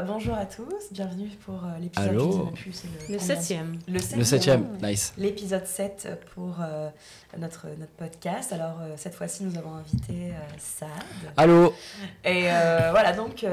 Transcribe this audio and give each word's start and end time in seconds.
Bah, 0.00 0.06
bonjour 0.06 0.34
à 0.34 0.46
tous, 0.46 0.92
bienvenue 0.92 1.28
pour 1.44 1.56
euh, 1.56 1.78
l'épisode 1.78 2.12
le, 2.14 3.12
le, 3.12 3.18
septième. 3.18 3.78
Le 3.86 4.24
septième, 4.24 4.78
nice. 4.82 5.12
L'épisode 5.18 5.66
7 5.66 6.24
pour 6.34 6.56
euh, 6.62 6.88
notre, 7.36 7.66
notre 7.78 7.92
podcast. 7.92 8.50
Alors 8.54 8.78
euh, 8.80 8.94
cette 8.96 9.14
fois-ci 9.14 9.44
nous 9.44 9.58
avons 9.58 9.74
invité 9.74 10.32
Sad. 10.56 10.88
Allô 11.36 11.74
Et 12.24 12.44
voilà 12.44 13.12
donc 13.12 13.44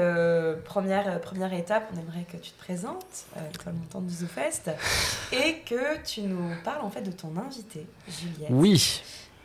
première, 0.64 1.20
première 1.20 1.52
étape, 1.52 1.92
on 1.94 2.00
aimerait 2.00 2.24
que 2.24 2.38
tu 2.38 2.52
te 2.52 2.58
présentes, 2.58 3.26
toi 3.34 3.70
le 3.72 3.78
montant 3.80 4.00
du 4.00 4.14
ZooFest, 4.14 4.70
et 5.32 5.58
que 5.66 6.02
tu 6.02 6.22
nous 6.22 6.48
parles 6.64 6.80
en 6.80 6.88
fait 6.88 7.02
de 7.02 7.12
ton 7.12 7.36
invité, 7.36 7.84
Juliette. 8.08 8.48
Oui. 8.48 9.02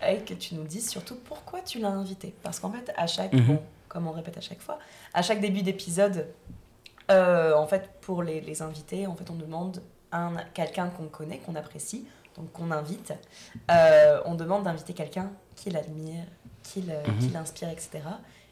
Et 0.07 0.19
que 0.19 0.33
tu 0.33 0.55
nous 0.55 0.63
dises 0.63 0.89
surtout 0.89 1.17
pourquoi 1.25 1.59
tu 1.59 1.79
l'as 1.79 1.89
invité. 1.89 2.33
Parce 2.43 2.61
qu'en 2.61 2.71
fait 2.71 2.93
à 2.95 3.07
chaque, 3.07 3.33
mhm. 3.33 3.59
comme 3.89 4.07
on 4.07 4.11
répète 4.11 4.37
à 4.37 4.41
chaque 4.41 4.61
fois, 4.61 4.79
à 5.13 5.21
chaque 5.21 5.41
début 5.41 5.63
d'épisode, 5.63 6.27
euh, 7.11 7.53
en 7.55 7.67
fait, 7.67 7.89
pour 8.01 8.23
les, 8.23 8.41
les, 8.41 8.61
invités, 8.61 9.07
en 9.07 9.15
fait, 9.15 9.29
on 9.29 9.35
demande 9.35 9.81
un, 10.11 10.35
quelqu'un 10.53 10.89
qu'on 10.89 11.07
connaît, 11.07 11.39
qu'on 11.39 11.55
apprécie, 11.55 12.05
donc 12.37 12.51
qu'on 12.51 12.71
invite. 12.71 13.13
Euh, 13.71 14.21
on 14.25 14.35
demande 14.35 14.63
d'inviter 14.63 14.93
quelqu'un 14.93 15.31
qui 15.55 15.69
l'admire, 15.69 16.25
qui 16.63 16.81
mhm. 16.81 17.33
l'inspire, 17.33 17.69
etc. 17.69 17.99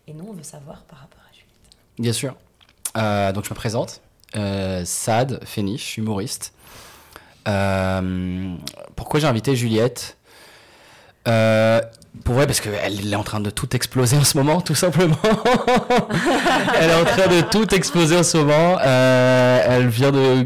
Et 0.08 0.14
nous, 0.14 0.28
on 0.30 0.34
veut 0.34 0.44
savoir 0.44 0.84
par 0.84 1.00
rapport 1.00 1.22
à 1.22 1.34
Juliette. 1.34 1.50
Bien 1.98 2.14
sûr. 2.14 2.36
Euh, 2.98 3.32
donc, 3.32 3.46
je 3.46 3.50
me 3.50 3.56
présente. 3.56 4.02
Sad 4.86 5.44
Féniche, 5.46 5.98
humoriste. 5.98 6.54
pourquoi 8.96 9.20
j'ai 9.20 9.28
invité 9.28 9.56
Juliette? 9.56 10.18
Pour 12.24 12.36
vrai, 12.36 12.46
parce 12.46 12.60
qu'elle 12.60 13.14
est 13.14 13.16
en 13.16 13.24
train 13.24 13.40
de 13.40 13.50
tout 13.50 13.74
exploser 13.76 14.18
en 14.18 14.24
ce 14.24 14.38
moment, 14.38 14.62
tout 14.62 14.76
simplement. 14.76 15.18
elle 16.80 16.90
est 16.90 16.94
en 16.94 17.06
train 17.06 17.28
de 17.28 17.42
tout 17.42 17.74
exploser 17.74 18.18
en 18.18 18.24
ce 18.24 18.38
moment. 18.38 18.78
Euh, 18.86 19.66
elle 19.68 19.88
vient 19.88 20.12
de 20.12 20.46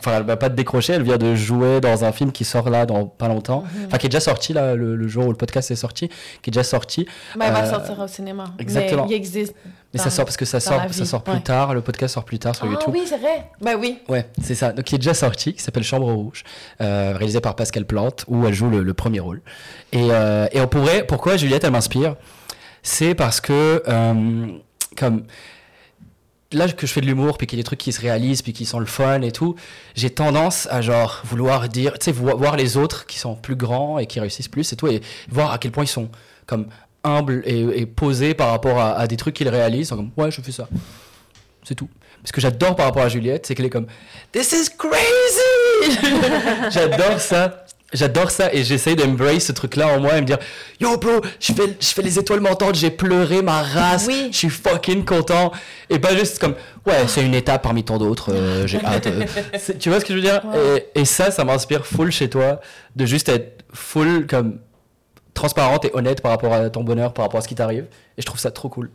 enfin, 0.00 0.18
elle 0.18 0.24
va 0.24 0.36
pas 0.36 0.48
de 0.48 0.54
décrocher, 0.54 0.94
elle 0.94 1.02
vient 1.02 1.18
de 1.18 1.34
jouer 1.34 1.80
dans 1.80 2.04
un 2.04 2.12
film 2.12 2.32
qui 2.32 2.44
sort 2.44 2.70
là 2.70 2.86
dans 2.86 3.06
pas 3.06 3.28
longtemps, 3.28 3.62
mhm. 3.62 3.86
enfin 3.86 3.98
qui 3.98 4.06
est 4.06 4.08
déjà 4.08 4.20
sorti 4.20 4.52
là 4.52 4.74
le, 4.74 5.08
jour 5.08 5.26
où 5.26 5.30
le 5.30 5.36
podcast 5.36 5.70
est 5.70 5.76
sorti, 5.76 6.08
qui 6.42 6.50
est 6.50 6.52
déjà 6.52 6.64
sorti. 6.64 7.06
Bah, 7.36 7.46
elle 7.48 7.52
va 7.52 7.64
euh, 7.64 7.70
sortir 7.70 7.98
au 7.98 8.06
cinéma. 8.06 8.44
Exactement. 8.58 9.04
Mais 9.04 9.12
il 9.12 9.16
existe. 9.16 9.54
Mais 9.94 10.00
ça 10.00 10.08
sort 10.08 10.24
parce 10.24 10.36
que 10.38 10.44
ça 10.44 10.58
sort, 10.58 10.82
ça 10.90 11.04
sort 11.04 11.22
plus 11.22 11.42
tard, 11.42 11.74
le 11.74 11.82
podcast 11.82 12.14
sort 12.14 12.24
plus 12.24 12.38
tard 12.38 12.56
sur 12.56 12.66
ah, 12.66 12.70
YouTube. 12.70 12.94
oui, 12.94 13.02
c'est 13.06 13.18
vrai. 13.18 13.50
Bah 13.60 13.72
oui. 13.78 13.98
Ouais, 14.08 14.26
c'est 14.42 14.54
ça. 14.54 14.72
Donc 14.72 14.84
qui 14.84 14.94
est 14.94 14.98
déjà 14.98 15.14
sorti, 15.14 15.52
qui 15.52 15.62
s'appelle 15.62 15.84
Chambre 15.84 16.10
Rouge, 16.10 16.44
euh, 16.80 17.12
réalisé 17.14 17.40
par 17.40 17.56
Pascal 17.56 17.84
Plante, 17.84 18.24
où 18.26 18.46
elle 18.46 18.54
joue 18.54 18.70
le, 18.70 18.94
premier 18.94 19.20
rôle. 19.20 19.42
Et, 19.92 20.08
euh, 20.10 20.46
et 20.52 20.60
on 20.60 20.66
pourrait, 20.66 21.06
pourquoi 21.06 21.36
Juliette 21.36 21.64
elle 21.64 21.72
m'inspire, 21.72 22.16
c'est 22.82 23.14
parce 23.14 23.40
que 23.40 23.82
comme 24.96 25.24
là 26.52 26.68
que 26.68 26.86
je 26.86 26.92
fais 26.92 27.00
de 27.00 27.06
l'humour, 27.06 27.38
puis 27.38 27.46
qu'il 27.46 27.58
y 27.58 27.60
a 27.60 27.62
des 27.62 27.66
trucs 27.66 27.80
qui 27.80 27.92
se 27.92 28.00
réalisent, 28.00 28.42
puis 28.42 28.52
qui 28.52 28.64
sont 28.64 28.78
le 28.78 28.86
fun 28.86 29.22
et 29.22 29.32
tout, 29.32 29.56
j'ai 29.94 30.10
tendance 30.10 30.66
à 30.70 30.80
genre 30.80 31.22
vouloir 31.24 31.68
dire, 31.68 31.98
tu 31.98 32.06
sais, 32.06 32.12
voir 32.12 32.56
les 32.56 32.76
autres 32.76 33.06
qui 33.06 33.18
sont 33.18 33.34
plus 33.34 33.56
grands 33.56 33.98
et 33.98 34.06
qui 34.06 34.20
réussissent 34.20 34.48
plus 34.48 34.72
et 34.72 34.76
tout, 34.76 34.88
et 34.88 35.00
voir 35.28 35.52
à 35.52 35.58
quel 35.58 35.70
point 35.70 35.84
ils 35.84 35.88
sont 35.88 36.10
comme 36.46 36.66
humbles 37.04 37.42
et, 37.46 37.86
posés 37.86 38.34
par 38.34 38.50
rapport 38.50 38.80
à, 38.80 39.06
des 39.06 39.16
trucs 39.16 39.34
qu'ils 39.34 39.48
réalisent. 39.48 39.90
Comme, 39.90 40.10
ouais, 40.16 40.30
je 40.30 40.40
fais 40.40 40.52
ça. 40.52 40.68
C'est 41.64 41.74
tout. 41.74 41.88
Ce 42.24 42.32
que 42.32 42.40
j'adore 42.40 42.76
par 42.76 42.86
rapport 42.86 43.02
à 43.02 43.08
Juliette, 43.08 43.46
c'est 43.46 43.54
qu'elle 43.54 43.66
est 43.66 43.70
comme 43.70 43.86
This 44.30 44.52
is 44.52 44.70
crazy! 44.78 45.98
j'adore 46.70 47.20
ça. 47.20 47.61
J'adore 47.92 48.30
ça 48.30 48.52
et 48.54 48.64
j'essaye 48.64 48.96
d'embrace 48.96 49.44
ce 49.44 49.52
truc-là 49.52 49.88
en 49.88 50.00
moi 50.00 50.16
et 50.16 50.20
me 50.20 50.26
dire 50.26 50.38
Yo, 50.80 50.96
bro, 50.96 51.20
je 51.38 51.52
fais, 51.52 51.76
je 51.78 51.86
fais 51.88 52.02
les 52.02 52.18
étoiles 52.18 52.40
montantes, 52.40 52.74
j'ai 52.74 52.90
pleuré 52.90 53.42
ma 53.42 53.62
race, 53.62 54.08
je 54.30 54.36
suis 54.36 54.48
fucking 54.48 55.04
content. 55.04 55.52
Et 55.90 55.98
pas 55.98 56.16
juste 56.16 56.38
comme 56.38 56.54
Ouais, 56.86 57.06
c'est 57.06 57.24
une 57.24 57.34
étape 57.34 57.62
parmi 57.62 57.84
tant 57.84 57.98
d'autres, 57.98 58.32
euh, 58.32 58.66
j'ai 58.66 58.82
hâte. 58.84 59.06
Euh. 59.06 59.24
tu 59.78 59.90
vois 59.90 60.00
ce 60.00 60.04
que 60.04 60.14
je 60.14 60.18
veux 60.18 60.24
dire? 60.24 60.42
Et, 60.94 61.00
et, 61.00 61.04
ça, 61.04 61.30
ça 61.30 61.44
m'inspire 61.44 61.86
full 61.86 62.10
chez 62.10 62.30
toi 62.30 62.60
de 62.96 63.04
juste 63.04 63.28
être 63.28 63.62
full 63.72 64.26
comme 64.26 64.58
transparente 65.34 65.84
et 65.84 65.90
honnête 65.92 66.22
par 66.22 66.30
rapport 66.30 66.52
à 66.54 66.70
ton 66.70 66.84
bonheur, 66.84 67.12
par 67.12 67.26
rapport 67.26 67.38
à 67.38 67.42
ce 67.42 67.48
qui 67.48 67.54
t'arrive. 67.54 67.84
Et 68.16 68.22
je 68.22 68.26
trouve 68.26 68.40
ça 68.40 68.50
trop 68.50 68.68
cool. 68.68 68.90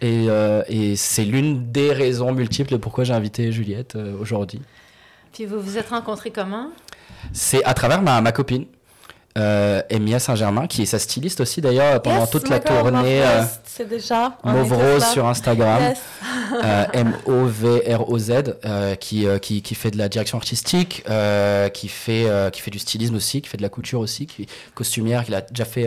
Et, 0.00 0.26
euh, 0.28 0.62
et 0.68 0.96
c'est 0.96 1.24
l'une 1.24 1.70
des 1.70 1.92
raisons 1.92 2.32
multiples 2.32 2.78
pourquoi 2.78 3.04
j'ai 3.04 3.14
invité 3.14 3.52
Juliette 3.52 3.96
aujourd'hui. 4.20 4.60
Puis 5.36 5.44
vous 5.44 5.60
vous 5.60 5.76
êtes 5.76 5.90
rencontrés 5.90 6.30
comment? 6.30 6.68
C'est 7.34 7.62
à 7.64 7.74
travers 7.74 8.00
ma, 8.00 8.22
ma 8.22 8.32
copine. 8.32 8.64
Euh, 9.36 9.82
Emia 9.90 10.18
Saint-Germain, 10.18 10.66
qui 10.66 10.80
est 10.80 10.86
sa 10.86 10.98
styliste 10.98 11.42
aussi 11.42 11.60
d'ailleurs 11.60 12.00
pendant 12.00 12.26
toute 12.26 12.48
la 12.48 12.58
tournée. 12.58 13.20
Euh, 13.20 13.42
c'est 13.66 13.86
déjà. 13.86 14.38
Mauve 14.44 14.72
Rose 14.72 15.04
sur 15.12 15.26
Instagram. 15.26 15.92
euh, 16.64 16.84
M-O-V-R-O-Z, 16.92 18.32
euh, 18.64 18.94
qui, 18.94 19.26
euh, 19.26 19.38
qui, 19.38 19.62
qui, 19.62 19.74
fait 19.74 19.90
de 19.90 19.98
la 19.98 20.08
direction 20.08 20.38
artistique, 20.38 21.04
qui, 21.72 21.88
fait, 21.88 22.50
qui 22.52 22.60
fait 22.62 22.70
du 22.70 22.78
stylisme 22.78 23.16
aussi, 23.16 23.42
qui 23.42 23.48
fait 23.48 23.56
de 23.56 23.62
la 23.62 23.68
couture 23.68 24.00
aussi, 24.00 24.26
qui 24.26 24.42
est 24.42 24.46
costumière, 24.74 25.24
qu'il 25.24 25.34
a 25.34 25.42
déjà 25.42 25.64
fait 25.64 25.86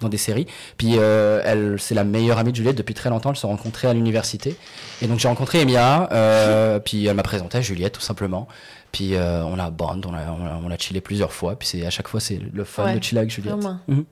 dans 0.00 0.08
des 0.08 0.18
séries. 0.18 0.46
Puis 0.76 0.96
elle, 0.96 1.76
c'est 1.78 1.94
la 1.94 2.04
meilleure 2.04 2.38
amie 2.38 2.50
de 2.50 2.56
Juliette 2.56 2.76
depuis 2.76 2.94
très 2.94 3.10
longtemps. 3.10 3.30
Elles 3.30 3.36
se 3.36 3.42
sont 3.42 3.48
rencontrées 3.48 3.88
à 3.88 3.94
l'université. 3.94 4.56
Et 5.02 5.06
donc 5.06 5.18
j'ai 5.18 5.28
rencontré 5.28 5.60
Emia, 5.60 6.80
puis 6.84 7.06
elle 7.06 7.16
m'a 7.16 7.22
présenté 7.22 7.58
à 7.58 7.60
Juliette 7.60 7.94
tout 7.94 8.00
simplement. 8.00 8.48
Puis 8.92 9.14
euh, 9.14 9.44
on 9.44 9.58
a 9.58 9.70
band, 9.70 10.00
on 10.04 10.14
a, 10.14 10.30
on 10.30 10.70
a, 10.70 10.78
chillé 10.78 11.00
plusieurs 11.00 11.32
fois. 11.32 11.56
Puis 11.56 11.68
c'est, 11.68 11.86
à 11.86 11.90
chaque 11.90 12.08
fois, 12.08 12.20
c'est 12.20 12.38
le 12.38 12.64
fun 12.64 12.94
de 12.94 13.02
chiller 13.02 13.20
avec 13.20 13.30
Juliette. 13.30 13.56
Mhm. 13.86 14.04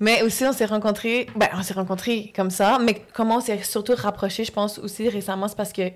Mais 0.00 0.22
aussi, 0.22 0.44
on 0.44 0.52
s'est 0.52 0.66
rencontrés, 0.66 1.26
ben, 1.36 1.48
on 1.54 1.62
s'est 1.62 1.74
rencontrés 1.74 2.32
comme 2.34 2.50
ça, 2.50 2.78
mais 2.78 3.02
comment 3.12 3.36
on 3.36 3.40
s'est 3.40 3.62
surtout 3.62 3.94
rapprochés, 3.96 4.44
je 4.44 4.52
pense 4.52 4.78
aussi 4.78 5.08
récemment, 5.08 5.48
c'est 5.48 5.56
parce 5.56 5.72
que 5.72 5.90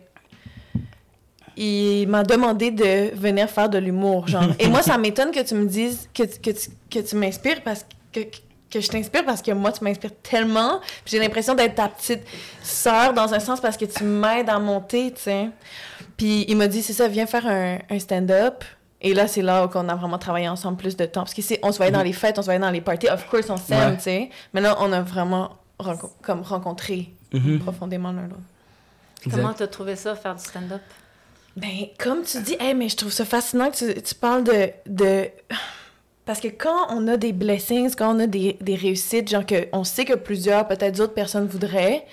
il 1.60 2.06
m'a 2.06 2.22
demandé 2.22 2.70
de 2.70 3.12
venir 3.16 3.50
faire 3.50 3.68
de 3.68 3.78
l'humour, 3.78 4.28
genre. 4.28 4.44
Et 4.60 4.68
moi, 4.68 4.82
ça 4.82 4.96
m'étonne 4.98 5.32
que 5.32 5.40
tu 5.40 5.54
me 5.54 5.66
dises 5.66 6.08
que, 6.14 6.22
que 6.22 6.50
tu, 6.50 6.70
que 6.88 7.00
tu 7.00 7.16
m'inspires 7.16 7.62
parce 7.64 7.84
que, 8.12 8.20
que 8.70 8.80
je 8.80 8.88
t'inspire 8.88 9.24
parce 9.24 9.42
que 9.42 9.50
moi, 9.50 9.72
tu 9.72 9.82
m'inspires 9.82 10.12
tellement. 10.22 10.80
J'ai 11.04 11.18
l'impression 11.18 11.56
d'être 11.56 11.74
ta 11.74 11.88
petite 11.88 12.22
sœur 12.62 13.12
dans 13.12 13.34
un 13.34 13.40
sens 13.40 13.60
parce 13.60 13.76
que 13.76 13.86
tu 13.86 14.04
m'aides 14.04 14.48
à 14.48 14.60
monter, 14.60 15.12
tu 15.12 15.22
sais. 15.22 15.48
Puis 16.18 16.44
il 16.48 16.56
m'a 16.56 16.66
dit, 16.66 16.82
c'est 16.82 16.92
ça, 16.92 17.08
viens 17.08 17.26
faire 17.26 17.46
un, 17.46 17.78
un 17.88 17.98
stand-up. 17.98 18.64
Et 19.00 19.14
là, 19.14 19.28
c'est 19.28 19.42
là 19.42 19.68
qu'on 19.68 19.88
a 19.88 19.94
vraiment 19.94 20.18
travaillé 20.18 20.48
ensemble 20.48 20.76
plus 20.76 20.96
de 20.96 21.06
temps. 21.06 21.22
Parce 21.24 21.32
qu'on 21.32 21.72
se 21.72 21.76
voyait 21.76 21.92
dans 21.92 22.00
mhm. 22.00 22.06
les 22.06 22.12
fêtes, 22.12 22.38
on 22.38 22.42
se 22.42 22.46
voyait 22.46 22.60
dans 22.60 22.70
les 22.70 22.80
parties. 22.80 23.08
Of 23.08 23.28
course, 23.30 23.48
on 23.48 23.56
s'aime, 23.56 23.96
tu 23.96 24.02
sais. 24.02 24.30
Mais 24.52 24.60
là, 24.60 24.76
on 24.80 24.92
a 24.92 25.00
vraiment 25.00 25.56
comme 26.22 26.42
rencontré 26.42 27.12
mhm. 27.32 27.60
profondément 27.60 28.10
l'un 28.10 28.22
l'autre. 28.22 29.30
Comment 29.30 29.52
t'as 29.52 29.68
trouvé 29.68 29.96
ça, 29.96 30.14
faire 30.16 30.34
du 30.34 30.42
stand-up? 30.42 30.82
Ben, 31.56 31.86
comme 31.98 32.22
tu 32.22 32.40
dis, 32.40 32.56
hey, 32.60 32.74
mais 32.74 32.88
je 32.88 32.96
trouve 32.96 33.12
ça 33.12 33.24
fascinant 33.24 33.70
que 33.70 33.76
tu, 33.76 34.02
tu 34.02 34.14
parles 34.14 34.44
de, 34.44 34.70
de... 34.86 35.28
Parce 36.24 36.40
que 36.40 36.48
quand 36.48 36.86
on 36.90 37.08
a 37.08 37.16
des 37.16 37.32
blessings, 37.32 37.94
quand 37.96 38.14
on 38.14 38.20
a 38.20 38.26
des, 38.26 38.56
des 38.60 38.74
réussites, 38.74 39.28
genre 39.28 39.44
qu'on 39.46 39.82
sait 39.82 40.04
que 40.04 40.14
plusieurs, 40.14 40.68
peut-être 40.68 40.96
d'autres 40.96 41.14
personnes 41.14 41.46
voudraient, 41.46 42.04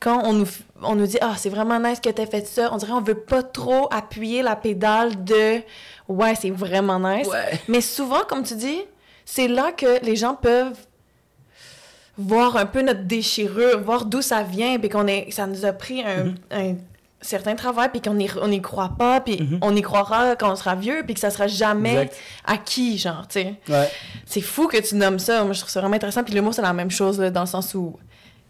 quand 0.00 0.22
on 0.24 0.32
nous, 0.34 0.46
on 0.82 0.94
nous 0.94 1.06
dit, 1.06 1.18
ah, 1.20 1.34
c'est 1.36 1.48
vraiment 1.48 1.78
nice 1.80 2.00
que 2.00 2.10
t'aies 2.10 2.26
fait 2.26 2.46
ça, 2.46 2.70
on 2.72 2.76
dirait 2.76 2.92
on 2.92 3.00
veut 3.00 3.14
pas 3.20 3.42
trop 3.42 3.88
appuyer 3.92 4.42
la 4.42 4.54
pédale 4.56 5.24
de, 5.24 5.60
ouais, 6.08 6.34
c'est 6.34 6.50
vraiment 6.50 6.98
nice. 7.00 7.26
Ouais. 7.28 7.58
Mais 7.68 7.80
souvent, 7.80 8.20
comme 8.28 8.42
tu 8.42 8.54
dis, 8.56 8.80
c'est 9.24 9.48
là 9.48 9.72
que 9.72 10.04
les 10.04 10.14
gens 10.16 10.34
peuvent 10.34 10.76
voir 12.18 12.56
un 12.56 12.66
peu 12.66 12.82
notre 12.82 13.02
déchirure, 13.04 13.80
voir 13.82 14.04
d'où 14.06 14.22
ça 14.22 14.42
vient, 14.42 14.78
puis 14.78 14.88
qu'on 14.88 15.06
est, 15.06 15.30
ça 15.30 15.46
nous 15.46 15.64
a 15.64 15.72
pris 15.72 16.02
un, 16.02 16.24
Mhm. 16.24 16.34
un 16.50 16.74
certain 17.20 17.54
travail, 17.56 17.88
puis 17.90 18.00
qu'on 18.00 18.14
n'y 18.14 18.28
on 18.40 18.50
y 18.50 18.60
croit 18.62 18.92
pas, 18.98 19.20
puis 19.20 19.38
Mhm. 19.42 19.58
on 19.62 19.74
y 19.76 19.82
croira 19.82 20.36
quand 20.36 20.50
on 20.52 20.56
sera 20.56 20.74
vieux, 20.76 21.02
puis 21.04 21.14
que 21.14 21.20
ça 21.20 21.30
sera 21.30 21.46
jamais 21.46 21.92
Exact. 22.04 22.16
acquis, 22.44 22.98
genre, 22.98 23.26
tu 23.28 23.40
sais. 23.40 23.54
Ouais. 23.68 23.90
C'est 24.24 24.40
fou 24.40 24.66
que 24.66 24.76
tu 24.78 24.94
nommes 24.94 25.18
ça. 25.18 25.42
Moi, 25.44 25.52
je 25.52 25.60
trouve 25.60 25.70
ça 25.70 25.80
vraiment 25.80 25.96
intéressant. 25.96 26.22
Puis 26.24 26.32
l'humour, 26.34 26.54
c'est 26.54 26.62
la 26.62 26.72
même 26.72 26.90
chose, 26.90 27.18
là, 27.20 27.30
dans 27.30 27.40
le 27.42 27.46
sens 27.46 27.74
où, 27.74 27.98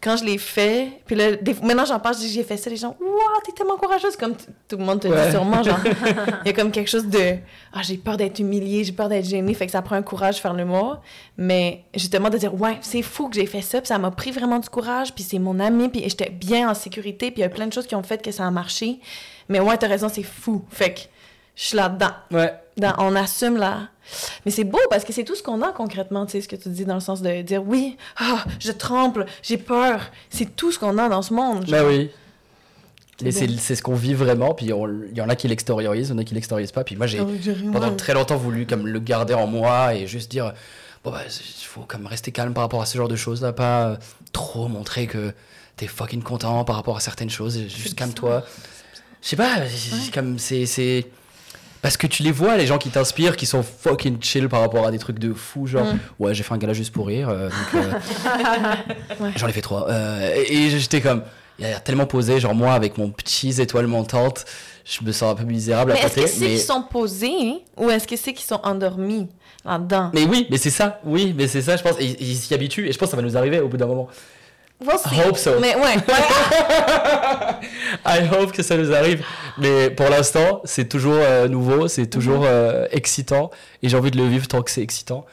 quand 0.01 0.17
je 0.17 0.25
l'ai 0.25 0.39
fait, 0.39 1.01
puis 1.07 1.17
là, 1.17 1.37
des- 1.37 1.55
maintenant 1.63 1.85
j'en 1.85 1.99
parle, 1.99 2.15
j'ai 2.19 2.43
fait 2.45 2.57
ça, 2.57 2.69
les 2.71 2.77
gens, 2.77 2.95
waouh, 3.01 3.41
t'es 3.45 3.53
tellement 3.53 3.77
courageuse, 3.77 4.17
comme 4.17 4.35
tout 4.69 4.77
le 4.77 4.85
monde 4.85 5.01
te 5.01 5.09
Ouais. 5.09 5.25
dit 5.27 5.31
sûrement, 5.33 5.63
genre, 5.63 5.79
il 6.45 6.47
y 6.47 6.51
a 6.51 6.53
comme 6.53 6.71
quelque 6.71 6.89
chose 6.91 7.07
de, 7.07 7.37
ah, 7.73 7.81
j'ai 7.83 7.97
peur 7.97 8.17
d'être 8.17 8.39
humiliée, 8.39 8.85
j'ai 8.85 8.93
peur 8.93 9.09
d'être 9.09 9.25
gênée, 9.25 9.55
fait 9.55 9.67
que 9.67 9.73
ça 9.73 9.83
prend 9.83 9.97
un 9.97 10.03
courage 10.03 10.37
de 10.37 10.41
faire 10.41 10.53
l'humour, 10.55 11.01
mais 11.37 11.85
justement 11.95 12.29
de 12.31 12.39
dire, 12.39 12.55
ouais, 12.61 12.79
c'est 12.83 13.03
fou 13.03 13.29
que 13.29 13.35
j'ai 13.37 13.47
fait 13.47 13.63
ça, 13.63 13.81
puis 13.81 13.89
ça 13.89 13.99
m'a 13.99 14.11
pris 14.11 14.31
vraiment 14.31 14.59
du 14.59 14.69
courage, 14.69 15.15
puis 15.15 15.25
c'est 15.25 15.39
mon 15.39 15.59
ami, 15.61 15.89
puis 15.89 16.03
j'étais 16.07 16.31
bien 16.31 16.71
en 16.71 16.75
sécurité, 16.75 17.31
puis 17.31 17.41
il 17.41 17.43
y 17.43 17.45
a 17.45 17.49
plein 17.49 17.67
de 17.67 17.73
choses 17.73 17.87
qui 17.87 17.95
ont 17.95 18.03
fait 18.03 18.23
que 18.23 18.31
ça 18.31 18.47
a 18.47 18.51
marché, 18.51 19.01
mais 19.49 19.61
ouais, 19.61 19.77
t'as 19.79 19.89
raison, 19.89 20.09
c'est 20.09 20.23
fou, 20.23 20.63
fait 20.71 20.93
que 20.95 21.01
je 21.57 21.65
suis 21.65 21.77
là-dedans. 21.77 22.11
Ouais. 22.31 22.53
Dans- 22.77 22.95
on 22.99 23.17
assume 23.17 23.57
là. 23.57 23.89
Mais 24.45 24.51
c'est 24.51 24.65
beau 24.65 24.79
parce 24.91 25.05
que 25.05 25.13
c'est 25.13 25.25
tout 25.25 25.35
ce 25.35 25.43
qu'on 25.43 25.63
a 25.63 25.73
concrètement, 25.73 26.27
tu 26.27 26.33
sais, 26.33 26.41
ce 26.41 26.49
que 26.49 26.57
tu 26.57 26.69
dis 26.69 26.85
dans 26.85 26.95
le 26.95 27.01
sens 27.01 27.23
de 27.23 27.43
dire 27.43 27.63
oui, 27.67 27.97
ah, 28.19 28.45
je 28.61 28.73
tremble, 28.73 29.27
j'ai 29.43 29.59
peur. 29.59 30.01
C'est 30.31 30.57
tout 30.57 30.73
ce 30.73 30.79
qu'on 30.79 30.99
a 30.99 31.09
dans 31.09 31.23
ce 31.23 31.35
monde. 31.35 31.67
Bah 31.69 31.79
genre. 31.79 31.89
oui. 31.89 32.11
Mais 33.23 33.33
C'est 33.33 33.75
ce 33.75 33.83
qu'on 33.83 33.95
vit 33.95 34.15
vraiment, 34.15 34.53
puis 34.53 34.67
il 34.67 35.17
y 35.17 35.21
en 35.23 35.29
a 35.29 35.37
qui 35.37 35.49
l'extériorisent, 35.49 36.09
il 36.09 36.13
y 36.13 36.15
en 36.15 36.19
a 36.19 36.25
qui 36.25 36.35
l'extériorisent 36.35 36.73
pas. 36.73 36.85
Puis 36.85 36.97
moi, 36.97 37.07
j'ai 37.07 37.21
rien. 37.21 37.73
pendant 37.73 37.95
très 37.97 38.13
longtemps 38.13 38.37
voulu 38.37 38.67
comme 38.67 38.87
le 38.87 38.99
garder 39.01 39.35
en 39.35 39.47
moi 39.47 39.95
et 39.95 40.07
juste 40.07 40.31
dire 40.31 40.53
bon 41.03 41.13
bah 41.13 41.23
il 41.27 41.65
faut 41.65 41.83
comme 41.83 42.07
rester 42.07 42.33
calme 42.33 42.53
par 42.53 42.65
rapport 42.65 42.83
à 42.83 42.87
ce 42.87 42.99
genre 42.99 43.09
de 43.09 43.17
choses 43.17 43.41
là, 43.41 43.53
pas 43.53 43.99
trop 44.33 44.69
montrer 44.69 45.07
que 45.07 45.33
t'es 45.77 45.87
fucking 45.87 46.23
content 46.23 46.65
par 46.65 46.77
rapport 46.77 46.97
à 46.97 47.01
certaines 47.01 47.31
choses, 47.31 47.59
juste 47.69 47.95
calme-toi. 47.95 48.45
Je 49.23 49.29
sais 49.29 49.37
pas, 49.37 49.61
comme 50.13 50.39
c'est 50.39 51.07
parce 51.83 51.97
que 51.97 52.07
tu 52.07 52.23
les 52.23 52.33
vois 52.33 52.57
les 52.57 52.67
gens 52.67 52.79
qui 52.79 52.91
t'inspirent 52.91 53.37
qui 53.37 53.47
sont 53.47 53.63
fucking 53.63 54.23
chill 54.23 54.49
par 54.49 54.61
rapport 54.61 54.87
à 54.87 54.91
des 54.91 54.99
trucs 54.99 55.19
de 55.19 55.33
fou 55.33 55.67
genre 55.67 55.85
Mm. 55.87 55.99
ouais 56.19 56.35
j'ai 56.35 56.43
fait 56.43 56.55
un 56.55 56.59
gala 56.59 56.73
juste 56.73 56.93
pour 56.93 57.07
rire 57.07 57.29
euh, 57.29 57.49
euh, 57.75 57.93
j'en 59.37 59.49
ai 59.49 59.53
fait 59.53 59.61
trois 59.61 59.89
Euh, 59.89 60.45
et, 60.49 60.71
j'étais 60.71 61.01
comme 61.01 61.23
il 61.59 61.65
a 61.65 61.69
l'air 61.69 61.83
tellement 61.85 62.07
posé 62.07 62.41
genre 62.41 62.55
moi 62.55 62.73
avec 62.73 62.99
mon 62.99 63.11
petit 63.11 63.61
étoile 63.61 63.87
montante 63.87 64.45
je 64.85 65.05
me 65.05 65.13
sens 65.13 65.33
un 65.33 65.35
peu 65.35 65.45
misérable 65.45 65.93
Mais 65.93 66.01
à 66.01 66.07
est-ce 66.07 66.15
côté 66.15 66.27
que 66.27 66.33
c'est 66.33 66.47
qu'ils 66.47 66.59
sont 66.61 66.83
posés 66.83 67.65
ou 67.77 67.91
est-ce 67.91 68.07
que 68.07 68.17
c'est 68.17 68.33
qu'ils 68.33 68.47
sont 68.47 68.61
endormis 68.63 69.29
là-dedans? 69.65 70.11
Mais 70.15 70.25
oui, 70.27 70.47
mais 70.49 70.59
c'est 70.59 70.71
ça, 70.71 71.01
oui, 71.05 71.35
mais 71.37 71.49
c'est 71.49 71.61
ça, 71.63 71.77
je 71.77 71.83
pense. 71.83 71.97
Et 71.99 72.17
ils 72.23 72.37
s'y 72.37 72.55
habituent, 72.55 72.87
et 72.89 72.93
je 72.93 72.99
pense 72.99 73.09
que 73.09 73.11
ça 73.11 73.17
va 73.17 73.23
nous 73.25 73.37
arriver 73.37 73.59
au 73.59 73.67
bout 73.67 73.79
d'un 73.79 73.87
moment. 73.87 74.07
We'll 74.81 74.99
see. 74.99 75.15
I 75.17 75.21
hope 75.27 75.37
so. 75.39 75.59
Mais 75.61 75.75
ouais, 75.75 75.83
ouais. 75.83 75.97
I 78.05 78.21
hope 78.31 78.53
que 78.53 78.63
ça 78.63 78.77
nous 78.77 78.93
arrive. 78.93 79.25
Mais 79.59 79.91
pour 79.91 80.09
l'instant, 80.09 80.61
c'est 80.65 80.89
toujours 80.89 81.17
euh, 81.19 81.49
nouveau, 81.49 81.89
c'est 81.89 82.07
toujours 82.09 82.41
Mhm. 82.41 82.47
euh, 82.49 82.87
excitant, 82.91 83.51
et 83.83 83.89
j'ai 83.89 83.97
envie 83.97 84.11
de 84.11 84.19
le 84.19 84.27
vivre 84.29 84.47
tant 84.49 84.63
que 84.63 84.71
c'est 84.71 84.83
excitant. 84.83 85.25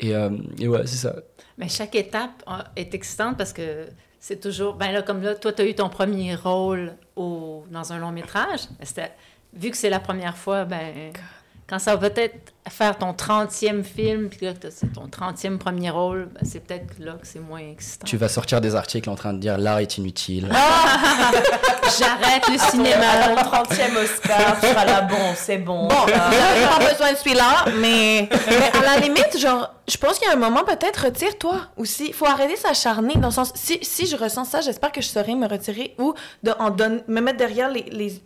Et, 0.00 0.14
euh, 0.14 0.30
et 0.58 0.68
ouais, 0.68 0.82
c'est 0.86 0.96
ça. 0.96 1.14
Mais 1.56 1.68
chaque 1.68 1.94
étape 1.94 2.42
est 2.76 2.94
excitante 2.94 3.36
parce 3.38 3.52
que 3.52 3.86
c'est 4.20 4.40
toujours. 4.40 4.74
Ben 4.74 4.92
là, 4.92 5.02
comme 5.02 5.22
là, 5.22 5.34
toi, 5.34 5.52
tu 5.52 5.62
as 5.62 5.66
eu 5.66 5.74
ton 5.74 5.88
premier 5.88 6.34
rôle 6.34 6.94
au, 7.16 7.64
dans 7.70 7.92
un 7.92 7.98
long 7.98 8.10
métrage. 8.10 8.60
Vu 9.54 9.70
que 9.70 9.76
c'est 9.76 9.90
la 9.90 10.00
première 10.00 10.36
fois, 10.36 10.64
ben. 10.64 11.12
Quand 11.66 11.78
ça 11.78 11.96
va 11.96 12.10
peut-être 12.10 12.52
faire 12.68 12.98
ton 12.98 13.12
30e 13.12 13.82
film, 13.84 14.28
puis 14.28 14.44
là, 14.46 14.52
que 14.52 14.68
c'est 14.70 14.92
ton 14.92 15.06
30e 15.06 15.56
premier 15.56 15.88
rôle, 15.90 16.28
ben, 16.34 16.40
c'est 16.44 16.60
peut-être 16.60 16.98
là 16.98 17.12
que 17.12 17.26
c'est 17.26 17.38
moins 17.40 17.60
excitant. 17.60 18.06
Tu 18.06 18.18
vas 18.18 18.28
sortir 18.28 18.60
des 18.60 18.74
articles 18.74 19.08
en 19.08 19.14
train 19.14 19.32
de 19.32 19.38
dire 19.38 19.56
l'art 19.56 19.78
est 19.78 19.96
inutile. 19.96 20.48
J'arrête 21.98 22.48
le 22.48 22.60
À 22.60 22.70
cinéma. 22.70 23.28
ton 23.28 23.34
30e 23.74 23.96
Oscar, 24.02 24.60
tu 24.60 24.66
seras 24.68 24.84
là, 24.84 25.00
bon, 25.02 25.16
c'est 25.36 25.58
bon. 25.58 25.88
Bon, 25.88 25.94
Ah. 26.14 26.30
j'avais 26.32 26.66
pas 26.66 26.90
besoin 26.92 27.12
de 27.12 27.16
celui-là, 27.18 27.64
mais, 27.80 28.28
mais 28.48 28.78
à 28.78 28.82
la 28.82 28.96
limite, 29.00 29.38
genre, 29.38 29.70
je 29.88 29.96
pense 29.96 30.18
qu'il 30.18 30.28
y 30.28 30.30
a 30.30 30.34
un 30.34 30.38
moment, 30.38 30.64
peut-être, 30.64 31.04
retire-toi 31.04 31.60
aussi. 31.76 32.12
Faut 32.12 32.26
arrêter 32.26 32.54
de 32.54 32.58
s'acharner, 32.58 33.14
dans 33.14 33.28
le 33.28 33.32
sens, 33.34 33.52
si, 33.54 33.78
si 33.82 34.06
je 34.06 34.16
ressens 34.16 34.44
ça, 34.46 34.60
j'espère 34.60 34.92
que 34.92 35.00
je 35.00 35.08
saurai 35.08 35.34
me 35.34 35.46
retirer 35.48 35.94
ou 35.98 36.14
de, 36.42 36.52
en 36.58 36.70
me 37.08 37.20
mettre 37.20 37.38
derrière 37.38 37.68
les, 37.70 37.82
les, 37.90 38.20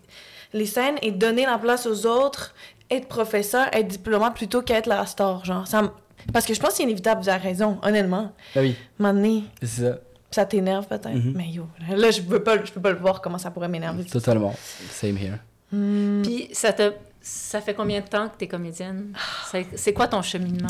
les 0.52 0.66
scènes 0.66 0.96
et 1.02 1.10
donner 1.10 1.46
la 1.46 1.58
place 1.58 1.86
aux 1.86 2.06
autres, 2.06 2.54
être 2.90 3.08
professeur, 3.08 3.66
être 3.72 3.88
diplomate 3.88 4.34
plutôt 4.34 4.62
qu'être 4.62 4.86
la 4.86 5.04
star, 5.06 5.44
genre. 5.44 5.66
Ça, 5.66 5.92
parce 6.32 6.46
que 6.46 6.54
je 6.54 6.60
pense 6.60 6.70
que 6.70 6.76
c'est 6.76 6.82
inévitable, 6.84 7.22
vous 7.22 7.28
avez 7.28 7.42
raison, 7.42 7.78
honnêtement. 7.82 8.32
Ah 8.56 8.60
oui, 8.60 8.76
donné, 8.98 9.44
c'est 9.60 9.66
ça, 9.82 9.98
ça 10.30 10.44
t'énerve 10.46 10.86
peut-être, 10.86 11.08
Mhm. 11.08 11.32
mais 11.36 11.48
yo, 11.48 11.66
là, 11.90 12.10
je 12.10 12.20
peux 12.22 12.42
pas, 12.42 12.62
je 12.64 12.70
peux 12.72 12.80
pas 12.80 12.90
le 12.92 12.98
voir 12.98 13.20
comment 13.20 13.38
ça 13.38 13.50
pourrait 13.50 13.68
m'énerver. 13.68 14.04
totalement. 14.04 14.54
Same 14.90 15.16
here. 15.18 15.38
Hmm. 15.72 16.22
Puis 16.22 16.48
ça 16.52 16.72
te. 16.72 16.92
Ça 17.20 17.60
fait 17.60 17.74
combien 17.74 18.00
de 18.00 18.06
temps 18.06 18.28
que 18.28 18.38
tu 18.38 18.44
es 18.44 18.48
comédienne? 18.48 19.12
C'est- 19.50 19.66
C'est 19.76 19.92
quoi 19.92 20.08
ton 20.08 20.22
cheminement? 20.22 20.68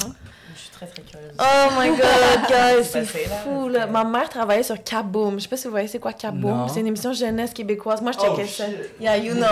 Je 0.80 0.86
suis 0.86 0.94
très 0.94 1.02
très 1.02 1.02
curieuse. 1.02 1.32
Oh 1.38 1.68
my 1.78 1.88
god, 1.96 2.48
guys, 2.48 2.84
C'est 2.84 3.04
fou, 3.04 3.68
là. 3.68 3.86
Ma 3.86 4.04
mère 4.04 4.28
travaillait 4.28 4.62
sur 4.62 4.82
Kaboom. 4.82 5.34
Je 5.38 5.42
sais 5.44 5.48
pas 5.48 5.56
si 5.56 5.64
vous 5.64 5.70
voyez 5.70 5.88
c'est 5.88 5.98
quoi 5.98 6.12
Kaboom. 6.12 6.68
C'est 6.68 6.80
une 6.80 6.86
émission 6.88 7.12
jeunesse 7.12 7.52
québécoise. 7.52 8.00
Moi, 8.02 8.12
je 8.12 8.18
Oh, 8.20 8.36
checkais 8.36 8.48
ça. 8.48 8.64
Yeah, 9.00 9.16
you 9.16 9.34
know. 9.34 9.46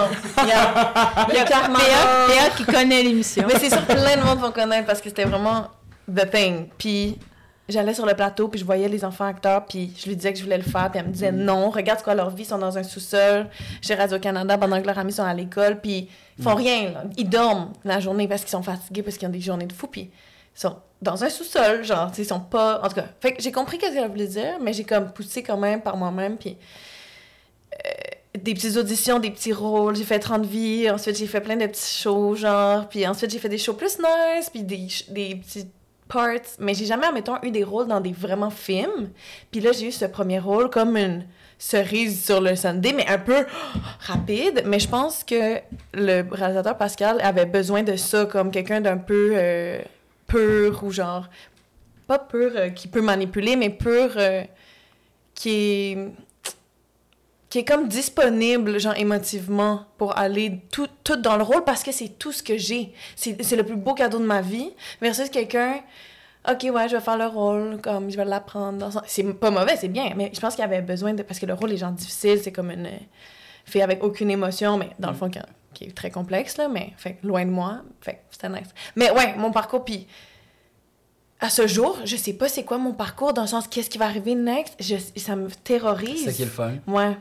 Yeah. 0.46 0.92
Il 1.28 1.34
y 1.34 1.38
a. 1.38 1.44
Théa, 1.44 2.50
qui 2.56 2.64
connaît 2.64 3.02
l'émission. 3.02 3.44
Mais 3.46 3.58
c'est 3.58 3.70
sûr 3.70 3.86
que 3.86 3.92
plein 3.92 4.16
de 4.16 4.22
monde 4.22 4.38
vont 4.38 4.52
connaître 4.52 4.86
parce 4.86 5.00
que 5.00 5.08
c'était 5.08 5.24
vraiment 5.24 5.68
the 6.12 6.30
thing. 6.30 6.68
Puis 6.78 7.18
j'allais 7.68 7.94
sur 7.94 8.06
le 8.06 8.14
plateau, 8.14 8.48
puis 8.48 8.60
je 8.60 8.64
voyais 8.64 8.88
les 8.88 9.04
enfants 9.04 9.24
acteurs, 9.26 9.64
puis 9.66 9.92
je 9.98 10.08
lui 10.08 10.16
disais 10.16 10.32
que 10.32 10.38
je 10.38 10.44
voulais 10.44 10.58
le 10.58 10.62
faire, 10.62 10.88
puis 10.90 11.00
elle 11.00 11.06
me 11.06 11.12
disait 11.12 11.32
non, 11.32 11.70
regarde 11.70 12.00
quoi 12.02 12.14
leur 12.14 12.30
vie, 12.30 12.44
ils 12.44 12.46
sont 12.46 12.58
dans 12.58 12.78
un 12.78 12.84
sous-sol 12.84 13.48
chez 13.82 13.94
Radio-Canada 13.96 14.56
pendant 14.56 14.80
que 14.80 14.86
leurs 14.86 14.98
amis 14.98 15.12
sont 15.12 15.24
à 15.24 15.34
l'école, 15.34 15.80
puis 15.80 16.08
ils 16.38 16.44
font 16.44 16.54
rien, 16.54 16.92
là. 16.92 17.04
Ils 17.16 17.28
dorment 17.28 17.72
la 17.84 17.98
journée 17.98 18.28
parce 18.28 18.42
qu'ils 18.42 18.50
sont 18.50 18.62
fatigués, 18.62 19.02
parce 19.02 19.16
qu'ils 19.16 19.26
ont 19.26 19.32
des 19.32 19.40
journées 19.40 19.66
de 19.66 19.72
fou, 19.72 19.88
puis 19.88 20.02
ils 20.56 20.60
sont 20.60 20.76
dans 21.02 21.24
un 21.24 21.28
sous-sol, 21.28 21.84
genre, 21.84 22.10
ils 22.16 22.24
sont 22.24 22.40
pas... 22.40 22.80
En 22.82 22.88
tout 22.88 22.94
cas, 22.94 23.06
fait 23.20 23.36
j'ai 23.38 23.52
compris 23.52 23.78
ce 23.80 23.92
qu'elle 23.92 24.08
voulait 24.08 24.26
dire, 24.26 24.58
mais 24.60 24.72
j'ai 24.72 24.84
comme 24.84 25.12
poussé 25.12 25.42
quand 25.42 25.58
même 25.58 25.82
par 25.82 25.96
moi-même, 25.96 26.36
puis 26.36 26.56
euh, 27.74 27.90
des 28.36 28.54
petites 28.54 28.76
auditions, 28.76 29.18
des 29.18 29.30
petits 29.30 29.52
rôles. 29.52 29.96
J'ai 29.96 30.04
fait 30.04 30.18
30 30.18 30.44
vies, 30.44 30.90
ensuite 30.90 31.16
j'ai 31.16 31.26
fait 31.26 31.40
plein 31.40 31.56
de 31.56 31.66
petits 31.66 32.02
shows, 32.02 32.34
genre. 32.36 32.88
Puis 32.88 33.06
ensuite 33.06 33.30
j'ai 33.30 33.38
fait 33.38 33.48
des 33.48 33.58
shows 33.58 33.74
plus 33.74 33.98
nice, 33.98 34.50
puis 34.50 34.62
des, 34.62 34.88
des 35.08 35.34
petits 35.36 35.68
parts. 36.08 36.56
Mais 36.58 36.74
j'ai 36.74 36.86
jamais, 36.86 37.06
admettons, 37.06 37.36
eu 37.42 37.50
des 37.50 37.64
rôles 37.64 37.88
dans 37.88 38.00
des 38.00 38.12
vraiment 38.12 38.50
films. 38.50 39.10
Puis 39.50 39.60
là, 39.60 39.72
j'ai 39.72 39.88
eu 39.88 39.92
ce 39.92 40.04
premier 40.04 40.38
rôle 40.38 40.70
comme 40.70 40.96
une 40.96 41.24
cerise 41.58 42.24
sur 42.24 42.40
le 42.40 42.54
Sunday, 42.54 42.92
mais 42.92 43.06
un 43.08 43.18
peu 43.18 43.46
rapide. 44.00 44.62
Mais 44.66 44.78
je 44.78 44.88
pense 44.88 45.24
que 45.24 45.58
le 45.94 46.22
réalisateur 46.30 46.76
Pascal 46.76 47.20
avait 47.22 47.46
besoin 47.46 47.82
de 47.82 47.96
ça, 47.96 48.26
comme 48.26 48.50
quelqu'un 48.50 48.80
d'un 48.80 48.98
peu 48.98 49.32
euh, 49.34 49.78
pur 50.26 50.82
ou 50.84 50.90
genre. 50.90 51.28
Pas 52.06 52.18
pur 52.18 52.52
euh, 52.54 52.68
qui 52.70 52.88
peut 52.88 53.00
manipuler, 53.02 53.56
mais 53.56 53.70
pur 53.70 54.10
euh, 54.16 54.44
qui 55.34 55.50
est 55.50 55.98
qui 57.48 57.60
est 57.60 57.64
comme 57.64 57.86
disponible, 57.88 58.78
genre 58.80 58.96
émotivement, 58.96 59.86
pour 59.98 60.18
aller 60.18 60.60
tout, 60.72 60.88
tout 61.04 61.16
dans 61.16 61.36
le 61.36 61.44
rôle 61.44 61.62
parce 61.64 61.82
que 61.84 61.92
c'est 61.92 62.18
tout 62.18 62.32
ce 62.32 62.42
que 62.42 62.56
j'ai. 62.58 62.92
C'est 63.14 63.56
le 63.56 63.62
plus 63.62 63.76
beau 63.76 63.94
cadeau 63.94 64.18
de 64.18 64.24
ma 64.24 64.40
vie. 64.42 64.70
Versus 65.00 65.30
quelqu'un, 65.30 65.80
ok, 66.50 66.66
ouais, 66.74 66.88
je 66.88 66.96
vais 66.96 67.00
faire 67.02 67.16
le 67.16 67.26
rôle, 67.26 67.80
comme 67.80 68.10
je 68.10 68.16
vais 68.16 68.24
l'apprendre. 68.24 68.90
son- 68.92 69.00
C'est 69.06 69.22
pas 69.34 69.50
mauvais, 69.52 69.76
c'est 69.76 69.88
bien, 69.88 70.12
mais 70.16 70.30
je 70.34 70.40
pense 70.40 70.56
qu'il 70.56 70.64
avait 70.64 70.82
besoin 70.82 71.14
de. 71.14 71.22
Parce 71.22 71.38
que 71.38 71.46
le 71.46 71.54
rôle 71.54 71.72
est 71.72 71.76
genre 71.76 71.92
difficile, 71.92 72.40
c'est 72.42 72.52
comme 72.52 72.70
une. 72.72 72.88
fait 73.64 73.80
avec 73.82 74.02
aucune 74.02 74.30
émotion, 74.30 74.76
mais 74.76 74.90
dans 74.98 75.10
le 75.10 75.16
fond, 75.16 75.30
qui, 75.30 75.38
qui 75.76 75.84
est 75.84 75.94
très 75.96 76.10
complexe, 76.10 76.56
là, 76.56 76.68
mais 76.68 76.92
fait 76.96 77.18
loin 77.22 77.44
de 77.44 77.50
moi. 77.50 77.82
Fait 78.00 78.22
c'était 78.30 78.48
nice. 78.48 78.68
Mais 78.96 79.10
ouais, 79.10 79.34
mon 79.36 79.50
parcours, 79.52 79.84
puis 79.84 80.06
à 81.38 81.50
ce 81.50 81.66
jour, 81.66 81.98
je 82.04 82.16
sais 82.16 82.32
pas 82.32 82.48
c'est 82.48 82.64
quoi 82.64 82.78
mon 82.78 82.92
parcours, 82.94 83.34
dans 83.34 83.42
le 83.42 83.48
sens 83.48 83.68
qu'est-ce 83.68 83.90
qui 83.90 83.98
va 83.98 84.06
arriver 84.06 84.34
next. 84.34 84.74
Je, 84.80 84.96
ça 85.20 85.36
me 85.36 85.50
terrorise. 85.50 86.20
C'est 86.24 86.30
ça 86.30 86.32
qui 86.32 86.42
est 86.42 86.46
le 86.46 86.50
fun. 86.50 86.72
Ouais. 86.86 87.16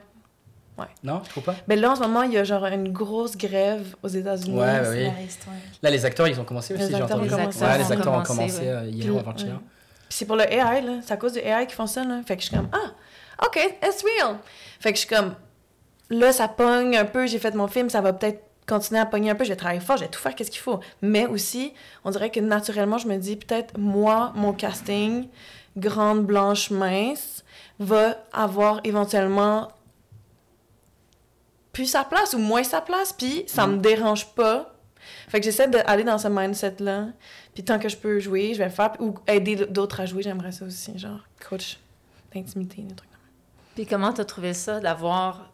Non, 1.03 1.19
tu 1.21 1.29
trouves 1.29 1.43
pas 1.45 1.55
Ben 1.69 1.79
là, 1.79 1.91
en 1.91 1.95
ce 1.95 2.01
moment, 2.01 2.23
il 2.23 2.33
y 2.33 2.37
a 2.37 2.43
genre 2.43 2.65
une 2.65 2.91
grosse 2.91 3.37
grève 3.37 3.95
aux 4.03 4.09
États-Unis. 4.09 4.57
Ouais, 4.59 4.81
bah 4.81 4.89
oui. 4.91 5.05
Ouais. 5.05 5.27
Là, 5.81 5.89
les 5.89 6.03
acteurs, 6.05 6.27
ils 6.27 6.37
ont 6.39 6.43
commencé 6.43 6.73
aussi, 6.73 6.83
Les 6.83 6.89
j'ai 6.89 6.95
acteurs 6.95 7.17
ont 7.17 7.21
entendu. 7.21 7.29
commencé. 7.29 7.63
Ouais, 7.63 7.77
les 7.77 7.91
acteurs 7.91 8.13
ont 8.13 8.23
commencé, 8.23 8.59
ouais. 8.59 8.67
euh, 8.67 8.89
hier 8.89 9.15
ou 9.15 9.19
avant-hier. 9.19 9.53
ouais. 9.53 9.59
Puis 10.09 10.17
c'est 10.17 10.25
pour 10.25 10.35
le 10.35 10.43
AI, 10.43 10.81
là. 10.81 10.99
C'est 11.01 11.13
à 11.13 11.17
cause 11.17 11.31
du 11.33 11.39
AI 11.39 11.65
qu'ils 11.65 11.75
font 11.75 11.87
ça, 11.87 12.03
là. 12.03 12.21
Fait 12.25 12.35
que 12.35 12.41
je 12.43 12.47
suis 12.47 12.55
comme, 12.57 12.67
ah, 12.73 13.45
OK, 13.45 13.57
it's 13.83 14.03
real. 14.03 14.35
Fait 14.81 14.91
que 14.91 14.95
je 14.99 15.05
suis 15.05 15.09
comme, 15.15 15.33
là, 16.09 16.31
ça 16.31 16.47
pogne 16.47 16.97
un 16.97 17.05
peu. 17.05 17.27
J'ai 17.27 17.39
fait 17.39 17.55
mon 17.55 17.67
film, 17.67 17.89
ça 17.89 18.01
va 18.01 18.13
peut-être 18.13 18.43
continuer 18.67 18.99
à 18.99 19.05
pogner 19.05 19.29
un 19.29 19.35
peu. 19.35 19.43
Je 19.43 19.49
vais 19.49 19.55
travailler 19.55 19.81
fort, 19.81 19.97
je 19.97 20.03
vais 20.03 20.09
tout 20.09 20.19
faire 20.19 20.35
qu'est-ce 20.35 20.51
qu'il 20.51 20.61
faut. 20.61 20.79
Mais 21.01 21.27
aussi, 21.27 21.73
on 22.03 22.11
dirait 22.11 22.29
que 22.29 22.39
naturellement, 22.39 22.97
je 22.97 23.07
me 23.07 23.17
dis, 23.17 23.35
peut-être, 23.35 23.77
moi, 23.77 24.31
mon 24.35 24.53
casting, 24.53 25.27
grande, 25.77 26.25
blanche, 26.25 26.71
mince, 26.71 27.43
va 27.79 28.17
avoir 28.31 28.81
éventuellement 28.83 29.69
plus 31.73 31.85
sa 31.87 32.05
place 32.05 32.33
ou 32.33 32.37
moins 32.37 32.63
sa 32.63 32.79
place, 32.79 33.11
puis 33.11 33.43
ça 33.47 33.67
me 33.67 33.77
dérange 33.77 34.33
pas. 34.33 34.73
Fait 35.27 35.39
que 35.39 35.45
j'essaie 35.45 35.67
d'aller 35.67 36.03
dans 36.03 36.17
ce 36.17 36.29
mindset-là. 36.29 37.07
Puis 37.53 37.63
tant 37.63 37.79
que 37.79 37.89
je 37.89 37.97
peux 37.97 38.19
jouer, 38.19 38.53
je 38.53 38.59
vais 38.59 38.65
le 38.65 38.71
faire. 38.71 38.93
Ou 38.99 39.15
aider 39.27 39.55
d'autres 39.67 39.99
à 39.99 40.05
jouer, 40.05 40.23
j'aimerais 40.23 40.51
ça 40.51 40.65
aussi. 40.65 40.97
Genre, 40.97 41.19
coach 41.47 41.79
d'intimité, 42.33 42.81
des 42.81 42.95
trucs 42.95 43.09
comme 43.09 43.19
ça. 43.19 43.29
Puis 43.75 43.85
comment 43.85 44.13
t'as 44.13 44.25
trouvé 44.25 44.53
ça 44.53 44.79
d'avoir, 44.79 45.51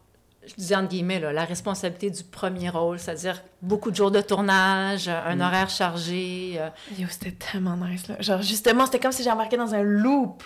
je 0.47 0.53
dis 0.57 0.75
entre 0.75 0.89
guillemets, 0.89 1.19
là, 1.19 1.31
la 1.31 1.45
responsabilité 1.45 2.09
du 2.09 2.23
premier 2.23 2.69
rôle, 2.69 2.97
c'est-à-dire 2.99 3.41
beaucoup 3.61 3.91
de 3.91 3.95
jours 3.95 4.11
de 4.11 4.21
tournage, 4.21 5.07
un 5.07 5.35
Mm. 5.35 5.41
horaire 5.41 5.69
chargé. 5.69 6.53
euh, 6.57 6.69
Yo, 6.97 7.07
c'était 7.09 7.31
tellement 7.31 7.77
nice, 7.77 8.07
là. 8.07 8.15
Genre, 8.19 8.41
justement, 8.41 8.85
c'était 8.85 8.99
comme 8.99 9.11
si 9.11 9.23
j'embarquais 9.23 9.57
dans 9.57 9.73
un 9.75 9.83
loop. 9.83 10.43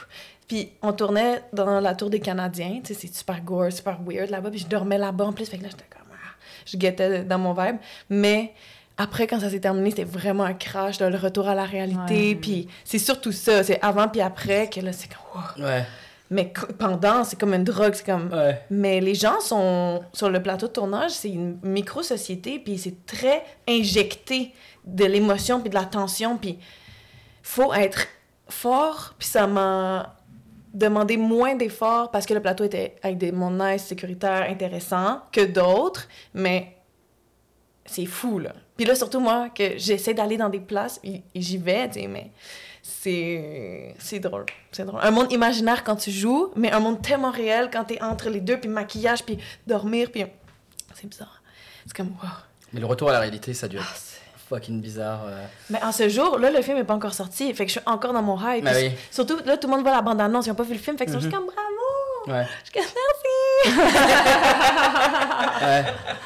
Puis 0.48 0.70
on 0.84 0.94
tournait 0.94 1.42
dans 1.54 1.80
la 1.80 1.96
tour 1.96 2.10
des 2.10 2.20
Canadiens. 2.20 2.80
Tu 2.84 2.94
sais, 2.94 3.00
c'est 3.08 3.16
super 3.16 3.42
gore, 3.42 3.72
super 3.72 3.98
weird 4.06 4.30
là-bas. 4.30 4.50
Puis 4.52 4.60
je 4.60 4.68
dormais 4.68 4.98
là-bas 4.98 5.26
en 5.26 5.34
plus. 5.34 5.46
Fait 5.50 5.58
que 5.58 5.64
là, 5.64 5.70
j'étais 5.72 5.86
comme... 5.90 6.08
ah, 6.14 6.36
je 6.68 6.78
guettais 6.78 7.24
dans 7.24 7.40
mon 7.40 7.54
vibe. 7.54 7.78
Mais 8.10 8.54
après, 8.98 9.26
quand 9.28 9.40
ça 9.40 9.50
s'est 9.50 9.60
terminé, 9.60 9.90
c'était 9.90 10.04
vraiment 10.04 10.44
un 10.44 10.54
crash, 10.54 11.00
là, 11.00 11.10
le 11.10 11.18
retour 11.18 11.48
à 11.48 11.56
la 11.56 11.64
réalité. 11.66 12.30
Ouais. 12.30 12.36
Puis 12.36 12.68
c'est 12.84 13.00
surtout 13.00 13.32
ça. 13.32 13.64
C'est 13.64 13.82
avant 13.82 14.08
puis 14.08 14.22
après 14.22 14.70
que 14.70 14.82
là, 14.82 14.92
c'est 14.94 15.08
comme... 15.08 15.42
wow. 15.64 15.66
Ouais, 15.66 15.86
Mais 16.30 16.52
pendant, 16.80 17.24
c'est 17.24 17.40
comme 17.40 17.54
une 17.54 17.64
drogue. 17.64 17.94
C'est 17.94 18.06
comme... 18.06 18.32
ouais. 18.34 18.62
Mais 18.70 19.00
les 19.00 19.16
gens 19.16 19.40
sont 19.40 20.04
sur 20.14 20.30
le 20.30 20.42
plateau 20.42 20.68
de 20.68 20.72
tournage, 20.72 21.12
c'est 21.12 21.30
une 21.30 21.60
micro-société, 21.64 22.60
puis 22.60 22.78
c'est 22.78 23.06
très 23.06 23.44
injecté 23.68 24.54
de 24.86 25.06
l'émotion 25.06 25.60
puis 25.60 25.70
de 25.70 25.76
la 25.76 25.86
tension, 25.86 26.38
puis 26.38 26.60
faut 27.42 27.74
être 27.74 28.08
fort, 28.50 29.14
puis 29.18 29.28
ça 29.28 29.48
m'a 29.48 30.16
demandé 30.74 31.16
moins 31.16 31.56
d'efforts 31.56 32.12
parce 32.12 32.26
que 32.26 32.34
le 32.34 32.42
plateau 32.42 32.64
était 32.66 32.96
avec 33.02 33.18
des 33.18 33.32
mondes 33.32 33.60
nice, 33.60 33.84
sécuritaires, 33.84 34.48
intéressants 34.50 35.22
que 35.32 35.46
d'autres, 35.46 36.08
mais 36.34 36.76
c'est 37.86 38.06
fou, 38.06 38.40
là. 38.40 38.54
Puis 38.76 38.86
là, 38.86 38.96
surtout 38.96 39.20
moi, 39.20 39.50
que 39.50 39.78
j'essaie 39.78 40.14
d'aller 40.14 40.38
dans 40.38 40.50
des 40.50 40.60
places, 40.60 41.00
j'y 41.34 41.58
vais, 41.58 41.88
tu 41.88 42.02
sais, 42.02 42.08
mais 42.08 42.32
c'est 42.88 43.96
c'est 43.98 44.20
drôle, 44.20 44.46
c'est 44.72 44.86
drôle. 44.86 45.00
Un 45.04 45.10
monde 45.12 45.32
imaginaire 45.32 45.84
quand 45.84 45.96
tu 45.96 46.12
joues, 46.12 46.52
mais 46.56 46.72
un 46.72 46.80
monde 46.80 47.02
tellement 47.02 47.32
réel 47.32 47.70
quand 47.74 47.84
t'es 47.86 48.00
entre 48.02 48.30
les 48.30 48.40
deux, 48.42 48.58
puis 48.60 48.70
maquillage, 48.70 49.24
puis 49.24 49.40
dormir, 49.66 50.10
puis 50.12 50.24
c'est 50.94 51.08
bizarre. 51.08 51.42
C'est 51.88 51.96
comme 51.98 52.10
wow. 52.22 52.30
Mais 52.74 52.80
le 52.80 52.86
retour 52.86 53.10
à 53.10 53.14
la 53.14 53.20
réalité, 53.20 53.54
ça 53.56 53.68
dû 53.68 53.78
Ah, 53.80 53.84
fucking 54.50 54.80
bizarre. 54.82 55.22
euh. 55.26 55.46
mais 55.72 55.82
en 55.84 55.92
ce 55.92 56.08
jour, 56.10 56.38
là, 56.38 56.52
le 56.52 56.62
film 56.62 56.78
est 56.78 56.84
pas 56.84 56.94
encore 56.94 57.14
sorti, 57.16 57.52
fait 57.56 57.66
que 57.66 57.72
je 57.72 57.80
suis 57.80 57.88
encore 57.88 58.14
dans 58.14 58.22
mon 58.22 58.38
hype. 58.40 58.64
Oui. 58.72 58.92
Surtout, 59.10 59.38
là, 59.46 59.58
tout 59.58 59.68
le 59.68 59.74
monde 59.74 59.82
voit 59.84 59.92
la 59.96 60.02
bande-annonce, 60.04 60.46
ils 60.46 60.52
ont 60.52 60.56
pas 60.56 60.64
vu 60.64 60.74
le 60.74 60.80
film, 60.80 60.96
fait 60.98 61.06
que 61.06 61.10
ils 61.12 61.14
sont 61.14 61.20
Mhm. 61.20 61.24
juste 61.24 61.36
comme 61.36 61.48
bravo! 61.48 62.38
Ouais. 62.40 62.46
Je 62.66 62.72
suis 62.72 62.80
comme 62.80 62.92
merci! 63.66 63.80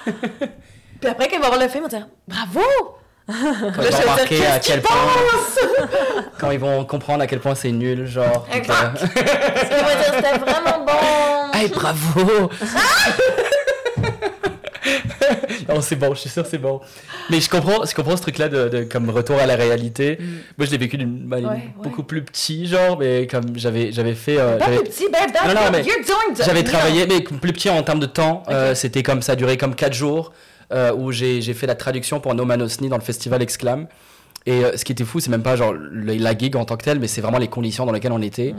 Puis 1.00 1.10
après, 1.10 1.28
quand 1.30 1.36
ils 1.38 1.42
vont 1.42 1.48
voir 1.48 1.60
le 1.60 1.68
film, 1.70 1.86
ils 1.88 1.92
vont 1.92 1.98
dire 1.98 2.08
bravo! 2.28 2.99
Quand 3.76 3.82
Là, 3.82 3.90
ils 3.90 4.38
vont 4.38 4.46
à 4.54 4.60
quel 4.60 4.82
point. 4.82 4.96
Quand 6.40 6.52
ils 6.52 6.60
vont 6.60 6.84
comprendre 6.86 7.22
à 7.22 7.28
quel 7.28 7.40
point 7.40 7.54
c'est 7.56 7.72
nul, 7.72 8.08
genre. 8.08 8.48
Exact. 8.54 9.04
euh, 9.04 9.08
Ils 9.16 9.84
vont 9.84 10.02
dire 10.02 10.14
c'était 10.16 10.38
vraiment 10.40 10.86
bon! 10.86 10.94
Hey, 11.60 11.68
bravo! 11.68 12.50
non, 15.68 15.82
c'est 15.82 15.96
bon, 15.98 16.14
je 16.14 16.22
suis 16.22 16.30
sûr 16.30 16.46
c'est 16.46 16.58
bon. 16.58 16.80
Mais 17.30 17.40
je 17.42 17.50
comprends, 17.50 17.86
je 17.86 17.94
comprends 17.94 18.16
ce 18.18 18.22
truc-là 18.22 18.50
de, 18.50 18.70
de 18.70 18.84
comme 18.84 19.10
retour 19.10 19.38
à 19.40 19.46
la 19.46 19.56
réalité. 19.56 20.18
Moi, 20.58 20.66
je 20.66 20.72
l'ai 20.72 20.78
vécu 20.78 20.98
d'une 20.98 21.28
Ouais, 21.32 21.44
ouais. 21.44 21.70
beaucoup 21.84 22.04
plus 22.04 22.24
petit, 22.24 22.66
genre, 22.66 22.98
mais 22.98 23.28
comme 23.28 23.44
j'avais, 23.56 23.92
j'avais 23.92 24.16
fait. 24.16 24.40
euh, 24.40 24.58
Pas 24.58 24.66
plus 24.68 24.84
petit, 24.84 25.10
babe, 25.12 25.32
that's 25.34 25.46
Non, 25.48 25.54
non, 25.54 25.62
what 25.66 25.72
mais! 25.72 25.84
J'avais 26.46 26.64
travaillé, 26.64 27.06
mais 27.08 27.22
plus 27.22 27.54
petit 27.54 27.70
en 27.70 27.84
termes 27.84 28.00
de 28.00 28.06
temps. 28.06 28.44
euh, 28.50 28.74
c'était 28.74 29.04
comme 29.04 29.22
ça 29.22 29.36
duré 29.36 29.58
comme 29.58 29.76
4 29.76 29.94
jours 29.94 30.32
euh, 30.72 30.94
où 30.94 31.12
j'ai 31.12 31.42
fait 31.54 31.68
la 31.68 31.76
traduction 31.76 32.20
pour 32.20 32.34
No 32.36 32.46
Man 32.46 32.62
Osni 32.62 32.90
dans 32.90 32.98
le 32.98 33.04
festival 33.04 33.42
Exclam. 33.42 33.88
Et 34.46 34.64
euh, 34.64 34.78
ce 34.78 34.86
qui 34.86 34.92
était 34.94 35.04
fou, 35.04 35.20
c'est 35.20 35.30
même 35.30 35.44
pas 35.44 35.56
genre 35.56 35.74
le- 35.74 36.14
la 36.16 36.38
gig 36.38 36.56
en 36.56 36.66
tant 36.66 36.78
que 36.78 36.84
telle, 36.84 37.00
mais 37.00 37.08
c'est 37.08 37.22
vraiment 37.22 37.38
les 37.40 37.48
conditions 37.50 37.86
dans 37.86 37.92
lesquelles 37.92 38.12
on 38.14 38.22
était. 38.22 38.54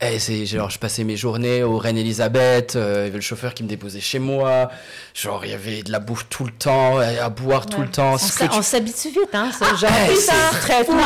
Et 0.00 0.20
c'est 0.20 0.46
genre, 0.46 0.70
je 0.70 0.78
passais 0.78 1.02
mes 1.02 1.16
journées 1.16 1.64
au 1.64 1.76
Reine 1.76 1.98
Elisabeth, 1.98 2.76
euh, 2.76 2.98
il 3.00 3.04
y 3.06 3.08
avait 3.08 3.16
le 3.16 3.20
chauffeur 3.20 3.52
qui 3.52 3.64
me 3.64 3.68
déposait 3.68 3.98
chez 3.98 4.20
moi, 4.20 4.70
genre 5.12 5.44
il 5.44 5.50
y 5.50 5.54
avait 5.54 5.82
de 5.82 5.90
la 5.90 5.98
bouffe 5.98 6.26
tout 6.28 6.44
le 6.44 6.52
temps, 6.52 6.98
à 6.98 7.06
à 7.24 7.28
boire 7.30 7.66
tout 7.66 7.80
le 7.80 7.88
temps. 7.88 8.12
On 8.12 8.18
ce 8.18 8.30
s'a- 8.30 8.46
que 8.46 8.52
tu- 8.52 8.58
on 8.58 8.62
s'habitue 8.62 9.08
vite, 9.08 9.30
hein, 9.32 9.50
ce 9.52 9.64
genre. 9.76 9.90
Hey, 9.90 10.14
Putain, 10.16 10.32
c'est 10.52 10.58
traitement 10.60 11.02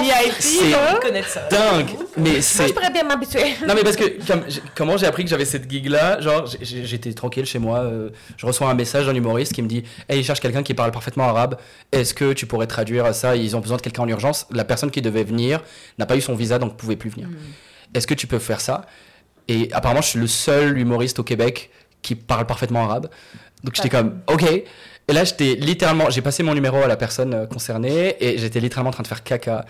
VIP, 0.00 0.32
C'est- 0.38 1.00
connaissent 1.02 1.26
ça. 1.26 1.48
dingue, 1.50 1.88
mais 2.16 2.30
Moi, 2.30 2.40
c'est 2.40 2.68
je 2.68 2.72
pourrais 2.72 2.90
bien 2.92 3.02
m'habituer. 3.02 3.54
Non 3.66 3.74
mais 3.74 3.82
parce 3.82 3.96
que 3.96 4.24
comme, 4.24 4.44
j'ai- 4.46 4.62
comment 4.76 4.96
j'ai 4.96 5.06
appris 5.06 5.24
que 5.24 5.30
j'avais 5.30 5.44
cette 5.44 5.68
gig 5.68 5.88
là, 5.88 6.20
genre 6.20 6.44
j'étais 6.62 7.12
tranquille 7.14 7.46
chez 7.46 7.58
moi, 7.58 7.80
euh, 7.80 8.10
je 8.36 8.46
reçois 8.46 8.70
un 8.70 8.74
message 8.74 9.06
d'un 9.06 9.14
humoriste 9.16 9.54
qui 9.54 9.62
me 9.62 9.68
dit 9.68 9.82
"Hey, 10.08 10.20
il 10.20 10.24
cherche 10.24 10.38
quelqu'un 10.38 10.62
qui 10.62 10.72
parle 10.74 10.92
parfaitement 10.92 11.24
arabe. 11.24 11.56
Est-ce 11.90 12.14
que 12.14 12.32
tu 12.32 12.46
pourrais 12.46 12.68
traduire 12.68 13.12
ça? 13.12 13.34
Ils 13.34 13.56
ont 13.56 13.60
besoin 13.60 13.76
de 13.76 13.82
quelqu'un 13.82 14.02
en 14.04 14.08
urgence. 14.08 14.46
La 14.52 14.64
personne 14.64 14.92
qui 14.92 15.02
devait 15.02 15.24
venir 15.24 15.64
n'a 15.98 16.06
pas 16.06 16.14
eu 16.16 16.20
son 16.20 16.36
visa 16.36 16.60
donc 16.60 16.74
ne 16.74 16.76
pouvait 16.76 16.94
plus 16.96 17.10
venir. 17.10 17.26
Est-ce 17.94 18.06
que 18.06 18.14
tu 18.14 18.26
peux 18.26 18.38
faire 18.38 18.60
ça? 18.60 18.86
Et 19.48 19.68
apparemment 19.72 20.02
je 20.02 20.08
suis 20.08 20.18
le 20.18 20.26
seul 20.26 20.78
humoriste 20.78 21.18
au 21.18 21.24
Québec 21.24 21.70
qui 22.02 22.14
parle 22.14 22.46
parfaitement 22.46 22.84
arabe. 22.84 23.08
Donc 23.64 23.74
j'étais 23.74 23.88
comme 23.88 24.20
OK. 24.26 24.44
Et 24.44 25.12
là 25.12 25.24
j'étais 25.24 25.54
littéralement, 25.54 26.10
j'ai 26.10 26.22
passé 26.22 26.42
mon 26.42 26.54
numéro 26.54 26.78
à 26.78 26.86
la 26.86 26.96
personne 26.96 27.34
euh, 27.34 27.46
concernée 27.46 28.16
et 28.20 28.38
j'étais 28.38 28.60
littéralement 28.60 28.90
en 28.90 28.92
train 28.92 29.02
de 29.02 29.08
faire 29.08 29.22
caca 29.22 29.64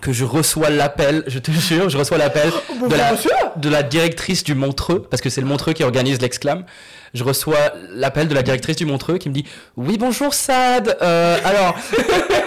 que 0.00 0.12
je 0.12 0.24
reçois 0.24 0.70
l'appel, 0.70 1.22
je 1.26 1.38
te 1.38 1.50
jure, 1.50 1.90
je 1.90 1.98
reçois 1.98 2.16
l'appel 2.16 2.50
de 2.88 2.94
la, 2.94 3.14
de 3.56 3.68
la 3.68 3.82
directrice 3.82 4.42
du 4.42 4.54
Montreux, 4.54 5.02
parce 5.02 5.20
que 5.20 5.28
c'est 5.28 5.42
le 5.42 5.46
Montreux 5.46 5.74
qui 5.74 5.84
organise 5.84 6.20
l'exclam. 6.20 6.64
Je 7.12 7.22
reçois 7.24 7.72
l'appel 7.90 8.28
de 8.28 8.34
la 8.34 8.42
directrice 8.42 8.76
du 8.76 8.86
Montreux 8.86 9.18
qui 9.18 9.28
me 9.28 9.34
dit 9.34 9.44
Oui, 9.76 9.98
bonjour 9.98 10.32
Sad. 10.32 10.96
Euh, 11.02 11.38
alors, 11.44 11.76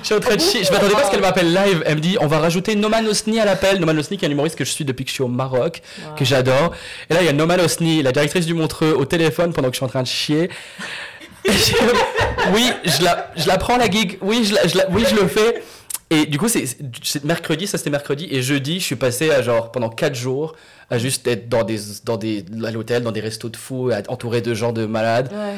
je 0.00 0.04
suis 0.04 0.14
en 0.14 0.20
train 0.20 0.36
de 0.36 0.40
chier. 0.40 0.64
Je 0.64 0.72
m'attendais 0.72 0.94
pas 0.94 1.02
à 1.02 1.04
ce 1.06 1.10
qu'elle 1.10 1.20
m'appelle 1.20 1.52
live. 1.52 1.82
Elle 1.86 1.96
me 1.96 2.00
dit 2.00 2.16
On 2.20 2.26
va 2.26 2.38
rajouter 2.38 2.74
Noman 2.76 3.06
Osni 3.06 3.40
à 3.40 3.44
l'appel. 3.44 3.78
Noman 3.80 3.98
Osni, 3.98 4.16
qui 4.18 4.24
est 4.24 4.28
un 4.28 4.30
humoriste 4.30 4.56
que 4.56 4.64
je 4.64 4.70
suis 4.70 4.84
depuis 4.84 5.04
que 5.04 5.10
je 5.10 5.14
suis 5.14 5.22
au 5.22 5.28
Maroc, 5.28 5.82
que 6.16 6.24
j'adore. 6.24 6.72
Et 7.10 7.14
là, 7.14 7.22
il 7.22 7.26
y 7.26 7.28
a 7.28 7.32
Noman 7.32 7.60
Osni, 7.60 8.02
la 8.02 8.12
directrice 8.12 8.46
du 8.46 8.54
Montreux, 8.54 8.92
au 8.92 9.04
téléphone 9.04 9.52
pendant 9.52 9.68
que 9.68 9.74
je 9.74 9.78
suis 9.78 9.84
en 9.86 9.88
train 9.88 10.02
de 10.02 10.08
chier. 10.08 10.50
Je- 11.44 11.52
oui, 12.54 12.70
je 12.84 13.02
la, 13.04 13.30
je 13.36 13.46
la 13.48 13.58
prends 13.58 13.76
la 13.76 13.88
gig. 13.90 14.18
Oui, 14.20 14.44
je, 14.44 14.54
la- 14.54 14.66
je 14.66 14.76
la- 14.76 14.88
oui, 14.90 15.04
je 15.08 15.14
le 15.14 15.26
fais. 15.28 15.62
Et 16.10 16.24
du 16.26 16.38
coup, 16.38 16.48
c'est 16.48 16.64
mercredi, 17.24 17.66
ça 17.66 17.76
c'était 17.78 17.90
mercredi. 17.90 18.28
Et 18.30 18.42
jeudi, 18.42 18.80
je 18.80 18.84
suis 18.84 18.96
passé 18.96 19.30
à 19.30 19.42
genre 19.42 19.70
pendant 19.72 19.90
4 19.90 20.14
jours 20.14 20.54
à 20.90 20.96
juste 20.98 21.26
être 21.26 21.50
dans 21.50 21.64
des, 21.64 21.78
dans 22.04 22.16
des, 22.16 22.44
à 22.66 22.70
l'hôtel, 22.70 23.02
dans 23.02 23.12
des 23.12 23.20
restos 23.20 23.50
de 23.50 23.56
fous, 23.58 23.90
entouré 24.08 24.40
de 24.40 24.54
gens 24.54 24.72
de 24.72 24.86
malades. 24.86 25.30
Ouais. 25.32 25.54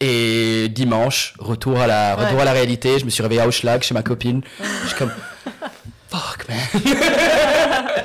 Et 0.00 0.68
dimanche, 0.68 1.32
retour 1.38 1.80
à 1.80 1.86
la, 1.86 2.14
retour 2.16 2.34
Ouais. 2.36 2.42
à 2.42 2.44
la 2.44 2.52
réalité. 2.52 2.98
Je 2.98 3.04
me 3.06 3.10
suis 3.10 3.22
réveillé 3.22 3.40
à 3.40 3.46
Auschlag 3.48 3.82
chez 3.82 3.94
ma 3.94 4.02
copine. 4.02 4.42
Je 4.82 4.88
suis 4.88 4.96
comme, 4.96 5.10
fuck 6.08 6.46
man. 6.48 6.58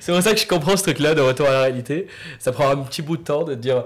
c'est 0.00 0.12
pour 0.12 0.22
ça 0.22 0.32
que 0.32 0.38
je 0.40 0.46
comprends 0.46 0.76
ce 0.76 0.84
truc-là 0.84 1.14
de 1.14 1.20
retour 1.20 1.48
à 1.48 1.52
la 1.52 1.60
réalité. 1.62 2.06
Ça 2.38 2.52
prend 2.52 2.68
un 2.70 2.76
petit 2.76 3.02
bout 3.02 3.16
de 3.16 3.22
temps 3.22 3.42
de 3.42 3.54
dire, 3.54 3.78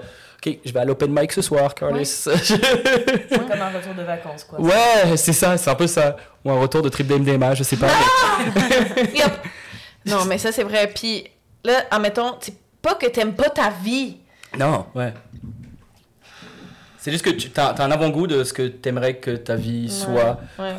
ok, 0.44 0.58
je 0.64 0.72
vais 0.72 0.80
à 0.80 0.84
l'open 0.84 1.10
mic 1.10 1.32
ce 1.32 1.40
soir, 1.42 1.74
Carlos. 1.74 2.04
C'est 2.04 2.28
comme 2.34 3.60
un 3.60 3.70
retour 3.70 3.94
de 3.96 4.02
vacances, 4.02 4.44
quoi. 4.44 4.60
Ouais, 4.60 5.16
c'est 5.16 5.32
ça, 5.32 5.56
c'est 5.56 5.70
un 5.70 5.74
peu 5.74 5.86
ça. 5.86 6.16
Ou 6.44 6.50
un 6.50 6.60
retour 6.60 6.82
de 6.82 6.88
trip 6.90 7.06
d'MDMA, 7.06 7.54
je 7.54 7.62
sais 7.62 7.76
pas. 7.76 7.88
mais- 8.54 9.18
Yup. 9.18 9.32
Non, 10.06 10.24
mais 10.26 10.38
ça, 10.38 10.50
c'est 10.52 10.62
vrai. 10.64 10.90
Puis 10.94 11.24
là, 11.64 11.84
admettons, 11.90 12.34
c'est 12.40 12.54
pas 12.82 12.94
que 12.94 13.06
t'aimes 13.06 13.34
pas 13.34 13.48
ta 13.50 13.70
vie. 13.82 14.16
Non, 14.58 14.86
ouais. 14.94 15.12
C'est 17.02 17.10
juste 17.12 17.24
que 17.24 17.30
tu 17.30 17.50
as, 17.56 17.74
un 17.82 17.90
avant-goût 17.90 18.26
de 18.26 18.44
ce 18.44 18.52
que 18.52 18.68
t'aimerais 18.68 19.14
que 19.16 19.30
ta 19.30 19.54
vie 19.56 19.90
soit. 19.90 20.38
Ouais. 20.58 20.76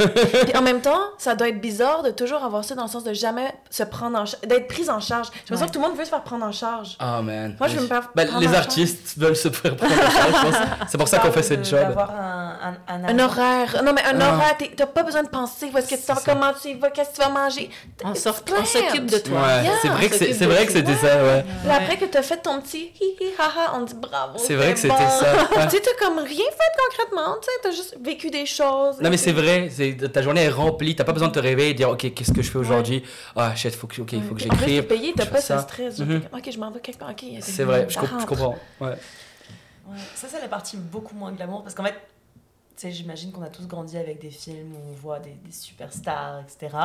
En 0.55 0.61
même 0.61 0.81
temps, 0.81 0.99
ça 1.17 1.33
doit 1.35 1.49
être 1.49 1.59
bizarre 1.59 2.03
de 2.03 2.11
toujours 2.11 2.43
avoir 2.43 2.63
ça 2.63 2.75
dans 2.75 2.83
le 2.83 2.89
sens 2.89 3.03
de 3.03 3.13
jamais 3.13 3.51
se 3.71 3.81
prendre 3.83 4.17
en 4.19 4.25
charge, 4.25 4.41
d'être 4.47 4.67
prise 4.67 4.89
en 4.89 4.99
charge. 4.99 5.27
J'ai 5.33 5.39
l'impression 5.55 5.61
Ouais. 5.61 5.67
que 5.67 5.73
tout 5.73 5.79
le 5.81 5.87
monde 5.87 5.97
veut 5.97 6.05
se 6.05 6.09
faire 6.11 6.21
prendre 6.23 6.45
en 6.45 6.51
charge. 6.51 6.95
Oh 7.01 7.21
man. 7.23 7.55
Moi, 7.59 7.67
je 7.69 7.75
veux 7.75 7.81
me 7.81 7.87
faire 7.87 8.07
prendre 8.11 8.39
les 8.39 8.47
en 8.47 8.51
charge. 8.51 8.55
artistes 8.57 9.13
veulent 9.17 9.35
se 9.35 9.49
faire 9.49 9.75
prendre 9.75 9.93
en 9.93 10.11
charge, 10.11 10.27
je 10.27 10.41
pense. 10.51 10.67
C'est 10.89 10.97
pour 10.97 11.07
ça 11.07 11.17
qu'on 11.19 11.31
fait 11.31 11.43
cette 11.43 11.67
job. 11.67 11.79
D'avoir 11.79 12.11
un, 12.11 12.77
un, 12.87 13.03
un, 13.03 13.03
Un 13.09 13.19
horaire. 13.19 13.81
Non, 13.83 13.93
mais 13.93 14.03
un 14.03 14.19
Ah. 14.21 14.35
horaire, 14.35 14.57
t'as 14.77 14.85
pas 14.85 15.03
besoin 15.03 15.23
de 15.23 15.29
penser 15.29 15.71
où 15.73 15.77
est-ce 15.77 15.89
que 15.89 15.95
tu 15.95 16.01
ça. 16.03 16.15
comment 16.23 16.51
tu 16.61 16.75
vas, 16.75 16.91
qu'est-ce 16.91 17.09
que 17.09 17.15
tu 17.15 17.21
vas 17.21 17.29
manger. 17.29 17.69
On 18.03 18.13
s'occupe 18.13 19.07
de 19.07 19.17
toi. 19.17 19.39
Ouais, 19.41 19.63
Yeah, 19.63 19.71
c'est 19.81 19.87
vrai 19.89 20.09
que 20.09 20.15
c'est 20.15 20.45
vrai 20.45 20.67
c'était 20.67 20.95
ça, 20.95 21.23
ouais. 21.23 21.45
Après 21.69 21.97
que 21.97 22.05
t'as 22.05 22.21
fait 22.21 22.37
ton 22.37 22.61
petit 22.61 22.91
hi 22.99 23.15
hi 23.19 23.27
ha 23.39 23.43
ha, 23.45 23.73
on 23.75 23.81
dit 23.83 23.93
bravo. 23.95 24.37
C'est 24.37 24.55
vrai 24.55 24.73
que 24.73 24.79
c'était 24.79 24.93
ça, 24.93 25.47
tu 25.69 25.77
sais, 25.77 25.81
comme 26.15 26.23
rien 26.25 26.45
fait 26.45 26.71
concrètement, 26.89 27.37
tu 27.41 27.45
sais, 27.45 27.51
t'as 27.63 27.71
juste 27.71 27.97
vécu 28.01 28.29
des 28.29 28.45
choses. 28.45 28.99
Non 29.01 29.09
mais 29.09 29.17
c'est 29.17 29.31
vrai, 29.31 29.69
c'est 29.71 30.11
ta 30.11 30.21
journée 30.21 30.41
est 30.43 30.49
remplie, 30.49 30.95
t'as 30.95 31.03
pas 31.03 31.13
besoin 31.13 31.29
de 31.29 31.33
te 31.33 31.39
réveiller 31.39 31.69
et 31.71 31.73
dire 31.73 31.89
ok 31.89 32.13
qu'est-ce 32.13 32.31
que 32.33 32.41
je 32.41 32.51
fais 32.51 32.57
aujourd'hui? 32.59 33.03
Ah 33.35 33.55
shit 33.55 33.73
faut 33.75 33.87
que 33.87 34.01
ok 34.01 34.11
il 34.13 34.23
faut 34.23 34.35
que 34.35 34.41
En 34.41 34.43
j'écrive. 34.55 34.81
t'es 34.81 34.87
payé, 34.87 35.13
t'as 35.15 35.25
pas 35.25 35.41
ce 35.41 35.47
ça. 35.47 35.59
stress. 35.59 35.99
Mhm. 35.99 36.11
genre, 36.11 36.21
Ok, 36.33 36.49
je 36.51 36.57
m'en 36.59 36.71
vais 36.71 36.79
quelque 36.79 36.99
part. 36.99 37.09
Ok, 37.11 37.23
C'est 37.41 37.63
vrai, 37.63 37.85
je, 37.89 37.97
comprends. 37.97 38.57
Ouais. 38.79 38.89
Ouais, 38.89 39.97
ça 40.15 40.27
c'est 40.29 40.39
la 40.41 40.47
partie 40.47 40.77
beaucoup 40.77 41.15
moins 41.15 41.31
glamour 41.31 41.63
parce 41.63 41.75
qu'en 41.75 41.83
fait 41.83 41.95
j'imagine 42.83 43.31
qu'on 43.31 43.43
a 43.43 43.49
tous 43.49 43.67
grandi 43.67 43.97
avec 43.97 44.19
des 44.19 44.31
films 44.31 44.73
où 44.73 44.79
on 44.91 44.93
voit 44.93 45.19
des, 45.19 45.31
des 45.45 45.51
superstars, 45.51 46.41
etc. 46.41 46.75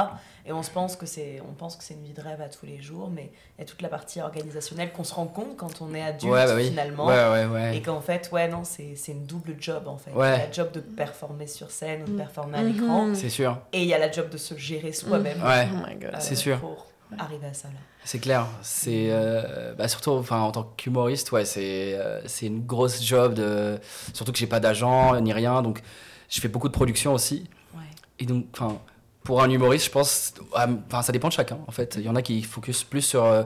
Et 0.44 0.52
on 0.52 0.62
se 0.62 0.70
pense 0.70 0.96
que 0.96 1.06
c'est, 1.06 1.40
on 1.48 1.52
pense 1.54 1.76
que 1.76 1.82
c'est 1.84 1.94
une 1.94 2.02
vie 2.04 2.12
de 2.12 2.20
rêve 2.20 2.40
à 2.40 2.48
tous 2.48 2.66
les 2.66 2.80
jours, 2.82 3.10
mais 3.10 3.30
il 3.56 3.60
y 3.60 3.62
a 3.62 3.64
toute 3.64 3.80
la 3.82 3.88
partie 3.88 4.20
organisationnelle 4.20 4.92
qu'on 4.92 5.04
se 5.04 5.14
rend 5.14 5.26
compte 5.26 5.56
quand 5.56 5.80
on 5.80 5.94
est 5.94 6.02
adulte 6.02 6.32
Ouais, 6.32 6.44
bah 6.46 6.54
oui. 6.56 6.68
finalement. 6.68 7.06
Ouais, 7.06 7.28
ouais, 7.30 7.46
ouais. 7.46 7.76
Et 7.76 7.82
qu'en 7.82 8.00
fait, 8.00 8.28
ouais, 8.32 8.48
non, 8.48 8.64
c'est 8.64 8.94
c'est 8.96 9.12
une 9.12 9.24
double 9.26 9.56
job 9.58 9.88
en 9.88 9.96
fait. 9.96 10.10
Ouais. 10.12 10.28
Il 10.34 10.38
y 10.38 10.42
a 10.42 10.46
la 10.46 10.52
job 10.52 10.72
de 10.72 10.80
performer 10.80 11.46
sur 11.46 11.70
scène 11.70 12.02
ou 12.02 12.06
de 12.06 12.12
Mm. 12.12 12.16
performer 12.16 12.58
à 12.58 12.62
Mhm. 12.62 12.72
l'écran. 12.72 13.14
C'est 13.14 13.30
sûr. 13.30 13.58
Et 13.72 13.82
il 13.82 13.88
y 13.88 13.94
a 13.94 13.98
la 13.98 14.10
job 14.10 14.28
de 14.28 14.36
se 14.38 14.56
gérer 14.56 14.92
soi-même. 14.92 15.42
Ouais. 15.42 15.68
Oh 15.72 15.86
my 15.88 15.94
god. 15.96 16.14
euh, 16.14 16.18
C'est 16.20 16.36
sûr. 16.36 16.58
Pour 16.60 16.86
arriver 17.18 17.46
à 17.46 17.54
ça 17.54 17.68
là. 17.68 17.78
C'est 18.04 18.18
clair, 18.18 18.46
c'est 18.62 19.08
euh, 19.10 19.74
bah 19.74 19.88
surtout 19.88 20.10
enfin 20.12 20.40
en 20.40 20.52
tant 20.52 20.64
qu'humoriste 20.76 21.32
ouais 21.32 21.44
c'est 21.44 21.94
euh, 21.94 22.20
c'est 22.26 22.46
une 22.46 22.64
grosse 22.64 23.02
job 23.02 23.34
de 23.34 23.78
surtout 24.12 24.32
que 24.32 24.38
j'ai 24.38 24.46
pas 24.46 24.60
d'agent 24.60 25.18
ni 25.20 25.32
rien 25.32 25.62
donc 25.62 25.82
je 26.28 26.40
fais 26.40 26.48
beaucoup 26.48 26.68
de 26.68 26.72
production 26.72 27.14
aussi. 27.14 27.48
Ouais. 27.74 27.82
et 28.18 28.26
donc 28.26 28.46
enfin 28.52 28.78
pour 29.22 29.42
un 29.42 29.50
humoriste 29.50 29.86
je 29.86 29.90
pense 29.90 30.34
enfin 30.52 31.02
ça 31.02 31.12
dépend 31.12 31.28
de 31.28 31.32
chacun 31.32 31.58
en 31.66 31.72
fait. 31.72 31.96
Il 31.98 32.04
y 32.04 32.08
en 32.08 32.16
a 32.16 32.22
qui 32.22 32.42
focus 32.42 32.84
plus 32.84 33.02
sur 33.02 33.24
euh, 33.24 33.42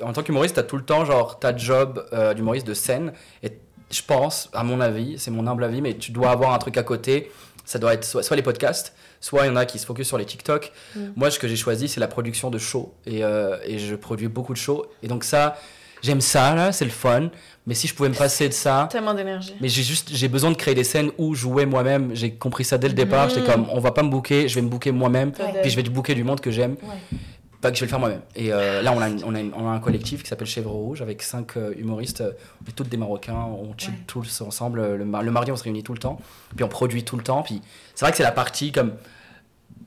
en 0.00 0.12
tant 0.12 0.22
qu'humoriste 0.22 0.56
t'as 0.56 0.62
tout 0.62 0.76
le 0.76 0.84
temps 0.84 1.04
genre 1.04 1.38
ta 1.38 1.56
job 1.56 2.04
d'humoriste 2.34 2.66
de 2.66 2.74
scène. 2.74 3.12
Et 3.42 3.58
je 3.90 4.02
pense 4.02 4.48
à 4.52 4.64
mon 4.64 4.80
avis 4.80 5.18
c'est 5.18 5.30
mon 5.30 5.46
humble 5.46 5.64
avis 5.64 5.80
mais 5.80 5.94
tu 5.94 6.12
dois 6.12 6.30
avoir 6.30 6.52
un 6.54 6.58
truc 6.58 6.76
à 6.76 6.82
côté. 6.82 7.30
Ça 7.64 7.78
doit 7.78 7.94
être 7.94 8.04
soit, 8.04 8.24
soit 8.24 8.34
les 8.36 8.42
podcasts 8.42 8.92
soit 9.22 9.46
il 9.46 9.48
y 9.48 9.50
en 9.50 9.56
a 9.56 9.64
qui 9.64 9.78
se 9.78 9.86
focus 9.86 10.06
sur 10.08 10.18
les 10.18 10.26
TikTok 10.26 10.70
Mm. 10.94 11.00
moi 11.16 11.30
ce 11.30 11.38
que 11.38 11.48
j'ai 11.48 11.56
choisi 11.56 11.88
c'est 11.88 12.00
la 12.00 12.08
production 12.08 12.50
de 12.50 12.58
shows 12.58 12.92
et, 13.06 13.24
euh, 13.24 13.56
et 13.64 13.78
je 13.78 13.94
produis 13.94 14.28
beaucoup 14.28 14.52
de 14.52 14.58
shows 14.58 14.84
et 15.02 15.08
donc 15.08 15.24
ça 15.24 15.56
j'aime 16.02 16.20
ça 16.20 16.54
là 16.54 16.72
c'est 16.72 16.84
le 16.84 16.90
fun 16.90 17.30
mais 17.64 17.74
si 17.74 17.86
je 17.86 17.94
pouvais 17.94 18.08
me 18.08 18.14
passer 18.14 18.48
de 18.48 18.52
ça 18.52 18.88
Tellement 18.90 19.14
d'énergie. 19.14 19.54
mais 19.60 19.68
j'ai 19.68 19.84
juste 19.84 20.10
j'ai 20.12 20.26
besoin 20.28 20.50
de 20.50 20.56
créer 20.56 20.74
des 20.74 20.82
scènes 20.84 21.10
où 21.16 21.34
jouer 21.34 21.64
moi-même 21.64 22.10
j'ai 22.14 22.32
compris 22.34 22.64
ça 22.64 22.76
dès 22.76 22.88
le 22.88 22.94
départ 22.94 23.28
j'étais 23.30 23.46
comme 23.50 23.66
on 23.70 23.78
va 23.78 23.92
pas 23.92 24.02
me 24.02 24.10
booker 24.10 24.48
je 24.48 24.56
vais 24.56 24.62
me 24.62 24.68
booker 24.68 24.90
moi-même 24.92 25.32
Ouais. 25.38 25.60
puis 25.62 25.70
je 25.70 25.76
vais 25.76 25.82
booker 25.84 26.14
du 26.16 26.24
monde 26.24 26.40
que 26.40 26.50
j'aime 26.50 26.72
Ouais. 26.82 27.18
Pas 27.62 27.70
que 27.70 27.76
je 27.76 27.80
vais 27.80 27.86
le 27.86 27.90
faire 27.90 27.98
moi-même 28.00 28.20
et 28.36 28.52
euh, 28.52 28.82
là 28.82 28.92
on 28.92 29.00
a, 29.00 29.08
une- 29.08 29.22
on, 29.24 29.34
a 29.34 29.40
une- 29.40 29.54
on 29.54 29.66
a 29.66 29.70
un 29.70 29.78
collectif 29.80 30.22
qui 30.22 30.28
s'appelle 30.28 30.46
Chèvre 30.48 30.70
Rouge 30.72 31.00
avec 31.00 31.22
cinq 31.22 31.56
euh, 31.56 31.72
humoristes 31.78 32.20
euh, 32.20 32.32
on 32.64 32.68
est 32.68 32.72
tous 32.74 32.84
des 32.84 32.96
Marocains 32.98 33.34
on 33.34 33.72
chill 33.78 33.90
Ouais. 33.90 33.98
tous 34.06 34.40
ensemble 34.42 34.80
euh, 34.80 34.96
le, 34.98 35.04
mar- 35.06 35.22
le 35.22 35.30
mardi 35.30 35.50
on 35.52 35.56
se 35.56 35.62
réunit 35.64 35.82
tout 35.82 35.92
le 35.94 35.98
temps 36.00 36.18
puis 36.54 36.64
on 36.64 36.68
produit 36.68 37.04
tout 37.04 37.16
le 37.16 37.22
temps 37.22 37.42
puis 37.42 37.62
c'est 37.94 38.04
vrai 38.04 38.10
que 38.10 38.16
c'est 38.18 38.22
la 38.24 38.32
partie 38.32 38.72
comme 38.72 38.92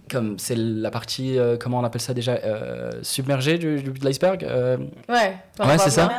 comme 0.09 0.37
c'est 0.37 0.55
la 0.55 0.91
partie 0.91 1.37
euh, 1.39 1.57
comment 1.59 1.79
on 1.79 1.83
appelle 1.83 2.01
ça 2.01 2.13
déjà 2.13 2.33
euh, 2.33 2.91
submergée 3.01 3.57
du, 3.57 3.81
du- 3.81 3.91
de 3.91 4.05
l'iceberg 4.05 4.43
euh, 4.43 4.77
Ouais. 5.09 5.35
Ouais, 5.59 5.77
c'est 5.79 5.89
ça. 5.89 6.09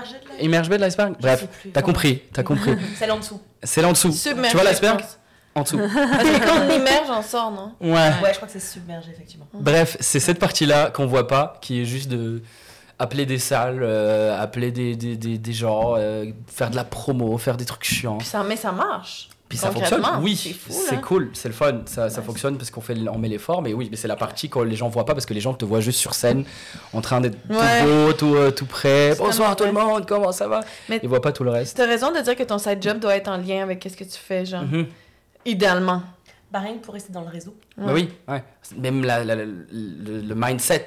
Immergé 0.41 0.71
de 0.71 0.77
l'iceberg 0.83 1.15
bref 1.21 1.47
t'as 1.73 1.83
compris 1.83 2.23
t'as 2.33 2.43
compris 2.43 2.73
C'est 2.97 3.07
là 3.07 3.15
en 3.15 3.19
dessous. 3.19 3.41
c'est 3.63 3.81
là 3.83 3.89
en 3.89 3.93
dessous 3.93 4.13
Submergé, 4.13 4.51
tu 4.51 4.57
vois 4.57 4.65
l'iceberg? 4.65 5.01
En 5.57 5.63
dessous 5.63 5.79
Parce 5.79 6.23
que 6.23 6.45
quand 6.47 6.61
on 6.69 6.79
immerge, 6.79 7.09
on 7.11 7.23
sort, 7.23 7.51
non? 7.51 7.73
ouais 7.81 7.93
Ouais, 8.23 8.31
je 8.31 8.37
crois 8.37 8.47
que 8.47 8.53
c'est 8.53 8.61
submergé 8.61 9.11
effectivement. 9.11 9.47
Bref, 9.55 9.97
c'est 10.01 10.21
cette 10.21 10.39
partie-là 10.39 10.91
qu'on 10.91 11.07
voit 11.07 11.27
pas, 11.27 11.59
qui 11.61 11.81
est 11.83 11.85
juste 11.85 12.09
de 12.09 12.43
appeler 12.99 13.27
des 13.27 13.39
salles, 13.39 13.81
euh, 13.83 14.41
appeler 14.41 14.71
des, 14.71 14.97
des, 14.97 15.17
des, 15.17 15.37
des 15.39 15.53
gens, 15.53 15.95
euh, 15.99 16.27
faire 16.47 16.71
de 16.71 16.77
la 16.77 16.85
promo, 16.85 17.37
faire 17.39 17.57
des 17.57 17.65
trucs 17.67 17.85
chiants. 17.85 18.19
Puis 18.19 18.27
ça, 18.29 18.43
mais 18.43 18.57
ça 18.57 18.73
marche. 18.73 19.29
Puis 19.49 19.59
ça 19.59 19.71
fonctionne, 19.71 20.03
oui, 20.23 20.35
c'est 20.35 20.53
fou, 20.53 20.73
c'est 20.73 20.97
là. 20.97 21.01
cool, 21.03 21.31
c'est 21.33 21.47
le 21.49 21.55
fun, 21.55 21.83
ça, 21.87 22.11
ça 22.11 22.21
fonctionne 22.21 22.57
parce 22.57 22.69
qu'on 22.69 22.81
fait, 22.81 22.97
on 23.09 23.17
met 23.17 23.29
l'effort, 23.29 23.63
mais 23.63 23.75
oui, 23.75 23.87
mais 23.89 23.97
c'est 23.97 24.09
la 24.09 24.17
partie 24.17 24.49
que 24.51 24.59
les 24.59 24.75
gens 24.75 24.89
voient 24.89 25.05
pas 25.05 25.15
parce 25.15 25.25
que 25.25 25.35
les 25.35 25.41
gens 25.41 25.55
te 25.55 25.65
voient 25.65 25.79
juste 25.81 26.01
sur 26.01 26.15
scène, 26.15 26.45
en 26.93 27.01
train 27.01 27.21
d'être 27.21 27.39
Ouais. 27.49 27.81
tout 27.83 27.87
beau, 27.87 28.13
tout, 28.13 28.35
euh, 28.35 28.51
tout 28.51 28.67
prêt. 28.67 29.15
Bonsoir 29.17 29.55
tout 29.55 29.63
le 29.63 29.71
monde, 29.73 30.05
comment 30.05 30.33
ça 30.33 30.49
va? 30.49 30.63
Mais- 30.89 30.99
Ils 31.01 31.09
voient 31.09 31.21
pas 31.21 31.31
tout 31.31 31.45
le 31.45 31.51
reste. 31.51 31.77
T'as 31.77 31.87
raison 31.87 32.11
de 32.11 32.19
dire 32.23 32.35
que 32.35 32.43
ton 32.43 32.59
side 32.59 32.83
job 32.83 32.99
doit 32.99 33.15
être 33.15 33.29
en 33.29 33.37
lien 33.37 33.63
avec 33.63 33.87
ce 33.89 33.97
que 33.97 34.03
tu 34.03 34.19
fais, 34.19 34.45
genre. 34.47 34.63
Mhm. 34.65 34.87
Idéalement. 35.47 36.03
Bah, 36.53 36.61
rien 36.61 36.75
que 36.75 36.85
pour 36.85 36.95
rester 36.95 37.13
dans 37.13 37.23
le 37.23 37.29
réseau. 37.29 37.55
Bah 37.77 37.91
oui, 37.93 38.09
ouais. 38.29 38.43
Même 38.79 39.05
la, 39.05 39.25
la- 39.25 39.35
la- 39.35 39.45
le, 39.45 40.21
le 40.21 40.35
mindset. 40.37 40.87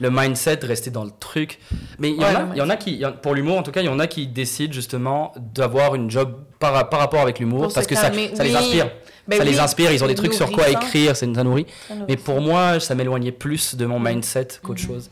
Le 0.00 0.10
mindset, 0.10 0.60
rester 0.64 0.90
dans 0.90 1.04
le 1.04 1.10
truc. 1.18 1.58
Mais 1.98 2.10
il 2.10 2.16
y, 2.16 2.24
en 2.24 2.28
Ouais, 2.28 2.36
a- 2.52 2.56
y 2.56 2.60
en 2.60 2.68
a 2.68 2.76
qui, 2.76 2.92
il 2.92 2.98
y 2.98 3.06
en- 3.06 3.12
pour 3.12 3.34
l'humour 3.34 3.56
en 3.58 3.62
tout 3.62 3.72
cas, 3.72 3.80
il 3.80 3.86
y 3.86 3.88
en 3.88 3.98
a 3.98 4.06
qui 4.06 4.26
décident 4.26 4.72
justement 4.72 5.32
d'avoir 5.54 5.94
une 5.94 6.10
job 6.10 6.44
par, 6.58 6.90
par 6.90 7.00
rapport 7.00 7.20
avec 7.22 7.38
l'humour 7.38 7.72
parce 7.72 7.86
que 7.86 7.94
ça, 7.94 8.10
les 8.10 8.54
inspire. 8.54 8.90
Ben 9.26 9.38
ça 9.38 9.44
oui. 9.44 9.50
les 9.50 9.60
inspire, 9.60 9.92
ils 9.92 10.04
ont 10.04 10.08
des 10.08 10.14
trucs 10.14 10.34
sur 10.34 10.50
quoi 10.52 10.68
écrire, 10.68 11.16
ça 11.16 11.24
nous 11.26 11.42
nourrit. 11.42 11.66
Ça 11.88 11.94
Mais 12.06 12.16
pour 12.18 12.40
moi, 12.42 12.78
ça 12.78 12.94
m'éloignait 12.94 13.32
plus 13.32 13.74
de 13.74 13.86
mon 13.86 13.98
mindset 13.98 14.48
qu'autre 14.62 14.82
Mhm. 14.82 14.86
chose. 14.88 15.10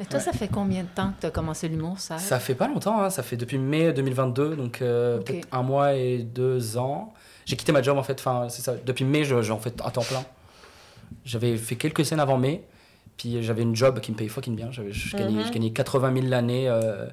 Et 0.00 0.06
toi, 0.06 0.20
ça 0.20 0.32
fait 0.32 0.46
combien 0.48 0.84
de 0.84 0.88
temps 0.88 1.10
que 1.16 1.20
tu 1.22 1.26
as 1.26 1.30
commencé 1.30 1.68
l'humour, 1.68 1.98
ça? 1.98 2.18
Ça 2.18 2.38
fait 2.38 2.54
pas 2.54 2.68
longtemps, 2.68 3.02
hein, 3.02 3.10
ça 3.10 3.24
fait 3.24 3.36
depuis 3.36 3.58
mai 3.58 3.92
2022, 3.92 4.54
donc 4.54 4.80
euh, 4.80 5.18
peut-être 5.18 5.48
un 5.50 5.62
mois 5.62 5.94
et 5.94 6.18
deux 6.18 6.78
ans. 6.78 7.12
J'ai 7.48 7.56
quitté 7.56 7.72
ma 7.72 7.80
job 7.82 7.96
en 7.96 8.02
fait, 8.02 8.18
enfin 8.20 8.48
c'est 8.50 8.60
ça. 8.62 8.74
Depuis 8.84 9.04
mai, 9.04 9.24
je- 9.24 9.40
j'en 9.42 9.58
fais 9.58 9.72
à 9.82 9.90
temps 9.90 10.02
plein. 10.02 10.22
J'avais 11.24 11.56
fait 11.56 11.76
quelques 11.76 12.04
scènes 12.04 12.20
avant 12.20 12.36
mai, 12.36 12.62
puis 13.16 13.42
j'avais 13.42 13.62
une 13.62 13.74
job 13.74 14.00
qui 14.00 14.12
me 14.12 14.16
payait 14.16 14.28
fucking 14.28 14.54
bien. 14.54 14.70
J'avais- 14.70 14.92
Je, 14.92 15.16
gagnais, 15.16 15.40
Mhm. 15.40 15.46
je 15.46 15.52
gagnais 15.52 15.70
80 15.70 16.12
000 16.14 16.26
l'année, 16.26 16.68
euh, 16.68 17.06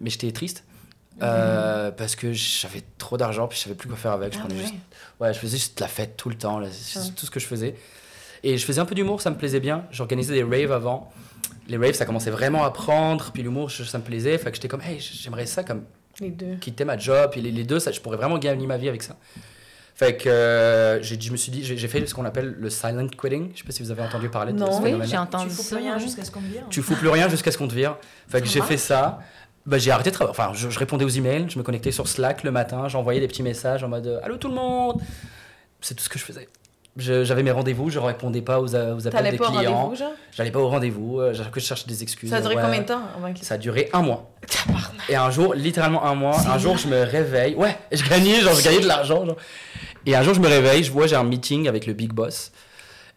mais 0.00 0.10
j'étais 0.10 0.30
triste. 0.32 0.64
euh, 1.22 1.90
parce 1.92 2.14
que 2.14 2.34
j'avais 2.34 2.82
trop 2.98 3.16
d'argent 3.16 3.48
puis 3.48 3.56
je 3.56 3.62
savais 3.64 3.74
plus 3.74 3.88
quoi 3.88 3.96
faire 3.96 4.12
avec 4.12 4.34
je 4.34 4.38
Ah 4.38 4.42
prenais 4.42 4.56
ouais. 4.56 4.60
juste 4.66 4.74
ouais 5.18 5.32
je 5.32 5.38
faisais 5.38 5.56
juste 5.56 5.80
la 5.80 5.88
fête 5.88 6.14
tout 6.18 6.28
le 6.28 6.34
temps 6.36 6.58
là, 6.58 6.68
c'est 6.70 6.98
Ouais. 6.98 7.06
tout 7.16 7.24
ce 7.24 7.30
que 7.30 7.40
je 7.40 7.46
faisais 7.46 7.74
et 8.42 8.58
je 8.58 8.66
faisais 8.66 8.82
un 8.82 8.84
peu 8.84 8.94
d'humour 8.94 9.22
ça 9.22 9.30
me 9.30 9.36
plaisait 9.38 9.60
bien 9.60 9.86
j'organisais 9.90 10.34
des 10.34 10.42
raves 10.42 10.72
avant 10.72 11.10
les 11.68 11.78
raves 11.78 11.94
ça 11.94 12.04
commençait 12.04 12.28
vraiment 12.30 12.64
à 12.64 12.70
prendre 12.70 13.30
puis 13.32 13.42
l'humour 13.42 13.70
ça 13.70 13.96
me 13.96 14.04
plaisait 14.04 14.36
fait 14.36 14.50
que 14.50 14.56
j'étais 14.56 14.68
comme 14.68 14.82
hey 14.82 15.00
j'aimerais 15.00 15.46
ça 15.46 15.64
comme 15.64 15.84
Les 16.20 16.30
deux. 16.30 16.56
quitter 16.60 16.84
ma 16.84 16.96
job 16.98 17.32
et 17.36 17.40
les, 17.40 17.50
les 17.52 17.64
deux 17.64 17.78
ça 17.78 17.92
je 17.92 18.00
pourrais 18.00 18.16
vraiment 18.16 18.38
gagner 18.38 18.66
ma 18.66 18.76
vie 18.78 18.88
avec 18.88 19.02
ça 19.02 19.16
fait 19.94 20.16
que 20.16 20.28
euh, 20.28 21.02
j'ai 21.02 21.18
je 21.20 21.32
me 21.32 21.36
suis 21.36 21.50
dit 21.52 21.62
j'ai 21.64 21.88
fait 21.88 22.04
ce 22.06 22.14
qu'on 22.14 22.24
appelle 22.24 22.54
le 22.58 22.70
silent 22.70 23.08
quitting 23.08 23.50
je 23.54 23.58
sais 23.60 23.64
pas 23.64 23.72
si 23.72 23.82
vous 23.82 23.90
avez 23.90 24.02
entendu 24.02 24.28
parler 24.28 24.52
de 24.52 24.58
Non. 24.58 24.66
ce 24.66 24.76
Oui, 24.76 24.76
Oui, 24.78 24.84
phénomène 24.84 25.08
j'ai 25.08 25.16
entendu 25.18 25.48
tu 25.48 25.54
fous 25.54 25.64
plus 25.68 25.76
rien 25.76 25.98
jusqu'à 25.98 26.24
ce 26.24 26.30
qu'on 26.30 26.40
me 26.40 26.48
dise. 26.48 26.60
tu 26.70 26.82
fous 26.82 26.96
plus 26.96 27.08
rien 27.08 27.28
jusqu'à 27.28 27.50
ce 27.50 27.58
qu'on 27.58 27.68
te 27.68 27.74
vire. 27.74 27.96
Fait 28.28 28.40
que 28.40 28.46
j'ai 28.46 28.60
fait 28.62 28.76
ça. 28.76 29.20
Bah, 29.64 29.78
j'ai 29.78 29.90
arrêté 29.90 30.10
de 30.10 30.14
travailler. 30.14 30.30
Enfin, 30.38 30.52
je, 30.54 30.70
je 30.70 30.78
répondais 30.78 31.04
aux 31.04 31.08
emails, 31.08 31.46
je 31.48 31.58
me 31.58 31.64
connectais 31.64 31.90
sur 31.90 32.06
Slack 32.06 32.44
le 32.44 32.52
matin, 32.52 32.86
j'envoyais 32.88 33.18
des 33.20 33.26
petits 33.26 33.42
messages 33.42 33.82
en 33.82 33.88
mode 33.88 34.06
euh, 34.06 34.20
Allô 34.22 34.36
tout 34.36 34.46
le 34.48 34.54
monde 34.54 35.00
C'est 35.80 35.94
tout 35.96 36.04
ce 36.04 36.08
que 36.08 36.18
je 36.20 36.24
faisais. 36.24 36.48
J'avais 36.96 37.42
mes 37.42 37.50
rendez-vous, 37.50 37.90
je 37.90 37.98
répondais 37.98 38.40
pas 38.42 38.58
aux, 38.60 38.68
aux 38.74 39.06
appels 39.06 39.30
des 39.30 39.36
pas 39.36 39.50
clients. 39.50 39.92
J'allais 40.32 40.50
pas 40.50 40.60
au 40.60 40.68
rendez-vous, 40.68 41.20
euh, 41.20 41.34
que 41.52 41.60
je 41.60 41.66
cherchais 41.66 41.86
des 41.86 42.02
excuses. 42.02 42.30
Ça 42.30 42.36
a 42.36 42.40
duré 42.40 42.56
Ouais. 42.56 42.62
combien 42.62 42.80
de 42.80 42.86
temps 42.86 43.02
Ça 43.42 43.54
a 43.54 43.58
duré 43.58 43.90
un 43.92 44.02
mois. 44.02 44.30
Et 45.08 45.14
un 45.16 45.30
jour, 45.30 45.54
littéralement 45.54 46.04
un 46.04 46.14
mois, 46.14 46.36
un 46.48 46.58
jour 46.58 46.78
je 46.78 46.88
me 46.88 47.02
réveille. 47.02 47.54
Ouais, 47.54 47.76
je 47.92 48.02
gagnais, 48.08 48.40
genre 48.40 48.54
je 48.54 48.64
gagnais 48.64 48.80
de 48.80 48.86
l'argent. 48.86 49.24
Et 50.06 50.16
un 50.16 50.22
jour 50.22 50.34
je 50.34 50.40
me 50.40 50.48
réveille, 50.48 50.84
je 50.84 50.90
vois 50.92 51.06
j'ai 51.06 51.16
un 51.16 51.24
meeting 51.24 51.68
avec 51.68 51.86
le 51.86 51.92
big 51.92 52.12
boss. 52.12 52.50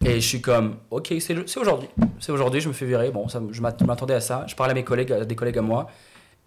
Et 0.06 0.15
je 0.22 0.28
suis 0.28 0.42
comme, 0.42 0.78
ok, 0.92 1.13
c'est 1.20 1.36
aujourd'hui. 1.58 1.89
C'est 2.20 2.32
aujourd'hui, 2.32 2.62
je 2.62 2.70
me 2.70 2.74
fais 2.74 2.86
virer. 2.86 3.12
Bon, 3.12 3.28
ça, 3.28 3.42
je 3.52 3.62
m'attendais 3.62 4.13
à 4.13 4.22
ça. 4.22 4.46
Je 4.48 4.56
parle 4.56 4.72
à 4.72 4.74
mes 4.74 4.84
collègues, 4.86 5.12
à 5.12 5.26
des 5.26 5.36
collègues 5.36 5.58
à 5.58 5.62
moi. 5.62 5.88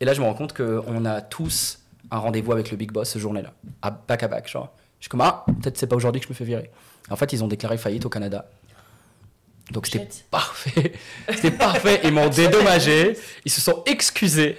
Et 0.01 0.05
là, 0.07 0.15
je 0.15 0.21
me 0.23 0.27
rends 0.27 0.33
compte 0.35 0.55
qu'on 0.55 1.05
a 1.05 1.21
tous 1.21 1.81
un 2.11 2.19
rendez-vous 2.19 2.53
avec 2.53 2.71
le 2.71 2.77
big 2.79 2.91
boss 2.93 3.11
ce 3.11 3.19
journée-là. 3.19 3.53
À 3.83 3.91
back 3.91 4.23
à 4.23 4.29
back, 4.29 4.49
genre. 4.49 4.71
Je 5.01 5.05
suis 5.05 5.11
comme, 5.11 5.21
ah, 5.21 5.45
peut-être 5.61 5.77
c'est 5.77 5.87
pas 5.87 5.97
aujourd'hui 5.97 6.21
que 6.21 6.27
je 6.29 6.33
me 6.33 6.35
fais 6.35 6.45
virer. 6.45 6.71
En 7.11 7.17
fait, 7.17 7.33
ils 7.33 7.43
ont 7.43 7.49
déclaré 7.49 7.77
faillite 7.79 8.05
au 8.05 8.09
Canada. 8.09 8.49
Donc 9.71 9.87
c'était 9.87 10.07
parfait. 10.31 10.93
C'était 11.35 11.51
parfait. 11.53 12.01
Ils 12.05 12.13
m'ont 12.13 12.29
dédommagé. 12.29 13.17
Ils 13.45 13.51
se 13.51 13.61
sont 13.61 13.83
excusés. 13.87 14.59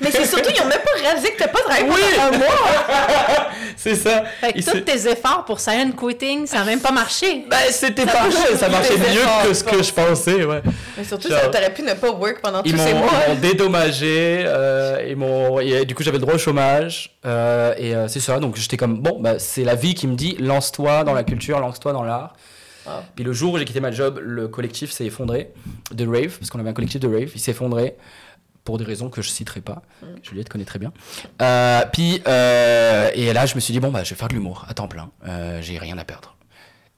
Mais 0.00 0.10
c'est 0.12 0.26
surtout, 0.26 0.50
ils 0.54 0.60
ont 0.62 0.66
même 0.68 0.78
pas 0.84 1.00
réalisé 1.00 1.32
que 1.32 1.38
t'as 1.38 1.48
pas 1.48 1.60
travaillé 1.60 1.86
Oui. 1.88 2.00
pendant 2.14 2.34
un 2.34 2.38
mois. 2.38 2.46
C'est 3.76 3.96
ça. 3.96 4.22
Fait 4.40 4.52
que 4.52 4.58
tous 4.58 4.70
se- 4.70 4.76
tes 4.78 5.08
efforts 5.10 5.44
pour 5.46 5.58
silent 5.58 5.90
quitting, 5.98 6.46
ça 6.46 6.58
n'a 6.58 6.64
même 6.64 6.80
pas 6.80 6.92
marché. 6.92 7.44
Ben, 7.50 7.56
c'était 7.70 8.04
parfait. 8.06 8.56
Ça 8.56 8.68
marchait 8.68 8.96
mieux 8.98 9.20
efforts, 9.22 9.42
que 9.48 9.54
ce 9.54 9.64
que 9.64 9.82
je 9.82 9.92
pensais. 9.92 10.44
Ouais. 10.44 10.62
Mais 10.96 11.02
surtout, 11.04 11.28
Genre- 11.28 11.40
ça, 11.40 11.48
t'aurais 11.48 11.72
pu 11.74 11.82
ne 11.82 11.94
pas 11.94 12.10
work 12.10 12.40
pendant 12.40 12.62
Ils 12.64 12.72
tous 12.72 12.78
ces 12.78 12.94
mois. 12.94 13.10
ils 13.26 13.34
m'ont 13.34 13.40
dédommagé. 13.40 14.44
euh, 14.46 15.04
ils 15.08 15.16
m'ont- 15.16 15.58
et 15.58 15.84
du 15.86 15.94
coup, 15.96 16.02
j'avais 16.04 16.18
le 16.18 16.22
droit 16.22 16.34
au 16.34 16.38
chômage. 16.38 17.16
euh, 17.26 17.74
et 17.78 17.94
euh, 17.96 18.06
c'est 18.06 18.20
ça. 18.20 18.38
Donc 18.38 18.56
j'étais 18.56 18.76
comme, 18.76 18.98
bon, 19.00 19.18
bah, 19.20 19.38
c'est 19.38 19.64
la 19.64 19.74
vie 19.74 19.94
qui 19.94 20.06
me 20.06 20.14
dit, 20.14 20.36
lance-toi 20.38 21.02
dans 21.04 21.14
la 21.14 21.24
culture, 21.24 21.58
lance-toi 21.58 21.92
dans 21.92 22.04
l'art. 22.04 22.34
Ah. 22.86 23.02
Puis 23.14 23.24
le 23.24 23.32
jour 23.32 23.54
où 23.54 23.58
j'ai 23.58 23.64
quitté 23.64 23.80
ma 23.80 23.90
job, 23.90 24.18
le 24.22 24.48
collectif 24.48 24.90
s'est 24.90 25.06
effondré 25.06 25.52
de 25.92 26.06
rave, 26.06 26.38
parce 26.38 26.50
qu'on 26.50 26.58
avait 26.60 26.70
un 26.70 26.74
collectif 26.74 27.00
de 27.00 27.08
rave, 27.08 27.30
il 27.34 27.40
s'est 27.40 27.52
effondré 27.52 27.96
pour 28.64 28.78
des 28.78 28.84
raisons 28.84 29.08
que 29.08 29.22
je 29.22 29.28
citerai 29.28 29.60
pas. 29.60 29.82
Juliette 30.22 30.48
connaît 30.48 30.64
très 30.64 30.78
bien. 30.78 30.92
Euh, 31.40 31.82
puis 31.92 32.22
euh, 32.28 33.10
et 33.14 33.32
là, 33.32 33.46
je 33.46 33.54
me 33.56 33.60
suis 33.60 33.72
dit 33.72 33.80
bon 33.80 33.90
bah 33.90 34.04
je 34.04 34.10
vais 34.10 34.16
faire 34.16 34.28
de 34.28 34.34
l'humour 34.34 34.64
à 34.68 34.74
temps 34.74 34.88
plein. 34.88 35.10
Euh, 35.26 35.60
j'ai 35.62 35.78
rien 35.78 35.98
à 35.98 36.04
perdre. 36.04 36.36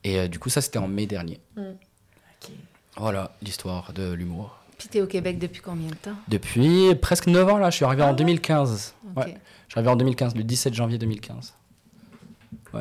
Et 0.05 0.19
euh, 0.19 0.29
du 0.29 0.39
coup, 0.39 0.51
ça 0.51 0.61
c'était 0.61 0.79
en 0.79 0.89
mai 0.89 1.07
dernier. 1.07 1.41
Ok. 1.57 2.51
Voilà 2.99 3.33
l'histoire 3.43 3.93
de 3.95 4.13
l'humour. 4.13 4.59
Puis 4.79 4.89
t'es 4.89 5.01
au 5.01 5.07
Québec 5.07 5.39
depuis 5.39 5.63
combien 5.63 5.89
de 5.89 5.95
temps? 5.95 6.17
Depuis 6.29 6.95
presque 6.97 7.29
9 7.29 7.49
ans 7.49 7.59
là, 7.59 7.71
je 7.71 7.77
suis 7.77 7.85
arrivé 7.85 8.03
Ah 8.03 8.09
en 8.09 8.11
ouais? 8.11 8.17
2015. 8.17 8.95
Ouais, 9.17 9.25
je 9.27 9.31
suis 9.31 9.79
arrivé 9.79 9.89
en 9.91 9.97
2015, 9.97 10.35
le 10.35 10.45
17 10.45 10.75
janvier 10.75 10.99
2015. 10.99 11.55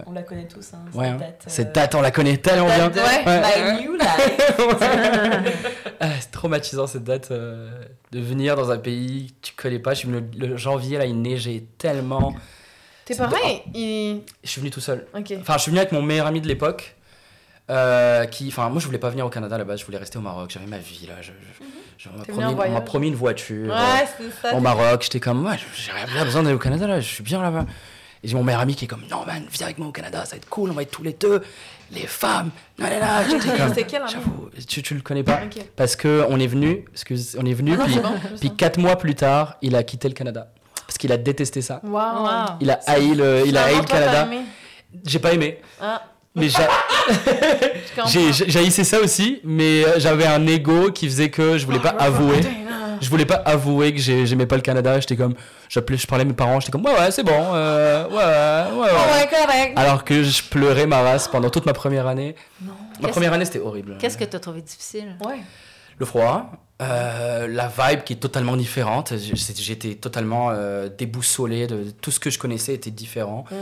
On 0.07 0.11
la 0.13 0.23
connaît 0.23 0.47
tous. 0.47 0.73
Hein, 0.73 0.79
Ouais, 0.93 1.07
hein. 1.07 1.17
cette 1.19 1.19
date. 1.19 1.41
euh, 1.41 1.49
cette 1.49 1.75
date 1.75 1.95
on 1.95 2.01
la 2.01 2.11
connaît 2.11 2.37
tellement 2.37 2.67
bien. 2.67 2.89
de 2.89 2.99
Ouais. 2.99 3.75
My 3.77 3.83
New 3.83 3.93
Life. 3.95 4.53
Ah, 5.99 6.09
c'est 6.19 6.31
traumatisant 6.31 6.85
cette 6.87 7.03
date 7.03 7.29
euh, 7.31 7.69
de 8.11 8.19
venir 8.19 8.55
dans 8.55 8.71
un 8.71 8.77
pays 8.77 9.27
que 9.41 9.47
tu 9.47 9.53
connais 9.55 9.79
pas. 9.79 9.93
Je 9.93 9.99
suis 9.99 10.09
venu 10.09 10.25
le, 10.37 10.47
le 10.47 10.57
janvier 10.57 10.97
là, 10.97 11.05
il 11.05 11.21
neigeait 11.21 11.63
tellement. 11.77 12.35
Tes 13.05 13.15
parents, 13.15 13.31
de- 13.31 13.77
ils. 13.77 14.21
Je 14.43 14.49
suis 14.49 14.59
venu 14.59 14.69
tout 14.71 14.81
seul. 14.81 15.05
Enfin, 15.39 15.53
je 15.57 15.61
suis 15.61 15.69
venu 15.69 15.79
avec 15.79 15.91
mon 15.91 16.01
meilleur 16.01 16.27
ami 16.27 16.41
de 16.41 16.47
l'époque. 16.47 16.95
euh, 17.69 18.25
qui, 18.25 18.49
enfin, 18.49 18.67
moi, 18.69 18.81
je 18.81 18.85
voulais 18.85 18.97
pas 18.97 19.09
venir 19.09 19.25
au 19.25 19.29
Canada 19.29 19.57
là-bas. 19.57 19.77
Je 19.77 19.85
voulais 19.85 19.97
rester 19.97 20.17
au 20.17 20.21
Maroc. 20.21 20.49
J'avais 20.53 20.65
ma 20.65 20.77
vie 20.79 21.05
là. 21.07 21.15
Je, 21.21 21.31
je- 21.31 21.63
je- 21.97 22.09
on 22.09 22.17
m'a 22.73 22.81
promis, 22.81 23.07
une 23.07 23.15
voiture. 23.15 23.73
euh, 23.73 23.77
Ouais, 23.77 24.05
c'est 24.17 24.31
ça. 24.49 24.55
au 24.55 24.59
Maroc. 24.59 25.03
J'étais 25.03 25.21
comme, 25.21 25.45
ouais, 25.45 25.55
j'ai 25.75 25.91
rien 25.93 26.25
besoin 26.25 26.43
d'aller 26.43 26.55
au 26.55 26.59
Canada 26.59 26.85
là. 26.87 26.99
Je 26.99 27.07
suis 27.07 27.23
bien 27.23 27.41
là-bas. 27.41 27.65
Et 28.23 28.27
j'ai 28.29 28.35
mon 28.35 28.43
meilleur 28.43 28.61
ami 28.61 28.75
qui 28.75 28.85
est 28.85 28.87
comme, 28.87 29.03
non 29.11 29.25
man, 29.25 29.43
viens 29.51 29.65
avec 29.65 29.77
moi 29.77 29.87
au 29.87 29.91
Canada, 29.91 30.23
ça 30.25 30.31
va 30.31 30.37
être 30.37 30.49
cool. 30.49 30.69
On 30.69 30.73
va 30.73 30.83
être 30.83 30.91
tous 30.91 31.03
les 31.03 31.13
deux, 31.13 31.41
les 31.91 32.07
femmes. 32.07 32.51
J'étais 32.79 33.57
comme, 33.57 33.69
C'était 33.69 33.83
quel 33.83 34.01
ami 34.03 34.11
J'avoue, 34.11 34.49
tu, 34.67 34.81
tu 34.81 34.95
le 34.95 35.01
connais 35.01 35.23
pas 35.23 35.41
Ok. 35.45 35.61
Parce 35.75 35.95
que 35.95 36.25
on 36.29 36.39
est 36.39 36.47
venu, 36.47 36.85
excuse, 36.93 37.37
on 37.39 37.45
est 37.45 37.53
venu, 37.53 37.73
Ah 37.73 37.77
non, 37.77 37.85
puis, 37.85 37.95
bon, 37.99 38.13
puis 38.39 38.55
quatre 38.55 38.79
mois 38.79 38.95
plus 38.95 39.15
tard, 39.15 39.57
il 39.61 39.75
a 39.75 39.83
quitté 39.83 40.07
le 40.07 40.13
Canada 40.13 40.47
parce 40.85 40.97
qu'il 40.97 41.11
a 41.11 41.17
détesté 41.17 41.61
ça. 41.61 41.81
Wow. 41.83 41.91
Wow. 41.91 42.29
Il 42.61 42.69
a 42.69 42.79
haï 42.87 43.15
le, 43.15 43.43
il 43.45 43.57
a 43.57 43.63
haï 43.65 43.77
le 43.77 43.83
Canada. 43.83 44.27
J'ai 45.05 45.19
pas 45.19 45.33
aimé, 45.33 45.59
Ah, 45.81 46.03
mais 46.35 46.49
j'ai 48.07 48.31
j'haïssais 48.31 48.83
ça 48.83 48.99
aussi, 48.99 49.39
mais 49.43 49.83
euh, 49.85 49.99
j'avais 49.99 50.25
un 50.25 50.45
ego 50.47 50.91
qui 50.91 51.07
faisait 51.07 51.29
que 51.29 51.57
je 51.57 51.65
voulais 51.65 51.79
pas 51.79 51.89
avouer. 51.89 52.41
Non. 52.41 52.49
Je 53.03 53.09
voulais 53.09 53.25
pas 53.25 53.35
avouer 53.45 53.93
que 53.93 53.99
j'ai- 53.99 54.25
j'aimais 54.25 54.45
pas 54.45 54.55
le 54.55 54.61
Canada. 54.61 54.99
J'étais 54.99 55.15
comme, 55.15 55.35
j'appelais, 55.69 55.97
je 55.97 56.07
parlais 56.07 56.23
à 56.23 56.25
mes 56.27 56.33
parents. 56.33 56.59
J'étais 56.59 56.71
comme, 56.71 56.85
ouais 56.85 56.93
ouais, 56.93 57.11
c'est 57.11 57.23
bon, 57.23 57.31
euh, 57.53 58.07
ouais 58.07 58.15
ouais 58.15 58.81
ouais. 58.81 58.89
Oh, 58.91 59.13
ouais. 59.19 59.27
correct. 59.29 59.73
Alors 59.77 60.03
que 60.03 60.23
je 60.23 60.41
pleurais 60.43 60.87
ma 60.87 61.01
race 61.01 61.27
pendant 61.27 61.49
toute 61.49 61.65
ma 61.65 61.73
première 61.73 62.07
année. 62.07 62.35
Non. 62.61 62.73
Ma 63.01 63.09
première 63.09 63.33
année, 63.33 63.45
c'était 63.45 63.59
horrible. 63.59 63.97
Qu'est-ce 63.99 64.17
que 64.17 64.23
tu 64.23 64.35
as 64.35 64.39
trouvé 64.39 64.61
difficile? 64.61 65.15
Ouais. 65.25 65.39
Le 65.99 66.05
froid, 66.07 66.51
euh, 66.81 67.47
la 67.47 67.67
vibe 67.67 68.03
qui 68.03 68.13
est 68.13 68.17
totalement 68.17 68.55
différente. 68.57 69.13
J'étais 69.17 69.93
totalement 69.95 70.49
euh, 70.51 70.89
déboussolé 70.89 71.67
de 71.67 71.91
tout 72.01 72.09
ce 72.09 72.19
que 72.19 72.29
je 72.31 72.39
connaissais 72.39 72.73
était 72.73 72.89
différent. 72.91 73.45
Mm. 73.51 73.55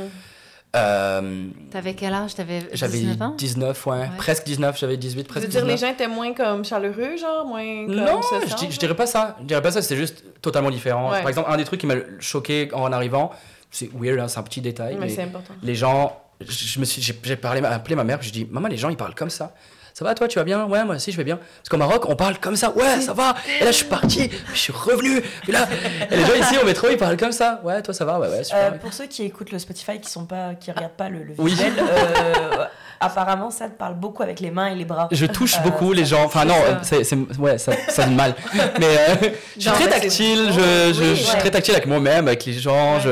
Euh, 0.75 1.47
T'avais 1.69 1.95
quel 1.95 2.13
âge? 2.13 2.33
T'avais 2.35 2.61
j'avais 2.73 2.99
19 2.99 3.21
ans? 3.21 3.35
19, 3.37 3.85
ouais. 3.87 4.09
Presque 4.17 4.45
19, 4.45 4.79
j'avais 4.79 4.95
18, 4.97 5.23
Tu 5.23 5.27
presque 5.27 5.45
veux 5.47 5.51
dire, 5.51 5.61
19. 5.63 5.75
les 5.81 5.85
gens 5.85 5.91
étaient 5.93 6.07
moins 6.07 6.33
comme 6.33 6.63
chaleureux, 6.63 7.17
genre, 7.17 7.45
moins 7.45 7.85
comme 7.87 7.95
Non, 7.95 8.21
ça, 8.21 8.37
je, 8.47 8.55
dis- 8.55 8.71
je 8.71 8.79
dirais 8.79 8.95
pas 8.95 9.05
ça. 9.05 9.35
Je 9.41 9.45
dirais 9.47 9.61
pas 9.61 9.71
ça, 9.71 9.81
c'est 9.81 9.97
juste 9.97 10.23
totalement 10.41 10.69
différent. 10.71 11.11
Ouais. 11.11 11.19
Par 11.19 11.27
exemple, 11.29 11.51
un 11.51 11.57
des 11.57 11.65
trucs 11.65 11.81
qui 11.81 11.87
m'a 11.87 11.95
choqué 12.19 12.69
en 12.73 12.91
arrivant, 12.93 13.31
c'est 13.69 13.89
weird, 13.93 14.19
hein, 14.19 14.27
c'est 14.29 14.39
un 14.39 14.43
petit 14.43 14.61
détail, 14.61 14.95
Mais 14.95 15.07
mais 15.07 15.09
c'est 15.09 15.23
important. 15.23 15.53
les 15.61 15.75
gens, 15.75 16.17
je, 16.39 16.51
je 16.51 16.79
me 16.79 16.85
suis, 16.85 17.01
j'ai 17.01 17.19
j'ai 17.21 17.35
parlé, 17.35 17.61
appelé 17.65 17.95
ma 17.95 18.03
mère, 18.05 18.19
puis 18.19 18.29
je 18.29 18.33
dis, 18.33 18.47
maman, 18.49 18.67
les 18.69 18.77
gens, 18.77 18.89
ils 18.89 18.97
parlent 18.97 19.15
comme 19.15 19.29
ça. 19.29 19.53
Ça 19.93 20.05
va, 20.05 20.15
toi, 20.15 20.27
tu 20.27 20.39
vas 20.39 20.45
bien? 20.45 20.65
Ouais, 20.65 20.83
moi 20.85 20.95
aussi, 20.95 21.11
je 21.11 21.17
vais 21.17 21.23
bien. 21.23 21.37
Parce 21.37 21.69
qu'au 21.69 21.77
Maroc, 21.77 22.05
on 22.07 22.15
parle 22.15 22.37
comme 22.39 22.55
ça. 22.55 22.71
Ouais, 22.71 23.01
ça 23.01 23.13
va. 23.13 23.35
Et 23.59 23.65
là, 23.65 23.71
je 23.71 23.77
suis 23.77 23.85
parti, 23.85 24.29
je 24.53 24.57
suis 24.59 24.73
revenu. 24.73 25.21
Puis 25.43 25.51
là, 25.51 25.67
et 26.09 26.15
les 26.15 26.25
gens 26.25 26.33
ici 26.39 26.57
au 26.61 26.65
métro, 26.65 26.87
ils 26.89 26.97
parlent 26.97 27.17
comme 27.17 27.31
ça. 27.31 27.59
Ouais, 27.63 27.81
toi, 27.81 27.93
ça 27.93 28.05
va 28.05 28.19
Ouais, 28.19 28.27
ouais, 28.29 28.43
super. 28.43 28.73
Euh, 28.73 28.77
pour 28.77 28.93
ceux 28.93 29.05
qui 29.07 29.23
écoutent 29.23 29.51
le 29.51 29.59
Spotify, 29.59 29.99
qui 29.99 30.09
sont 30.09 30.25
pas, 30.25 30.53
qui 30.59 30.71
regardent 30.71 30.93
pas 30.93 31.09
le, 31.09 31.23
le 31.23 31.33
Oui. 31.37 31.55
euh, 31.61 32.65
apparemment 33.03 33.49
ça 33.49 33.65
te 33.67 33.75
parle 33.77 33.95
beaucoup 33.95 34.21
avec 34.21 34.39
les 34.39 34.51
mains 34.51 34.67
et 34.67 34.75
les 34.75 34.85
bras. 34.85 35.07
Je 35.11 35.25
touche 35.25 35.55
Euh, 35.57 35.61
beaucoup 35.63 35.91
les 35.91 36.05
gens. 36.05 36.23
Enfin, 36.23 36.45
non, 36.45 36.53
ça. 36.83 36.97
c'est, 37.03 37.15
ouais, 37.39 37.57
ça, 37.57 37.71
ça 37.89 38.05
donne 38.05 38.15
mal. 38.15 38.35
Mais 38.79 38.85
euh, 38.85 39.29
je 39.57 39.61
suis 39.61 39.71
très 39.71 39.89
tactile. 39.89 40.51
Je, 40.51 40.93
je, 40.93 41.01
Oui, 41.01 41.09
je 41.09 41.13
suis 41.15 41.33
ouais. 41.33 41.39
très 41.39 41.51
tactile 41.51 41.73
avec 41.73 41.87
moi-même, 41.87 42.27
avec 42.27 42.45
les 42.45 42.53
gens. 42.53 42.95
Ouais. 42.95 43.01
Je, 43.03 43.09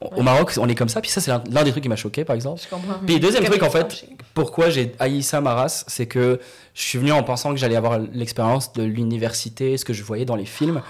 au 0.00 0.22
Maroc, 0.22 0.52
on 0.58 0.68
est 0.68 0.74
comme 0.74 0.88
ça. 0.88 1.00
Puis 1.00 1.10
ça, 1.10 1.20
c'est 1.20 1.30
l'un, 1.30 1.64
des 1.64 1.70
trucs 1.70 1.82
qui 1.82 1.88
m'a 1.88 1.96
choqué, 1.96 2.24
par 2.24 2.36
exemple. 2.36 2.60
Je 2.62 2.68
comprends. 2.68 3.00
Puis 3.04 3.18
deuxième 3.18 3.44
truc, 3.44 3.62
en 3.62 3.70
fait, 3.70 4.06
pourquoi 4.34 4.70
j'ai 4.70 4.92
haï 4.98 5.22
ça, 5.22 5.40
ma 5.40 5.54
race, 5.54 5.84
c'est 5.88 6.06
que 6.06 6.40
je 6.74 6.82
suis 6.82 6.98
venu 6.98 7.12
en 7.12 7.22
pensant 7.22 7.50
que 7.50 7.56
j'allais 7.56 7.76
avoir 7.76 7.98
l'expérience 7.98 8.72
de 8.72 8.84
l'université, 8.84 9.76
ce 9.76 9.84
que 9.84 9.92
je 9.92 10.02
voyais 10.04 10.24
dans 10.24 10.36
les 10.36 10.46
films. 10.46 10.82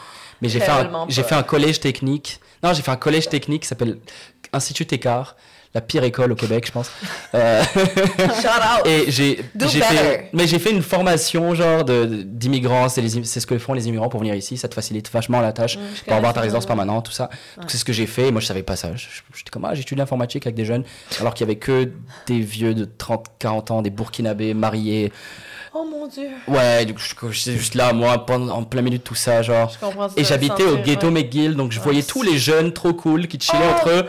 Mais 0.42 0.48
j'ai 0.48 0.60
fait, 0.60 0.70
un, 0.70 0.82
Tellement 0.82 1.06
j'ai 1.08 1.22
pas. 1.22 1.28
fait 1.28 1.34
un 1.34 1.42
collège 1.42 1.80
technique. 1.80 2.40
Non, 2.62 2.72
j'ai 2.72 2.82
fait 2.82 2.90
un 2.90 2.96
collège 2.96 3.28
technique 3.28 3.62
qui 3.62 3.68
s'appelle 3.68 3.98
Institut 4.52 4.86
Écart, 4.90 5.36
la 5.74 5.80
pire 5.82 6.02
école 6.04 6.32
au 6.32 6.34
Québec, 6.34 6.64
je 6.66 6.72
pense. 6.72 6.90
Euh, 7.34 7.62
Shout 8.16 8.48
out. 8.48 8.86
et 8.86 9.10
j'ai, 9.10 9.36
fait, 9.80 10.28
mais 10.32 10.46
j'ai 10.46 10.58
fait 10.58 10.70
une 10.70 10.82
formation 10.82 11.54
genre 11.54 11.84
de, 11.84 12.06
d'immigrants. 12.24 12.88
C'est, 12.88 13.00
les, 13.02 13.18
im- 13.18 13.24
c'est 13.24 13.40
ce 13.40 13.46
que 13.46 13.58
font 13.58 13.74
les 13.74 13.86
immigrants 13.86 14.08
pour 14.08 14.20
venir 14.20 14.34
ici. 14.34 14.56
Ça 14.56 14.68
te 14.68 14.74
facilite 14.74 15.10
vachement 15.12 15.40
la 15.40 15.52
tâche 15.52 15.76
Mm, 15.76 15.80
pour 16.06 16.16
avoir 16.16 16.32
ta 16.32 16.40
résidence 16.40 16.64
permanente, 16.66 17.04
tout 17.06 17.12
ça. 17.12 17.28
C'est 17.66 17.76
ce 17.78 17.84
que 17.84 17.92
j'ai 17.92 18.06
fait. 18.06 18.28
Et 18.28 18.30
moi, 18.32 18.40
je 18.40 18.46
savais 18.46 18.62
pas 18.62 18.76
ça. 18.76 18.88
J'étais 18.96 19.50
comme, 19.50 19.64
ah, 19.66 19.74
j'étudie 19.74 19.98
l'informatique 19.98 20.46
avec 20.46 20.54
des 20.56 20.64
jeunes, 20.64 20.84
alors 21.20 21.34
qu'il 21.34 21.46
y 21.46 21.50
avait 21.50 21.58
que 21.58 21.90
des 22.26 22.40
vieux 22.40 22.74
de 22.74 22.84
30, 22.86 23.26
40 23.38 23.70
ans, 23.70 23.82
des 23.82 23.90
burkinabés 23.90 24.54
mariés. 24.54 25.12
Oh 25.74 25.84
mon 25.88 26.06
dieu. 26.06 26.28
Ouais, 26.48 26.86
du 26.86 26.94
coup, 26.94 27.02
j'étais 27.30 27.56
juste 27.58 27.74
là, 27.74 27.92
moi, 27.92 28.24
en 28.30 28.64
plein 28.64 28.80
milieu 28.82 28.96
de 28.98 29.02
tout 29.02 29.14
ça, 29.14 29.42
genre. 29.42 29.68
Je 29.70 29.78
comprends 29.86 30.08
ça. 30.08 30.14
Et 30.16 30.24
j'habitais 30.24 30.64
au 30.64 30.78
ghetto 30.78 31.08
ouais. 31.08 31.12
McGill, 31.12 31.54
donc 31.54 31.72
je 31.72 31.78
voyais 31.80 32.02
tous 32.02 32.22
les 32.22 32.38
jeunes 32.38 32.72
trop 32.72 32.94
cool 32.94 33.28
qui 33.28 33.38
chillaient 33.38 33.58
Oh, 33.68 33.74
entre 33.76 33.90
eux. 33.90 34.06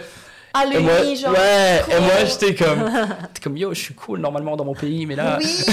Et 0.53 0.79
moi, 0.79 1.01
l'uni, 1.01 1.15
genre. 1.15 1.31
ouais, 1.33 1.81
cool. 1.85 1.93
et 1.93 1.99
moi 1.99 2.25
j'étais 2.25 2.55
comme, 2.55 2.91
comme, 3.43 3.57
yo, 3.57 3.73
je 3.73 3.79
suis 3.79 3.93
cool 3.93 4.19
normalement 4.19 4.55
dans 4.57 4.65
mon 4.65 4.73
pays, 4.73 5.05
mais 5.05 5.15
là. 5.15 5.37
Oui. 5.39 5.63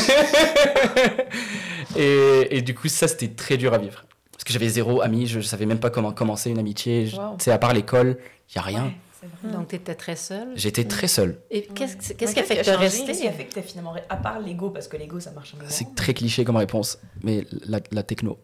et, 1.96 2.58
et 2.58 2.62
du 2.62 2.74
coup, 2.74 2.88
ça, 2.88 3.08
c'était 3.08 3.28
très 3.28 3.56
dur 3.56 3.72
à 3.72 3.78
vivre. 3.78 4.04
Parce 4.32 4.44
que 4.44 4.52
j'avais 4.52 4.68
zéro 4.68 5.00
ami, 5.00 5.26
je, 5.26 5.40
je 5.40 5.46
savais 5.46 5.66
même 5.66 5.80
pas 5.80 5.90
comment 5.90 6.12
commencer 6.12 6.50
une 6.50 6.58
amitié. 6.58 7.10
Wow. 7.16 7.36
Tu 7.38 7.44
sais, 7.44 7.52
à 7.52 7.58
part 7.58 7.72
l'école, 7.72 8.18
il 8.50 8.56
y 8.56 8.58
a 8.58 8.62
rien. 8.62 8.84
Ouais, 8.84 9.28
vrai. 9.42 9.52
Donc, 9.52 9.68
tu 9.68 9.76
étais 9.76 9.94
très 9.94 10.16
seule? 10.16 10.48
J'étais 10.54 10.84
très 10.84 11.08
seul. 11.08 11.40
Et 11.50 11.62
qu'est-ce 11.62 11.96
qui 12.14 12.24
a 12.24 12.42
fait 12.42 12.56
que 12.58 12.64
tu 12.64 12.70
resté? 12.70 13.06
Qu'est-ce 13.06 13.22
qui 13.22 13.28
a 13.28 13.32
fait 13.32 13.44
que 13.46 13.54
t'as 13.54 13.62
finalement, 13.62 13.94
à 14.08 14.16
part 14.16 14.40
l'ego, 14.40 14.70
parce 14.70 14.88
que 14.88 14.96
l'ego 14.96 15.20
ça 15.20 15.30
marche 15.32 15.54
un 15.54 15.58
moment. 15.58 15.70
C'est 15.70 15.94
très 15.94 16.14
cliché 16.14 16.44
comme 16.44 16.56
réponse, 16.56 16.98
mais 17.22 17.46
la, 17.66 17.80
la 17.92 18.02
techno. 18.02 18.38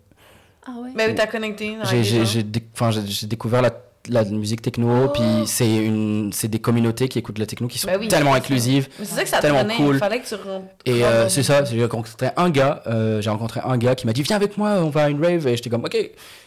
Ah 0.65 0.73
ouais? 0.81 0.91
Mais 0.95 1.09
oui, 1.09 1.15
t'as 1.15 1.27
connecté. 1.27 1.77
j'ai 1.91 3.27
découvert 3.27 3.63
la, 3.63 3.71
la 4.09 4.25
musique 4.25 4.63
techno, 4.63 5.07
Oh. 5.07 5.09
puis 5.09 5.23
c'est, 5.47 5.77
une, 5.85 6.33
c'est 6.33 6.49
des 6.49 6.59
communautés 6.59 7.09
qui 7.09 7.19
écoutent 7.19 7.39
la 7.39 7.47
techno 7.47 7.69
qui 7.69 7.79
sont 7.79 7.87
Ben 7.89 7.99
oui, 8.01 8.09
tellement 8.09 8.33
c'est 8.33 8.39
inclusives. 8.39 8.89
Ça 9.05 9.23
que 9.23 9.29
ça 9.29 9.39
tellement 9.39 9.61
prenait. 9.61 9.77
cool. 9.77 9.95
Il 9.97 9.99
fallait 9.99 10.21
que 10.21 10.27
tu 10.29 10.35
rentres. 10.35 10.67
Et 10.87 11.05
euh, 11.05 11.29
c'est 11.29 11.43
ça, 11.43 11.63
j'ai 11.65 11.83
rencontré 11.83 12.31
un 12.37 12.51
gars, 12.51 12.83
euh, 12.87 13.21
j'ai 13.21 13.31
rencontré 13.31 13.61
un 13.65 13.79
gars 13.79 13.95
qui 13.95 14.07
m'a 14.07 14.13
dit 14.13 14.23
viens 14.23 14.37
avec 14.37 14.57
moi, 14.59 14.71
on 14.83 14.91
va 14.91 15.05
à 15.05 15.09
une 15.09 15.25
rave 15.25 15.47
et 15.47 15.57
j'étais 15.57 15.71
comme 15.71 15.85
ok. 15.85 15.97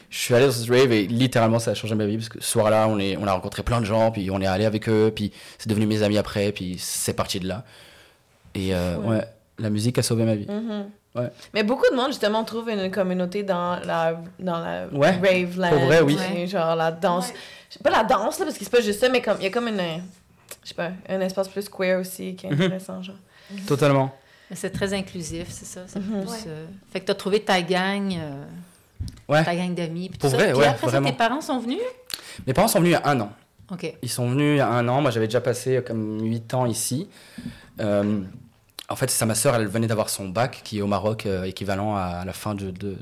Je 0.10 0.18
suis 0.20 0.34
allé 0.34 0.46
dans 0.46 0.52
cette 0.52 0.70
rave 0.70 0.92
et 0.92 1.08
littéralement 1.08 1.60
ça 1.60 1.72
a 1.72 1.74
changé 1.74 1.96
ma 1.96 2.06
vie 2.06 2.18
parce 2.18 2.30
que 2.30 2.40
ce 2.42 2.50
soir-là 2.52 2.88
on, 2.88 3.00
est, 3.00 3.18
on 3.18 3.26
a 3.28 3.32
rencontré 3.34 3.64
plein 3.64 3.82
de 3.82 3.86
gens 3.86 4.12
puis 4.12 4.30
on 4.32 4.40
est 4.40 4.46
allé 4.46 4.64
avec 4.66 4.88
eux 4.88 5.12
puis 5.14 5.32
c'est 5.58 5.68
devenu 5.68 5.88
mes 5.88 6.04
amis 6.04 6.18
après 6.18 6.52
puis 6.52 6.76
c'est 6.80 7.14
parti 7.14 7.40
de 7.40 7.48
là. 7.48 7.64
Et 8.54 8.74
euh, 8.76 8.98
Ouais. 8.98 9.08
ouais, 9.18 9.24
la 9.60 9.70
musique 9.70 9.98
a 9.98 10.04
sauvé 10.04 10.24
ma 10.26 10.36
vie. 10.36 10.46
Mhm. 10.48 10.86
Ouais. 11.16 11.30
Mais 11.54 11.64
beaucoup 11.64 11.90
de 11.90 11.96
monde, 11.96 12.08
justement, 12.08 12.44
trouve 12.44 12.70
une 12.70 12.92
communauté 12.92 13.44
dans 13.44 13.78
la, 13.86 14.20
dans 14.40 14.60
la 14.60 14.88
Ouais, 14.92 15.12
rave 15.12 15.58
land. 15.58 15.70
pour 15.70 15.80
vrai, 15.86 16.02
oui. 16.02 16.18
Genre 16.48 16.76
la 16.76 16.92
danse. 16.92 17.32
Pas 17.84 17.90
la 17.90 18.04
danse, 18.04 18.40
là, 18.40 18.46
parce 18.46 18.58
que 18.58 18.64
c'est 18.64 18.70
pas 18.72 18.82
juste 18.82 19.00
ça, 19.00 19.10
mais 19.10 19.22
comme 19.22 19.38
il 19.40 19.44
y 19.44 19.48
a 19.48 19.50
comme 19.50 19.68
une. 19.68 19.82
Je 20.64 20.70
sais 20.70 20.74
pas, 20.76 20.92
un 21.10 21.20
espace 21.22 21.48
plus 21.48 21.68
queer 21.70 22.00
aussi 22.00 22.36
qui 22.36 22.48
est 22.48 22.50
Mhm. 22.52 22.62
intéressant, 22.62 23.02
genre. 23.04 23.16
Totalement. 23.68 24.14
Mais 24.50 24.56
C'est 24.56 24.70
très 24.72 24.94
inclusif, 24.94 25.48
c'est 25.50 25.66
ça. 25.66 25.82
Mhm. 26.00 26.22
plus, 26.22 26.30
Ouais. 26.32 26.38
euh, 26.48 26.66
Fait 26.92 27.00
que 27.02 27.06
tu 27.06 27.12
as 27.12 27.16
trouvé 27.16 27.40
ta 27.42 27.62
gang, 27.62 28.14
euh, 28.18 28.44
Ouais. 29.28 29.44
ta 29.44 29.56
gang 29.56 29.74
d'amis. 29.74 30.10
puis 30.10 30.18
Pour 30.20 30.30
tout 30.32 30.36
ça. 30.38 30.42
vrai, 30.42 30.52
Puis 30.52 30.62
ouais, 30.62 30.68
après 30.68 30.82
ça, 30.82 30.88
vraiment. 30.92 31.10
tes 31.10 31.16
parents 31.16 31.42
sont 31.42 31.60
venus? 31.60 31.80
Mes 32.48 32.54
parents 32.54 32.68
sont 32.68 32.80
venus 32.80 32.92
il 32.98 33.02
y 33.02 33.04
a 33.04 33.10
un 33.10 33.20
an. 33.22 33.32
OK. 33.72 33.94
Ils 34.02 34.10
sont 34.10 34.30
venus 34.30 34.56
il 34.56 34.58
y 34.58 34.62
a 34.62 34.68
un 34.70 34.88
an. 34.88 35.02
Moi, 35.02 35.12
j'avais 35.12 35.28
déjà 35.28 35.42
passé 35.42 35.78
euh, 35.78 35.82
comme 35.82 36.22
8 36.22 36.54
ans 36.54 36.66
ici. 36.66 37.08
Euh, 37.80 38.22
en 38.90 38.96
fait, 38.96 39.10
c'est 39.10 39.18
ça, 39.18 39.26
ma 39.26 39.36
sœur, 39.36 39.56
elle 39.56 39.68
venait 39.68 39.88
d'avoir 39.88 40.10
son 40.10 40.30
bac, 40.30 40.62
qui 40.64 40.80
est 40.80 40.82
au 40.82 40.88
Maroc, 40.88 41.26
euh, 41.26 41.44
équivalent 41.44 41.96
à 41.96 42.24
la 42.26 42.34
fin 42.34 42.54
de- 42.56 42.66
de- 42.72 42.72
de- 42.90 42.98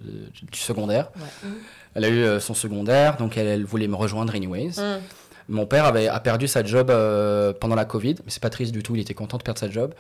du 0.51 0.59
secondaire. 0.59 1.09
Ouais. 1.15 1.49
Elle 1.95 2.05
a 2.05 2.09
eu 2.09 2.23
euh, 2.23 2.39
son 2.39 2.53
secondaire, 2.53 3.17
donc 3.17 3.37
elle, 3.37 3.47
elle 3.47 3.65
voulait 3.65 3.87
me 3.87 3.95
rejoindre 3.95 4.33
anyways. 4.35 4.79
Mm. 4.79 5.01
Mon 5.49 5.65
père 5.65 5.85
avait, 5.85 6.07
a 6.07 6.19
perdu 6.19 6.47
sa 6.47 6.63
job 6.63 6.89
euh, 6.89 7.51
pendant 7.53 7.75
la 7.75 7.85
Covid, 7.85 8.15
mais 8.25 8.31
c'est 8.31 8.41
pas 8.41 8.49
triste 8.49 8.71
du 8.71 8.81
tout, 8.81 8.95
il 8.95 9.01
était 9.01 9.13
content 9.13 9.37
de 9.37 9.43
perdre 9.43 9.59
sa 9.59 9.69
job. 9.69 9.93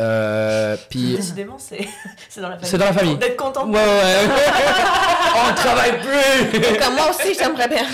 Euh, 0.00 0.76
puis... 0.90 1.16
Décidément, 1.16 1.56
c'est 1.58 1.86
c'est 2.28 2.40
dans 2.40 2.48
la 2.48 2.56
famille. 2.56 2.70
C'est 2.70 2.78
dans 2.78 2.84
la 2.86 2.92
famille. 2.92 3.16
D'être 3.16 3.36
content. 3.36 3.66
Ouais, 3.66 3.78
ouais, 3.78 3.78
ouais. 3.78 4.34
On 5.50 5.54
travaille 5.54 5.98
plus 5.98 6.78
Comme 6.78 6.94
moi 6.94 7.10
aussi, 7.10 7.34
j'aimerais 7.38 7.68
bien. 7.68 7.84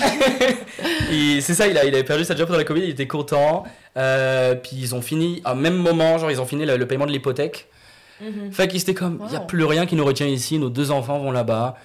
C'est 1.41 1.55
ça, 1.55 1.67
il, 1.67 1.79
a, 1.79 1.85
il 1.85 1.95
avait 1.95 2.05
perdu 2.05 2.25
sa 2.25 2.35
job 2.35 2.47
pendant 2.47 2.59
la 2.59 2.65
Covid, 2.65 2.83
il 2.83 2.91
était 2.91 3.07
content. 3.07 3.65
Euh, 3.97 4.55
puis 4.55 4.77
ils 4.77 4.95
ont 4.95 5.03
fini, 5.03 5.41
à 5.45 5.55
même 5.55 5.77
moment, 5.77 6.19
genre 6.19 6.31
ils 6.31 6.41
ont 6.41 6.47
fini 6.47 6.67
le, 6.67 6.77
le 6.77 6.87
paiement 6.87 7.07
de 7.07 7.13
l'hypothèque. 7.13 7.69
Mhm. 8.21 8.53
Fait 8.53 8.69
qu'ils 8.69 8.81
étaient 8.81 8.95
comme, 8.95 9.21
il 9.27 9.31
n'y 9.31 9.37
a 9.37 9.41
plus 9.41 9.65
rien 9.65 9.87
qui 9.87 9.95
nous 9.95 10.05
retient 10.05 10.27
ici, 10.27 10.59
nos 10.59 10.71
deux 10.71 10.91
enfants 10.91 11.19
vont 11.19 11.31
là-bas. 11.31 11.77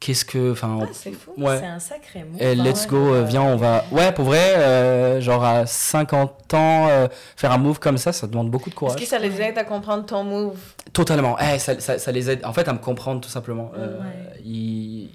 Qu'est-ce 0.00 0.24
que. 0.24 0.52
Enfin, 0.52 0.78
Ah, 0.82 0.86
c'est 0.92 1.10
fou. 1.12 1.32
ouais. 1.36 1.58
C'est 1.58 1.66
un 1.66 1.80
sacré 1.80 2.20
mot. 2.20 2.36
Eh, 2.38 2.54
let's 2.54 2.82
ouais, 2.84 2.88
go, 2.90 2.96
euh, 3.14 3.24
viens, 3.24 3.42
on 3.42 3.56
va. 3.56 3.84
Ouais, 3.90 4.12
pour 4.12 4.26
vrai, 4.26 4.54
euh, 4.56 5.20
genre 5.20 5.44
à 5.44 5.66
50 5.66 6.54
ans, 6.54 6.86
euh, 6.88 7.08
faire 7.36 7.50
un 7.50 7.58
move 7.58 7.80
comme 7.80 7.98
ça, 7.98 8.12
ça 8.12 8.28
demande 8.28 8.48
beaucoup 8.48 8.70
de 8.70 8.74
Est-ce 8.74 8.78
courage. 8.78 9.00
que 9.00 9.06
ça 9.06 9.18
les 9.18 9.40
aide 9.40 9.58
à 9.58 9.64
comprendre 9.64 10.06
ton 10.06 10.22
move? 10.22 10.56
Totalement. 10.92 11.36
Eh, 11.40 11.58
ça, 11.58 11.80
ça, 11.80 11.98
ça 11.98 12.12
les 12.12 12.30
aide, 12.30 12.44
en 12.44 12.52
fait, 12.52 12.68
à 12.68 12.72
me 12.72 12.78
comprendre 12.78 13.20
tout 13.20 13.28
simplement. 13.28 13.72
Euh, 13.76 13.98
Ouais. 13.98 14.40
ils, 14.44 15.10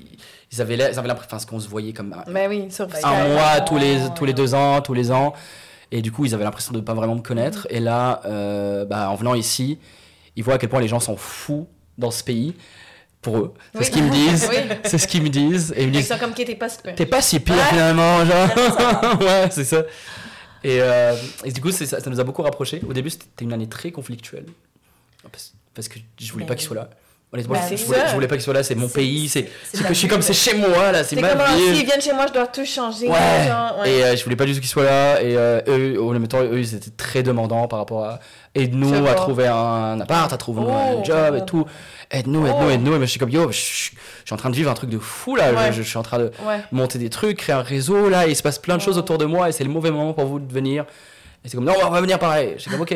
ils 0.52 0.62
avaient 0.62 0.76
l'air- 0.76 0.90
ils 0.92 1.00
avaient 1.00 1.08
l'impression 1.08 1.38
enfin, 1.38 1.46
qu'on 1.48 1.60
se 1.62 1.70
voyait 1.70 1.94
comme 1.94 2.12
un, 2.14 2.30
Ben 2.30 2.50
oui, 2.50 2.70
sur 2.70 2.86
un 3.06 3.28
mois 3.30 3.62
tous 3.62 3.78
les, 3.78 3.98
tous 4.16 4.26
les 4.26 4.34
deux 4.34 4.54
ans, 4.54 4.82
tous 4.82 4.94
les 4.94 5.12
ans. 5.14 5.34
Et 5.92 6.02
du 6.02 6.12
coup, 6.12 6.26
ils 6.26 6.34
avaient 6.36 6.44
l'impression 6.44 6.74
de 6.74 6.80
ne 6.80 6.84
pas 6.84 6.94
vraiment 6.94 7.16
me 7.16 7.22
connaître. 7.22 7.68
Et 7.70 7.80
là, 7.80 8.20
euh, 8.26 8.84
bah, 8.84 9.10
en 9.10 9.16
venant 9.16 9.34
ici, 9.36 9.80
ils 10.36 10.44
voient 10.44 10.56
à 10.56 10.58
quel 10.58 10.70
point 10.70 10.82
les 10.82 10.88
gens 10.90 11.00
sont 11.00 11.16
fous 11.16 11.68
dans 11.98 12.12
ce 12.12 12.24
pays. 12.24 12.56
Pour 13.24 13.38
eux. 13.38 13.54
C'est 13.74 13.80
Oui. 13.80 13.86
ce 13.86 13.92
qu'ils 13.92 14.04
me 14.04 14.12
disent. 14.12 14.48
Oui. 14.50 14.58
C'est 14.84 14.98
ce 15.00 15.08
qu'ils 15.08 15.24
me 15.24 15.30
disent. 15.30 15.74
Et 15.76 15.84
ils 15.84 15.88
me 15.90 15.94
Ils 15.94 15.98
disent 15.98 16.10
sont 16.10 16.18
comme 16.20 16.34
qui 16.34 16.46
t'es 16.46 16.56
pas 16.56 16.70
super. 16.70 16.94
T'es 16.94 17.06
pas 17.08 17.22
si 17.22 17.40
pire 17.40 17.56
Ouais. 17.56 17.62
finalement, 17.70 18.24
genre. 18.26 18.50
ouais, 19.22 19.48
c'est 19.50 19.64
ça. 19.64 19.84
Et, 20.64 20.80
euh, 20.82 21.16
et 21.44 21.52
du 21.52 21.60
coup, 21.62 21.72
ça, 21.72 21.86
ça 21.86 22.10
nous 22.10 22.20
a 22.20 22.24
beaucoup 22.24 22.42
rapprochés. 22.44 22.82
Au 22.88 22.94
début, 22.94 23.10
c'était 23.10 23.44
une 23.46 23.54
année 23.54 23.68
très 23.68 23.92
conflictuelle. 23.92 24.46
Parce, 25.32 25.54
parce 25.74 25.88
que 25.88 26.00
je 26.20 26.32
voulais 26.32 26.44
Ben 26.44 26.50
pas 26.50 26.56
qu'il 26.56 26.66
soit 26.68 26.76
là. 26.76 26.90
Honnêtement, 27.34 27.56
Ben 27.56 27.76
je, 27.78 27.84
voulais, 27.84 27.98
ça. 28.00 28.08
je 28.10 28.14
voulais 28.14 28.28
pas 28.28 28.36
qu'il 28.36 28.44
soit 28.44 28.54
là, 28.54 28.62
c'est 28.62 28.76
mon 28.76 28.88
pays, 28.88 29.28
c'est 29.28 29.50
je 29.74 29.94
suis 29.94 30.08
comme 30.08 30.22
c'est 30.22 30.34
chez 30.34 30.54
moi 30.56 30.92
là, 30.92 31.04
c'est 31.04 31.16
ma 31.20 31.30
comme, 31.30 31.42
ah, 31.44 31.56
ville. 31.56 31.76
s'ils 31.76 31.86
viennent 31.86 32.00
chez 32.02 32.14
moi, 32.14 32.28
je 32.28 32.34
dois 32.34 32.46
tout 32.46 32.64
changer. 32.64 33.08
Ouais. 33.08 33.18
genre, 33.48 33.80
ouais. 33.80 33.92
Et 33.92 34.04
euh, 34.04 34.16
je 34.16 34.24
voulais 34.24 34.36
pas 34.36 34.46
du 34.46 34.54
tout 34.54 34.60
qu'ils 34.60 34.70
soient 34.70 34.84
là. 34.84 35.20
Et 35.20 35.36
euh, 35.36 35.60
eux, 35.68 36.00
en 36.00 36.12
même 36.12 36.28
temps, 36.28 36.44
eux, 36.44 36.60
ils 36.60 36.76
étaient 36.76 36.92
très 36.96 37.24
demandants 37.24 37.68
par 37.68 37.80
rapport 37.80 38.06
à 38.06 38.20
aide-nous 38.54 39.08
à 39.08 39.16
trouver 39.16 39.48
un 39.48 40.00
appart, 40.00 40.32
à 40.32 40.38
trouver 40.38 40.62
Oh, 40.64 41.00
un 41.00 41.04
job 41.04 41.34
et 41.36 41.40
oh. 41.42 41.46
tout. 41.46 41.66
Aide-nous, 42.12 42.46
aide-nous, 42.46 42.68
Oh. 42.68 42.70
aide-nous. 42.70 42.94
Et 42.94 42.98
moi, 42.98 43.06
je 43.06 43.10
suis 43.10 43.20
comme 43.20 43.32
yo, 43.32 43.52
je, 43.52 43.58
suis 43.58 43.96
en 44.30 44.38
train 44.38 44.52
de 44.52 44.56
vivre 44.56 44.70
un 44.70 44.76
truc 44.76 44.92
de 44.92 45.00
fou 45.00 45.36
là. 45.36 45.52
Ouais. 45.54 45.72
Je, 45.74 45.82
je 45.82 45.88
suis 45.90 45.98
en 45.98 46.04
train 46.04 46.20
de 46.20 46.32
monter 46.72 47.00
des 47.00 47.10
trucs, 47.10 47.38
créer 47.38 47.56
un 47.56 47.64
réseau 47.64 48.10
là. 48.10 48.28
Et 48.28 48.30
il 48.30 48.36
se 48.36 48.44
passe 48.44 48.60
plein 48.60 48.78
de 48.78 48.82
choses 48.84 48.98
Oh. 48.98 49.00
autour 49.00 49.18
de 49.18 49.26
moi 49.26 49.50
et 49.50 49.52
c'est 49.54 49.64
le 49.64 49.72
mauvais 49.72 49.90
moment 49.90 50.14
pour 50.14 50.26
vous 50.26 50.38
de 50.38 50.54
venir. 50.54 50.86
Et 51.44 51.50
c'est 51.50 51.56
comme 51.56 51.66
non, 51.66 51.74
on 51.84 51.90
va 51.90 52.00
venir 52.00 52.20
pareil. 52.20 52.54
J'ai 52.58 52.70
comme 52.70 52.82
ok. 52.82 52.92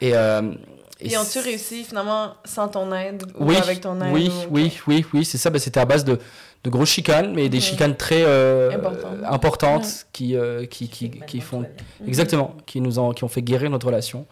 Et, 0.00 0.14
euh, 0.14 0.52
et 1.00 1.12
Et 1.12 1.18
ont-tu 1.18 1.38
réussi 1.40 1.84
finalement 1.84 2.34
sans 2.44 2.68
ton 2.68 2.92
aide 2.94 3.22
ou 3.38 3.46
oui, 3.50 3.56
avec 3.56 3.80
ton 3.80 4.00
aide 4.00 4.12
oui, 4.12 4.30
ou- 4.30 4.54
oui, 4.54 4.72
oui, 4.86 5.04
oui, 5.12 5.24
c'est 5.24 5.38
ça. 5.38 5.50
Bah, 5.50 5.58
c'était 5.58 5.80
à 5.80 5.84
base 5.84 6.04
de, 6.04 6.18
de 6.64 6.70
grosses 6.70 6.90
chicanes, 6.90 7.32
mais 7.34 7.48
des 7.48 7.58
Mhm. 7.58 7.62
chicanes 7.62 7.96
très 7.96 8.22
euh, 8.24 8.70
Importantes. 8.72 9.04
euh, 9.22 9.26
importantes 9.28 10.06
qui, 10.12 10.36
euh, 10.36 10.64
qui, 10.66 10.88
qui, 10.88 11.08
Maintenant, 11.10 11.26
qui 11.26 11.40
font. 11.40 11.60
Mhm. 11.60 12.08
exactement, 12.08 12.54
qui 12.66 12.80
nous 12.80 12.98
ont, 12.98 13.12
qui 13.12 13.24
ont 13.24 13.28
fait 13.28 13.42
guérir 13.42 13.70
notre 13.70 13.86
relation. 13.86 14.26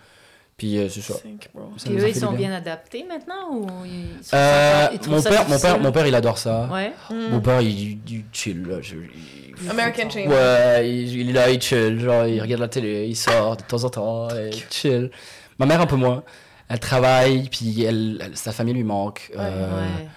Puis 0.57 0.79
euh, 0.79 0.89
c'est 0.89 1.01
ça. 1.01 1.15
A 1.15 1.91
eux, 1.91 2.09
ils 2.09 2.15
sont 2.15 2.29
bien. 2.31 2.49
bien 2.49 2.53
adaptés 2.57 3.05
maintenant 3.09 3.51
ou 3.51 3.67
ils 3.85 4.25
sont 4.25 4.37
Euh, 4.37 4.87
ils 4.93 5.11
mon 5.11 5.21
père, 5.21 5.49
mon 5.49 5.59
père, 5.59 5.81
mon 5.81 5.91
père, 5.91 6.07
il 6.07 6.15
adore 6.15 6.39
ça. 6.39 6.69
Ouais. 6.73 6.93
Mm. 7.11 7.31
Mon 7.33 7.41
père, 7.41 7.61
il, 7.61 7.99
il 8.09 8.25
chill. 8.33 8.63
Là, 8.65 8.77
je- 8.81 8.95
il- 8.95 9.69
American 9.71 10.07
Dream. 10.09 10.31
Ouais, 10.31 10.89
il, 10.89 11.31
est 11.31 11.33
là, 11.33 11.51
il 11.51 11.61
chill. 11.61 11.99
Genre, 11.99 12.27
il 12.27 12.41
regarde 12.41 12.61
la 12.61 12.69
télé, 12.69 13.07
il 13.09 13.17
sort 13.17 13.57
de 13.57 13.63
temps 13.65 13.83
en 13.83 13.91
temps, 13.91 14.29
et 14.31 14.51
il 14.53 14.63
chill. 14.71 15.11
Ma 15.59 15.67
mère, 15.67 15.81
un 15.81 15.87
peu 15.87 15.97
moins. 15.97 16.23
Elle 16.69 16.81
travaille, 16.81 17.49
puis 17.51 17.83
elle, 17.85 18.19
elle- 18.23 18.37
sa 18.37 18.53
famille 18.53 18.75
lui 18.75 18.85
manque. 18.85 19.31
Ouais. 19.35 19.41
euh, 19.41 19.77
Ouais. 19.77 20.09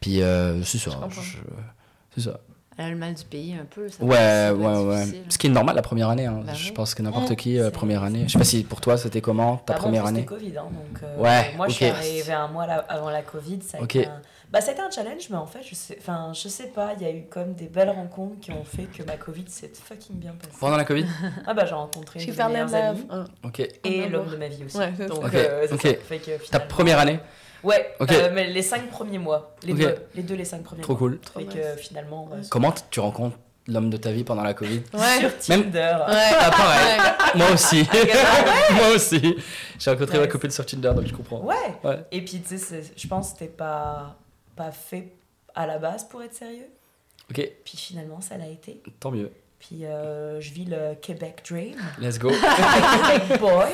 Puis 0.00 0.20
euh, 0.22 0.62
c'est 0.64 0.78
ça. 0.78 0.90
C'est 2.14 2.20
ça. 2.22 2.40
Elle 2.78 2.86
a 2.86 2.90
le 2.90 2.96
mal 2.96 3.14
du 3.14 3.22
pays 3.24 3.54
un 3.54 3.66
peu. 3.66 3.88
ça 3.88 4.02
Ouais, 4.02 4.50
ouais, 4.50 4.84
ouais. 4.84 5.22
Ce 5.28 5.36
qui 5.38 5.46
est 5.46 5.50
normal 5.50 5.76
la 5.76 5.82
première 5.82 6.08
année. 6.08 6.24
hein. 6.26 6.40
Bah 6.44 6.54
je 6.54 6.68
oui. 6.68 6.72
pense 6.72 6.94
que 6.94 7.02
n'importe 7.02 7.36
qui, 7.36 7.58
euh, 7.58 7.70
première 7.70 8.02
année. 8.02 8.24
Je 8.26 8.32
sais 8.32 8.38
pas 8.38 8.44
si 8.44 8.62
pour 8.64 8.80
toi 8.80 8.96
c'était 8.96 9.20
comment 9.20 9.58
ta 9.58 9.74
Bah, 9.74 9.78
première 9.78 10.02
plus, 10.04 10.08
année? 10.08 10.20
C'était 10.28 10.34
Covid, 10.34 10.58
hein, 10.58 10.64
donc. 10.72 11.02
euh, 11.02 11.18
Ouais, 11.18 11.52
Moi, 11.56 11.68
je 11.68 11.74
suis 11.74 11.84
arrivée 11.84 12.32
un 12.32 12.48
mois 12.48 12.64
avant 12.64 13.10
la 13.10 13.22
Covid. 13.22 13.60
Ça 13.62 13.78
a, 13.78 13.82
Ok. 13.82 13.96
été 13.96 14.08
un... 14.08 14.20
bah, 14.52 14.60
ça 14.60 14.70
a 14.70 14.74
été 14.74 14.82
un 14.82 14.90
challenge, 14.90 15.28
mais 15.30 15.36
en 15.38 15.46
fait, 15.46 15.60
je 15.68 15.74
sais, 15.74 15.96
enfin, 15.98 16.32
je 16.34 16.46
sais 16.48 16.66
pas, 16.66 16.92
il 16.96 17.02
y 17.02 17.06
a 17.06 17.10
eu 17.10 17.24
comme 17.24 17.54
des 17.54 17.66
belles 17.68 17.88
rencontres 17.90 18.38
qui 18.40 18.52
ont 18.52 18.64
fait 18.64 18.84
que 18.84 19.02
ma 19.02 19.16
Covid 19.16 19.44
s'est 19.48 19.72
fucking 19.74 20.16
bien 20.16 20.32
passée. 20.38 20.52
Pendant 20.60 20.76
la 20.76 20.84
Covid 20.84 21.06
Ah 21.46 21.54
bah, 21.54 21.64
j'ai 21.64 21.74
rencontré 21.74 22.22
une 22.22 22.30
de 22.30 22.36
mes 22.36 22.48
meilleures 22.48 22.74
amies. 22.74 23.06
Ah. 23.10 23.24
Ok. 23.44 23.60
Et 23.84 24.08
l'homme 24.08 24.28
de 24.30 24.36
ma 24.36 24.48
vie 24.48 24.64
aussi. 24.64 24.76
Ouais, 24.76 24.92
Donc, 24.92 25.22
ça. 25.22 25.26
Ok, 25.26 25.34
euh, 25.34 25.68
ça. 25.68 25.78
Fait 25.78 26.18
que, 26.18 26.50
Ta 26.50 26.60
première 26.60 26.98
année 26.98 27.18
Ouais, 27.64 27.94
euh, 28.00 28.30
mais 28.34 28.48
les 28.50 28.62
cinq 28.62 28.88
premiers 28.90 29.18
mois. 29.18 29.54
Les 29.62 29.72
deux. 29.72 29.94
Les 30.14 30.22
deux, 30.22 30.34
les 30.34 30.44
cinq 30.44 30.62
premiers 30.64 30.82
Trop 30.82 30.92
mois. 30.94 30.98
cool. 30.98 31.20
Trop 31.20 31.40
que 31.40 31.44
nice. 31.44 31.56
finalement, 31.78 32.24
ouais, 32.24 32.40
Comment 32.50 32.74
tu 32.90 33.00
rencontres 33.00 33.38
l'homme 33.68 33.88
de 33.88 33.96
ta 33.96 34.10
vie 34.10 34.24
pendant 34.24 34.42
la 34.42 34.52
Covid 34.52 34.82
Ouais. 34.92 35.20
sur 35.20 35.38
Tinder. 35.38 35.96
Ouais. 36.08 36.30
Ah, 36.40 36.50
pareil. 36.50 37.00
Moi 37.36 37.52
aussi. 37.52 37.88
Ah, 37.92 38.72
Moi 38.74 38.88
aussi. 38.96 39.36
J'ai 39.78 39.90
rencontré 39.90 40.18
ma 40.18 40.26
copine 40.26 40.50
sur 40.50 40.66
Tinder, 40.66 40.92
donc 40.94 41.06
je 41.06 41.14
comprends. 41.14 41.40
Ouais. 41.40 41.54
Ouais. 41.84 42.04
Et 42.10 42.22
puis, 42.24 42.40
tu 42.42 42.58
sais, 42.58 42.82
je 42.96 43.06
pense 43.06 43.32
que 43.32 43.38
c'était 43.38 43.52
pas, 43.52 44.16
pas 44.56 44.70
fait 44.72 45.12
à 45.54 45.66
la 45.66 45.78
base 45.78 46.04
pour 46.08 46.22
être 46.22 46.34
sérieux. 46.34 46.68
Ok, 47.30 47.36
Puis 47.64 47.76
finalement, 47.76 48.20
ça 48.20 48.36
l'a 48.36 48.48
été. 48.48 48.82
tant 49.00 49.10
mieux. 49.10 49.30
Puis 49.58 49.84
euh, 49.84 50.40
je 50.40 50.52
vis 50.52 50.64
le 50.64 50.94
Québec 50.96 51.44
Dream. 51.48 51.76
Let's 52.00 52.18
go. 52.18 52.30
Québec 52.30 53.38
Boy. 53.40 53.70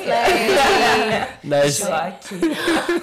nice. 1.43 1.83
Ok. 1.83 2.39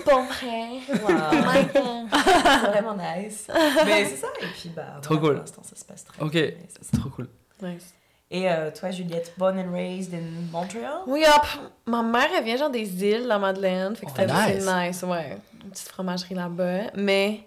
Bon 0.07 0.25
vrai. 0.27 0.81
Wow. 1.03 2.09
C'est 2.12 2.67
vraiment 2.71 2.95
nice. 2.97 3.49
Mais 3.85 4.05
c'est 4.05 4.17
ça. 4.17 4.29
Et 4.41 4.47
puis, 4.47 4.69
bah, 4.69 4.99
Trop 5.03 5.19
voilà, 5.19 5.21
cool. 5.21 5.31
pour 5.35 5.41
l'instant, 5.41 5.62
ça 5.65 5.77
se 5.77 5.85
passe 5.85 6.05
très 6.05 6.23
Ok. 6.23 6.33
bien. 6.33 6.51
Ça. 6.81 6.99
Trop 6.99 7.11
cool. 7.11 7.29
Nice. 7.62 7.93
Et 8.31 8.49
euh, 8.51 8.71
toi, 8.73 8.91
Juliette, 8.91 9.33
born 9.39 9.59
and 9.59 9.73
raised 9.73 10.12
in 10.15 10.23
Montreal? 10.53 11.01
Oui, 11.07 11.25
hop. 11.27 11.47
Ma 11.87 12.03
mère, 12.03 12.29
elle 12.37 12.45
vient 12.45 12.57
genre 12.57 12.71
des 12.71 13.05
îles, 13.05 13.27
la 13.27 13.39
Madeleine. 13.39 13.95
Fait 13.97 14.07
que 14.07 14.11
Oh, 14.12 14.15
c'est 14.17 14.55
nice. 14.57 14.67
nice, 14.67 15.03
ouais. 15.03 15.39
Une 15.65 15.71
petite 15.71 15.89
fromagerie 15.89 16.35
là-bas. 16.35 16.91
Mais 16.95 17.46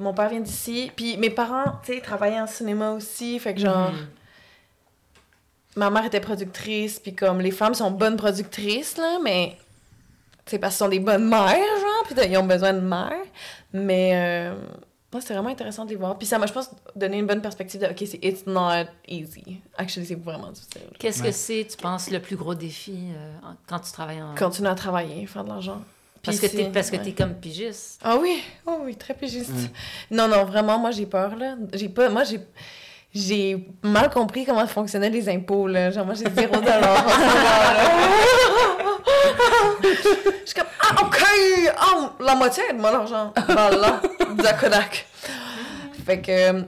mon 0.00 0.12
père 0.14 0.28
vient 0.30 0.40
d'ici. 0.40 0.90
Puis 0.96 1.16
mes 1.18 1.30
parents, 1.30 1.78
tu 1.84 1.94
sais, 1.94 2.00
travaillaient 2.00 2.40
en 2.40 2.46
cinéma 2.46 2.92
aussi. 2.92 3.38
Fait 3.38 3.54
que 3.54 3.60
genre, 3.60 3.92
Mhm. 3.92 4.06
ma 5.76 5.90
mère 5.90 6.04
était 6.04 6.20
productrice. 6.20 6.98
Puis 6.98 7.14
comme 7.14 7.40
les 7.40 7.50
femmes 7.50 7.74
sont 7.74 7.90
bonnes 7.90 8.16
productrices, 8.16 8.96
là, 8.96 9.18
mais 9.22 9.56
c'est 10.46 10.58
parce 10.58 10.74
qu'elles 10.74 10.86
sont 10.86 10.90
des 10.90 11.00
bonnes 11.00 11.28
mères, 11.28 11.40
genre. 11.54 12.04
Puis 12.04 12.14
ils 12.28 12.36
ont 12.36 12.46
besoin 12.46 12.72
de 12.72 12.80
mères. 12.80 13.12
Mais 13.72 14.10
euh, 14.14 14.54
moi, 15.12 15.20
c'est 15.20 15.32
vraiment 15.34 15.48
intéressant 15.50 15.84
de 15.84 15.90
les 15.90 15.96
voir. 15.96 16.16
Puis 16.18 16.26
ça 16.26 16.38
m'a, 16.38 16.46
je 16.46 16.52
pense, 16.52 16.70
donné 16.96 17.18
une 17.18 17.26
bonne 17.26 17.40
perspective 17.42 17.80
de, 17.80 17.86
OK, 17.86 17.98
c'est 18.06 18.18
it's 18.24 18.46
not 18.46 18.86
easy. 19.06 19.60
Actually, 19.76 20.06
c'est 20.06 20.14
vraiment 20.20 20.50
difficile. 20.50 20.82
Qu'est-ce 20.98 21.22
Ouais. 21.22 21.28
que 21.28 21.34
c'est, 21.34 21.66
tu 21.70 21.76
penses, 21.76 22.10
le 22.10 22.20
plus 22.20 22.36
gros 22.36 22.54
défi 22.54 22.96
euh, 23.14 23.32
quand 23.68 23.78
tu 23.80 23.92
travailles 23.92 24.22
en. 24.22 24.34
Continuer 24.34 24.70
à 24.70 24.74
travailler, 24.74 25.26
faire 25.26 25.44
de 25.44 25.48
l'argent. 25.50 25.82
Parce 26.22 26.36
Puis 26.38 26.48
que 26.48 26.52
t'es 26.56 26.62
c'est- 26.64 26.70
parce 26.72 26.90
que 26.90 26.96
ouais. 26.96 27.02
t'es 27.02 27.12
comme 27.12 27.34
pigiste. 27.34 28.00
Ah 28.04 28.16
oui, 28.20 28.42
oh 28.66 28.80
oui, 28.84 28.94
très 28.96 29.14
pigiste. 29.14 29.50
Mm. 30.10 30.16
Non, 30.16 30.28
non, 30.28 30.44
vraiment, 30.44 30.78
moi 30.78 30.90
j'ai 30.90 31.06
peur, 31.06 31.34
là. 31.36 31.54
J'ai 31.72 31.88
pas, 31.88 32.08
moi 32.10 32.24
j'ai, 32.24 32.40
j'ai 33.14 33.66
mal 33.82 34.10
compris 34.10 34.44
comment 34.44 34.66
fonctionnaient 34.66 35.08
les 35.10 35.28
impôts, 35.30 35.66
là. 35.66 35.90
Genre, 35.90 36.04
moi 36.04 36.14
j'ai 36.14 36.30
zéro 36.30 36.56
dollar. 36.60 37.06
Je 39.82 40.46
suis 40.46 40.54
comme, 40.54 40.68
ah, 40.80 41.02
ok, 41.04 41.24
ah, 41.78 42.12
la 42.20 42.34
moitié 42.34 42.64
de 42.72 42.78
mon 42.78 42.88
argent. 42.88 43.32
Voilà, 43.48 44.00
Dakodak. 44.36 45.06
Fait 46.04 46.20
que, 46.20 46.30
euh, 46.30 46.62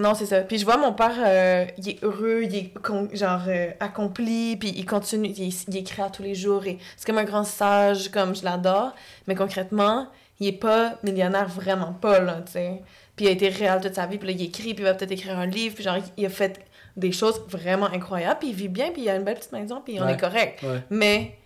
non, 0.00 0.14
c'est 0.14 0.26
ça. 0.26 0.40
Puis 0.40 0.58
je 0.58 0.64
vois 0.64 0.76
mon 0.76 0.92
père, 0.92 1.14
euh, 1.18 1.64
il 1.78 1.88
est 1.90 2.02
heureux, 2.04 2.42
il 2.44 2.54
est 2.56 2.72
genre 3.16 3.42
euh, 3.48 3.70
accompli, 3.80 4.56
puis 4.56 4.72
il 4.76 4.84
continue, 4.86 5.28
il, 5.28 5.54
il 5.68 5.76
écrit 5.76 6.02
à 6.02 6.10
tous 6.10 6.22
les 6.22 6.34
jours, 6.34 6.66
et 6.66 6.78
c'est 6.96 7.06
comme 7.06 7.18
un 7.18 7.24
grand 7.24 7.44
sage, 7.44 8.10
comme 8.10 8.34
je 8.34 8.44
l'adore. 8.44 8.94
Mais 9.26 9.34
concrètement, 9.34 10.08
il 10.40 10.48
est 10.48 10.52
pas 10.52 10.98
millionnaire, 11.02 11.48
vraiment 11.48 11.92
pas, 11.92 12.18
là, 12.20 12.40
tu 12.46 12.52
sais. 12.52 12.82
Puis 13.16 13.26
il 13.26 13.28
a 13.28 13.32
été 13.32 13.48
réel 13.50 13.80
toute 13.80 13.94
sa 13.94 14.06
vie, 14.06 14.18
puis 14.18 14.28
là, 14.28 14.34
il 14.34 14.42
écrit, 14.42 14.74
puis 14.74 14.82
il 14.82 14.84
va 14.84 14.94
peut-être 14.94 15.12
écrire 15.12 15.38
un 15.38 15.46
livre, 15.46 15.74
puis 15.74 15.84
genre, 15.84 15.98
il 16.16 16.26
a 16.26 16.30
fait 16.30 16.60
des 16.96 17.12
choses 17.12 17.40
vraiment 17.48 17.86
incroyables, 17.86 18.38
puis 18.40 18.48
il 18.48 18.54
vit 18.54 18.68
bien, 18.68 18.90
puis 18.90 19.02
il 19.02 19.08
a 19.10 19.16
une 19.16 19.24
belle 19.24 19.36
petite 19.36 19.52
maison, 19.52 19.80
puis 19.84 20.00
on 20.00 20.04
Ouais. 20.06 20.14
est 20.14 20.20
correct. 20.20 20.62
Ouais. 20.62 20.82
Mais, 20.90 21.36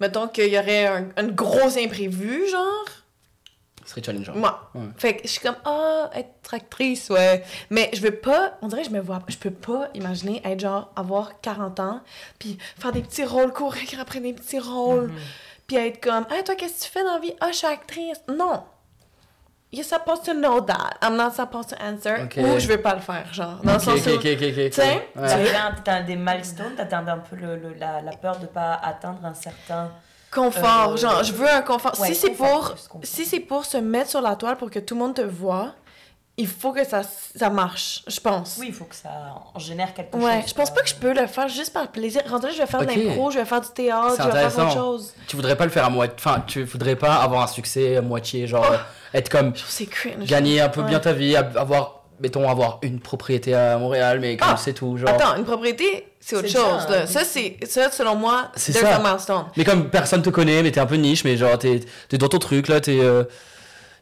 mettons 0.00 0.28
qu'il 0.28 0.52
y 0.52 0.58
aurait 0.58 0.86
un, 0.86 1.08
un 1.16 1.26
gros 1.28 1.76
imprévu, 1.78 2.48
genre, 2.48 2.84
Ce 3.86 3.92
serait 3.92 4.02
challengeant. 4.02 4.34
moi. 4.34 4.70
Ouais. 4.74 4.82
Fait 4.98 5.16
que 5.16 5.22
je 5.24 5.28
suis 5.28 5.40
comme, 5.40 5.56
ah, 5.64 6.10
être 6.14 6.52
actrice, 6.52 7.08
ouais. 7.08 7.42
Mais 7.70 7.88
je 7.94 8.00
veux 8.02 8.10
pas, 8.16 8.58
on 8.60 8.66
dirait 8.68 8.82
que 8.82 8.88
je 8.88 8.92
me 8.92 9.00
vois, 9.00 9.20
je 9.28 9.36
peux 9.38 9.50
pas 9.50 9.88
imaginer 9.94 10.42
être 10.44 10.60
genre, 10.60 10.92
avoir 10.96 11.40
40 11.40 11.80
ans, 11.80 12.00
puis 12.38 12.58
faire 12.78 12.92
des 12.92 13.00
petits 13.02 13.24
rôles, 13.24 13.52
courir 13.52 13.86
après 14.00 14.20
des 14.20 14.32
petits 14.34 14.58
rôles, 14.58 15.12
puis 15.66 15.76
être 15.76 16.00
comme, 16.02 16.26
ah, 16.30 16.42
toi, 16.44 16.54
qu'est-ce 16.56 16.80
que 16.80 16.84
tu 16.86 16.90
fais 16.90 17.04
dans 17.04 17.14
la 17.14 17.20
vie? 17.20 17.34
Ah, 17.40 17.48
je 17.52 17.56
suis 17.58 17.66
actrice. 17.66 18.20
Non. 18.28 18.64
You're 19.72 19.84
supposed 19.84 20.24
to 20.24 20.32
know 20.32 20.60
that. 20.60 20.94
I'm 21.02 21.16
not 21.16 21.32
supposed 21.32 21.70
to 21.70 21.76
answer. 21.82 22.22
Ok. 22.24 22.36
Ou 22.38 22.58
je 22.60 22.68
veux 22.68 22.80
pas 22.80 22.94
le 22.94 23.00
faire, 23.00 23.32
genre. 23.34 23.60
Dans 23.62 23.72
le 23.72 23.76
Ok, 23.78 23.82
sens 23.82 24.06
ok, 24.06 24.14
où. 24.16 24.18
Tu 24.22 24.72
sais, 24.72 25.08
t'atteins 25.14 26.02
des 26.02 26.16
milestones, 26.16 26.74
t'atteins 26.76 27.06
un 27.06 27.18
peu 27.18 27.34
le, 27.36 27.56
le- 27.56 27.74
la, 27.74 28.00
la 28.00 28.12
peur 28.12 28.38
de 28.38 28.46
pas 28.46 28.74
atteindre 28.74 29.24
un 29.24 29.34
certain... 29.34 29.90
Confort, 30.36 30.92
Euh, 30.92 30.96
genre, 30.96 31.24
je 31.24 31.32
veux 31.32 31.48
un 31.48 31.62
confort. 31.62 31.98
Ouais, 32.00 32.08
si 32.08 32.14
c'est 32.14 32.30
pour, 32.30 32.74
si 33.02 33.24
c'est 33.24 33.40
pour 33.40 33.64
se 33.64 33.78
mettre 33.78 34.10
sur 34.10 34.20
la 34.20 34.36
toile 34.36 34.56
pour 34.56 34.70
que 34.70 34.78
tout 34.78 34.94
le 34.94 35.00
monde 35.00 35.14
te 35.14 35.22
voit, 35.22 35.72
il 36.38 36.46
faut 36.46 36.72
que 36.72 36.84
ça, 36.84 37.00
ça 37.34 37.48
marche, 37.48 38.02
je 38.06 38.20
pense. 38.20 38.58
Oui, 38.60 38.66
il 38.68 38.74
faut 38.74 38.84
que 38.84 38.94
ça 38.94 39.08
en 39.54 39.58
génère 39.58 39.94
quelque 39.94 40.14
Ouais, 40.18 40.40
chose. 40.42 40.50
je 40.50 40.54
pense 40.54 40.70
pas 40.74 40.82
que 40.82 40.88
je 40.90 40.94
peux 40.94 41.14
le 41.14 41.26
faire 41.26 41.48
juste 41.48 41.72
par 41.72 41.88
plaisir. 41.88 42.20
Rendu 42.28 42.48
je 42.52 42.58
vais 42.58 42.66
faire 42.66 42.80
de 42.80 42.86
l'impro, 42.86 43.30
je 43.30 43.38
vais 43.38 43.44
faire 43.46 43.62
du 43.62 43.68
théâtre, 43.70 44.16
je 44.18 44.28
vais 44.28 44.50
faire 44.50 44.64
autre 44.66 44.72
chose. 44.74 45.14
Tu 45.26 45.36
voudrais 45.36 45.56
pas 45.56 45.64
le 45.64 45.70
faire 45.70 45.86
à 45.86 45.90
moitié. 45.90 46.14
Enfin, 46.18 46.44
tu 46.46 46.62
voudrais 46.64 46.96
pas 46.96 47.14
avoir 47.16 47.42
un 47.42 47.46
succès 47.46 47.96
à 47.96 48.02
moitié, 48.02 48.46
genre 48.46 48.66
Oh. 48.68 48.74
euh, 48.74 48.78
être 49.18 49.30
comme 49.30 49.54
c'est 49.66 49.86
cringe. 49.86 50.26
gagner 50.26 50.60
un 50.60 50.68
peu 50.68 50.82
Ouais. 50.82 50.88
bien 50.88 51.00
ta 51.00 51.14
vie, 51.14 51.34
avoir, 51.36 52.02
mettons, 52.20 52.48
avoir 52.48 52.78
une 52.82 53.00
propriété 53.00 53.54
à 53.54 53.78
Montréal, 53.78 54.18
mais 54.20 54.36
comme 54.36 54.48
Ah. 54.52 54.56
c'est 54.56 54.72
tout, 54.72 54.96
genre. 54.96 55.08
Attends, 55.08 55.36
une 55.36 55.44
propriété, 55.44 56.08
c'est 56.20 56.36
autre 56.36 56.48
chose. 56.48 56.88
là. 56.88 57.06
Ça, 57.06 57.24
c'est, 57.24 57.56
ça, 57.66 57.90
selon 57.90 58.14
moi, 58.16 58.50
C'est 58.56 58.72
ça. 58.72 58.98
milestone. 58.98 59.44
Mais 59.56 59.64
comme 59.64 59.90
personne 59.90 60.22
te 60.22 60.30
connaît, 60.30 60.62
mais 60.62 60.70
t'es 60.70 60.80
un 60.80 60.86
peu 60.86 60.96
niche, 60.96 61.24
mais 61.24 61.36
genre 61.36 61.58
t'es 61.58 61.80
es 62.12 62.18
dans 62.18 62.28
ton 62.28 62.38
truc 62.38 62.68
là, 62.68 62.80
t'es. 62.80 62.98
euh, 63.00 63.24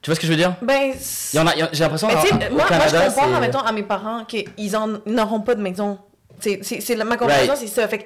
Tu 0.03 0.11
vois 0.11 0.17
ce 0.17 0.21
que 0.21 0.27
je 0.27 0.33
veux 0.33 0.37
dire? 0.39 0.55
Ben, 0.61 0.93
Il 1.33 1.37
y 1.37 1.41
en 1.41 1.47
a, 1.47 1.55
il 1.55 1.61
y 1.61 1.63
en- 1.65 1.69
j'ai 1.73 1.83
l'impression 1.83 2.09
Mais 2.09 2.15
tu 2.17 2.27
sais, 2.29 2.35
au 2.35 2.37
moi, 2.37 2.49
moi, 2.51 2.65
je 2.69 2.69
compare, 2.93 3.11
c'est- 3.15 3.41
mettons, 3.41 3.61
à 3.61 3.73
mes 3.73 3.83
parents 3.83 4.25
qu'ils 4.27 4.73
n'auront 5.07 5.41
pas 5.41 5.55
de 5.55 5.63
maison. 5.63 5.99
C'est, 6.41 6.97
ma 6.97 7.17
Right. 7.17 7.51
c'est 7.57 7.67
ça. 7.67 7.87
Fait 7.89 7.99
que 7.99 8.05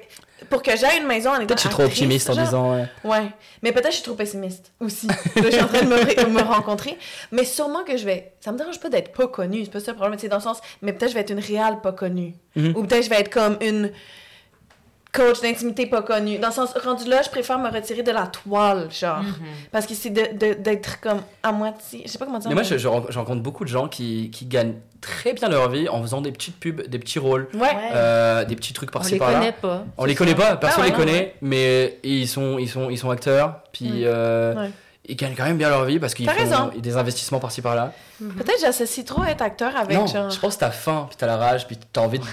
pour 0.49 0.61
que 0.61 0.75
j'aie 0.75 0.97
une 0.99 1.07
maison 1.07 1.31
en 1.31 1.35
étant 1.35 1.47
Peut-être 1.47 1.55
que 1.55 1.61
je 1.63 1.67
suis 1.67 1.69
trop 1.69 1.83
optimiste 1.83 2.29
en 2.29 2.35
disant. 2.35 2.73
ouais. 2.75 2.85
Ouais. 3.03 3.31
Mais 3.61 3.71
peut-être 3.71 3.87
que 3.87 3.91
je 3.91 3.95
suis 3.97 4.03
trop 4.03 4.15
pessimiste 4.15 4.71
aussi. 4.79 5.07
Là, 5.07 5.13
je 5.35 5.49
suis 5.49 5.61
en 5.61 5.67
train 5.67 5.81
de 5.81 6.29
me, 6.29 6.41
rencontrer. 6.41 6.97
Mais 7.31 7.43
sûrement 7.43 7.83
que 7.83 7.97
je 7.97 8.05
vais. 8.05 8.33
Ça 8.39 8.51
me 8.51 8.57
dérange 8.57 8.79
pas 8.79 8.89
d'être 8.89 9.11
pas 9.11 9.27
connue. 9.27 9.65
C'est 9.65 9.71
pas 9.71 9.79
ça 9.79 9.91
le 9.91 9.97
problème. 9.97 10.17
C'est 10.19 10.29
dans 10.29 10.37
le 10.37 10.41
sens. 10.41 10.59
Mais 10.81 10.93
peut-être 10.93 11.05
que 11.05 11.09
je 11.09 11.13
vais 11.15 11.21
être 11.21 11.31
une 11.31 11.39
réelle 11.39 11.81
pas 11.81 11.91
connue. 11.91 12.33
Mhm. 12.55 12.73
Ou 12.75 12.83
peut-être 12.83 12.99
que 12.99 13.05
je 13.05 13.09
vais 13.09 13.19
être 13.19 13.33
comme 13.33 13.57
une. 13.61 13.91
Coach 15.11 15.41
d'intimité 15.41 15.85
pas 15.87 16.01
connu. 16.03 16.37
Dans 16.37 16.49
le 16.49 16.53
sens, 16.53 16.71
rendu 16.83 17.09
là, 17.09 17.21
je 17.23 17.29
préfère 17.29 17.57
me 17.59 17.69
retirer 17.69 18.03
de 18.03 18.11
la 18.11 18.27
toile, 18.27 18.89
genre. 18.91 19.21
Parce 19.71 19.85
que 19.87 19.93
c'est 19.95 20.09
d'être 20.11 20.99
comme 21.01 21.21
à 21.43 21.51
moitié. 21.51 22.03
Je 22.05 22.11
sais 22.11 22.17
pas 22.19 22.25
comment 22.25 22.37
dire. 22.39 22.49
Mais 22.49 22.55
moi, 22.55 22.63
je, 22.63 22.77
je 22.77 22.87
je 23.09 23.17
rencontre 23.19 23.41
beaucoup 23.41 23.63
de 23.63 23.69
gens 23.69 23.87
qui, 23.87 24.29
qui 24.31 24.45
gagnent 24.45 24.75
très 25.01 25.33
bien 25.33 25.47
leur 25.49 25.69
vie 25.69 25.87
en 25.89 26.01
faisant 26.01 26.21
des 26.21 26.31
petites 26.31 26.59
pubs, 26.59 26.81
des 26.87 26.99
petits 26.99 27.19
rôles, 27.19 27.47
Ouais. 27.53 27.69
euh, 27.93 28.43
des 28.45 28.55
petits 28.55 28.73
trucs 28.73 28.89
On 28.89 28.93
par-ci 28.93 29.13
les 29.13 29.19
par-là. 29.19 29.39
connaît 29.39 29.51
pas. 29.53 29.85
On 29.97 30.05
les 30.05 30.15
connaît 30.15 30.35
pas, 30.35 30.57
personne 30.57 30.83
Ah 30.83 30.85
ouais, 30.85 30.91
les 30.91 30.97
non, 30.97 30.97
connaît, 30.99 31.35
mais 31.41 31.99
ils 32.03 32.27
sont, 32.27 32.59
ils 32.59 32.69
sont, 32.69 32.89
ils 32.89 32.97
sont 32.97 33.09
acteurs, 33.09 33.61
puis 33.71 33.85
Ouais. 33.89 34.01
euh, 34.05 34.55
Ouais. 34.55 34.69
Ils 35.09 35.15
gagnent 35.15 35.35
quand 35.35 35.43
même 35.45 35.57
bien 35.57 35.69
leur 35.69 35.83
vie 35.85 35.99
parce 35.99 36.13
qu'ils 36.13 36.29
font 36.29 36.71
des 36.77 36.95
investissements 36.97 37.39
par-ci 37.39 37.61
par-là. 37.61 37.91
Peut-être 38.19 38.59
j'associe 38.61 39.05
trop 39.05 39.23
être 39.23 39.41
acteur 39.41 39.75
avec 39.75 39.97
non, 39.97 40.05
genre. 40.05 40.29
je 40.29 40.37
pense 40.39 40.55
que 40.55 40.59
t'as 40.59 40.71
faim, 40.71 41.05
puis 41.09 41.17
t'as 41.17 41.25
la 41.27 41.37
rage, 41.37 41.65
puis 41.67 41.77
t'as 41.91 42.01
envie 42.01 42.19
de. 42.19 42.25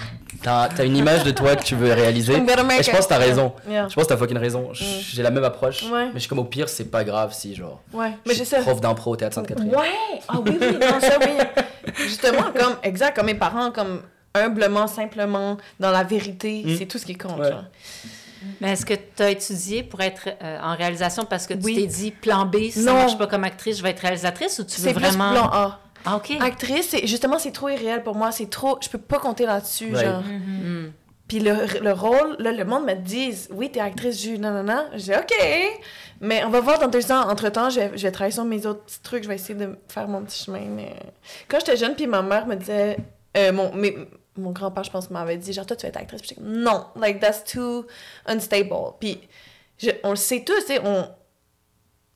T'as 0.43 0.67
t'as 0.69 0.85
une 0.85 0.95
image 0.97 1.23
de 1.23 1.31
toi 1.31 1.55
que 1.55 1.63
tu 1.63 1.75
veux 1.75 1.91
réaliser. 1.93 2.33
Et 2.79 2.83
je 2.83 2.91
pense 2.91 3.05
que 3.05 3.09
t'as 3.09 3.17
raison. 3.17 3.53
Yeah. 3.67 3.87
Je 3.87 3.95
pense 3.95 4.03
que 4.03 4.09
t'as 4.09 4.17
fucking 4.17 4.37
raison. 4.37 4.69
Mm. 4.71 4.73
J'ai 5.01 5.23
la 5.23 5.31
même 5.31 5.43
approche. 5.43 5.83
Ouais. 5.83 6.05
Mais 6.07 6.13
je 6.15 6.19
suis 6.19 6.29
comme 6.29 6.39
au 6.39 6.43
pire, 6.43 6.69
c'est 6.69 6.85
pas 6.91 7.03
grave 7.03 7.33
si, 7.33 7.55
genre. 7.55 7.81
Ouais. 7.93 8.11
je 8.25 8.29
Mais 8.39 8.45
suis 8.45 8.55
prof 8.61 8.79
d'impro 8.81 9.11
au 9.11 9.15
théâtre 9.15 9.35
Sainte-Catherine. 9.35 9.73
Ouais! 9.73 10.19
Ah 10.27 10.35
oui, 10.45 10.57
oui, 10.61 10.77
non, 10.79 10.99
ça 10.99 11.17
oui. 11.21 11.91
Justement, 12.05 12.43
comme, 12.55 12.75
exact, 12.83 13.15
comme 13.15 13.25
mes 13.27 13.33
parents, 13.35 13.71
comme 13.71 14.01
humblement, 14.35 14.87
simplement, 14.87 15.57
dans 15.79 15.91
la 15.91 16.03
vérité, 16.03 16.63
Mm. 16.65 16.77
c'est 16.77 16.85
tout 16.85 16.97
ce 16.97 17.05
qui 17.05 17.15
compte. 17.15 17.39
Ouais. 17.39 17.49
genre. 17.49 17.63
Mais 18.61 18.71
est-ce 18.71 18.85
que 18.85 18.93
tu 18.93 19.23
as 19.23 19.29
étudié 19.31 19.83
pour 19.83 20.01
être 20.01 20.29
euh, 20.41 20.59
en 20.61 20.75
réalisation 20.75 21.25
parce 21.25 21.47
que 21.47 21.53
tu 21.53 21.63
Oui. 21.65 21.75
t'es 21.75 21.87
dit 21.87 22.11
plan 22.11 22.45
B, 22.45 22.55
si 22.71 22.83
ça 22.83 22.91
Non. 22.91 22.97
marche 22.97 23.17
pas 23.17 23.27
comme 23.27 23.43
actrice, 23.43 23.77
je 23.77 23.83
vais 23.83 23.91
être 23.91 23.99
réalisatrice 24.01 24.59
ou 24.59 24.63
tu 24.63 24.81
veux 24.81 24.87
C'est 24.87 24.93
vraiment. 24.93 25.31
plan 25.31 25.49
A. 25.51 25.79
Ah, 26.05 26.15
OK. 26.17 26.31
Actrice, 26.39 26.89
c'est, 26.89 27.05
justement, 27.07 27.37
c'est 27.39 27.51
trop 27.51 27.69
irréel 27.69 28.03
pour 28.03 28.15
moi. 28.15 28.31
C'est 28.31 28.49
trop. 28.49 28.77
Je 28.81 28.87
peux 28.89 28.97
pas 28.97 29.19
compter 29.19 29.45
là-dessus, 29.45 29.93
Ouais. 29.93 30.05
genre. 30.05 30.21
Hmm. 30.21 30.91
Puis 31.27 31.39
le, 31.39 31.55
le 31.83 31.91
rôle, 31.91 32.37
là, 32.39 32.53
le 32.53 32.63
monde 32.63 32.85
me 32.85 32.93
dit 32.93 33.33
Oui, 33.51 33.69
t'es 33.69 33.81
actrice, 33.81 34.23
je 34.23 34.37
non, 34.37 34.51
non, 34.51 34.63
non. 34.63 34.85
J'ai 34.95 35.15
OK. 35.17 35.33
Mais 36.21 36.43
on 36.45 36.49
va 36.49 36.61
voir 36.61 36.79
dans 36.79 36.87
deux 36.87 37.11
ans. 37.11 37.29
Entre-temps, 37.29 37.69
je 37.69 37.81
vais, 37.81 37.91
je 37.97 38.03
vais 38.03 38.11
travailler 38.11 38.33
sur 38.33 38.45
mes 38.45 38.65
autres 38.65 38.83
petits 38.85 39.01
trucs. 39.03 39.23
Je 39.23 39.27
vais 39.27 39.35
essayer 39.35 39.59
de 39.59 39.77
faire 39.89 40.07
mon 40.07 40.21
petit 40.21 40.45
chemin. 40.45 40.61
Mais 40.73 40.93
quand 41.49 41.59
j'étais 41.59 41.75
jeune, 41.75 41.95
puis 41.95 42.07
ma 42.07 42.21
mère 42.21 42.47
me 42.47 42.55
disait 42.55 42.97
euh, 43.35 43.51
mon, 43.51 43.73
mes- 43.73 43.97
mon 44.37 44.51
grand-père, 44.51 44.83
je 44.83 44.91
pense, 44.91 45.09
m'avait 45.09 45.37
dit 45.37 45.53
genre, 45.53 45.65
toi, 45.65 45.75
tu 45.75 45.83
vas 45.83 45.89
être 45.89 45.97
actrice. 45.97 46.21
Puis 46.21 46.29
j'étais 46.29 46.41
comme 46.41 46.51
Non, 46.51 46.85
like, 46.95 47.19
that's 47.19 47.43
too 47.43 47.85
unstable. 48.25 48.93
Puis 48.99 49.19
je- 49.77 49.91
on 50.03 50.11
le 50.11 50.15
sait 50.15 50.43
tous, 50.43 50.59
tu 50.61 50.67
sais, 50.67 50.79
on. 50.83 51.07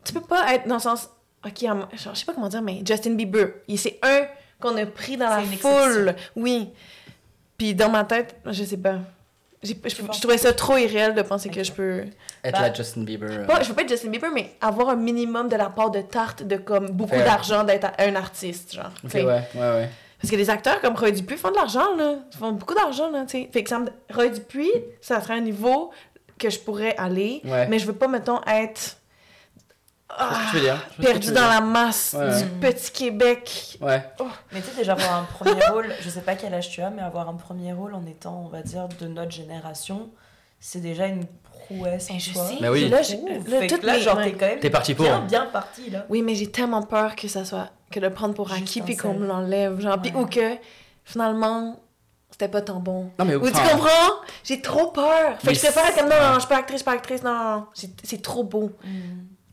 Tu 0.03 0.13
peux 0.13 0.21
pas 0.21 0.53
être 0.55 0.67
dans 0.67 0.75
le 0.75 0.81
sens. 0.81 1.09
Ok, 1.45 1.63
en- 1.63 1.89
genre, 1.95 2.13
je 2.13 2.19
sais 2.19 2.25
pas 2.25 2.33
comment 2.33 2.49
dire, 2.49 2.61
mais 2.61 2.81
Justin 2.85 3.11
Bieber, 3.15 3.53
il- 3.67 3.77
c'est 3.79 3.99
un 4.03 4.21
qu'on 4.59 4.75
a 4.77 4.85
pris 4.85 5.17
dans 5.17 5.29
la 5.29 5.41
exception. 5.41 5.69
foule. 5.69 6.15
Oui. 6.35 6.69
Puis 7.57 7.73
dans 7.75 7.89
ma 7.89 8.03
tête, 8.03 8.35
je 8.45 8.63
sais 8.63 8.77
pas. 8.77 8.99
Je, 9.63 9.73
je 9.73 10.19
trouvais 10.19 10.39
ça 10.39 10.53
trop 10.53 10.75
irréel 10.77 11.13
de 11.13 11.21
penser 11.21 11.49
que 11.49 11.63
je 11.63 11.71
peux. 11.71 11.99
Être 12.43 12.53
Bah, 12.53 12.61
la 12.61 12.73
Justin 12.73 13.01
Bieber. 13.03 13.29
euh, 13.29 13.45
Pas, 13.45 13.61
je 13.61 13.69
veux 13.69 13.75
pas 13.75 13.83
être 13.83 13.89
Justin 13.89 14.09
Bieber, 14.09 14.31
mais 14.33 14.55
avoir 14.59 14.89
un 14.89 14.95
minimum 14.95 15.49
de 15.49 15.55
la 15.55 15.69
part 15.69 15.91
de 15.91 16.01
tarte, 16.01 16.41
de 16.41 16.57
comme 16.57 16.89
beaucoup 16.89 17.15
d'argent 17.15 17.63
d'être 17.63 17.87
un 17.99 18.15
artiste, 18.15 18.73
genre. 18.73 18.89
Ok, 19.03 19.13
ouais, 19.13 19.23
ouais, 19.23 19.43
ouais. 19.55 19.89
Parce 20.21 20.29
que 20.31 20.35
les 20.35 20.49
acteurs 20.51 20.79
comme 20.81 20.95
Roy 20.95 21.11
Dupuis 21.11 21.37
font 21.37 21.49
de 21.49 21.55
l'argent, 21.55 21.95
là. 21.97 22.15
Ils 22.31 22.37
font 22.37 22.51
beaucoup 22.51 22.75
d'argent, 22.75 23.09
là, 23.09 23.23
tu 23.25 23.31
sais. 23.41 23.49
Fait 23.51 23.63
que 23.63 23.69
ça 23.69 23.79
me... 23.79 23.87
Roy 24.13 24.29
Dupuis, 24.29 24.71
ça 25.01 25.19
serait 25.21 25.33
un 25.33 25.39
niveau 25.41 25.91
que 26.37 26.49
je 26.49 26.59
pourrais 26.59 26.95
aller, 26.97 27.41
Ouais. 27.43 27.67
mais 27.67 27.79
je 27.79 27.85
veux 27.87 27.93
pas, 27.93 28.07
mettons, 28.07 28.39
être 28.45 28.97
tu 30.51 31.01
perdu 31.01 31.31
dans 31.31 31.47
la 31.47 31.61
masse 31.61 32.13
Ouais. 32.17 32.37
du 32.43 32.49
petit 32.59 32.91
Québec. 32.91 33.77
Ouais. 33.79 34.03
Mais 34.51 34.59
tu 34.61 34.67
sais, 34.67 34.75
déjà 34.77 34.91
avoir 34.93 35.13
un 35.21 35.23
premier 35.23 35.65
rôle, 35.71 35.87
je 36.01 36.09
sais 36.09 36.21
pas 36.21 36.35
quel 36.35 36.53
âge 36.53 36.69
tu 36.69 36.81
as, 36.81 36.89
mais 36.89 37.01
avoir 37.01 37.29
un 37.29 37.35
premier 37.35 37.71
rôle 37.73 37.93
en 37.95 38.05
étant, 38.05 38.43
on 38.45 38.49
va 38.49 38.61
dire, 38.61 38.87
de 38.99 39.07
notre 39.07 39.31
génération, 39.31 40.09
c'est 40.59 40.81
déjà 40.81 41.07
une 41.07 41.25
prouesse. 41.43 42.09
en 42.09 42.13
Ben, 42.15 42.19
je 42.19 42.33
soi. 42.33 42.45
sais. 42.47 42.55
Mais 42.59 42.69
oui. 42.69 42.89
Là, 42.89 43.01
je- 43.01 43.15
Ouf. 43.15 43.47
là, 43.47 43.59
Fait 43.59 43.67
que 43.67 43.73
toutes 43.75 43.83
là, 43.83 43.93
mes- 43.93 43.99
genre, 44.01 44.21
t'es 44.21 44.33
quand 44.33 44.45
même 44.47 44.59
T'es 44.59 44.69
parti 44.69 44.93
pour. 44.93 45.05
bien, 45.05 45.19
bien 45.21 45.45
parti, 45.45 45.89
là. 45.89 46.05
Oui, 46.09 46.21
mais 46.21 46.35
j'ai 46.35 46.51
tellement 46.51 46.83
peur 46.83 47.15
que 47.15 47.27
ça 47.29 47.45
soit... 47.45 47.69
que 47.91 47.99
de 47.99 48.05
le 48.07 48.13
prendre 48.13 48.33
pour 48.33 48.47
Juste 48.49 48.61
acquis 48.61 48.81
puis 48.81 48.95
qu'on 48.97 49.13
me 49.13 49.27
l'enlève, 49.27 49.79
genre. 49.79 50.01
Puis- 50.01 50.11
Ouais. 50.11 50.21
ou 50.21 50.25
que, 50.25 50.55
finalement, 51.05 51.79
c'était 52.29 52.47
pas 52.47 52.61
tant 52.61 52.79
bon. 52.79 53.11
Non, 53.19 53.25
mais 53.25 53.35
Ou 53.35 53.45
tu 53.47 53.51
comprends? 53.53 54.13
J'ai 54.43 54.61
trop 54.61 54.91
peur. 54.91 55.37
Fait 55.39 55.47
Mais 55.47 55.53
que 55.53 55.59
je 55.59 55.63
préfère 55.65 55.85
être 55.87 55.97
comme, 55.99 56.09
non, 56.09 56.33
je 56.35 56.39
suis 56.39 56.47
pas 56.49 56.57
actrice, 56.57 56.73
je 56.75 56.77
suis 56.77 56.85
pas 56.85 56.91
actrice, 56.93 57.23
non, 57.23 57.33
non. 57.33 57.65
C'est- 57.73 57.91
C'est 58.03 58.21
trop 58.21 58.43
beau. 58.43 58.71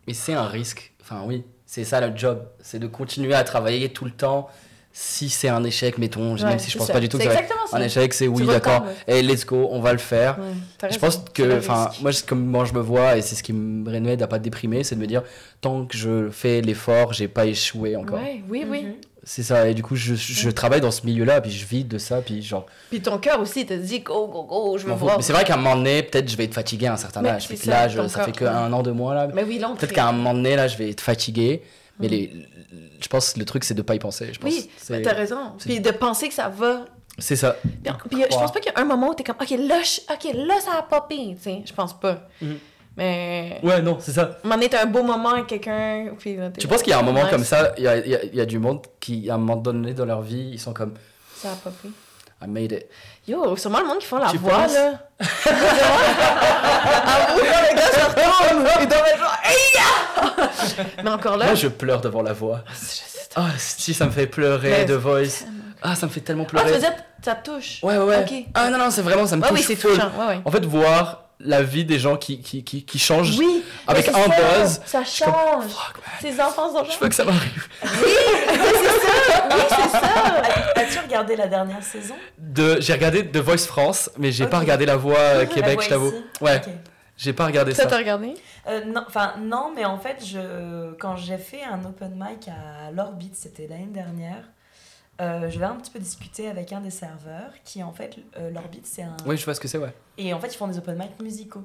Mais 0.06 0.14
c'est 0.14 0.34
un 0.34 0.46
risque. 0.46 0.92
Enfin, 1.02 1.22
oui, 1.26 1.44
c'est 1.66 1.84
ça 1.84 2.00
le 2.06 2.16
job. 2.16 2.46
C'est 2.60 2.78
de 2.78 2.86
continuer 2.86 3.34
à 3.34 3.44
travailler 3.44 3.92
tout 3.92 4.04
le 4.04 4.10
temps. 4.12 4.48
Si 5.00 5.28
c'est 5.28 5.48
un 5.48 5.62
échec, 5.62 5.96
mettons, 5.96 6.34
Ouais, 6.34 6.42
même 6.42 6.58
si 6.58 6.72
je 6.72 6.76
pense 6.76 6.88
ça. 6.88 6.92
pas 6.92 6.98
du 6.98 7.08
tout 7.08 7.18
que 7.18 7.22
C'est 7.24 7.76
un 7.76 7.80
échec, 7.80 8.12
c'est 8.12 8.26
oui, 8.26 8.44
d'accord. 8.46 8.84
Et 9.06 9.22
let's 9.22 9.46
go, 9.46 9.68
on 9.70 9.78
va 9.80 9.92
le 9.92 9.98
faire. 9.98 10.38
Ouais, 10.82 10.90
Je 10.90 10.98
pense 10.98 11.22
que, 11.32 11.58
enfin, 11.58 11.88
moi, 12.00 12.12
c'est 12.12 12.26
comme 12.26 12.44
moi 12.44 12.64
je 12.64 12.72
me 12.72 12.80
vois, 12.80 13.16
et 13.16 13.22
c'est 13.22 13.36
ce 13.36 13.44
qui 13.44 13.52
me 13.52 13.88
réunit 13.88 14.20
à 14.20 14.26
pas 14.26 14.40
déprimer, 14.40 14.82
c'est 14.82 14.96
de 14.96 15.00
me 15.00 15.06
dire, 15.06 15.22
tant 15.60 15.86
que 15.86 15.96
je 15.96 16.30
fais 16.30 16.62
l'effort, 16.62 17.12
j'ai 17.12 17.28
pas 17.28 17.46
échoué 17.46 17.94
encore. 17.94 18.18
Ouais, 18.18 18.42
oui, 18.48 18.64
oui. 18.68 18.82
Mhm. 18.82 18.94
C'est 19.22 19.44
ça, 19.44 19.68
et 19.68 19.74
du 19.74 19.84
coup, 19.84 19.94
je, 19.94 20.14
je 20.16 20.50
travaille 20.50 20.80
dans 20.80 20.90
ce 20.90 21.06
milieu-là, 21.06 21.40
puis 21.42 21.52
je 21.52 21.64
vis 21.64 21.84
de 21.84 21.98
ça, 21.98 22.20
puis 22.20 22.42
genre. 22.42 22.66
Puis 22.90 23.00
ton 23.00 23.18
cœur 23.18 23.38
aussi 23.40 23.66
te 23.66 23.74
dit 23.74 24.00
go, 24.00 24.26
go, 24.26 24.42
go, 24.42 24.78
je 24.78 24.84
fous. 24.84 24.96
voir. 24.96 25.16
Mais 25.18 25.22
c'est 25.22 25.32
vrai 25.32 25.44
qu'à 25.44 25.54
un 25.54 25.58
moment 25.58 25.76
donné, 25.76 26.02
peut-être 26.02 26.28
je 26.28 26.36
vais 26.36 26.44
être 26.44 26.54
fatigué 26.54 26.86
à 26.88 26.94
un 26.94 26.96
certain 26.96 27.20
Mais 27.22 27.28
âge. 27.28 27.42
c'est 27.42 27.48
Fait 27.48 27.54
que 27.56 27.64
ça, 27.66 27.70
là, 27.70 27.88
je- 27.88 28.08
ça 28.08 28.24
fait 28.24 28.32
corps, 28.36 28.50
qu'un 28.50 28.72
an, 28.72 28.82
deux 28.82 28.92
mois, 28.92 29.14
là. 29.14 29.28
Mais 29.32 29.44
oui. 29.44 29.60
Peut-être 29.78 29.92
qu'à 29.92 30.06
un 30.08 30.12
moment 30.12 30.34
donné, 30.34 30.56
là, 30.56 30.66
je 30.66 30.76
vais 30.76 30.90
être 30.90 31.00
fatigué. 31.02 31.62
Mais 32.00 32.08
les, 32.08 32.32
je 33.00 33.08
pense 33.08 33.32
que 33.32 33.38
le 33.38 33.44
truc, 33.44 33.64
c'est 33.64 33.74
de 33.74 33.82
pas 33.82 33.94
y 33.94 33.98
penser. 33.98 34.30
Je 34.32 34.38
pense. 34.38 34.50
Oui, 34.52 34.70
mais 34.90 35.02
t'as 35.02 35.12
raison. 35.14 35.52
Puis 35.58 35.80
de 35.80 35.90
penser 35.90 36.28
que 36.28 36.34
ça 36.34 36.48
va. 36.48 36.84
C'est 37.18 37.34
ça. 37.36 37.56
Puis, 37.62 37.72
puis 38.10 38.22
je 38.30 38.36
pense 38.36 38.52
pas 38.52 38.60
qu'il 38.60 38.72
y 38.72 38.74
a 38.76 38.80
un 38.80 38.84
moment 38.84 39.10
où 39.10 39.14
t'es 39.14 39.24
comme, 39.24 39.36
ok, 39.40 39.50
là, 39.50 39.82
je- 39.82 40.46
là, 40.46 40.54
ça 40.60 40.78
a 40.78 40.82
popé. 40.82 41.34
Tu 41.36 41.42
sais, 41.42 41.62
je 41.66 41.72
pense 41.72 41.98
pas. 41.98 42.28
Mhm. 42.40 42.58
Mais. 42.96 43.60
Ouais, 43.62 43.80
non, 43.82 43.98
c'est 44.00 44.12
ça. 44.12 44.38
Donné, 44.44 44.68
t'as 44.68 44.82
un 44.82 44.86
beau 44.86 45.02
moment 45.02 45.30
avec 45.30 45.46
quelqu'un. 45.46 46.14
puis 46.18 46.36
là, 46.36 46.50
t'es 46.50 46.60
Tu 46.60 46.68
penses 46.68 46.82
qu'il 46.82 46.90
y 46.90 46.94
a 46.94 46.98
un 46.98 47.02
moment 47.02 47.22
nice. 47.22 47.30
comme 47.30 47.44
ça, 47.44 47.72
il 47.76 47.84
y 47.84 47.88
a, 47.88 47.96
y 48.06 48.14
a- 48.14 48.24
y 48.24 48.40
a 48.40 48.46
du 48.46 48.58
monde 48.58 48.82
qui, 49.00 49.28
à 49.30 49.34
un 49.34 49.38
moment 49.38 49.56
donné 49.56 49.94
dans 49.94 50.04
leur 50.04 50.20
vie, 50.22 50.50
ils 50.52 50.58
sont 50.60 50.72
comme 50.72 50.94
Ça 51.34 51.52
a 51.52 51.54
popé. 51.54 51.88
I 52.40 52.46
made 52.46 52.70
it. 52.72 52.88
Yo, 53.26 53.56
sûrement 53.56 53.80
le 53.80 53.86
monde 53.86 53.98
qui 53.98 54.06
font 54.06 54.18
la 54.18 54.28
Tu 54.30 54.38
voix, 54.38 54.62
penses? 54.62 54.72
là. 54.74 54.92
ah 55.20 55.26
quand 57.36 57.62
les 57.68 57.74
gars 57.74 57.90
se 57.90 58.04
retournent, 58.04 58.64
ils 58.80 58.86
doivent 58.88 59.06
être 59.08 59.18
genre, 59.18 59.36
Hey, 59.42 59.56
ya! 59.74 59.82
Mais 61.02 61.10
encore 61.10 61.36
là. 61.36 61.46
Moi, 61.46 61.54
je 61.54 61.68
pleure 61.68 62.00
devant 62.00 62.22
la 62.22 62.32
voix. 62.32 62.62
je 62.70 62.76
Ah, 63.36 63.48
si 63.58 63.92
ça 63.94 64.06
me 64.06 64.10
fait 64.10 64.26
pleurer, 64.26 64.70
Mais- 64.70 64.86
The 64.86 64.92
Voice. 64.92 65.44
Ah, 65.82 65.94
ça 65.94 66.06
me 66.06 66.10
fait 66.12 66.20
tellement 66.20 66.44
Ah, 66.44 66.50
tu 66.50 66.56
pleurer. 66.56 66.72
veux 66.72 66.78
dire, 66.78 66.94
ça 67.24 67.34
te 67.34 67.50
touche? 67.50 67.80
Ouais, 67.82 67.96
ouais, 67.98 68.04
ouais. 68.04 68.24
Ok. 68.28 68.32
Ah, 68.54 68.70
non, 68.70 68.78
non, 68.78 68.90
c'est 68.90 69.02
vraiment, 69.02 69.26
ça 69.26 69.36
me 69.36 69.42
Ouais, 69.42 69.48
touche 69.48 69.58
oui, 69.58 69.64
c'est 69.66 69.76
touchant. 69.76 70.10
Ouais, 70.18 70.26
ouais. 70.26 70.40
En 70.44 70.50
fait, 70.50 70.64
voir 70.64 71.24
la 71.40 71.62
vie 71.62 71.84
des 71.84 71.98
gens 71.98 72.16
qui, 72.16 72.40
qui, 72.40 72.64
qui, 72.64 72.84
qui 72.84 72.98
changent 72.98 73.38
Oui. 73.38 73.62
avec 73.86 74.08
un 74.08 74.12
c'est 74.12 74.28
ça, 74.30 74.58
buzz. 74.58 74.80
Ça 74.86 75.04
change. 75.04 75.70
Ces 76.20 76.40
enfants 76.40 76.72
sont 76.72 76.84
Je 76.84 76.98
veux 76.98 77.08
que 77.08 77.14
ça 77.14 77.24
m'arrive. 77.24 77.68
As-tu 80.76 80.98
regardé 81.00 81.36
la 81.36 81.46
dernière 81.46 81.82
saison? 81.82 82.14
De, 82.38 82.78
j'ai 82.80 82.92
regardé 82.92 83.26
The 83.26 83.36
Voice 83.38 83.66
France, 83.66 84.10
mais 84.18 84.32
j'ai 84.32 84.46
pas 84.46 84.58
regardé 84.58 84.86
la 84.86 84.96
voix 84.96 85.18
euh, 85.18 85.38
La 85.40 85.46
Québec, 85.46 85.74
voix 85.74 85.82
je 85.84 85.88
t'avoue. 85.88 86.08
ici? 86.08 86.24
Ouais, 86.40 86.60
j'ai 87.16 87.32
pas 87.32 87.46
regardé 87.46 87.74
Ça 87.74 87.84
ça. 87.84 87.88
t'a 87.88 87.96
regardé? 87.98 88.34
Euh, 88.68 88.84
non, 88.84 89.02
enfin 89.06 89.34
non, 89.40 89.72
mais 89.74 89.84
en 89.84 89.98
fait, 89.98 90.16
je, 90.24 90.92
quand 90.94 91.16
j'ai 91.16 91.38
fait 91.38 91.62
un 91.64 91.84
open 91.84 92.12
mic 92.14 92.48
à 92.48 92.90
l'Orbit, 92.90 93.30
c'était 93.34 93.66
l'année 93.68 93.86
dernière, 93.90 94.42
euh, 95.20 95.50
je 95.50 95.58
vais 95.58 95.64
un 95.66 95.74
petit 95.76 95.90
peu 95.90 95.98
discuter 95.98 96.48
avec 96.48 96.72
un 96.72 96.80
des 96.80 96.90
serveurs 96.90 97.52
qui 97.64 97.82
en 97.82 97.92
fait, 97.92 98.16
euh, 98.36 98.50
l'Orbit 98.50 98.82
c'est 98.84 99.02
un... 99.02 99.16
Oui, 99.26 99.36
je 99.36 99.44
vois 99.44 99.54
ce 99.54 99.60
que 99.60 99.68
c'est, 99.68 99.78
ouais. 99.78 99.92
Et 100.16 100.32
en 100.32 100.40
fait, 100.40 100.48
ils 100.48 100.56
font 100.56 100.68
des 100.68 100.78
open 100.78 100.96
mic 100.96 101.20
musicaux. 101.22 101.64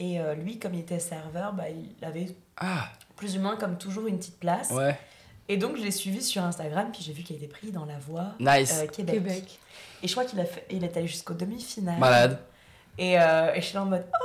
Et 0.00 0.20
euh, 0.20 0.34
lui, 0.34 0.58
comme 0.58 0.74
il 0.74 0.80
était 0.80 0.98
serveur, 1.00 1.52
bah, 1.52 1.64
il 1.70 2.04
avait 2.04 2.26
Ah, 2.56 2.88
plus 3.16 3.36
ou 3.36 3.40
moins 3.40 3.56
comme 3.56 3.76
toujours 3.78 4.06
une 4.06 4.18
petite 4.18 4.38
place. 4.38 4.70
ouais. 4.70 4.96
Et 5.50 5.56
donc, 5.56 5.78
je 5.78 5.82
l'ai 5.82 5.90
suivi 5.90 6.22
sur 6.22 6.42
Instagram, 6.42 6.90
puis 6.92 7.02
j'ai 7.02 7.14
vu 7.14 7.22
qu'il 7.22 7.34
était 7.36 7.46
pris 7.48 7.70
dans 7.72 7.86
la 7.86 7.98
voix 7.98 8.34
Nice. 8.38 8.80
euh, 8.82 8.86
Québec. 8.86 9.14
Québec. 9.14 9.58
Et 10.02 10.06
je 10.06 10.12
crois 10.12 10.26
qu'il 10.26 10.38
a 10.40 10.44
fait, 10.44 10.66
il 10.70 10.84
est 10.84 10.94
allé 10.96 11.06
jusqu'au 11.06 11.32
demi-finale. 11.32 11.98
Malade. 11.98 12.38
Et, 12.98 13.18
euh, 13.18 13.54
et 13.54 13.60
je 13.62 13.66
suis 13.66 13.74
là 13.74 13.82
en 13.82 13.86
mode, 13.86 14.04
oh 14.12 14.24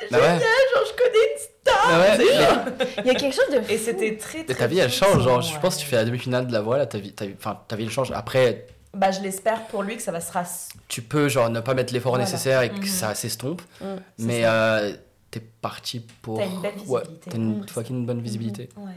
c'est 0.00 0.10
Bah 0.10 0.18
ouais. 0.18 0.38
genre 0.40 0.84
je 0.86 1.02
connais 1.02 1.24
une 1.32 1.38
star. 1.38 1.80
Ah 1.84 2.00
ouais, 2.00 2.26
genre- 2.26 2.94
Il 2.98 3.06
y 3.06 3.10
a 3.10 3.14
quelque 3.14 3.34
chose 3.34 3.50
de 3.52 3.72
Et 3.72 3.76
fou. 3.78 3.84
c'était 3.84 4.16
très 4.16 4.44
très. 4.44 4.54
ta 4.54 4.66
vie, 4.66 4.78
elle 4.78 4.90
change. 4.92 5.22
Genre, 5.22 5.40
je 5.40 5.58
pense 5.60 5.76
que 5.76 5.80
tu 5.80 5.86
fais 5.86 5.96
la 5.96 6.04
demi-finale 6.04 6.46
de 6.46 6.52
la 6.52 6.60
voix, 6.60 6.78
là, 6.78 6.86
ta 6.86 6.98
vie, 6.98 7.12
ta, 7.12 7.26
vie- 7.26 7.34
enfin, 7.38 7.58
ta 7.68 7.76
vie, 7.76 7.84
elle 7.84 7.90
change. 7.90 8.10
Après, 8.12 8.66
Bah, 8.94 9.10
je 9.12 9.20
l'espère 9.20 9.66
pour 9.68 9.82
lui 9.84 9.96
que 9.96 10.02
ça 10.02 10.10
va 10.12 10.20
se 10.20 10.32
ras... 10.32 10.68
tu 10.88 11.02
peux, 11.02 11.28
genre, 11.28 11.48
ne 11.48 11.60
pas 11.60 11.74
mettre 11.74 11.92
l'effort 11.92 12.12
Voilà. 12.12 12.24
nécessaire 12.24 12.62
et 12.62 12.70
que 12.70 12.76
Mhm. 12.80 12.84
ça 12.86 13.14
s'estompe. 13.14 13.62
Mm. 13.80 13.84
Mais 14.18 14.42
ça. 14.42 14.52
euh, 14.78 14.92
t'es 15.30 15.40
parti 15.40 16.00
pour. 16.22 16.38
T'as 16.38 16.46
une 16.46 16.60
belle 16.60 16.72
Ouais, 16.86 17.00
visibilité. 17.02 17.30
t'as 17.30 17.36
une 17.36 17.60
Mm. 17.60 17.68
fucking 17.68 18.06
bonne 18.06 18.20
visibilité. 18.20 18.68
Ouais. 18.76 18.90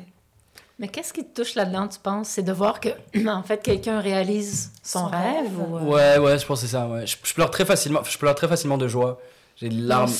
Mais 0.79 0.87
qu'est-ce 0.87 1.13
qui 1.13 1.23
te 1.23 1.39
touche 1.41 1.53
là-dedans, 1.53 1.87
tu 1.87 1.99
penses? 1.99 2.29
C'est 2.29 2.41
de 2.41 2.51
voir 2.51 2.79
que, 2.79 2.89
en 3.29 3.43
fait, 3.43 3.61
quelqu'un 3.61 3.99
réalise 3.99 4.71
son, 4.81 5.01
Son 5.01 5.05
rêve? 5.05 5.21
rêve. 5.43 5.59
ou, 5.59 5.77
euh, 5.77 5.81
Ouais, 5.81 6.17
ouais, 6.17 6.39
je 6.39 6.45
pense 6.47 6.61
que 6.61 6.65
c'est 6.65 6.71
ça. 6.71 6.87
Ouais. 6.87 7.05
Je, 7.05 7.15
je 7.23 7.33
pleure 7.35 7.51
très 7.51 7.63
facilement. 7.63 8.03
Je 8.03 8.17
pleure 8.17 8.33
très 8.33 8.47
facilement 8.47 8.79
de 8.79 8.87
joie. 8.87 9.21
J'ai 9.55 9.69
des 9.69 9.75
larmes. 9.75 10.11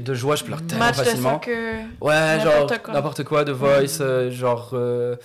De 0.00 0.14
joie, 0.14 0.36
je 0.36 0.44
pleure 0.44 0.62
tellement 0.66 0.84
Match 0.86 0.98
de 0.98 1.04
facilement. 1.04 1.34
soccer. 1.34 1.84
Ouais, 2.00 2.38
genre 2.42 2.68
N'importe 2.92 3.22
quoi. 3.24 3.44
quoi, 3.44 3.44
The 3.44 3.50
Voice, 3.56 3.98
euh, 4.00 4.30
genre 4.30 4.70
euh, 4.74 5.16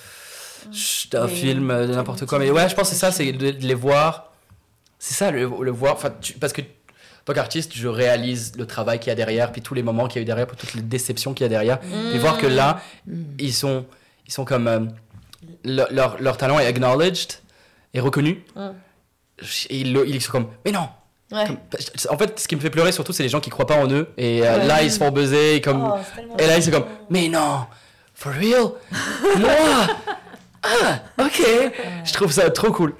chut, 0.71 1.15
un 1.15 1.25
Mais 1.25 1.31
film, 1.33 1.71
euh, 1.71 1.85
quel 1.87 1.95
n'importe 1.95 2.25
quoi. 2.25 2.39
Mais 2.39 2.51
ouais, 2.51 2.63
de 2.65 2.69
je 2.69 2.75
pense 2.75 2.89
que 2.89 2.93
c'est 2.95 2.99
ça, 2.99 3.11
c'est 3.11 3.31
de, 3.31 3.51
de 3.51 3.65
les 3.67 3.73
voir. 3.73 4.31
C'est 4.99 5.13
ça, 5.15 5.31
le, 5.31 5.39
le 5.61 5.71
voir. 5.71 5.93
Enfin, 5.93 6.11
tu- 6.21 6.33
parce 6.33 6.53
que 6.53 6.61
tant 7.25 7.33
qu'artiste, 7.33 7.71
je 7.75 7.87
réalise 7.87 8.53
le 8.57 8.65
travail 8.65 8.99
qu'il 8.99 9.07
y 9.09 9.11
a 9.11 9.15
derrière, 9.15 9.51
puis 9.51 9.61
tous 9.61 9.73
les 9.73 9.83
moments 9.83 10.07
qu'il 10.07 10.17
y 10.17 10.19
a 10.19 10.21
eu 10.21 10.25
derrière, 10.25 10.47
puis 10.47 10.55
toutes 10.57 10.73
les 10.75 10.81
déceptions 10.81 11.33
qu'il 11.33 11.43
y 11.43 11.47
a 11.47 11.49
derrière. 11.49 11.79
Et 12.13 12.17
voir 12.19 12.37
que 12.37 12.47
là, 12.47 12.81
ils 13.39 13.53
sont, 13.53 13.85
ils 14.27 14.31
sont 14.33 14.45
comme. 14.45 14.67
euh, 14.67 14.79
leur, 15.63 15.91
leur, 15.91 16.21
leur 16.21 16.37
talent 16.37 16.59
est 16.59 16.65
acknowledged, 16.65 17.33
est 17.93 17.99
reconnu. 17.99 18.43
Mm. 18.55 18.61
Et 19.69 19.79
ils, 19.81 19.97
ils 20.07 20.21
sont 20.21 20.31
comme, 20.31 20.47
mais 20.65 20.71
non! 20.71 20.89
Ouais. 21.31 21.45
Comme- 21.45 21.57
en 22.09 22.17
fait, 22.17 22.39
ce 22.39 22.47
qui 22.47 22.55
me 22.55 22.61
fait 22.61 22.69
pleurer 22.69 22.91
surtout, 22.91 23.11
c'est 23.13 23.23
les 23.23 23.29
gens 23.29 23.39
qui 23.41 23.49
croient 23.49 23.67
pas 23.67 23.77
en 23.77 23.89
eux. 23.91 24.07
Et 24.17 24.47
euh, 24.47 24.59
Ouais. 24.59 24.65
là, 24.67 24.83
ils 24.83 24.91
se 24.91 24.97
font 24.97 25.11
buzzer. 25.11 25.55
Et, 25.55 25.61
comme... 25.61 25.83
Oh, 25.83 25.97
et 26.39 26.47
là, 26.47 26.57
ils 26.57 26.63
sont 26.63 26.71
comme, 26.71 26.85
mais 27.09 27.27
non! 27.27 27.65
For 28.13 28.31
real? 28.33 28.71
Moi? 29.37 29.51
Ah, 30.63 30.99
ok! 31.19 31.41
Je 32.05 32.13
trouve 32.13 32.31
ça 32.31 32.49
trop 32.49 32.71
cool. 32.71 32.95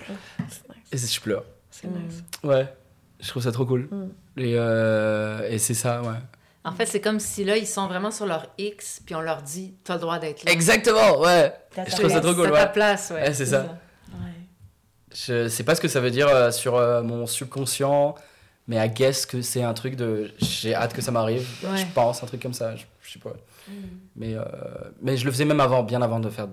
Et 0.92 0.98
je 0.98 1.20
pleure. 1.22 1.44
C'est 1.72 1.88
nice. 1.88 2.24
Ouais, 2.44 2.68
je 3.20 3.28
trouve 3.30 3.44
ça 3.44 3.52
trop 3.52 3.66
cool. 3.66 3.88
Mm. 3.92 4.10
Et, 4.38 4.54
euh, 4.56 5.48
et 5.50 5.58
c'est 5.58 5.74
ça, 5.74 6.02
ouais. 6.02 6.16
En 6.64 6.72
fait, 6.74 6.86
c'est 6.86 7.02
comme 7.02 7.20
si 7.20 7.44
là, 7.46 7.56
ils 7.58 7.68
sont 7.68 7.88
vraiment 7.88 8.12
sur 8.12 8.26
leur 8.26 8.48
X, 8.58 9.00
puis 9.06 9.16
on 9.16 9.22
leur 9.22 9.42
dit, 9.42 9.74
t'as 9.84 9.94
le 9.96 10.00
droit 10.02 10.20
d'être 10.20 10.44
là. 10.44 10.52
Exactement, 10.52 11.20
ouais. 11.22 11.54
Je 11.88 11.96
trouve 11.96 12.10
ça 12.12 12.20
trop 12.20 12.34
cool, 12.36 12.46
C'est 12.48 12.52
ta 12.52 12.66
ouais. 12.66 12.72
place, 12.74 13.12
ouais. 13.16 13.22
Ouais, 13.22 13.34
c'est 13.34 13.46
ça. 13.46 13.62
Ouais. 13.62 13.68
Je 15.26 15.48
sais 15.48 15.64
pas 15.64 15.74
ce 15.76 15.82
que 15.82 15.88
ça 15.88 16.00
veut 16.00 16.12
dire 16.12 16.28
euh, 16.28 16.52
sur 16.52 16.76
euh, 16.76 17.02
mon 17.02 17.26
subconscient, 17.26 18.14
mais 18.68 18.78
I 18.86 18.90
guess 18.90 19.26
que 19.26 19.42
c'est 19.42 19.64
un 19.64 19.74
truc 19.74 19.96
de. 19.96 20.32
J'ai 20.38 20.76
hâte 20.76 20.94
que 20.94 21.02
ça 21.02 21.12
m'arrive. 21.12 21.48
Ouais. 21.64 21.78
Je 21.78 21.86
pense, 21.94 22.22
un 22.24 22.28
truc 22.28 22.42
comme 22.42 22.54
ça. 22.54 22.76
Je, 22.76 22.84
je 23.02 23.14
sais 23.14 23.20
pas. 23.20 23.34
Mm. 23.68 23.72
Mais, 24.16 24.34
euh, 24.36 24.44
mais 25.02 25.18
je 25.18 25.26
le 25.26 25.32
faisais 25.32 25.46
même 25.46 25.60
avant, 25.62 25.82
bien 25.84 26.02
avant 26.02 26.20
de 26.20 26.30
faire. 26.30 26.48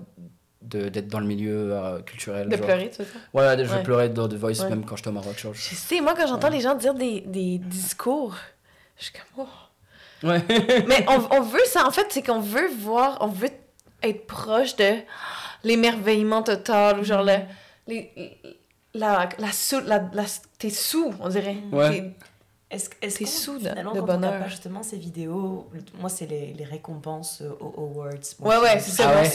de- 0.61 0.89
d'être 0.89 1.07
dans 1.09 1.19
le 1.19 1.27
milieu 1.27 2.01
culturel. 2.07 2.49
De 2.49 2.55
genre. 2.57 2.65
pleurer, 2.65 2.89
tu 2.89 3.03
veux 3.03 3.05
dire? 3.05 3.21
Ouais, 3.35 3.63
je 3.65 3.71
Ouais. 3.71 3.83
pleurais 3.83 4.09
dans 4.09 4.27
The 4.27 4.33
Voice 4.33 4.63
Ouais. 4.63 4.69
même 4.69 4.83
quand 4.83 4.95
j'étais 4.95 5.09
au 5.09 5.13
Maroc. 5.13 5.37
Genre. 5.37 5.53
Je 5.53 5.75
sais, 5.75 6.01
moi, 6.01 6.15
quand 6.17 6.25
j'entends 6.25 6.49
les 6.49 6.61
gens 6.61 6.73
dire 6.73 6.95
des, 6.95 7.21
des 7.21 7.59
discours, 7.59 8.35
je 8.97 9.03
suis 9.03 9.13
comme, 9.13 9.45
oh. 9.45 10.27
Ouais. 10.27 10.41
Mais 10.87 11.05
on, 11.07 11.35
on 11.37 11.41
veut 11.41 11.59
ça, 11.67 11.85
en 11.85 11.91
fait, 11.91 12.07
c'est 12.09 12.23
qu'on 12.25 12.39
veut 12.39 12.67
voir, 12.79 13.17
on 13.21 13.27
veut 13.27 13.49
être 14.01 14.25
proche 14.25 14.75
de 14.75 14.91
l'émerveillement 15.63 16.41
total, 16.41 16.99
ou 16.99 17.03
genre 17.03 17.23
le, 17.23 17.35
les, 17.87 18.11
la, 18.95 19.29
la, 19.39 19.51
sou, 19.51 19.79
la, 19.85 19.99
la, 20.13 20.23
t'es 20.57 20.69
sous, 20.69 21.13
on 21.19 21.29
dirait. 21.29 21.57
Ouais. 21.71 21.89
T'es- 21.89 22.11
Est-ce, 22.71 23.19
qu'on, 23.19 23.25
sous 23.27 23.53
de- 23.59 23.69
finalement, 23.69 23.93
de 23.93 23.99
quand 23.99 24.03
on 24.03 24.07
bonheur. 24.07 24.31
regarde 24.31 24.43
pas 24.43 24.49
justement 24.49 24.81
ces 24.83 24.97
vidéos, 24.97 25.69
moi 25.99 26.09
c'est 26.09 26.25
les, 26.25 26.53
les 26.53 26.63
récompenses 26.65 27.41
euh, 27.41 27.51
aux 27.61 27.73
awards. 27.95 28.09
Moi, 28.39 28.57
Ouais, 28.57 28.63
ouais, 28.63 28.79
c'est 28.79 28.91
ça, 28.91 29.11
Ah 29.15 29.21
ouais. 29.21 29.29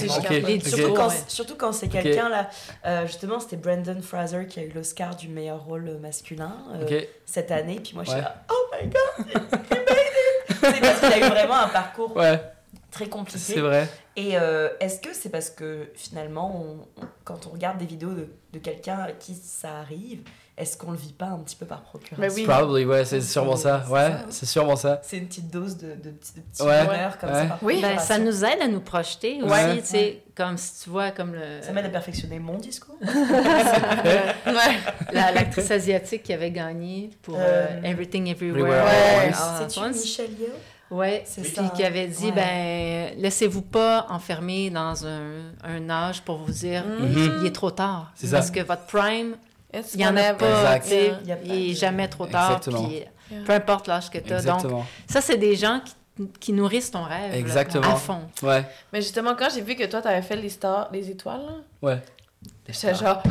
Surtout, 0.60 0.92
quand, 0.94 1.08
ouais. 1.08 1.14
surtout 1.28 1.54
quand 1.56 1.72
c'est 1.72 1.88
quelqu'un 1.88 2.28
là, 2.28 2.50
euh, 2.86 3.06
justement 3.06 3.38
c'était 3.38 3.56
Brandon 3.56 4.00
Fraser 4.02 4.46
qui 4.46 4.58
a 4.60 4.64
eu 4.64 4.70
l'Oscar 4.72 5.14
du 5.14 5.28
meilleur 5.28 5.64
rôle 5.64 5.96
masculin 6.02 6.54
euh, 6.74 6.84
Ok. 6.84 7.08
cette 7.24 7.50
année, 7.52 7.80
puis 7.82 7.92
moi 7.94 8.02
je 8.04 8.10
suis 8.10 8.20
là, 8.20 8.44
oh 8.50 8.74
my 8.74 8.88
god, 8.88 9.26
he 9.26 9.34
made 9.36 9.60
it 9.70 10.56
C'est 10.60 10.80
parce 10.80 11.00
qu'il 11.00 11.12
a 11.22 11.26
eu 11.26 11.30
vraiment 11.30 11.56
un 11.60 11.68
parcours 11.68 12.14
Ouais, 12.16 12.42
très 12.90 13.08
compliqué. 13.08 13.38
c'est 13.38 13.60
vrai. 13.60 13.88
Et 14.16 14.36
euh, 14.36 14.68
est-ce 14.80 15.00
que 15.00 15.14
c'est 15.14 15.30
parce 15.30 15.48
que 15.50 15.88
finalement, 15.94 16.54
on- 16.62 17.02
on- 17.02 17.06
quand 17.24 17.46
on 17.46 17.50
regarde 17.50 17.78
des 17.78 17.86
vidéos 17.86 18.12
de, 18.12 18.28
de 18.52 18.58
quelqu'un 18.58 18.98
à 19.00 19.12
qui 19.12 19.34
ça 19.34 19.78
arrive, 19.78 20.20
est-ce 20.58 20.76
qu'on 20.76 20.90
le 20.90 20.96
vit 20.98 21.12
pas 21.14 21.26
un 21.28 21.38
petit 21.38 21.56
peu 21.56 21.64
par 21.64 21.80
procuration 21.82 22.16
Mais 22.18 22.30
oui. 22.32 22.44
Probably, 22.44 22.84
ouais, 22.84 23.04
c'est 23.06 23.20
sûrement 23.22 23.56
ça. 23.56 23.82
C'est 23.86 23.92
Ouais, 23.92 24.10
c'est 24.28 24.44
sûrement 24.46 24.76
ça. 24.76 25.00
C'est 25.02 25.16
une 25.18 25.26
petite 25.26 25.50
dose 25.50 25.76
de, 25.78 25.88
de, 25.94 25.94
de 25.94 26.10
petits 26.10 26.62
Ouais. 26.62 26.86
comme 27.18 27.30
Ouais. 27.30 27.34
ça. 27.42 27.44
par 27.46 27.58
Oui. 27.62 27.80
Ben, 27.80 27.98
ça 27.98 28.18
nous 28.18 28.44
aide 28.44 28.60
à 28.60 28.68
nous 28.68 28.80
projeter 28.80 29.40
aussi, 29.42 29.50
Ouais. 29.52 29.78
tu 29.80 29.86
sais, 29.86 30.22
comme 30.36 30.58
si 30.58 30.82
tu 30.84 30.90
vois, 30.90 31.12
comme 31.12 31.32
le, 31.34 31.62
Ça 31.62 31.72
m'aide 31.72 31.86
à 31.86 31.88
perfectionner 31.90 32.38
mon 32.38 32.58
discours. 32.58 32.96
Ouais. 34.46 34.76
la- 35.12 35.32
l'actrice 35.32 35.70
asiatique 35.70 36.22
qui 36.24 36.32
avait 36.32 36.50
gagné 36.50 37.10
pour 37.22 37.36
euh, 37.38 37.66
Euh, 37.70 37.82
Everything 37.84 38.26
Everywhere. 38.28 38.60
Everywhere, 38.60 38.82
All 38.82 39.28
ouais. 39.28 39.32
at 39.34 39.58
C'est-tu 39.68 39.80
Once. 39.80 40.00
Michel 40.02 40.30
Yeoh? 40.38 40.46
Ouais, 40.90 41.22
C'est 41.24 41.42
puis 41.42 41.50
ça. 41.52 41.72
qui 41.74 41.84
avait 41.84 42.08
dit, 42.08 42.26
Ouais. 42.26 42.32
ben, 42.32 43.12
laissez-vous 43.18 43.62
pas 43.62 44.06
enfermer 44.10 44.70
dans 44.70 45.06
un, 45.06 45.42
un 45.62 45.88
âge 45.88 46.22
pour 46.22 46.38
vous 46.38 46.50
dire, 46.52 46.84
Mhm. 46.84 47.38
il 47.42 47.46
est 47.46 47.54
trop 47.54 47.70
tard. 47.70 48.10
C'est 48.16 48.26
ça. 48.26 48.38
Parce 48.38 48.50
que 48.50 48.60
votre 48.60 48.86
prime, 48.86 49.36
It's 49.72 49.94
il 49.94 50.00
y 50.00 50.06
en 50.06 50.16
a 50.16 50.34
pas, 50.34 50.48
Exact. 50.48 50.82
tu 50.82 50.88
sais, 50.90 51.12
Il 51.22 51.28
y 51.28 51.32
a 51.32 51.36
pas 51.36 51.42
il 51.44 51.70
est 51.70 51.74
de- 51.74 51.78
jamais 51.78 52.08
trop 52.08 52.26
tard. 52.26 52.56
Exactement. 52.56 52.88
Puis, 52.88 52.96
Yeah. 53.30 53.42
peu 53.46 53.52
importe 53.52 53.86
l'âge 53.86 54.10
que 54.10 54.18
tu 54.18 54.32
as. 54.32 54.42
Donc, 54.42 54.56
Exactement. 54.56 54.86
ça, 55.08 55.20
c'est 55.20 55.36
des 55.36 55.54
gens 55.54 55.80
qui, 55.84 55.94
qui 56.40 56.52
nourrissent 56.52 56.90
ton 56.90 57.04
rêve. 57.04 57.30
là, 57.30 57.36
Exactement. 57.38 57.86
à 57.92 57.94
fond. 57.94 58.22
Ouais, 58.42 58.64
Mais 58.92 59.00
justement, 59.00 59.36
quand 59.38 59.48
j'ai 59.54 59.60
vu 59.60 59.76
que 59.76 59.84
toi, 59.84 60.02
t'avais 60.02 60.22
fait 60.22 60.34
les 60.34 60.48
stars, 60.48 60.88
les 60.92 61.08
étoiles, 61.08 61.40
là, 61.46 61.88
ouais. 61.88 62.02
j'étais 62.68 62.94
genre... 62.96 63.22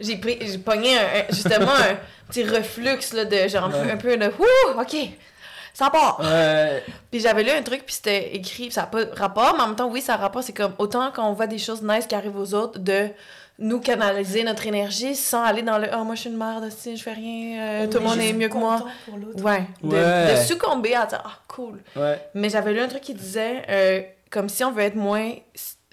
J'ai 0.00 0.16
pris, 0.16 0.38
j'ai 0.40 0.56
pogné 0.58 0.96
un, 0.98 1.02
un- 1.02 1.32
justement 1.34 1.70
un 1.70 1.96
petit 2.28 2.44
reflux, 2.44 2.98
là, 3.14 3.24
de 3.26 3.46
genre 3.48 3.64
un 3.66 3.70
peu- 3.70 3.76
Ouais. 3.78 3.90
un 3.92 3.96
peu 3.98 4.16
de... 4.16 4.26
Ouh, 4.26 4.80
OK, 4.80 4.96
ça 5.74 5.90
part! 5.90 6.18
Ouais, 6.20 6.82
Puis 7.10 7.20
j'avais 7.20 7.42
lu 7.42 7.50
un 7.50 7.62
truc, 7.62 7.84
puis 7.84 7.94
c'était 7.96 8.34
écrit, 8.34 8.70
ça 8.72 8.82
n'a 8.82 8.86
pas 8.86 9.00
rapport, 9.14 9.54
mais 9.56 9.62
en 9.64 9.66
même 9.66 9.76
temps, 9.76 9.88
oui, 9.90 10.00
ça 10.00 10.14
a 10.14 10.16
rapport. 10.16 10.42
C'est 10.42 10.54
comme 10.54 10.72
autant 10.78 11.10
quand 11.14 11.28
on 11.28 11.34
voit 11.34 11.46
des 11.48 11.58
choses 11.58 11.82
nice 11.82 12.06
qui 12.06 12.14
arrivent 12.14 12.38
aux 12.38 12.54
autres, 12.54 12.78
de 12.78 13.08
nous 13.58 13.78
canaliser 13.80 14.42
notre 14.42 14.66
énergie 14.66 15.14
sans 15.14 15.42
aller 15.44 15.62
dans 15.62 15.78
le 15.78 15.86
«Oh, 15.96 16.02
moi, 16.04 16.14
je 16.16 16.22
suis 16.22 16.30
une 16.30 16.36
merde, 16.36 16.68
si 16.70 16.96
je 16.96 17.02
fais 17.02 17.12
rien, 17.12 17.60
euh, 17.62 17.86
tout 17.86 17.98
le 17.98 18.04
monde 18.04 18.18
est 18.18 18.32
mieux 18.32 18.48
que 18.48 18.56
moi. 18.56 18.78
content 18.78 18.90
pour». 19.04 19.16
l'autre. 19.18 19.44
Ouais, 19.44 19.64
de, 19.82 19.88
Ouais. 19.96 20.32
de 20.32 20.40
succomber 20.42 20.94
à 20.96 21.06
dire 21.06 21.22
«Ah, 21.24 21.38
cool 21.46 21.80
ouais.». 21.94 22.20
Mais 22.34 22.48
j'avais 22.48 22.72
lu 22.72 22.80
un 22.80 22.88
truc 22.88 23.02
qui 23.02 23.14
disait, 23.14 23.62
euh, 23.68 24.00
comme 24.30 24.48
si 24.48 24.64
on 24.64 24.72
veut 24.72 24.82
être 24.82 24.96
moins 24.96 25.30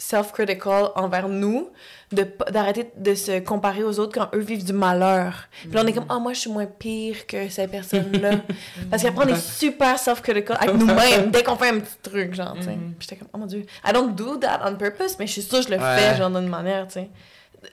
self-critical 0.02 0.90
envers 0.96 1.30
nous, 1.30 1.70
de 2.12 2.26
d'arrêter 2.50 2.92
de 2.98 3.14
se 3.14 3.40
comparer 3.40 3.84
aux 3.84 4.00
autres 4.00 4.14
quand 4.20 4.36
eux 4.36 4.42
vivent 4.42 4.66
du 4.66 4.74
malheur. 4.74 5.48
Puis 5.62 5.72
là, 5.72 5.82
on 5.84 5.88
est 5.88 5.94
comme, 5.94 6.08
ah, 6.10 6.18
moi, 6.18 6.34
je 6.34 6.40
suis 6.40 6.50
moins 6.52 6.66
pire 6.66 7.28
que 7.28 7.48
cette 7.50 7.70
personne-là. 7.72 8.32
Parce 8.90 9.04
qu'après, 9.04 9.26
on 9.26 9.28
est 9.28 9.40
super 9.40 10.00
self-critical 10.00 10.58
avec 10.60 10.76
nous-mêmes 10.76 11.30
dès 11.30 11.44
qu'on 11.44 11.56
fait 11.56 11.70
un 11.70 11.80
petit 11.80 11.98
truc, 12.02 12.34
genre, 12.34 12.56
tu 12.56 12.64
sais. 12.64 12.72
Mhm. 12.76 12.96
Puis 12.98 13.08
j'étais 13.08 13.16
comme, 13.18 13.28
oh 13.34 13.38
mon 13.38 13.46
dieu, 13.46 13.66
I 13.88 13.94
don't 13.94 14.16
do 14.16 14.38
that 14.38 14.62
on 14.66 14.76
purpose, 14.76 15.18
mais 15.20 15.28
je 15.28 15.34
suis 15.34 15.42
sûre 15.44 15.60
que 15.60 15.66
je 15.66 15.70
le 15.70 15.78
Ouais. 15.78 15.98
fais, 15.98 16.18
genre, 16.18 16.32
d'une 16.32 16.50
manière, 16.50 16.88
tu 16.88 16.94
sais. 16.94 17.10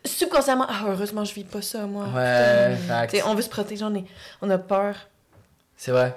Subconsciemment, 0.04 0.66
ah, 0.68 0.82
heureusement, 0.86 1.24
je 1.24 1.32
vis 1.32 1.44
pas 1.44 1.62
ça, 1.62 1.86
moi. 1.86 2.04
Ouais, 2.14 2.76
on 3.24 3.34
veut 3.34 3.42
se 3.42 3.48
protéger, 3.48 3.84
on, 3.84 3.94
est, 3.94 4.04
on 4.42 4.50
a 4.50 4.58
peur. 4.58 4.94
C'est 5.78 5.92
vrai. 5.92 6.14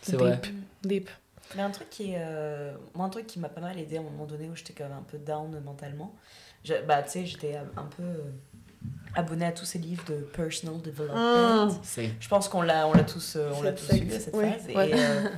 C'est 0.00 0.16
vrai. 0.16 0.40
Deep. 0.82 1.10
Mais 1.56 1.62
un 1.62 1.70
truc 1.70 1.90
qui 1.90 2.12
est, 2.12 2.18
euh, 2.18 2.72
moi, 2.94 3.06
un 3.06 3.10
truc 3.10 3.26
qui 3.26 3.38
m'a 3.38 3.48
pas 3.48 3.60
mal 3.60 3.78
aidé 3.78 3.96
à 3.96 4.00
un 4.00 4.04
moment 4.04 4.24
donné 4.26 4.48
où 4.48 4.54
j'étais 4.56 4.72
quand 4.72 4.84
même 4.84 4.98
un 4.98 5.02
peu 5.02 5.18
down 5.18 5.60
mentalement. 5.64 6.14
Je- 6.64 6.74
bah, 6.86 7.02
tu 7.02 7.10
sais, 7.10 7.26
j'étais 7.26 7.56
un 7.56 7.84
peu 7.96 8.02
euh, 8.02 8.30
abonnée 9.14 9.46
à 9.46 9.52
tous 9.52 9.64
ces 9.64 9.78
livres 9.78 10.04
de 10.08 10.14
personal 10.16 10.80
development. 10.80 11.70
C'est. 11.82 12.10
Je 12.20 12.28
pense 12.28 12.48
qu'on 12.48 12.62
l'a, 12.62 12.86
on 12.86 12.92
l'a 12.92 13.02
tous, 13.04 13.34
euh, 13.36 13.50
on 13.54 13.62
l'a 13.62 13.76
Cette 13.76 13.88
tous 13.88 14.04
eu 14.04 14.10
cette 14.20 14.34
oui, 14.34 14.44
phase. 14.50 14.66
ouais. 14.76 14.90
Et 14.90 14.94
euh, 14.94 15.28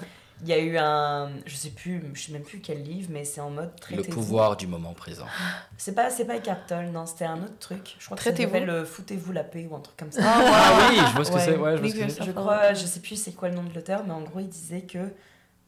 il 0.42 0.48
y 0.48 0.52
a 0.52 0.58
eu 0.58 0.76
un, 0.76 1.30
je 1.46 1.54
sais 1.54 1.70
plus, 1.70 2.02
je 2.14 2.20
sais 2.24 2.32
même 2.32 2.42
plus 2.42 2.58
quel 2.60 2.82
livre, 2.82 3.08
mais 3.12 3.24
c'est 3.24 3.40
en 3.40 3.50
mode 3.50 3.70
Le 3.90 4.02
pouvoir 4.02 4.56
du 4.56 4.66
moment 4.66 4.92
présent. 4.92 5.26
C'est 5.78 5.94
pas, 5.94 6.10
c'est 6.10 6.24
pas 6.26 6.36
Eckhart 6.36 6.66
Tolle, 6.68 6.86
non, 6.92 7.06
c'était 7.06 7.24
un 7.24 7.38
autre 7.42 7.58
truc. 7.58 7.96
Je 7.98 8.04
crois 8.04 8.16
que 8.16 8.22
s'appelle 8.22 8.70
euh, 8.70 8.84
Foutez-vous 8.84 9.32
la 9.32 9.42
paix 9.44 9.66
ou 9.68 9.74
un 9.74 9.80
truc 9.80 9.96
comme 9.96 10.12
ça. 10.12 10.20
Ah 10.24 10.88
oui, 10.90 10.96
je 11.08 11.14
vois 11.14 11.24
ce 11.24 11.30
que 11.30 11.36
Ouais. 11.36 11.42
c'est. 11.44 11.56
Ouais, 11.56 11.76
je 11.76 11.78
vois 11.78 11.78
ce 11.78 11.82
Leave 11.82 11.92
que 11.92 11.98
c'est. 11.98 12.02
yourself 12.18 12.26
Je 12.26 12.32
crois, 12.32 12.74
je 12.74 12.86
sais 12.86 13.00
plus 13.00 13.16
c'est 13.16 13.32
quoi 13.32 13.48
le 13.48 13.54
nom 13.56 13.64
de 13.64 13.72
l'auteur, 13.74 14.02
mais 14.04 14.12
en 14.12 14.20
gros, 14.22 14.38
il 14.40 14.48
disait 14.48 14.82
que, 14.82 14.98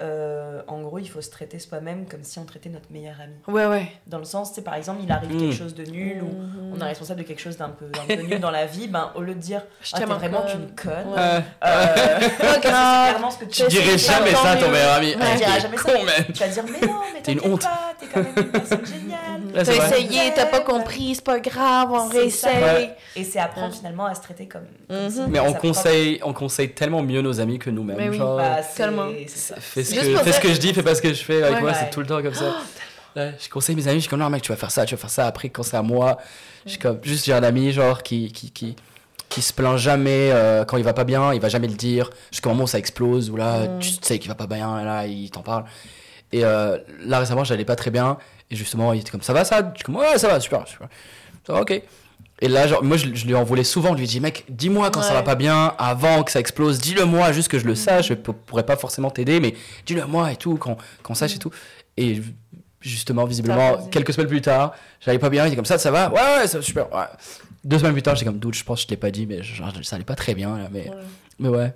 euh, 0.02 0.60
en 0.66 0.80
gros, 0.82 0.98
il 0.98 1.08
faut 1.08 1.20
se 1.20 1.30
traiter 1.30 1.58
soi-même 1.58 2.06
comme 2.06 2.24
si 2.24 2.38
on 2.38 2.44
traitait 2.44 2.68
notre 2.68 2.90
meilleur 2.90 3.14
ami. 3.20 3.34
Ouais, 3.46 3.66
ouais. 3.66 3.92
Dans 4.06 4.18
le 4.18 4.24
sens, 4.24 4.48
tu 4.50 4.56
sais, 4.56 4.62
par 4.62 4.74
exemple, 4.74 5.00
il 5.04 5.10
arrive 5.12 5.30
quelque 5.38 5.54
chose 5.54 5.74
de 5.74 5.84
nul 5.84 6.22
ou 6.22 6.26
Mhm. 6.26 6.72
on 6.74 6.80
est 6.80 6.84
responsable 6.84 7.20
de 7.20 7.26
quelque 7.26 7.40
chose 7.40 7.56
d'un 7.56 7.68
peu, 7.70 7.86
nul 8.14 8.40
dans 8.40 8.50
la 8.50 8.66
vie, 8.66 8.88
ben, 8.88 9.12
au 9.14 9.20
lieu 9.22 9.34
de 9.34 9.40
dire 9.40 9.62
Je 9.82 9.90
ah, 9.92 9.98
t'es 10.00 10.04
t'aime 10.06 10.14
vraiment 10.16 10.42
qu'une 10.42 10.74
conne, 10.74 11.08
Ouais. 11.12 11.18
Euh, 11.18 11.40
euh, 11.64 12.18
Pas 12.38 12.54
c'est 12.54 12.60
grave. 12.62 13.08
clairement 13.10 13.30
ce 13.30 13.38
que 13.38 13.44
tu 13.44 13.62
tu 13.62 13.68
dirais 13.68 13.98
c'est 13.98 14.12
jamais 14.12 14.32
ça 14.34 14.50
à 14.50 14.56
ton 14.56 14.70
meilleur 14.70 14.94
ami. 14.94 15.06
Ouais. 15.08 15.16
Ah, 15.20 15.26
Tu 15.32 15.36
diras 15.38 15.54
t'es 15.54 15.60
jamais 15.60 15.76
con, 15.76 15.88
ça. 15.90 16.04
man. 16.04 16.24
Tu 16.26 16.32
vas 16.40 16.48
dire, 16.48 16.64
mais 16.64 16.86
non, 16.86 17.00
mais 17.14 17.22
T'es 17.22 17.32
une 17.32 17.40
honte. 17.52 17.66
t'es 18.00 18.06
quand 18.12 18.22
même 18.22 18.32
une 18.36 18.50
personne 18.50 18.84
géniale. 18.86 19.33
T'as 19.54 19.62
essayé, 19.62 20.32
t'as 20.34 20.46
pas 20.46 20.60
compris, 20.60 21.14
c'est 21.14 21.24
pas 21.24 21.38
grave, 21.38 21.88
on 21.92 22.08
réessaye. 22.08 22.62
Ouais. 22.62 22.96
Et 23.16 23.24
c'est 23.24 23.38
apprendre 23.38 23.74
finalement 23.74 24.06
à 24.06 24.14
se 24.14 24.20
traiter 24.22 24.46
comme. 24.48 24.62
comme 24.88 24.96
Mhm. 24.96 25.26
Mais 25.30 25.38
on 25.40 25.52
conseille, 25.54 26.20
on 26.24 26.32
conseille 26.32 26.70
tellement 26.72 27.02
mieux 27.02 27.22
nos 27.22 27.40
amis 27.40 27.58
que 27.58 27.70
nous-mêmes. 27.70 27.96
Mais 27.96 28.08
oui. 28.08 28.18
genre, 28.18 28.36
Bah, 28.36 28.56
Tellement. 28.76 29.08
Fais 29.58 29.84
ce, 29.84 29.94
que, 29.94 30.12
pour 30.14 30.22
fais 30.22 30.32
ce 30.32 30.40
dire- 30.40 30.40
que 30.40 30.48
je 30.54 30.58
dis, 30.60 30.74
fais 30.74 30.82
pas 30.82 30.94
ce 30.94 31.02
que 31.02 31.12
je 31.14 31.22
fais. 31.24 31.42
Avec 31.42 31.54
Ouais. 31.56 31.60
moi, 31.62 31.70
Ouais. 31.70 31.76
c'est 31.78 31.90
tout 31.90 32.00
le 32.00 32.06
temps 32.06 32.20
comme 32.22 32.34
ça. 32.34 32.52
Ouais, 33.16 33.32
je 33.40 33.48
conseille 33.48 33.76
mes 33.76 33.86
amis, 33.86 33.96
je 33.98 34.00
suis 34.02 34.10
comme 34.10 34.18
non, 34.18 34.28
mec, 34.28 34.42
tu 34.42 34.50
vas 34.50 34.56
faire 34.56 34.72
ça, 34.72 34.84
tu 34.84 34.94
vas 34.96 35.00
faire 35.00 35.10
ça. 35.10 35.26
Après, 35.28 35.48
quand 35.48 35.62
c'est 35.62 35.76
à 35.76 35.82
moi, 35.82 36.18
je 36.66 36.70
suis 36.70 36.78
comme 36.80 36.98
juste, 37.02 37.24
j'ai 37.26 37.32
un 37.32 37.44
ami, 37.44 37.70
genre, 37.70 38.02
qui, 38.02 38.32
qui, 38.32 38.50
qui, 38.50 38.74
qui 39.28 39.40
se 39.40 39.52
plaint 39.52 39.78
jamais 39.78 40.30
euh, 40.32 40.64
quand 40.64 40.76
il 40.78 40.82
va 40.84 40.94
pas 40.94 41.04
bien, 41.04 41.32
il 41.32 41.40
va 41.40 41.48
jamais 41.48 41.68
le 41.68 41.74
dire. 41.74 42.10
Jusqu'au 42.32 42.48
moment 42.48 42.64
où 42.64 42.66
ça 42.66 42.78
explose, 42.78 43.30
ou 43.30 43.36
là, 43.36 43.68
Mm. 43.68 43.78
tu 43.78 43.90
sais 44.02 44.18
qu'il 44.18 44.28
va 44.28 44.34
pas 44.34 44.48
bien, 44.48 44.80
et 44.80 44.84
là, 44.84 45.06
il 45.06 45.30
t'en 45.30 45.42
parle. 45.42 45.64
Et 46.32 46.44
euh, 46.44 46.78
là, 47.04 47.20
récemment, 47.20 47.44
j'allais 47.44 47.64
pas 47.64 47.76
très 47.76 47.92
bien, 47.92 48.18
et 48.50 48.56
justement, 48.56 48.92
il 48.92 49.00
était 49.00 49.10
comme 49.10 49.22
ça 49.22 49.32
va, 49.32 49.44
ça 49.44 49.60
Je 49.72 49.78
suis 49.78 49.84
comme 49.84 49.96
ouais, 49.96 50.18
ça 50.18 50.28
va, 50.28 50.40
super, 50.40 50.66
super. 50.66 50.88
Ça 51.46 51.52
va, 51.54 51.60
ok. 51.62 51.82
Et 52.40 52.48
là, 52.48 52.66
genre, 52.66 52.82
moi, 52.82 52.96
je, 52.96 53.14
je 53.14 53.26
lui 53.26 53.34
en 53.34 53.44
voulais 53.44 53.64
souvent. 53.64 53.94
Je 53.94 54.00
lui 54.00 54.06
dis, 54.06 54.18
mec, 54.20 54.44
dis-moi 54.48 54.90
quand 54.90 55.02
ça 55.02 55.10
Ouais. 55.10 55.14
va 55.14 55.22
pas 55.22 55.34
bien, 55.36 55.72
avant 55.78 56.22
que 56.24 56.32
ça 56.32 56.40
explose. 56.40 56.78
Dis-le 56.80 57.04
moi, 57.04 57.30
juste 57.32 57.48
que 57.48 57.58
je 57.58 57.64
le 57.64 57.74
sache. 57.76 58.08
Je 58.08 58.14
pourrais 58.14 58.66
pas 58.66 58.76
forcément 58.76 59.10
t'aider, 59.10 59.38
mais 59.40 59.54
dis-le 59.86 60.04
moi 60.06 60.32
et 60.32 60.36
tout, 60.36 60.56
qu'on 60.56 60.76
qu'on 61.02 61.14
sache 61.14 61.36
et 61.36 61.38
tout. 61.38 61.50
Et 61.96 62.20
justement, 62.80 63.24
visiblement, 63.24 63.86
quelques 63.86 64.12
semaines 64.12 64.26
plus 64.28 64.40
tard, 64.42 64.74
j'allais 65.00 65.18
pas 65.20 65.30
bien. 65.30 65.44
Il 65.44 65.48
était 65.48 65.56
comme 65.56 65.64
ça, 65.64 65.78
ça 65.78 65.90
va? 65.90 66.10
Ouais, 66.10 66.20
ouais, 66.40 66.46
ça 66.48 66.60
super. 66.60 66.92
ouais. 66.92 67.04
Deux 67.62 67.78
semaines 67.78 67.92
plus 67.94 68.02
tard, 68.02 68.14
j'étais 68.16 68.26
comme, 68.26 68.38
doute, 68.40 68.54
je 68.54 68.64
pense 68.64 68.78
que 68.80 68.82
je 68.82 68.88
t'ai 68.88 68.96
pas 68.96 69.10
dit, 69.10 69.26
mais 69.26 69.42
genre, 69.42 69.72
ça 69.82 69.96
allait 69.96 70.04
pas 70.04 70.16
très 70.16 70.34
bien, 70.34 70.58
là, 70.58 70.68
mais, 70.70 70.90
Ouais. 70.90 70.96
mais 71.38 71.48
ouais. 71.48 71.72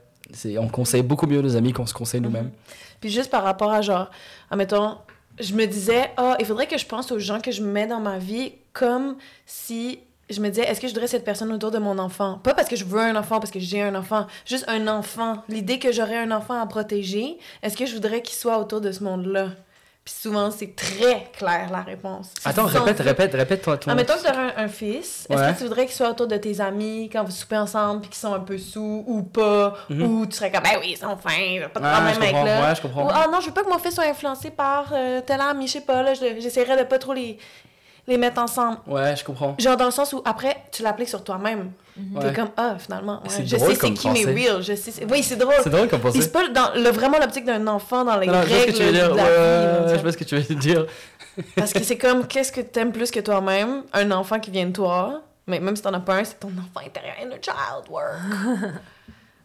On 0.58 0.68
conseille 0.68 1.02
beaucoup 1.02 1.26
mieux 1.26 1.40
nos 1.40 1.56
amis 1.56 1.72
qu'on 1.72 1.86
se 1.86 1.94
conseille 1.94 2.20
nous-mêmes. 2.20 2.50
Puis 3.00 3.10
juste 3.10 3.30
par 3.30 3.44
rapport 3.44 3.72
à 3.72 3.80
genre, 3.80 4.10
admettons, 4.50 4.98
je 5.40 5.54
me 5.54 5.66
disais, 5.66 6.10
ah, 6.16 6.36
il 6.38 6.46
faudrait 6.46 6.66
que 6.66 6.78
je 6.78 6.86
pense 6.86 7.12
aux 7.12 7.18
gens 7.18 7.40
que 7.40 7.50
je 7.50 7.62
mets 7.62 7.86
dans 7.86 8.00
ma 8.00 8.18
vie 8.18 8.52
comme 8.72 9.16
si 9.46 10.00
je 10.30 10.40
me 10.40 10.48
disais, 10.48 10.62
est-ce 10.62 10.80
que 10.80 10.88
je 10.88 10.92
voudrais 10.92 11.06
cette 11.06 11.24
personne 11.24 11.52
autour 11.52 11.70
de 11.70 11.78
mon 11.78 11.98
enfant? 11.98 12.38
Pas 12.38 12.54
parce 12.54 12.68
que 12.68 12.76
je 12.76 12.84
veux 12.84 13.00
un 13.00 13.16
enfant, 13.16 13.40
parce 13.40 13.50
que 13.50 13.60
j'ai 13.60 13.80
un 13.80 13.94
enfant, 13.94 14.26
juste 14.44 14.64
un 14.68 14.86
enfant. 14.86 15.42
L'idée 15.48 15.78
que 15.78 15.90
j'aurais 15.90 16.18
un 16.18 16.30
enfant 16.30 16.60
à 16.60 16.66
protéger, 16.66 17.38
est-ce 17.62 17.76
que 17.76 17.86
je 17.86 17.94
voudrais 17.94 18.20
qu'il 18.20 18.36
soit 18.36 18.58
autour 18.58 18.80
de 18.80 18.92
ce 18.92 19.02
monde-là? 19.04 19.50
Puis 20.08 20.16
souvent, 20.22 20.50
c'est 20.50 20.74
très 20.74 21.30
clair 21.36 21.68
la 21.70 21.82
réponse. 21.82 22.32
Attends, 22.42 22.64
répète, 22.64 22.98
répète, 23.00 23.34
répète 23.34 23.60
toi. 23.60 23.76
toi. 23.76 23.92
Admettons 23.92 24.14
que 24.14 24.22
tu 24.22 24.30
aurais 24.30 24.54
un, 24.56 24.64
un 24.64 24.68
fils, 24.68 25.26
est-ce 25.28 25.52
que 25.52 25.58
tu 25.58 25.64
voudrais 25.64 25.84
qu'il 25.84 25.94
soit 25.94 26.08
autour 26.08 26.26
de 26.26 26.36
tes 26.38 26.62
amis 26.62 27.10
quand 27.12 27.24
vous 27.24 27.30
soupez 27.30 27.58
ensemble 27.58 28.00
puis 28.00 28.08
qu'ils 28.08 28.18
sont 28.18 28.32
un 28.32 28.40
peu 28.40 28.56
sous 28.56 29.04
ou 29.06 29.22
pas? 29.22 29.74
Mhm. 29.90 30.02
Ou 30.02 30.24
tu 30.26 30.34
serais 30.38 30.50
comme, 30.50 30.62
ben 30.62 30.78
oui, 30.80 30.92
ils 30.92 30.96
sont 30.96 31.14
fins, 31.18 31.68
pas 31.74 31.80
de 31.80 31.84
Ah, 31.84 31.92
problème 32.00 32.22
avec 32.22 32.32
là. 32.32 32.68
ouais, 32.70 32.74
je 32.74 32.80
comprends. 32.80 33.04
Ou, 33.06 33.10
ah 33.12 33.26
non, 33.30 33.40
je 33.40 33.46
veux 33.48 33.52
pas 33.52 33.62
que 33.62 33.68
mon 33.68 33.78
fils 33.78 33.94
soit 33.96 34.04
influencé 34.04 34.48
par 34.50 34.86
euh, 34.94 35.20
tel 35.20 35.42
ami, 35.42 35.66
je 35.66 35.72
sais 35.74 35.80
pas, 35.82 36.02
là, 36.02 36.14
je- 36.14 36.40
j'essaierais 36.40 36.78
de 36.78 36.84
pas 36.84 36.98
trop 36.98 37.12
les, 37.12 37.36
les 38.08 38.18
mettre 38.18 38.40
ensemble. 38.40 38.78
Ouais, 38.88 39.14
je 39.14 39.22
comprends. 39.24 39.54
Genre 39.58 39.76
dans 39.76 39.84
le 39.84 39.90
sens 39.92 40.12
où 40.12 40.22
après, 40.24 40.56
tu 40.72 40.82
l'appliques 40.82 41.08
sur 41.10 41.22
toi-même. 41.22 41.70
Ouais. 42.14 42.20
T'es 42.28 42.32
comme, 42.32 42.50
ah, 42.56 42.76
finalement, 42.78 43.20
ouais, 43.24 43.44
je 43.44 43.56
drôle 43.56 43.70
sais 43.74 43.80
c'est 43.80 43.92
qui 43.92 44.08
mes 44.10 44.24
real, 44.24 44.62
je 44.62 44.74
sais. 44.74 45.04
Oui, 45.10 45.22
c'est 45.22 45.36
drôle. 45.36 45.54
C'est 45.62 45.70
drôle 45.70 45.88
comme 45.88 46.00
pensée. 46.00 46.22
c'est 46.22 46.32
pas 46.32 46.48
dans 46.48 46.72
le, 46.74 46.90
vraiment 46.90 47.18
l'optique 47.18 47.44
d'un 47.44 47.66
enfant 47.66 48.04
dans 48.04 48.16
les 48.16 48.26
Non, 48.26 48.42
je 48.42 48.54
règles 48.54 48.72
que 48.72 48.76
tu 48.78 48.82
veux 48.84 48.92
dire. 48.92 49.08
de 49.08 49.14
Ouais, 49.14 49.22
la 49.22 49.24
vie. 49.24 49.30
ouais, 49.84 49.86
là, 49.92 49.96
je 49.96 50.02
vois 50.02 50.12
ce 50.12 50.16
que 50.16 50.24
tu 50.24 50.36
veux 50.38 50.54
dire. 50.54 50.86
parce 51.56 51.72
que 51.72 51.82
c'est 51.82 51.98
comme, 51.98 52.26
qu'est-ce 52.26 52.50
que 52.52 52.60
t'aimes 52.60 52.92
plus 52.92 53.10
que 53.10 53.20
toi-même? 53.20 53.82
Un 53.92 54.10
enfant 54.12 54.38
qui 54.40 54.50
vient 54.50 54.66
de 54.66 54.72
toi. 54.72 55.22
Mais 55.46 55.60
même 55.60 55.74
si 55.76 55.82
t'en 55.82 55.92
as 55.94 56.00
pas 56.00 56.14
un, 56.16 56.24
c'est 56.24 56.38
ton 56.38 56.48
enfant 56.48 56.86
intérieur, 56.86 57.14
inner 57.22 57.38
child 57.42 57.88
work. 57.90 58.16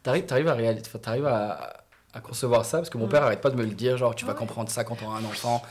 T'arrives, 0.04 0.26
t'arrives 0.26 0.48
à 0.50 0.54
réaliser, 0.54 0.84
t'arrives 1.02 1.26
à, 1.28 1.74
à 2.14 2.20
concevoir 2.20 2.66
ça? 2.66 2.78
Parce 2.80 2.90
que 2.90 2.98
mon 2.98 3.06
Mm. 3.06 3.10
père 3.10 3.24
arrête 3.24 3.42
pas 3.42 3.50
de 3.50 3.56
me 3.56 3.64
le 3.64 3.70
dire, 3.72 3.96
genre 3.98 4.14
tu 4.14 4.26
vas 4.26 4.34
comprendre 4.34 4.70
ça 4.70 4.84
quand 4.84 4.96
t'auras 4.96 5.18
un 5.20 5.26
enfant, 5.26 5.62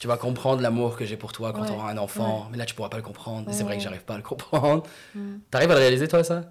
tu 0.00 0.08
vas 0.08 0.16
comprendre 0.16 0.60
l'amour 0.62 0.96
que 0.96 1.04
j'ai 1.04 1.16
pour 1.16 1.30
toi 1.32 1.52
quand 1.52 1.60
Ouais. 1.60 1.68
t'auras 1.68 1.92
un 1.92 1.98
enfant, 1.98 2.48
mais 2.50 2.56
là 2.58 2.64
tu 2.64 2.74
pourras 2.74 2.88
pas 2.88 2.96
le 2.96 3.02
comprendre. 3.04 3.48
Et 3.48 3.52
c'est 3.52 3.62
vrai 3.64 3.76
que 3.76 3.82
j'arrive 3.82 4.02
pas 4.02 4.14
à 4.14 4.16
le 4.16 4.22
comprendre. 4.24 4.82
Mm. 5.14 5.36
T'arrives 5.50 5.70
à 5.70 5.74
le 5.74 5.80
réaliser 5.80 6.08
toi 6.08 6.24
ça? 6.24 6.42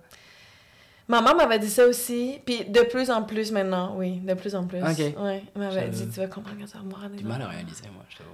Maman 1.08 1.34
m'avait 1.36 1.58
dit 1.58 1.70
ça 1.70 1.88
aussi, 1.88 2.40
puis 2.46 2.66
de 2.66 2.82
plus 2.82 3.10
en 3.10 3.24
plus 3.24 3.52
maintenant, 3.52 3.96
oui, 3.98 4.18
de 4.20 4.34
plus 4.36 4.54
en 4.54 4.66
plus. 4.66 4.80
Ok. 4.80 5.00
Ouais, 5.00 5.44
elle 5.56 5.62
m'avait 5.62 5.88
Je- 5.88 6.04
dit, 6.04 6.10
tu 6.10 6.20
vas 6.20 6.28
comprendre 6.28 6.58
quand 6.60 6.66
tu 6.68 6.74
vas 6.74 6.80
avoir 6.86 7.04
un 7.06 7.10
Du 7.10 7.24
mal 7.24 7.42
à 7.42 7.48
réaliser 7.48 7.82
moi, 7.92 8.04
je 8.10 8.18
t'avoue. 8.18 8.30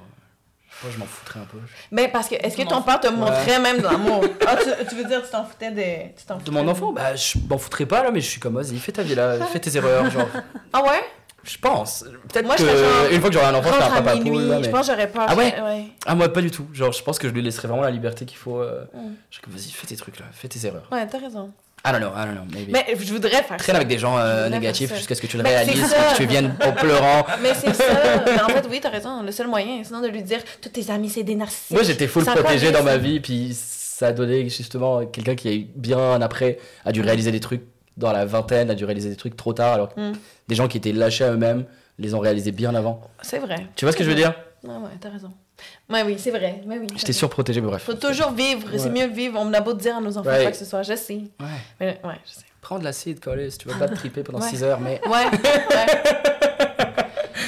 Moi 0.84 0.92
je 0.94 0.98
m'en 1.00 1.06
foutrais 1.06 1.40
un 1.40 1.46
peu. 1.46 1.58
Mais 1.92 2.10
parce 2.10 2.28
que, 2.28 2.36
est-ce 2.36 2.58
que 2.58 2.64
Ton 2.68 2.82
père 2.82 3.00
te 3.00 3.08
montrait 3.08 3.60
même 3.62 3.78
de 3.78 3.84
l'amour? 3.84 4.22
Ah, 4.46 4.58
tu, 4.58 4.70
tu 4.90 4.96
veux 4.96 5.06
dire, 5.06 5.24
tu 5.24 5.30
t'en 5.32 5.46
foutais 5.46 5.72
de... 5.72 6.14
Tu 6.20 6.26
t'en 6.26 6.38
De 6.38 6.52
mon 6.52 6.68
enfant, 6.68 6.92
bah 6.92 7.16
je 7.16 7.38
m'en 7.50 7.58
foutrais 7.58 7.86
pas 7.86 8.04
là, 8.04 8.12
mais 8.12 8.20
je 8.20 8.30
suis 8.30 8.42
comme 8.42 8.56
vas-y, 8.56 8.78
fais 8.78 8.92
ta 8.92 9.02
vie 9.04 9.16
là, 9.16 9.38
fais 9.46 9.60
tes 9.62 9.74
erreurs, 9.78 10.12
genre. 10.12 10.28
Ah 10.74 10.84
ouais? 10.84 11.02
Je 11.46 11.58
pense. 11.60 12.04
Peut-être 12.30 12.46
Moi, 12.46 12.56
que 12.56 12.64
je 12.64 12.68
genre, 12.68 13.12
une 13.12 13.20
fois 13.22 13.30
que 13.30 13.36
j'aurai 13.36 13.46
un 13.48 13.54
enfant, 13.54 13.70
je 13.70 13.76
serai 13.76 13.84
un 13.86 13.92
à 13.94 14.02
papa 14.02 14.16
minuit, 14.16 14.32
poule. 14.32 14.42
là, 14.48 14.58
mais- 14.58 14.64
je 14.64 14.70
pense 14.70 14.88
que 14.88 14.94
j'aurais 14.94 15.08
peur. 15.12 15.26
Ah 15.28 15.36
ouais? 15.36 15.54
ouais. 15.62 15.86
Ah 16.06 16.16
moi 16.16 16.28
pas 16.34 16.42
du 16.42 16.50
tout. 16.52 16.66
Genre 16.74 16.92
je 16.92 17.04
pense 17.04 17.20
que 17.20 17.28
je 17.28 17.34
lui 17.34 17.42
laisserai 17.44 17.68
vraiment 17.68 17.84
la 17.84 17.92
liberté 17.92 18.26
qu'il 18.26 18.38
faut. 18.38 18.60
euh, 18.60 18.84
Mm. 18.94 18.98
Je 19.30 19.36
suis 19.36 19.44
comme 19.44 19.54
vas-y, 19.54 19.70
fais 19.72 19.86
tes 19.88 19.96
trucs 19.96 20.20
là, 20.20 20.26
fais 20.32 20.48
tes 20.48 20.66
erreurs. 20.66 20.88
Ouais, 20.92 21.06
t'as 21.08 21.20
raison. 21.20 21.52
I 21.88 21.92
don't 21.92 22.00
know, 22.02 22.10
I 22.18 22.26
don't 22.26 22.34
know, 22.34 22.46
maybe. 22.52 22.70
Mais 22.72 22.86
je 23.00 23.14
voudrais 23.14 23.30
faire 23.44 23.58
Traîne 23.58 23.60
ça. 23.60 23.76
avec 23.76 23.88
des 23.88 24.00
gens 24.00 24.18
euh, 24.18 24.50
négatifs 24.50 24.92
jusqu'à 24.96 25.14
ce 25.14 25.22
que 25.22 25.28
tu 25.28 25.38
le 25.38 25.44
Ben, 25.44 25.50
réalises, 25.50 25.84
que 25.94 26.18
tu 26.18 26.26
viennes 26.26 26.56
en 26.66 26.72
pleurant. 26.72 27.28
Mais 27.44 27.54
c'est 27.54 27.74
ça. 27.76 27.84
Mais 28.26 28.42
en 28.42 28.48
fait, 28.48 28.66
oui, 28.72 28.80
t'as 28.82 28.90
raison. 28.90 29.22
Le 29.22 29.32
seul 29.32 29.46
moyen, 29.48 29.84
sinon 29.84 30.02
de 30.02 30.08
lui 30.08 30.24
dire, 30.24 30.40
tous 30.62 30.70
tes 30.70 30.90
amis, 30.90 31.10
c'est 31.10 31.22
des 31.22 31.36
narcissiques. 31.36 31.70
Moi 31.76 31.84
j'étais 31.84 32.08
full 32.08 32.26
protégé 32.26 32.72
dans 32.72 32.82
ma 32.82 32.98
vie, 32.98 33.20
puis 33.20 33.52
ça 33.54 34.08
a 34.08 34.12
donné 34.14 34.50
justement 34.50 35.06
quelqu'un 35.06 35.36
qui 35.36 35.48
a 35.48 35.54
eu 35.54 35.68
bien 35.76 36.20
après, 36.22 36.58
a 36.86 36.92
dû 36.92 37.02
réaliser 37.02 37.32
des 37.32 37.40
trucs 37.40 37.62
dans 37.98 38.12
la 38.12 38.26
vingtaine, 38.26 38.72
a 38.72 38.76
dû 38.76 38.84
réaliser 38.84 39.10
des 39.10 39.16
trucs 39.16 39.38
trop 39.38 39.54
tard, 39.54 39.74
alors 39.74 39.90
Mm. 39.96 40.14
Des 40.48 40.56
gens 40.56 40.68
qui 40.68 40.78
étaient 40.78 40.92
lâchés 40.92 41.24
à 41.24 41.32
eux-mêmes 41.32 41.66
les 41.98 42.14
ont 42.14 42.20
réalisés 42.20 42.52
bien 42.52 42.76
avant. 42.76 43.02
C'est 43.22 43.40
vrai. 43.40 43.68
Tu 43.76 43.86
vois 43.86 43.92
ce 43.92 43.98
que 43.98 44.04
je 44.04 44.10
veux 44.10 44.16
dire? 44.16 44.34
Ouais, 44.64 44.72
ouais, 44.76 44.90
t'as 45.00 45.10
raison. 45.10 45.32
Ouais, 45.90 46.04
oui, 46.04 46.16
c'est 46.18 46.32
vrai. 46.32 46.62
Ouais, 46.66 46.78
oui, 46.80 46.88
J'étais 46.98 47.14
surprotégé, 47.14 47.62
mais 47.62 47.68
bref. 47.68 47.84
Faut 47.84 47.94
toujours 47.94 48.32
vivre. 48.32 48.68
C'est 48.76 48.86
Ouais. 48.86 48.90
mieux 48.90 49.08
de 49.10 49.16
vivre. 49.16 49.40
On 49.42 49.54
a 49.54 49.62
beau 49.62 49.74
dire 49.74 49.96
à 49.96 50.02
nos 50.02 50.18
enfants 50.18 50.30
Ouais. 50.30 50.42
quoi 50.42 50.52
que 50.52 50.58
ce 50.58 50.66
soit. 50.66 50.84
Je 50.84 50.96
sais. 50.96 51.14
Ouais. 51.40 51.46
Mais, 51.80 52.00
ouais, 52.04 52.16
je 52.26 52.32
sais. 52.34 52.46
Prends 52.62 52.80
de 52.80 52.84
l'acide, 52.84 53.20
coller, 53.22 53.50
si 53.52 53.60
tu 53.60 53.70
veux 53.70 53.78
pas 53.80 53.88
te 53.88 53.94
triper 53.96 54.24
pendant 54.24 54.40
Ouais. 54.42 54.50
6 54.50 54.64
heures, 54.64 54.80
mais. 54.82 55.00
Ouais. 55.08 55.12
ouais. 55.12 56.32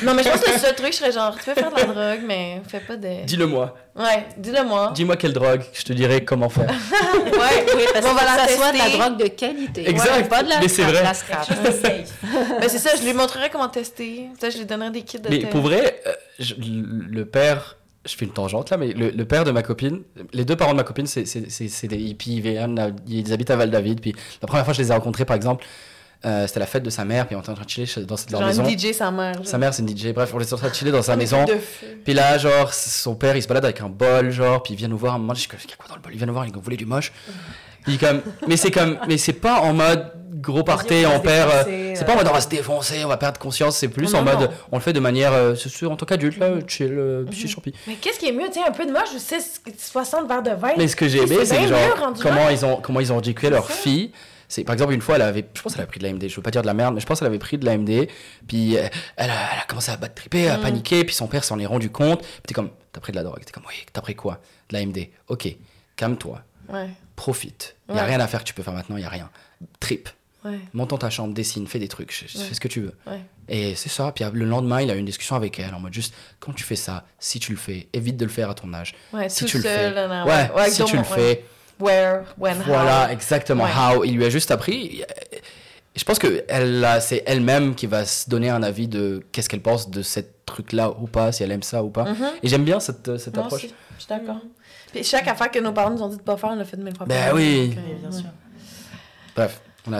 Non, 0.03 0.13
mais 0.13 0.23
je 0.23 0.29
pense 0.29 0.41
que 0.41 0.51
le 0.51 0.57
seul 0.57 0.75
truc, 0.75 0.91
je 0.91 0.97
serais 0.97 1.11
genre, 1.11 1.35
tu 1.37 1.43
peux 1.45 1.53
faire 1.53 1.71
de 1.71 1.75
la 1.75 1.83
drogue, 1.85 2.23
mais 2.25 2.61
fais 2.67 2.79
pas 2.79 2.95
de. 2.95 3.25
Dis-le-moi. 3.25 3.75
Ouais, 3.95 4.25
dis-le 4.37 4.63
moi. 4.63 4.91
Dis-moi 4.93 5.15
quelle 5.17 5.33
drogue, 5.33 5.61
je 5.73 5.83
te 5.83 5.93
dirai 5.93 6.23
comment 6.23 6.49
faire. 6.49 6.69
Ouais, 7.25 7.65
Oui, 7.75 7.83
parce 7.93 8.05
On 8.05 8.09
que 8.13 8.19
va 8.19 8.25
la 8.25 8.47
ça 8.47 8.55
soit 8.55 8.71
de 8.71 8.77
la 8.77 8.89
drogue 8.89 9.17
de 9.17 9.27
qualité. 9.27 9.89
Exact, 9.89 10.11
Ouais, 10.17 10.23
pas 10.23 10.43
de 10.43 10.49
la 10.49 10.59
mais 10.59 10.67
c'est 10.67 10.83
vrai. 10.83 11.03
la 11.03 11.13
scrap. 11.13 11.47
Ben, 11.49 12.69
c'est 12.69 12.77
ça, 12.79 12.91
je 12.99 13.03
lui 13.05 13.13
montrerais 13.13 13.49
comment 13.49 13.69
tester. 13.69 14.27
Ça, 14.39 14.49
je 14.49 14.57
lui 14.59 14.65
donnerais 14.65 14.91
des 14.91 15.01
kits 15.01 15.19
de 15.19 15.29
Mais 15.29 15.39
test. 15.39 15.51
pour 15.51 15.61
vrai, 15.61 15.99
euh, 16.07 16.13
je- 16.39 16.55
le 16.57 17.25
père, 17.25 17.77
je 18.05 18.15
fais 18.15 18.25
une 18.25 18.31
tangente 18.33 18.69
là, 18.69 18.77
mais 18.77 18.87
le, 18.93 19.09
le 19.09 19.25
père 19.25 19.43
de 19.43 19.51
ma 19.51 19.63
copine, 19.63 20.01
les 20.33 20.45
deux 20.45 20.55
parents 20.55 20.71
de 20.71 20.77
ma 20.77 20.83
copine, 20.83 21.07
c'est- 21.07 21.23
des 21.87 21.97
hippies 21.97 22.41
ils 23.07 23.33
habitent 23.33 23.51
à 23.51 23.55
Val-David. 23.55 24.01
Puis 24.01 24.13
la 24.41 24.47
première 24.47 24.65
fois 24.65 24.73
que 24.73 24.77
je 24.77 24.83
les 24.83 24.91
ai 24.91 24.93
rencontrés, 24.93 25.25
par 25.25 25.35
exemple, 25.35 25.65
euh, 26.25 26.47
c'était 26.47 26.59
la 26.59 26.65
fête 26.65 26.83
de 26.83 26.89
sa 26.89 27.05
mère, 27.05 27.27
puis 27.27 27.35
on 27.35 27.39
était 27.39 27.49
en 27.49 27.53
train 27.53 27.63
de 27.63 27.69
chiller 27.69 27.87
dans 28.05 28.15
leur 28.31 28.39
Genre 28.41 28.47
maison. 28.47 28.65
une 28.67 28.79
DJ, 28.79 28.93
sa 28.93 29.11
mère. 29.11 29.35
Sa 29.43 29.57
mère, 29.57 29.73
c'est 29.73 29.83
une 29.83 29.89
DJ. 29.95 30.13
Bref, 30.13 30.31
on 30.33 30.39
était 30.39 30.53
en 30.53 30.57
train 30.57 30.69
de 30.69 30.73
chiller 30.75 30.91
dans 30.91 31.01
sa 31.01 31.15
maison. 31.15 31.45
Puis 32.03 32.13
là, 32.13 32.37
genre, 32.37 32.73
son 32.73 33.15
père, 33.15 33.35
il 33.35 33.43
se 33.43 33.47
balade 33.47 33.65
avec 33.65 33.81
un 33.81 33.89
bol, 33.89 34.31
genre, 34.31 34.63
puis 34.63 34.73
il 34.73 34.77
vient 34.77 34.87
nous 34.87 34.97
voir. 34.97 35.13
à 35.13 35.15
un 35.15 35.19
moment, 35.19 35.33
je 35.33 35.41
suis 35.41 35.49
comme, 35.49 35.59
il 35.63 35.69
y 35.69 35.73
a 35.73 35.75
quoi 35.77 35.87
dans 35.89 35.95
le 35.95 36.01
bol? 36.01 36.11
Il 36.13 36.17
vient 36.17 36.27
nous 36.27 36.33
voir, 36.33 36.45
il 36.45 36.53
vous 36.53 36.59
voulez 36.61 36.77
du 36.77 36.85
moche 36.85 37.11
Puis 37.83 37.97
comme, 37.97 38.21
mais 38.47 38.57
c'est 38.57 38.71
comme, 38.71 38.97
mais 39.07 39.17
c'est 39.17 39.33
pas 39.33 39.59
en 39.61 39.73
mode 39.73 40.11
gros 40.39 40.63
party, 40.63 41.03
on 41.07 41.15
on 41.15 41.19
perd. 41.19 41.49
euh, 41.49 41.93
C'est 41.95 42.03
euh. 42.03 42.05
pas 42.05 42.13
en 42.13 42.17
mode 42.17 42.27
on 42.29 42.33
va 42.33 42.41
se 42.41 42.47
défoncer, 42.49 43.03
on 43.03 43.07
va 43.07 43.17
perdre 43.17 43.39
conscience. 43.39 43.77
C'est 43.77 43.87
plus 43.87 44.11
Non, 44.13 44.19
en 44.19 44.23
non. 44.23 44.37
mode, 44.37 44.51
on 44.71 44.75
le 44.77 44.81
fait 44.83 44.93
de 44.93 44.99
manière, 44.99 45.33
euh, 45.33 45.55
c'est 45.55 45.69
sûr, 45.69 45.91
en 45.91 45.95
tant 45.95 46.05
qu'adulte, 46.05 46.37
là, 46.37 46.49
chill, 46.67 46.93
euh, 46.95 47.23
petit 47.25 47.47
champi. 47.47 47.73
Mais 47.87 47.95
qu'est-ce 47.95 48.19
qui 48.19 48.27
est 48.27 48.31
mieux? 48.31 48.47
Tiens, 48.51 48.63
un 48.67 48.71
peu 48.71 48.85
de 48.85 48.91
moche 48.91 49.09
ou 49.15 49.19
6, 49.19 49.61
60 49.77 50.27
verres 50.27 50.43
de 50.43 50.51
vin? 50.51 50.73
Mais 50.77 50.87
ce 50.87 50.95
que 50.95 51.07
j'ai 51.07 51.19
aimé, 51.23 51.37
c'est 51.43 51.67
genre, 51.67 52.13
comment 52.21 52.49
ils 52.49 52.65
ont, 52.65 52.75
comment 52.77 52.99
ils 52.99 53.11
ont 53.13 53.19
éduqué 53.19 53.49
leur 53.49 53.69
fille. 53.69 54.11
C'est, 54.49 54.63
par 54.63 54.73
exemple, 54.73 54.93
une 54.93 55.01
fois, 55.01 55.15
elle 55.15 55.21
avait, 55.23 55.45
je 55.53 55.61
pense 55.61 55.73
qu'elle 55.73 55.83
a 55.83 55.87
pris 55.87 55.99
de 55.99 56.05
l'AMD, 56.05 56.27
je 56.27 56.35
veux 56.35 56.41
pas 56.41 56.51
dire 56.51 56.61
de 56.61 56.67
la 56.67 56.73
merde, 56.73 56.95
mais 56.95 57.01
je 57.01 57.05
pense 57.05 57.19
qu'elle 57.19 57.27
avait 57.27 57.37
pris 57.39 57.57
de 57.57 57.65
l'AMD, 57.65 58.07
puis 58.47 58.77
euh, 58.77 58.87
elle, 59.17 59.29
a, 59.29 59.53
elle 59.53 59.59
a 59.59 59.65
commencé 59.67 59.91
à 59.91 59.97
battre 59.97 60.15
triper, 60.15 60.49
à 60.49 60.57
Mm. 60.57 60.61
paniquer, 60.61 61.03
puis 61.03 61.13
son 61.13 61.27
père 61.27 61.43
s'en 61.43 61.59
est 61.59 61.65
rendu 61.65 61.89
compte. 61.89 62.21
Puis 62.21 62.41
t'es 62.47 62.53
comme, 62.53 62.69
t'as 62.93 63.01
pris 63.01 63.11
de 63.11 63.17
la 63.17 63.23
drogue, 63.23 63.43
t'es 63.43 63.51
comme, 63.51 63.65
oui, 63.67 63.75
t'as 63.91 64.01
pris 64.01 64.15
quoi? 64.15 64.39
De 64.69 64.77
l'AMD. 64.77 64.97
Ok, 65.27 65.47
calme-toi, 65.95 66.41
Ouais, 66.69 66.89
profite. 67.15 67.75
Il 67.89 67.95
y 67.95 67.97
a 67.97 68.01
Ouais. 68.01 68.07
rien 68.09 68.19
à 68.19 68.27
faire 68.27 68.41
que 68.41 68.45
tu 68.47 68.53
peux 68.53 68.63
faire 68.63 68.73
maintenant, 68.73 68.97
il 68.97 69.03
y 69.03 69.05
a 69.05 69.09
rien. 69.09 69.29
Trip, 69.79 70.09
ouais, 70.45 70.59
monte 70.73 70.89
dans 70.91 70.97
ta 70.97 71.09
chambre, 71.09 71.33
dessine, 71.33 71.65
fais 71.67 71.79
des 71.79 71.87
trucs, 71.87 72.09
Ouais. 72.11 72.41
fais 72.43 72.53
ce 72.53 72.59
que 72.59 72.67
tu 72.67 72.81
veux. 72.81 72.93
ouais. 73.07 73.21
Et 73.49 73.75
c'est 73.75 73.87
ça. 73.87 74.11
Puis 74.11 74.25
le 74.33 74.43
lendemain, 74.45 74.81
il 74.81 74.91
a 74.91 74.95
eu 74.95 74.99
une 74.99 75.05
discussion 75.05 75.37
avec 75.37 75.57
elle 75.59 75.73
en 75.73 75.79
mode 75.79 75.93
juste, 75.93 76.13
quand 76.41 76.51
tu 76.51 76.65
fais 76.65 76.75
ça, 76.75 77.05
si 77.17 77.39
tu 77.39 77.53
le 77.53 77.57
fais, 77.57 77.87
évite 77.93 78.17
de 78.17 78.25
le 78.25 78.31
faire 78.31 78.49
à 78.49 78.53
ton 78.53 78.73
âge. 78.73 78.93
Ouais, 79.13 79.29
Si 79.29 79.45
tu 79.45 79.55
le 79.57 79.63
fais. 79.63 79.93
Ouais, 79.93 80.51
ouais, 80.53 80.69
si 80.69 80.83
tu 80.83 80.95
le 80.97 81.01
ouais. 81.01 81.05
fais. 81.05 81.45
Where, 81.79 82.23
when, 82.37 82.57
Voilà, 82.65 83.07
how. 83.07 83.11
exactement. 83.11 83.63
Ouais. 83.65 83.69
How. 83.97 84.03
Il 84.03 84.15
lui 84.15 84.25
a 84.25 84.29
juste 84.29 84.49
appris. 84.51 85.03
Je 85.95 86.03
pense 86.03 86.19
que 86.19 86.43
elle 86.47 86.85
c'est 87.01 87.23
elle-même 87.25 87.73
qui 87.75 87.87
va 87.87 88.05
se 88.05 88.29
donner 88.29 88.49
un 88.49 88.61
avis 88.63 88.87
de 88.87 89.23
qu'est-ce 89.31 89.49
qu'elle 89.49 89.61
pense 89.61 89.89
de 89.89 90.01
cette 90.01 90.45
truc-là 90.45 90.91
ou 90.99 91.07
pas, 91.07 91.31
si 91.31 91.43
elle 91.43 91.51
aime 91.51 91.63
ça 91.63 91.83
ou 91.83 91.89
pas. 91.89 92.05
Mhm. 92.05 92.25
Et 92.43 92.47
j'aime 92.47 92.63
bien 92.63 92.79
cette, 92.79 93.17
cette 93.17 93.35
Moi 93.35 93.45
approche. 93.45 93.65
aussi, 93.65 93.73
je 93.97 94.03
suis 94.03 94.09
d'accord. 94.09 94.39
Puis 94.91 95.03
chaque 95.03 95.27
affaire 95.27 95.51
que 95.51 95.59
nos 95.59 95.73
parents 95.73 95.89
nous 95.89 96.01
ont 96.01 96.07
dit 96.09 96.17
de 96.17 96.21
pas 96.21 96.37
faire, 96.37 96.51
on 96.51 96.55
l'a 96.55 96.65
fait 96.65 96.77
de 96.77 96.83
mille 96.83 96.95
fois. 96.95 97.05
Ben 97.05 97.31
oui. 97.35 97.69
Donc, 97.69 97.77
euh, 97.77 97.81
Oui, 97.87 97.95
bien 98.01 98.11
sûr. 98.11 98.29
Bref, 99.35 99.61
on 99.87 99.93
a, 99.93 99.99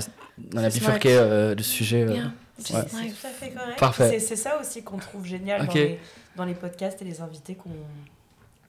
on 0.56 0.64
a 0.64 0.70
bifurqué 0.70 1.10
euh, 1.18 1.56
de 1.56 1.64
sujet. 1.64 2.04
euh, 2.04 2.14
Bien. 2.14 2.34
C'est 2.60 2.74
Ouais. 2.74 2.82
c'est 2.88 3.08
tout 3.10 3.28
à 3.28 3.30
fait 3.30 3.50
correct. 3.52 3.80
Parfait. 3.80 4.20
C'est- 4.20 4.36
ça 4.36 4.60
aussi 4.60 4.84
qu'on 4.84 4.98
trouve 4.98 5.26
génial 5.26 5.66
dans, 5.68 5.74
les, 5.74 6.00
dans 6.36 6.46
les 6.46 6.56
podcasts 6.56 7.00
et 7.02 7.06
les 7.06 7.22
invités 7.22 7.56
qu'on 7.56 7.70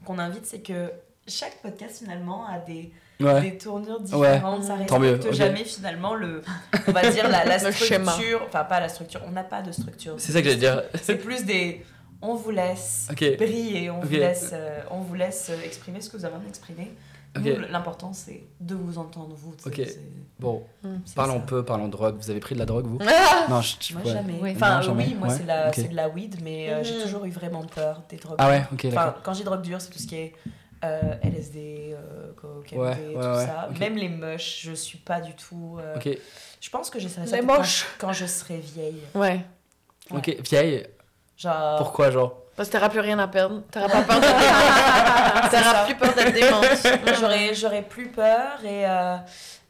qu'on 0.04 0.18
invite, 0.18 0.46
c'est 0.46 0.60
que 0.60 0.90
chaque 1.28 1.56
podcast 1.62 1.98
finalement 1.98 2.46
a 2.46 2.58
des, 2.58 2.92
Ouais. 3.20 3.40
des 3.40 3.58
tournures 3.58 4.00
différentes. 4.00 4.62
Ça 4.62 4.76
Tant 4.86 5.00
mieux, 5.00 5.12
respecte 5.14 5.34
jamais 5.34 5.64
finalement 5.64 6.14
le, 6.14 6.40
on 6.86 6.92
va 6.92 7.10
dire 7.10 7.28
la, 7.28 7.58
structure, 7.72 8.42
enfin 8.46 8.62
pas 8.64 8.78
la 8.78 8.88
structure, 8.88 9.20
on 9.26 9.32
n'a 9.32 9.42
pas 9.42 9.60
de 9.60 9.72
structure. 9.72 10.14
C'est 10.18 10.30
ça 10.32 10.38
que 10.40 10.44
j'allais 10.48 10.60
dire. 10.60 10.82
C'est 11.02 11.16
plus 11.16 11.44
des, 11.44 11.84
on 12.22 12.34
vous 12.36 12.50
laisse 12.52 13.08
Ok. 13.10 13.36
briller, 13.36 13.90
on 13.90 14.00
vous 14.00 14.12
laisse, 14.12 14.50
euh, 14.52 14.80
on 14.92 15.00
vous 15.00 15.14
laisse 15.14 15.48
euh, 15.50 15.60
exprimer 15.64 16.00
ce 16.00 16.10
que 16.10 16.16
vous 16.16 16.24
avez 16.24 16.36
envie 16.36 16.46
d'exprimer. 16.46 16.92
L'important 17.70 18.12
c'est 18.12 18.42
de 18.60 18.74
vous 18.74 18.98
entendre 18.98 19.34
vous. 19.36 19.52
Ok. 19.66 19.80
Bon, 20.40 20.62
c'est 21.04 21.14
parlons 21.14 21.40
ça. 21.40 21.46
peu, 21.46 21.64
parlons 21.64 21.88
drogue. 21.88 22.16
Vous 22.20 22.30
avez 22.30 22.40
pris 22.40 22.54
de 22.54 22.60
la 22.60 22.66
drogue, 22.66 22.86
vous? 22.86 22.98
Ah! 23.06 23.46
Non, 23.50 23.60
je, 23.60 23.74
je- 23.80 23.94
Moi 23.94 24.02
ouais. 24.04 24.12
jamais. 24.12 24.38
Oui. 24.40 24.52
Enfin 24.56 24.76
Non, 24.76 24.82
jamais. 24.82 25.04
oui, 25.08 25.14
moi 25.18 25.28
Ouais, 25.28 25.34
c'est 25.36 25.42
de, 25.42 25.48
la- 25.48 25.70
de 25.70 25.94
la 25.96 26.08
weed, 26.08 26.36
mais 26.42 26.70
euh, 26.70 26.82
j'ai 26.84 26.94
Mhm. 26.96 27.02
toujours 27.02 27.24
eu 27.26 27.30
vraiment 27.30 27.62
peur 27.64 28.02
des 28.08 28.16
drogues. 28.16 28.36
Ah 28.38 28.48
ouais, 28.48 28.62
ok, 28.72 28.86
Enfin, 28.86 29.14
quand 29.22 29.32
je 29.34 29.38
dis 29.38 29.44
drogue 29.44 29.62
dure, 29.62 29.80
c'est 29.80 29.90
tout 29.90 29.98
ce 29.98 30.06
qui 30.06 30.16
est 30.16 30.32
euh, 30.84 31.14
LSD, 31.22 31.94
euh, 31.94 32.32
coke, 32.36 32.68
Ouais, 32.72 32.94
MD, 32.94 33.16
ouais, 33.16 33.22
tout 33.22 33.28
ouais, 33.38 33.46
ça. 33.46 33.68
ok. 33.70 33.78
Même 33.80 33.96
les 33.96 34.08
moches, 34.08 34.60
je 34.62 34.72
suis 34.72 34.98
pas 34.98 35.20
du 35.20 35.34
tout. 35.34 35.78
euh, 35.80 35.96
Ok, 35.96 36.08
Je 36.60 36.70
pense 36.70 36.90
que 36.90 36.98
j'essaierai 36.98 37.26
ça 37.26 37.38
quand-. 37.40 37.62
Quand, 37.98 38.12
je 38.12 38.26
serai 38.26 38.58
vieille. 38.58 39.02
Ouais. 39.14 39.40
Ouais. 40.10 40.18
ok. 40.18 40.36
Vieille, 40.48 40.86
Genre. 41.36 41.76
pourquoi, 41.78 42.10
genre? 42.10 42.36
Parce 42.56 42.68
que 42.68 42.74
t'auras 42.74 42.88
plus 42.88 43.00
rien 43.00 43.18
à 43.20 43.28
perdre. 43.28 43.62
T'auras 43.70 43.88
pas 43.88 44.02
peur 44.02 44.22
ça. 45.50 45.62
T'auras 45.62 45.84
plus 45.84 45.94
peur 45.96 46.14
d'être. 46.14 47.18
J'aurais, 47.20 47.54
j'aurais 47.54 47.82
plus 47.82 48.08
peur 48.08 48.64
et, 48.64 48.84
euh, 48.86 49.16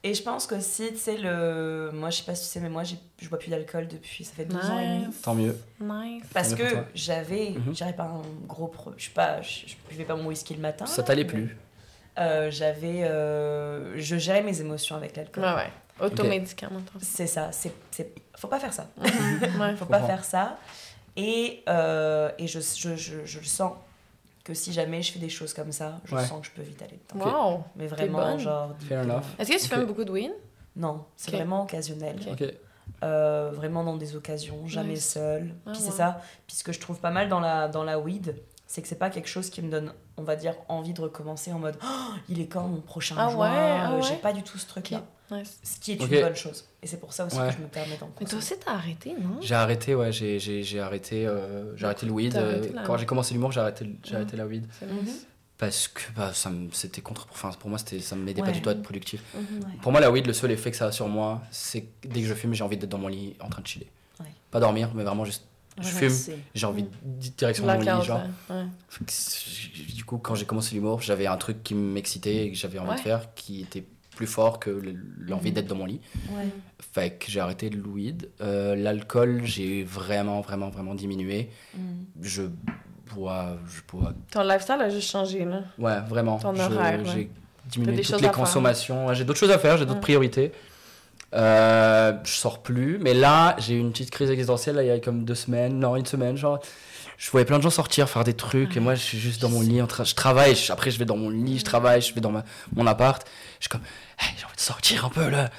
Et 0.04 0.14
je 0.14 0.22
pense 0.22 0.46
qu'aussi, 0.46 0.90
tu 0.92 0.96
sais, 0.98 1.16
le... 1.18 1.90
moi, 1.92 2.10
je 2.10 2.18
sais 2.18 2.22
pas 2.24 2.34
si 2.36 2.44
tu 2.44 2.50
sais, 2.52 2.60
mais 2.60 2.68
moi, 2.68 2.84
je 2.84 3.28
bois 3.28 3.38
plus 3.38 3.50
d'alcool 3.50 3.88
depuis, 3.88 4.24
ça 4.24 4.32
fait 4.32 4.44
12 4.44 4.70
ans 4.70 4.78
et 4.78 4.86
demi. 4.86 5.06
Tant 5.22 5.34
mieux. 5.34 5.56
Nice. 5.80 6.22
Parce 6.32 6.54
que 6.54 6.62
j'avais, 6.94 7.50
Mhm. 7.50 7.74
j'avais 7.74 7.92
pas 7.94 8.04
un 8.04 8.22
gros 8.46 8.68
pro... 8.68 8.92
Je 8.96 9.02
suis 9.02 9.10
pas, 9.12 9.42
je, 9.42 9.66
je 9.66 9.74
buvais 9.88 10.04
pas 10.04 10.14
mon 10.14 10.26
whisky 10.26 10.54
le 10.54 10.60
matin. 10.60 10.86
Ça 10.86 11.02
t'allait 11.02 11.24
mais, 11.24 11.28
plus. 11.30 11.56
euh, 12.18 12.48
j'avais, 12.50 13.02
euh, 13.04 13.98
je 13.98 14.16
gérais 14.16 14.42
mes 14.42 14.60
émotions 14.60 14.94
avec 14.94 15.16
l'alcool. 15.16 15.42
Ouais, 15.42 15.54
ouais. 15.54 15.70
Automédicament. 16.00 16.80
C'est 17.00 17.26
ça, 17.26 17.50
c'est, 17.50 17.72
c'est, 17.90 18.12
faut 18.36 18.46
pas 18.48 18.60
faire 18.60 18.72
ça. 18.72 18.86
ouais. 19.02 19.10
faut 19.76 19.84
Je 19.84 19.90
pas 19.90 20.02
faire 20.02 20.24
ça. 20.24 20.58
Et, 21.16 21.64
euh, 21.68 22.30
et 22.38 22.46
je, 22.46 22.60
je, 22.60 22.94
je, 22.94 23.24
je 23.24 23.38
le 23.40 23.44
sens 23.44 23.72
que 24.48 24.54
si 24.54 24.72
jamais 24.72 25.02
je 25.02 25.12
fais 25.12 25.18
des 25.18 25.28
choses 25.28 25.52
comme 25.52 25.70
ça, 25.72 26.00
je 26.06 26.14
Ouais. 26.16 26.24
sens 26.24 26.40
que 26.40 26.46
je 26.46 26.52
peux 26.52 26.62
vite 26.62 26.80
aller 26.82 26.98
dedans. 27.14 27.52
Wow. 27.54 27.64
Mais 27.76 27.86
vraiment, 27.86 28.18
bonne. 28.18 28.38
genre. 28.38 28.70
Fair 28.80 29.02
deep, 29.02 29.10
enough. 29.10 29.24
Est-ce 29.38 29.50
que 29.52 29.58
tu 29.58 29.64
Ok. 29.66 29.70
fumes 29.78 29.84
beaucoup 29.86 30.04
de 30.04 30.10
weed? 30.10 30.32
Non, 30.74 31.04
c'est 31.16 31.30
vraiment 31.32 31.62
occasionnel. 31.64 32.16
Ok. 32.32 32.44
Euh, 33.04 33.50
vraiment 33.54 33.84
dans 33.84 33.96
des 33.96 34.16
occasions, 34.16 34.66
jamais 34.66 34.94
Nice. 34.94 35.12
seule. 35.12 35.54
Ah 35.66 35.70
Puis 35.72 35.80
ouais. 35.82 35.86
c'est 35.90 35.96
ça. 35.96 36.20
Puis 36.46 36.56
ce 36.56 36.64
que 36.64 36.72
je 36.72 36.80
trouve 36.80 36.98
pas 36.98 37.10
mal 37.10 37.28
dans 37.28 37.40
la, 37.40 37.68
dans 37.68 37.84
la 37.84 37.98
weed, 37.98 38.34
c'est 38.66 38.80
que 38.82 38.88
c'est 38.88 38.94
pas 38.98 39.10
quelque 39.10 39.28
chose 39.28 39.50
qui 39.50 39.60
me 39.62 39.70
donne, 39.70 39.92
on 40.16 40.22
va 40.22 40.34
dire, 40.36 40.54
envie 40.68 40.92
de 40.94 41.00
recommencer 41.02 41.52
en 41.52 41.58
mode 41.58 41.76
Oh, 41.84 42.14
il 42.28 42.40
est 42.40 42.46
quand 42.46 42.62
mon 42.66 42.80
prochain 42.80 43.14
Ah 43.18 43.28
joint? 43.28 43.50
ouais, 43.50 43.78
ah 43.82 43.92
Euh, 43.92 44.02
J'ai 44.02 44.14
ouais. 44.14 44.16
pas 44.16 44.32
du 44.32 44.42
tout 44.42 44.56
ce 44.58 44.66
truc-là. 44.66 45.02
Nice. 45.30 45.58
Ce 45.62 45.78
qui 45.78 45.92
est 45.92 45.96
une 45.96 46.06
bonne 46.06 46.34
chose. 46.36 46.64
Et 46.82 46.86
c'est 46.86 46.98
pour 46.98 47.12
ça 47.12 47.26
aussi 47.26 47.36
Ouais. 47.38 47.48
que 47.48 47.54
je 47.54 47.58
me 47.62 47.66
permets 47.68 47.96
d'en 47.98 48.10
Mais 48.20 48.26
toi 48.26 48.38
aussi, 48.38 48.54
t'as 48.64 48.72
arrêté, 48.72 49.12
non? 49.12 49.38
J'ai 49.42 49.54
arrêté, 49.54 49.94
ouais, 49.94 50.10
j'ai, 50.12 50.38
j'ai, 50.38 50.62
j'ai 50.62 50.80
arrêté, 50.80 51.26
euh, 51.26 51.76
j'ai 51.76 51.84
arrêté 51.86 52.06
le 52.06 52.12
weed. 52.12 52.36
Arrêté 52.36 52.70
euh, 52.70 52.72
la- 52.74 52.82
quand 52.84 52.96
j'ai 52.96 53.06
commencé 53.06 53.34
l'humour, 53.34 53.52
j'ai 53.52 53.60
arrêté, 53.60 53.84
j'ai 54.04 54.10
Ouais. 54.12 54.16
arrêté 54.16 54.36
la 54.36 54.46
weed. 54.46 54.66
C'est 54.78 54.86
Mhm. 54.86 55.04
nice. 55.04 55.26
Parce 55.58 55.88
que 55.88 56.02
bah, 56.16 56.32
ça 56.32 56.52
c'était 56.72 57.00
contre. 57.00 57.26
Enfin, 57.32 57.50
pour 57.58 57.68
moi, 57.68 57.78
c'était, 57.78 57.98
ça 58.00 58.14
me 58.14 58.22
m'aidait 58.24 58.42
pas 58.42 58.52
du 58.52 58.62
tout 58.62 58.68
à 58.68 58.72
être 58.72 58.82
productif. 58.82 59.22
Mhm. 59.34 59.40
Ouais. 59.64 59.72
Pour 59.82 59.90
moi, 59.92 60.00
la 60.00 60.10
weed, 60.10 60.26
le 60.26 60.32
seul 60.32 60.50
effet 60.52 60.70
que 60.70 60.76
ça 60.76 60.86
a 60.86 60.92
sur 60.92 61.08
moi, 61.08 61.42
c'est 61.50 61.82
que 61.82 62.06
dès 62.08 62.20
que 62.22 62.26
je 62.28 62.34
fume, 62.34 62.54
j'ai 62.54 62.62
envie 62.64 62.76
d'être 62.76 62.88
dans 62.90 62.98
mon 62.98 63.08
lit 63.08 63.34
en 63.40 63.48
train 63.48 63.60
de 63.62 63.66
chiller. 63.66 63.90
Ouais. 64.20 64.26
Pas 64.52 64.60
dormir, 64.60 64.90
mais 64.94 65.02
vraiment 65.02 65.24
juste. 65.24 65.44
Je 65.80 65.86
fume, 65.88 66.12
j'ai 66.54 66.66
envie 66.66 66.82
de 66.84 66.88
direction 67.36 67.64
de 67.66 67.72
mon 67.72 67.78
lit. 67.80 68.04
Genre. 68.04 68.20
ouais. 68.50 68.64
Du 69.94 70.04
coup, 70.04 70.18
quand 70.18 70.34
j'ai 70.34 70.44
commencé 70.46 70.74
l'humour, 70.74 71.00
j'avais 71.02 71.26
un 71.26 71.36
truc 71.36 71.62
qui 71.62 71.74
m'excitait 71.74 72.46
et 72.46 72.50
que 72.52 72.56
j'avais 72.56 72.78
envie 72.78 72.90
Ouais. 72.90 72.96
de 72.96 73.00
faire 73.00 73.34
qui 73.34 73.60
était 73.62 73.84
plus 74.18 74.26
fort 74.26 74.58
que 74.58 74.68
le- 74.70 74.96
l'envie 75.28 75.50
Mhm. 75.50 75.54
d'être 75.54 75.66
dans 75.68 75.76
mon 75.76 75.86
lit. 75.86 76.00
Ouais. 76.32 76.48
Fait 76.92 77.10
que 77.12 77.30
j'ai 77.30 77.38
arrêté 77.38 77.70
le 77.70 77.80
weed. 77.86 78.28
Euh, 78.40 78.74
L'alcool, 78.74 79.42
j'ai 79.44 79.84
vraiment, 79.84 80.40
vraiment, 80.40 80.70
vraiment 80.70 80.96
diminué. 80.96 81.50
Mhm. 81.76 81.80
Je 82.20 82.42
bois, 83.14 83.56
je 83.68 83.80
bois. 83.90 84.12
Ton 84.32 84.42
lifestyle 84.42 84.80
a 84.80 84.90
juste 84.90 85.08
changé, 85.08 85.44
là. 85.44 85.60
Ouais, 85.78 86.00
vraiment. 86.08 86.38
Ton 86.38 86.52
Je- 86.52 86.62
horaire, 86.62 86.98
ouais. 86.98 87.04
J'ai 87.14 87.30
diminué 87.70 87.94
des 87.96 88.02
toutes 88.02 88.20
les 88.20 88.28
consommations. 88.30 89.06
Ouais, 89.06 89.14
J'ai 89.14 89.24
d'autres 89.24 89.38
choses 89.38 89.52
à 89.52 89.58
faire, 89.60 89.76
j'ai 89.76 89.84
d'autres 89.86 89.94
Ouais. 89.98 90.00
priorités. 90.00 90.50
Euh, 91.34 92.12
je 92.24 92.32
sors 92.32 92.60
plus, 92.62 92.98
mais 92.98 93.14
là, 93.14 93.54
j'ai 93.58 93.74
eu 93.74 93.78
une 93.80 93.92
petite 93.92 94.10
crise 94.10 94.30
existentielle 94.30 94.76
là, 94.76 94.82
il 94.82 94.86
y 94.88 94.90
a 94.90 94.98
comme 94.98 95.24
deux 95.24 95.34
semaines, 95.34 95.78
non, 95.78 95.94
une 95.94 96.06
semaine, 96.06 96.36
genre. 96.36 96.58
Je 97.18 97.28
voyais 97.32 97.44
plein 97.44 97.58
de 97.58 97.64
gens 97.64 97.70
sortir, 97.70 98.08
faire 98.08 98.22
des 98.22 98.32
trucs, 98.32 98.76
et 98.76 98.80
moi, 98.80 98.94
je 98.94 99.00
suis 99.02 99.18
juste 99.18 99.42
dans 99.42 99.48
mon 99.48 99.60
lit, 99.60 99.82
en 99.82 99.88
train, 99.88 100.04
je 100.04 100.14
travaille, 100.14 100.54
je- 100.54 100.70
après, 100.72 100.92
je 100.92 101.00
vais 101.00 101.04
dans 101.04 101.16
mon 101.16 101.30
lit, 101.30 101.58
je 101.58 101.64
travaille, 101.64 102.00
je 102.00 102.14
vais 102.14 102.20
dans 102.20 102.30
ma- 102.30 102.44
mon 102.76 102.86
appart. 102.86 103.26
Je 103.58 103.64
suis 103.64 103.68
comme, 103.68 103.80
Hey, 104.20 104.28
j'ai 104.38 104.44
envie 104.44 104.54
de 104.56 104.60
sortir 104.60 105.04
un 105.04 105.08
peu 105.10 105.28
là. 105.28 105.50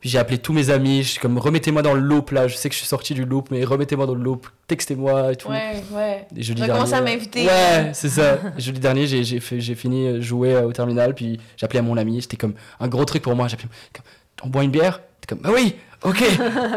Puis 0.00 0.08
j'ai 0.08 0.18
appelé 0.18 0.38
tous 0.38 0.52
mes 0.52 0.70
amis, 0.70 1.02
je 1.02 1.08
suis 1.10 1.20
comme, 1.20 1.36
remettez-moi 1.38 1.82
dans 1.82 1.94
le 1.94 2.00
loop 2.00 2.30
là, 2.30 2.46
je 2.48 2.54
sais 2.56 2.68
que 2.68 2.74
je 2.74 2.78
suis 2.78 2.86
sorti 2.88 3.12
du 3.14 3.24
loop, 3.24 3.50
mais 3.50 3.64
remettez-moi 3.64 4.06
dans 4.06 4.14
le 4.14 4.22
loop, 4.22 4.48
textez-moi 4.68 5.32
et 5.32 5.36
tout. 5.36 5.48
Ouais, 5.48 5.82
ouais. 5.92 6.26
Et 6.36 6.42
jeudi 6.44 6.62
commencé 6.66 6.90
dernier- 6.92 7.10
à 7.10 7.14
m'inviter. 7.14 7.46
Ouais, 7.46 7.90
c'est 7.92 8.08
ça. 8.08 8.38
jeudi 8.56 8.78
dernier, 8.80 9.06
j'ai, 9.08 9.22
j'ai, 9.24 9.38
fait, 9.40 9.60
j'ai 9.60 9.74
fini 9.74 10.06
euh, 10.06 10.20
jouer 10.20 10.54
euh, 10.54 10.62
au 10.66 10.72
terminal, 10.72 11.14
puis 11.14 11.40
j'ai 11.56 11.64
appelé 11.64 11.80
à 11.80 11.82
mon 11.82 11.96
ami. 11.96 12.22
C'était 12.22 12.36
comme 12.36 12.54
un 12.78 12.86
gros 12.88 13.04
truc 13.04 13.22
pour 13.22 13.34
moi. 13.36 13.48
J'ai 13.48 13.54
appelé, 13.54 13.68
comme, 13.92 14.04
on 14.44 14.48
boit 14.48 14.62
une 14.64 14.70
bière? 14.72 15.00
T'es 15.20 15.26
comme, 15.34 15.40
ah 15.44 15.50
oui, 15.52 15.74
ok, 16.02 16.20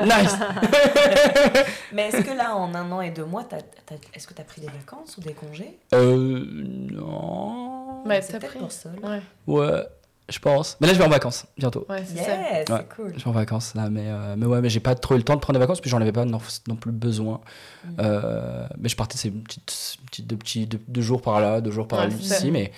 nice. 0.03 0.35
Mais 1.93 2.07
est-ce 2.09 2.21
que 2.21 2.35
là, 2.35 2.55
en 2.55 2.73
un 2.75 2.91
an 2.91 3.01
et 3.01 3.11
deux 3.11 3.25
mois, 3.25 3.43
est-ce 4.13 4.27
que 4.27 4.33
tu 4.33 4.41
as 4.41 4.45
pris 4.45 4.61
des 4.61 4.67
vacances 4.67 5.17
ou 5.17 5.21
des 5.21 5.33
congés? 5.33 5.79
Euh, 5.93 6.43
non. 6.91 8.03
Mais 8.05 8.21
C'est 8.21 8.33
t'as 8.33 8.39
peut-être 8.39 8.51
pris. 8.51 8.59
pour 8.59 8.71
ça. 8.71 8.89
là. 9.01 9.09
Ouais, 9.09 9.21
Ouais, 9.47 9.83
je 10.29 10.39
pense. 10.39 10.77
Mais 10.81 10.87
là, 10.87 10.93
je 10.93 10.99
vais 10.99 11.05
en 11.05 11.09
vacances, 11.09 11.45
bientôt. 11.57 11.85
ouais, 11.89 12.03
c'est. 12.05 12.15
Yes, 12.15 12.27
Ouais. 12.27 12.63
c'est 12.67 12.95
cool. 12.95 13.13
Je 13.17 13.23
vais 13.23 13.27
en 13.29 13.33
vacances 13.33 13.75
là, 13.75 13.89
mais, 13.89 14.05
euh, 14.07 14.35
mais 14.37 14.45
ouais, 14.45 14.61
mais 14.61 14.69
j'ai 14.69 14.79
pas 14.79 14.95
trop 14.95 15.15
eu 15.15 15.17
le 15.17 15.23
temps 15.23 15.35
de 15.35 15.39
prendre 15.39 15.57
des 15.59 15.63
vacances, 15.63 15.81
puis 15.81 15.89
j'en 15.89 16.01
avais 16.01 16.11
pas 16.11 16.25
non, 16.25 16.39
non 16.67 16.75
plus 16.75 16.91
besoin. 16.91 17.41
Mm. 17.85 17.89
Euh, 17.99 18.67
mais 18.77 18.89
je 18.89 18.95
partais, 18.95 19.17
c'est 19.17 19.31
petite, 19.31 20.25
deux, 20.27 20.37
petits, 20.37 20.65
deux, 20.67 20.79
deux 20.87 21.01
jours 21.01 21.21
par 21.21 21.39
là, 21.39 21.61
deux 21.61 21.71
jours 21.71 21.87
par 21.87 21.99
Ouais, 21.99 22.07
là 22.09 22.15
c'est 22.19 22.35
ici, 22.37 22.51
mais 22.51 22.71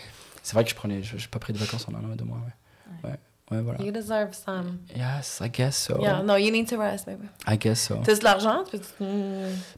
c'est 0.43 0.53
vrai 0.53 0.63
que 0.63 0.69
je 0.69 0.75
prenais, 0.75 1.01
j'ai 1.01 1.27
pas 1.27 1.39
pris 1.39 1.53
de 1.53 1.57
vacances 1.57 1.87
en 1.89 1.93
un 1.95 2.07
an 2.09 2.13
et 2.13 2.17
deux 2.17 2.25
mois. 2.25 2.37
Ouais, 2.37 2.53
ouais, 3.51 3.61
voilà. 3.61 3.81
You 3.81 3.91
deserve 3.91 4.33
some. 4.33 4.77
Yes, 4.95 5.39
I 5.43 5.49
guess 5.49 5.75
so. 5.77 5.97
Yeah, 6.01 6.21
no, 6.23 6.35
you 6.37 6.51
need 6.51 6.67
to 6.69 6.77
rest, 6.77 7.05
baby. 7.05 7.27
I 7.47 7.57
guess 7.57 7.79
so. 7.87 7.95
T'as 8.03 8.15
de 8.15 8.23
l'argent? 8.23 8.63
Tu. 8.69 8.77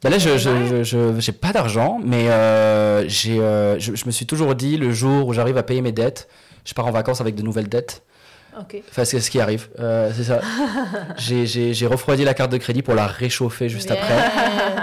Bah 0.03 0.09
là, 0.09 0.17
je, 0.17 0.37
je, 0.37 0.49
je, 0.67 0.83
je- 0.83 1.19
j'ai 1.19 1.31
pas 1.31 1.51
d'argent, 1.51 1.99
mais 2.03 2.29
euh, 2.29 3.07
j'ai, 3.07 3.39
euh, 3.39 3.77
je, 3.79 3.95
je 3.95 4.05
me 4.05 4.11
suis 4.11 4.25
toujours 4.25 4.55
dit, 4.55 4.77
le 4.77 4.91
jour 4.91 5.27
où 5.27 5.33
j'arrive 5.33 5.57
à 5.57 5.63
payer 5.63 5.81
mes 5.81 5.91
dettes, 5.91 6.27
je 6.65 6.73
pars 6.73 6.85
en 6.87 6.91
vacances 6.91 7.21
avec 7.21 7.35
de 7.35 7.41
nouvelles 7.41 7.69
dettes. 7.69 8.03
OK. 8.59 8.81
Enfin, 8.89 9.05
c'est 9.05 9.19
ce 9.19 9.29
qui 9.29 9.39
arrive, 9.39 9.67
euh, 9.79 10.11
c'est 10.15 10.23
ça. 10.23 10.39
j'ai, 11.17 11.45
j'ai, 11.45 11.75
j'ai 11.75 11.85
refroidi 11.85 12.23
la 12.23 12.33
carte 12.33 12.51
de 12.51 12.57
crédit 12.57 12.81
pour 12.81 12.95
la 12.95 13.05
réchauffer 13.05 13.69
juste 13.69 13.91
après. 13.91 14.17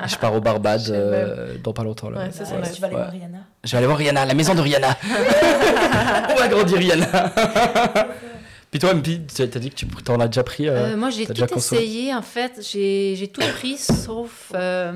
Je 0.07 0.15
pars 0.17 0.33
au 0.33 0.41
Barbade 0.41 0.83
euh, 0.91 1.57
dans 1.61 1.73
pas 1.73 1.83
longtemps. 1.83 2.09
Là. 2.09 2.21
Ouais, 2.21 2.29
c'est. 2.31 2.45
Tu 2.73 2.81
vas 2.81 2.87
aller 2.87 2.95
voir 2.97 3.11
Rihanna 3.11 3.39
Je 3.65 3.71
vais 3.73 3.77
aller 3.79 3.87
voir 3.87 3.99
Rihanna, 3.99 4.27
la 4.27 4.35
maison 4.35 4.55
de 4.55 4.61
Rihanna. 4.61 4.97
On 6.31 6.35
va 6.39 6.47
grandir 6.47 6.79
Rihanna. 6.79 7.07
Puis 8.75 8.81
toi, 8.81 8.93
MP, 8.93 9.21
tu 9.33 9.49
t'as 9.49 9.61
dit 9.61 9.71
que 9.71 9.77
tu 9.77 9.87
t'en 9.87 10.19
as 10.19 10.27
déjà 10.27 10.43
pris. 10.43 10.69
euh, 10.69 10.95
Euh, 10.95 10.97
moi, 10.97 11.09
j'ai 11.11 11.27
tout 11.27 11.45
essayé, 11.57 12.13
en 12.13 12.23
fait. 12.23 12.59
J'ai 12.61 13.31
tout 13.33 13.41
pris 13.41 13.77
sauf 13.77 14.51
euh, 14.53 14.93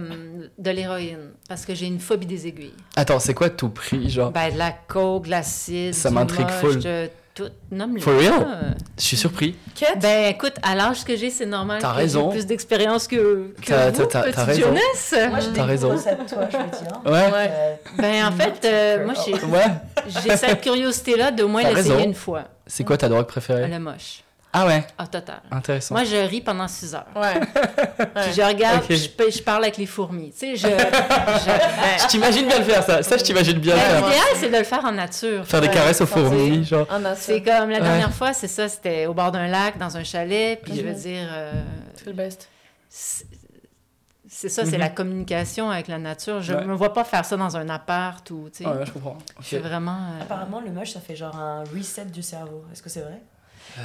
de 0.59 0.71
l'héroïne, 0.73 1.31
parce 1.49 1.65
que 1.65 1.77
j'ai 1.77 1.87
une 1.87 2.01
phobie 2.01 2.27
des 2.27 2.49
aiguilles. 2.49 2.75
Attends, 2.97 3.21
c'est 3.21 3.35
quoi 3.35 3.51
tout 3.51 3.69
prix, 3.69 4.11
genre? 4.11 4.33
Ben, 4.33 4.53
de 4.53 4.59
la 4.59 4.73
coke, 4.73 5.27
de 5.27 5.31
l'acide, 5.31 5.95
Ça 5.95 6.11
m'intrigue 6.11 6.49
full. 6.51 6.81
de 6.81 7.09
tout. 7.37 7.45
Nomme-le. 7.71 8.01
For 8.01 8.19
real? 8.19 8.33
Euh, 8.41 8.71
Je 8.99 9.05
suis 9.05 9.17
surpris. 9.17 9.55
Quête? 9.77 10.01
Ben, 10.01 10.27
écoute, 10.35 10.55
à 10.65 10.75
l'âge 10.75 11.05
que 11.05 11.15
j'ai, 11.15 11.31
c'est 11.31 11.47
normal 11.47 11.79
T'as 11.81 11.93
que 11.93 11.97
raison. 11.99 12.33
j'ai 12.33 12.39
plus 12.39 12.47
d'expérience 12.47 13.07
que, 13.07 13.55
que 13.63 13.67
T'as- 13.69 13.91
vous, 13.93 13.99
t'as- 14.07 14.07
t'as 14.07 14.23
petite 14.25 14.37
raison. 14.41 14.61
jeunesse. 14.63 15.15
Moi, 15.31 15.39
je 15.39 15.45
T'as 15.45 15.51
découvre 15.53 15.67
raison. 15.69 15.97
ça 15.99 16.15
de 16.17 16.29
toi, 16.29 16.49
je 16.51 16.57
veux 16.57 16.65
dire. 16.65 17.01
Ouais. 17.07 17.13
Ouais. 17.33 17.51
Euh, 17.53 17.75
Ben, 17.97 18.27
en 18.27 18.33
fait, 18.33 18.65
euh, 18.65 19.05
moi, 19.05 19.15
j'ai 19.25 19.35
Ouais. 19.35 20.37
cette 20.37 20.61
curiosité-là 20.63 21.31
de 21.31 21.45
moins 21.45 21.63
l'essayer 21.63 22.03
une 22.03 22.15
fois. 22.15 22.43
C'est 22.69 22.85
quoi 22.85 22.97
ta 22.97 23.09
drogue 23.09 23.27
préférée? 23.27 23.67
Le 23.67 23.79
moche. 23.81 24.23
Ah 24.51 24.67
ouais, 24.67 24.83
Ah, 24.97 25.07
total. 25.07 25.41
intéressant. 25.51 25.95
Moi, 25.95 26.05
je 26.05 26.17
ris 26.17 26.41
pendant 26.41 26.67
six 26.69 26.95
heures. 26.95 27.05
Ouais. 27.15 27.39
Puis 27.99 28.33
je 28.35 28.41
regarde, 28.43 28.83
je, 28.89 29.43
parle 29.43 29.65
avec 29.65 29.77
les 29.77 29.85
fourmis. 29.85 30.33
Tu 30.33 30.57
sais, 30.57 30.57
je. 30.57 30.67
je- 30.69 32.03
Je 32.03 32.07
t'imagine 32.09 32.47
bien 32.47 32.59
le 32.59 32.65
faire, 32.65 32.83
ça. 32.83 33.03
Ça, 33.03 33.19
je 33.19 33.25
t'imagine 33.25 33.59
bien 33.59 33.75
le 33.75 33.81
ben, 33.81 33.87
faire. 33.89 34.07
L'idéal, 34.07 34.25
c'est 34.37 34.49
de 34.51 34.57
le 34.57 34.65
faire 34.65 34.85
en 34.87 34.93
nature. 34.93 35.45
Faire 35.47 35.61
des 35.61 35.69
caresses 35.69 36.01
aux 36.01 36.07
fourmis, 36.07 36.65
genre. 36.65 36.87
C'est 37.17 37.43
comme 37.43 37.69
la 37.69 37.77
Ouais. 37.79 37.81
dernière 37.85 38.13
fois, 38.13 38.33
c'est 38.33 38.49
ça, 38.49 38.69
c'était 38.69 39.05
au 39.07 39.13
bord 39.13 39.33
d'un 39.33 39.49
lac, 39.49 39.77
dans 39.77 39.97
un 39.99 40.05
chalet, 40.05 40.59
puis 40.63 40.77
je 40.77 40.83
veux 40.83 40.95
dire, 40.95 41.29
euh, 41.31 41.53
C'est 41.97 42.07
le 42.07 42.13
best. 42.15 42.49
C'est 44.41 44.49
ça, 44.49 44.65
c'est 44.65 44.73
Mhm. 44.73 44.79
la 44.79 44.89
communication 44.89 45.71
avec 45.71 45.89
la 45.89 45.99
nature. 45.99 46.41
Je 46.43 46.53
Ouais. 46.55 46.65
me 46.65 46.75
vois 46.75 46.93
pas 46.93 47.03
faire 47.05 47.25
ça 47.25 47.37
dans 47.37 47.57
un 47.57 47.69
appart 47.69 48.31
ou, 48.31 48.49
tu 48.53 48.63
sais, 48.63 48.69
Ouais, 48.69 48.85
je 48.87 48.93
comprends. 48.93 49.19
vraiment... 49.53 49.99
euh, 50.19 50.23
Apparemment, 50.23 50.61
le 50.61 50.71
moche, 50.71 50.91
ça 50.93 51.01
fait 51.01 51.17
genre 51.17 51.35
un 51.37 51.65
reset 51.77 52.05
du 52.07 52.23
cerveau. 52.23 52.63
Est-ce 52.73 52.83
que 52.83 52.89
c'est 52.89 53.01
vrai? 53.01 53.21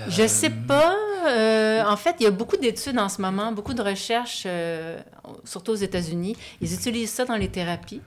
Je 0.07 0.25
sais 0.27 0.49
pas. 0.49 0.93
euh, 1.27 1.83
en 1.85 1.95
fait, 1.97 2.15
il 2.19 2.23
y 2.23 2.27
a 2.27 2.31
beaucoup 2.31 2.57
d'études 2.57 2.97
en 2.99 3.07
ce 3.09 3.21
moment, 3.21 3.51
beaucoup 3.51 3.73
de 3.73 3.81
recherches, 3.81 4.43
euh, 4.45 4.97
surtout 5.45 5.71
aux 5.71 5.75
États-Unis. 5.75 6.35
Ils 6.61 6.73
utilisent 6.73 7.11
ça 7.11 7.25
dans 7.25 7.35
les 7.35 7.47
thérapies. 7.49 8.01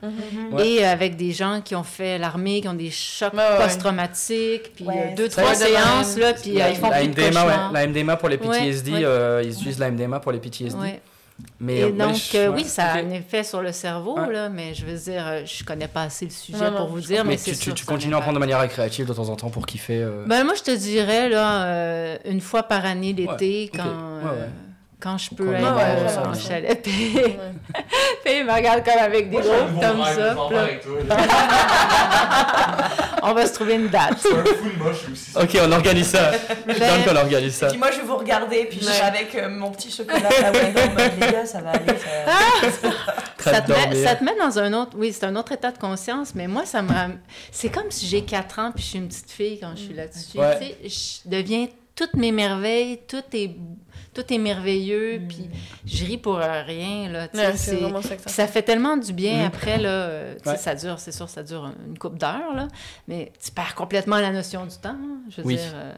Ouais. 0.52 0.68
Et 0.68 0.84
avec 0.84 1.16
des 1.16 1.32
gens 1.32 1.60
qui 1.62 1.74
ont 1.74 1.82
fait 1.82 2.18
l'armée, 2.18 2.60
qui 2.60 2.68
ont 2.68 2.74
des 2.74 2.90
chocs 2.90 3.32
Ouais, 3.34 3.38
ouais. 3.40 3.64
post-traumatiques, 3.64 4.72
puis 4.74 4.84
Ouais, 4.84 5.10
euh, 5.12 5.14
deux, 5.16 5.28
trois 5.28 5.54
séances, 5.54 6.16
là, 6.18 6.32
puis 6.34 6.60
euh, 6.60 6.68
ils 6.70 6.76
font 6.76 6.90
la 6.90 6.98
plus 6.98 7.08
de 7.08 7.12
MDMA, 7.22 7.46
ouais. 7.46 7.54
La 7.72 7.86
MDMA 7.86 8.16
pour 8.16 8.28
les 8.28 8.38
PTSD, 8.38 8.92
ouais. 8.92 9.04
euh, 9.04 9.42
ils 9.44 9.52
utilisent 9.52 9.78
la 9.78 9.90
MDMA 9.90 10.20
pour 10.20 10.32
les 10.32 10.38
PTSD. 10.40 11.00
Mais, 11.60 11.80
Et 11.80 11.92
donc, 11.92 12.14
je- 12.16 12.36
euh, 12.36 12.48
ouais, 12.50 12.56
oui, 12.56 12.64
ça 12.64 12.84
a 12.84 12.98
un 12.98 13.10
effet 13.10 13.42
sur 13.42 13.60
le 13.62 13.72
cerveau, 13.72 14.18
Ouais. 14.18 14.32
là, 14.32 14.48
mais 14.48 14.74
je 14.74 14.86
veux 14.86 14.96
dire, 14.96 15.26
euh, 15.26 15.42
je 15.44 15.64
connais 15.64 15.88
pas 15.88 16.02
assez 16.04 16.24
le 16.26 16.30
sujet 16.30 16.58
Non, 16.58 16.70
non, 16.70 16.76
pour 16.78 16.88
vous 16.88 17.00
dire, 17.00 17.24
mais, 17.24 17.36
tu, 17.36 17.84
continues 17.84 18.14
à 18.14 18.18
en 18.18 18.20
prendre 18.22 18.34
de 18.36 18.40
manière 18.40 18.60
récréative 18.60 19.06
de 19.06 19.12
temps 19.14 19.28
en 19.28 19.36
temps 19.36 19.50
pour 19.50 19.66
kiffer. 19.66 20.02
euh, 20.02 20.24
Ben, 20.26 20.44
moi, 20.44 20.54
je 20.54 20.62
te 20.62 20.70
dirais, 20.76 21.28
là, 21.28 21.64
euh, 21.66 22.16
une 22.24 22.40
fois 22.40 22.62
par 22.62 22.84
année, 22.86 23.12
l'été, 23.12 23.70
quand, 23.74 23.84
euh, 23.86 24.22
ouais. 24.24 24.48
Quand 24.98 25.18
je 25.18 25.30
peux 25.34 25.54
aller 25.54 25.64
en 25.64 26.34
chalet, 26.34 26.82
puis, 26.82 27.12
Ouais. 27.14 27.38
puis 28.24 28.38
il 28.38 28.44
me 28.44 28.52
regarde 28.52 28.84
comme 28.84 28.98
avec 28.98 29.30
des 29.30 29.36
gros 29.36 29.48
toi. 29.48 30.68
là. 31.08 31.16
On 33.22 33.32
va 33.34 33.46
se 33.46 33.54
trouver 33.54 33.74
une 33.74 33.88
date. 33.88 34.18
C'est 34.20 34.32
un 34.32 34.44
fou 34.44 34.70
de 34.70 34.78
moche 34.82 35.04
aussi. 35.12 35.30
Ok, 35.36 35.58
on 35.60 35.72
organise 35.72 36.08
ça. 36.08 36.30
Je 36.66 36.78
down 36.78 37.04
qu'on 37.04 37.16
organise 37.16 37.54
ça. 37.56 37.66
puis 37.68 37.78
moi, 37.78 37.90
je 37.90 37.98
vais 37.98 38.04
vous 38.06 38.16
regarder, 38.16 38.66
puis 38.66 38.78
je 38.80 38.86
suis 38.88 39.02
avec 39.02 39.34
euh, 39.34 39.48
mon 39.48 39.70
petit 39.72 39.90
chocolat 39.90 40.28
en 40.28 40.52
mode, 40.52 41.12
les 41.20 41.32
gars, 41.32 41.46
ça 41.46 41.60
va 41.60 41.70
aller. 41.70 41.86
Ça... 41.86 42.90
Très 43.36 43.50
Ça 43.52 43.60
te, 43.62 43.70
met, 43.72 43.78
dormir. 43.78 44.08
ça 44.08 44.14
te 44.16 44.24
met 44.24 44.34
dans 44.38 44.58
un 44.58 44.72
autre, 44.72 44.92
oui, 44.96 45.12
c'est 45.12 45.24
un 45.26 45.36
autre 45.36 45.52
état 45.52 45.70
de 45.72 45.78
conscience, 45.78 46.34
mais 46.34 46.46
moi, 46.46 46.64
ça 46.66 46.82
me 46.82 46.88
c'est 47.50 47.68
comme 47.68 47.90
si 47.90 48.06
j'ai 48.06 48.24
4 48.24 48.58
ans 48.58 48.72
puis 48.74 48.82
je 48.82 48.88
suis 48.88 48.98
une 48.98 49.08
petite 49.08 49.30
fille 49.30 49.60
quand 49.60 49.72
je 49.76 49.82
suis 49.82 49.94
là-dessus. 49.94 50.38
Ouais. 50.38 50.58
Tu 50.82 50.88
sais, 50.88 51.20
je 51.24 51.28
deviens 51.30 51.66
tout 51.96 52.08
m'émerveille, 52.18 53.00
tout 53.08 53.22
est, 53.32 53.56
tout 54.14 54.32
est 54.32 54.38
merveilleux, 54.38 55.20
puis 55.28 55.48
je 55.86 56.04
ris 56.04 56.16
pour 56.18 56.36
rien, 56.36 57.08
là, 57.10 57.22
Ouais, 57.34 57.52
c'est 57.56 57.78
ça 57.78 57.90
que 57.90 58.02
ça 58.08 58.14
puis 58.16 58.32
ça 58.32 58.46
fait 58.46 58.62
tellement 58.62 58.96
du 58.96 59.12
bien 59.12 59.40
Mhm. 59.40 59.46
après, 59.46 59.78
là. 59.78 60.08
Ouais. 60.46 60.56
Ça 60.56 60.74
dure, 60.74 60.98
c'est 60.98 61.12
sûr, 61.12 61.28
ça 61.28 61.42
dure 61.42 61.70
une 61.86 61.98
couple 61.98 62.16
d'heures, 62.18 62.54
là. 62.54 62.68
Mais 63.08 63.32
tu 63.44 63.50
perds 63.50 63.74
complètement 63.74 64.18
la 64.18 64.30
notion 64.30 64.64
du 64.64 64.76
temps, 64.76 64.90
hein, 64.90 65.18
je 65.30 65.40
veux 65.42 65.46
Oui. 65.48 65.56
dire. 65.56 65.72
euh. 65.74 65.92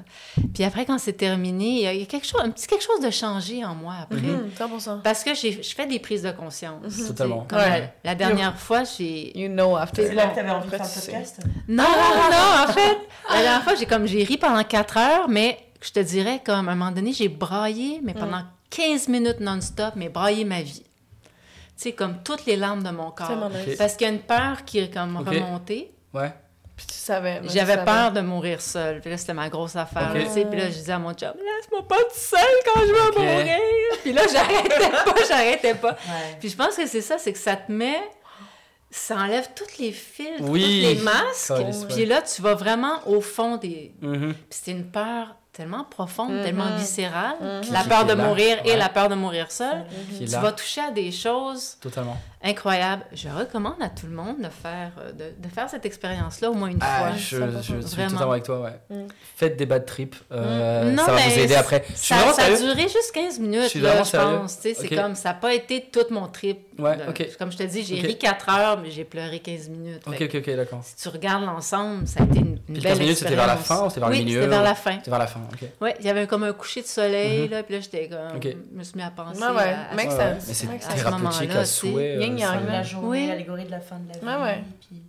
Puis 0.55 0.65
après, 0.65 0.85
quand 0.85 0.99
c'est 0.99 1.13
terminé, 1.13 1.67
il 1.69 1.81
y 1.83 1.87
a- 1.87 1.93
il 1.95 2.01
y, 2.01 2.03
a 2.03 2.07
quelque 2.07 2.27
chose, 2.27 2.41
un 2.43 2.51
petit 2.51 2.67
quelque 2.67 2.85
chose 2.85 3.01
de 3.01 3.11
changé 3.11 3.65
en 3.65 3.75
moi 3.75 3.95
après. 4.03 4.17
Mhm, 4.21 4.51
100%. 4.57 5.01
Parce 5.05 5.23
que 5.23 5.35
j'ai- 5.35 5.63
je 5.63 5.75
fais 5.75 5.87
des 5.87 5.99
prises 6.01 6.23
de 6.23 6.31
conscience. 6.33 6.89
sais. 6.89 7.07
Totalement. 7.09 7.47
Comme 7.49 7.59
Ouais. 7.59 7.93
la, 8.05 8.11
la 8.11 8.15
dernière 8.15 8.57
fois, 8.59 8.83
j'ai... 8.85 9.37
You 9.39 9.49
know 9.49 9.77
after. 9.77 10.07
C'est 10.09 10.15
là 10.15 10.27
que 10.29 10.35
t'avais 10.35 10.51
envie 10.51 10.67
de 10.67 10.71
faire 10.71 10.81
le 10.87 11.01
podcast? 11.01 11.41
Non, 11.69 11.85
non, 11.85 12.65
en 12.69 12.73
fait, 12.73 12.99
la 13.31 13.43
dernière 13.43 13.63
fois, 13.63 13.75
j'ai 13.77 13.87
comme 13.87 14.07
j'ai 14.07 14.25
ri 14.25 14.39
pendant 14.39 14.65
quatre 14.65 14.97
heures, 14.97 15.29
mais 15.29 15.59
je 15.81 15.91
te 15.93 16.01
dirais 16.01 16.41
comme 16.45 16.69
à 16.69 16.73
un 16.73 16.75
moment 16.75 16.91
donné, 16.91 17.13
j'ai 17.13 17.29
braillé, 17.29 18.01
mais 18.03 18.15
pendant 18.15 18.43
15 18.71 19.09
minutes 19.09 19.41
non-stop, 19.41 19.95
mais 19.97 20.09
braillé 20.09 20.45
ma 20.45 20.63
vie. 20.63 20.83
Tu 21.77 21.85
sais, 21.85 21.93
comme 21.93 22.23
toutes 22.25 22.45
les 22.47 22.57
larmes 22.57 22.83
de 22.83 22.91
mon 22.91 23.11
corps. 23.13 23.51
Parce 23.79 23.95
qu'il 23.97 24.07
y 24.07 24.11
a 24.11 24.13
une 24.13 24.21
peur 24.21 24.65
qui 24.65 24.79
est 24.81 24.93
comme 24.93 25.17
Ok. 25.17 25.29
remontée. 25.29 25.93
Ouais. 26.13 26.33
Puis 26.77 26.87
tu 26.87 26.95
savais. 26.95 27.41
J'avais 27.45 27.85
peur 27.85 28.13
de 28.13 28.21
mourir 28.21 28.61
seule. 28.61 29.01
Puis 29.01 29.11
là, 29.11 29.17
c'était 29.17 29.35
ma 29.35 29.49
grosse 29.49 29.77
affaire. 29.77 30.13
Ok. 30.15 30.23
tu 30.27 30.31
sais. 30.33 30.45
Puis 30.45 30.59
là, 30.59 30.67
je 30.71 30.75
disais 30.75 30.93
à 30.93 30.99
mon 30.99 31.13
chum, 31.15 31.33
laisse-moi 31.37 31.87
pas 31.89 31.97
toute 31.99 32.13
seule 32.13 32.41
quand 32.65 32.81
je 32.81 32.93
vais 32.93 33.25
mourir. 33.25 33.59
Puis 34.03 34.13
là, 34.13 34.23
j'arrêtais 34.33 34.91
pas, 35.05 35.15
j'arrêtais 35.29 35.75
pas. 35.75 35.93
Ouais. 35.93 36.37
Puis 36.41 36.49
je 36.51 36.57
pense 36.57 36.77
que 36.77 36.87
c'est 36.87 37.01
ça, 37.01 37.19
c'est 37.19 37.33
que 37.33 37.39
ça 37.39 37.57
te 37.57 37.71
met, 37.71 38.01
ça 38.91 39.17
enlève 39.17 39.49
tous 39.55 39.79
les 39.81 39.93
filtres, 39.93 40.43
Oui. 40.43 40.63
tous 40.63 40.99
les 40.99 41.03
masques. 41.03 41.87
Puis 41.91 42.07
là, 42.07 42.23
tu 42.23 42.43
vas 42.43 42.55
vraiment 42.55 43.01
au 43.07 43.21
fond 43.21 43.57
des. 43.57 43.93
Mhm. 44.01 44.35
Puis 44.35 44.59
c'est 44.63 44.71
une 44.73 44.91
peur 44.91 45.35
tellement 45.59 45.83
profonde, 45.83 46.31
Mhm. 46.35 46.43
tellement 46.45 46.77
viscérale, 46.77 47.35
Mhm. 47.41 47.73
la 47.73 47.83
peur 47.83 48.05
de 48.07 48.15
mourir 48.15 48.59
et 48.65 48.77
la 48.77 48.89
peur 48.89 49.09
de 49.09 49.17
mourir 49.17 49.51
seule. 49.51 49.85
Tu 50.17 50.25
vas 50.27 50.53
toucher 50.53 50.81
à 50.83 50.93
des 50.93 51.11
choses 51.11 51.77
Totalement. 51.81 52.17
Incroyables. 52.43 53.03
Je 53.13 53.29
recommande 53.29 53.81
à 53.81 53.89
tout 53.89 54.07
le 54.07 54.13
monde 54.15 54.39
de 54.39 54.49
faire, 54.49 54.93
euh, 55.01 55.13
de, 55.13 55.35
de 55.39 55.53
faire 55.53 55.69
cette 55.69 55.85
expérience-là 55.85 56.51
au 56.51 56.55
moins 56.55 56.69
une 56.71 56.79
Ah, 56.81 56.99
fois. 56.99 57.17
je, 57.17 57.37
100%. 57.37 57.57
je 57.57 57.61
suis 57.63 57.75
Vraiment. 57.97 58.11
totalement 58.11 58.33
avec 58.33 58.45
toi, 58.45 58.61
ouais. 58.61 58.79
Mm. 58.91 59.07
Faites 59.37 59.57
des 59.57 59.67
bad 59.67 59.85
trips. 59.87 60.17
euh, 60.33 60.93
Non, 60.93 61.05
ça 61.05 61.13
va 61.13 61.21
vous 61.29 61.39
aider 61.39 61.55
après. 61.55 61.85
Je 61.91 61.95
suis 61.97 62.15
Ça, 62.15 62.45
a 62.45 62.57
duré 62.57 62.83
juste 62.83 63.13
15 63.13 63.39
minutes, 63.41 63.63
Je 63.65 63.69
suis 63.69 63.81
là, 63.81 64.03
je 64.03 64.11
pense. 64.17 64.57
Tu 64.61 64.63
sais, 64.63 64.75
C'est 64.75 64.95
comme, 64.95 65.15
ça 65.15 65.31
n'a 65.31 65.35
pas 65.35 65.53
été 65.55 65.89
tout 65.93 66.07
mon 66.11 66.27
trip. 66.29 66.61
Ouais, 66.79 66.97
de- 66.97 67.11
ok. 67.11 67.37
Comme 67.41 67.51
je 67.51 67.57
te 67.57 67.65
dis, 67.65 67.83
j'ai 67.83 67.97
ri 68.01 68.17
4 68.17 68.49
heures, 68.51 68.79
mais 68.81 68.93
j'ai 68.93 69.03
pleuré 69.05 69.41
15 69.41 69.69
minutes. 69.69 70.03
Ok, 70.07 70.17
ok, 70.23 70.35
ok, 70.37 70.55
d'accord. 70.55 70.81
Si 70.85 70.95
tu 70.95 71.09
regardes 71.09 71.45
l'ensemble, 71.45 72.07
ça 72.07 72.21
a 72.23 72.25
été 72.25 72.39
une, 72.39 72.47
une 72.47 72.59
Puis 72.59 72.75
belle 72.75 72.93
15 72.93 72.99
minutes, 73.01 73.17
c'était 73.19 73.35
vers 73.35 73.49
la 73.49 73.57
fin 73.57 73.85
ou 73.85 73.89
c'était 73.89 73.99
vers 74.01 74.11
oui, 74.11 74.19
le 74.21 74.25
milieu 74.25 74.41
c'était 74.43 74.51
vers 74.55 74.63
la 74.63 74.75
fin. 74.77 74.99
C'est 75.03 75.11
vers 75.11 75.19
la 75.19 75.27
fin, 75.27 75.41
ok. 75.53 75.69
Oui, 75.81 75.91
il 75.99 76.07
y 76.07 76.09
avait 76.09 76.29
comme 76.29 76.45
un 76.45 76.53
coucher 76.53 76.83
de 76.83 76.87
soleil, 76.87 77.43
Mhm. 77.47 77.51
là, 77.51 77.63
puis 77.65 77.75
là, 77.75 77.81
j'étais 77.81 78.09
comme... 78.09 78.37
Ok. 78.37 78.45
Je 78.73 78.79
me 78.79 78.85
suis 78.85 78.97
mis 78.97 79.03
à 79.03 79.11
penser 79.11 79.43
à... 79.43 79.89
Mais 79.97 80.09
c'est 80.41 80.67
thérapeutique 80.95 81.51
À 81.51 81.65
souhait. 81.65 82.17
Ça- 82.37 82.61
là. 82.61 82.73
La 82.73 82.83
journée, 82.83 83.09
Oui. 83.09 83.27
l'allégorie 83.29 83.65
de 83.65 83.71
la 83.71 83.81
fin 83.81 83.99
de 83.99 84.09
la 84.13 84.19
vie. 84.19 84.27
Ouais, 84.27 84.43
ouais. 84.45 84.65
puis- 84.81 85.03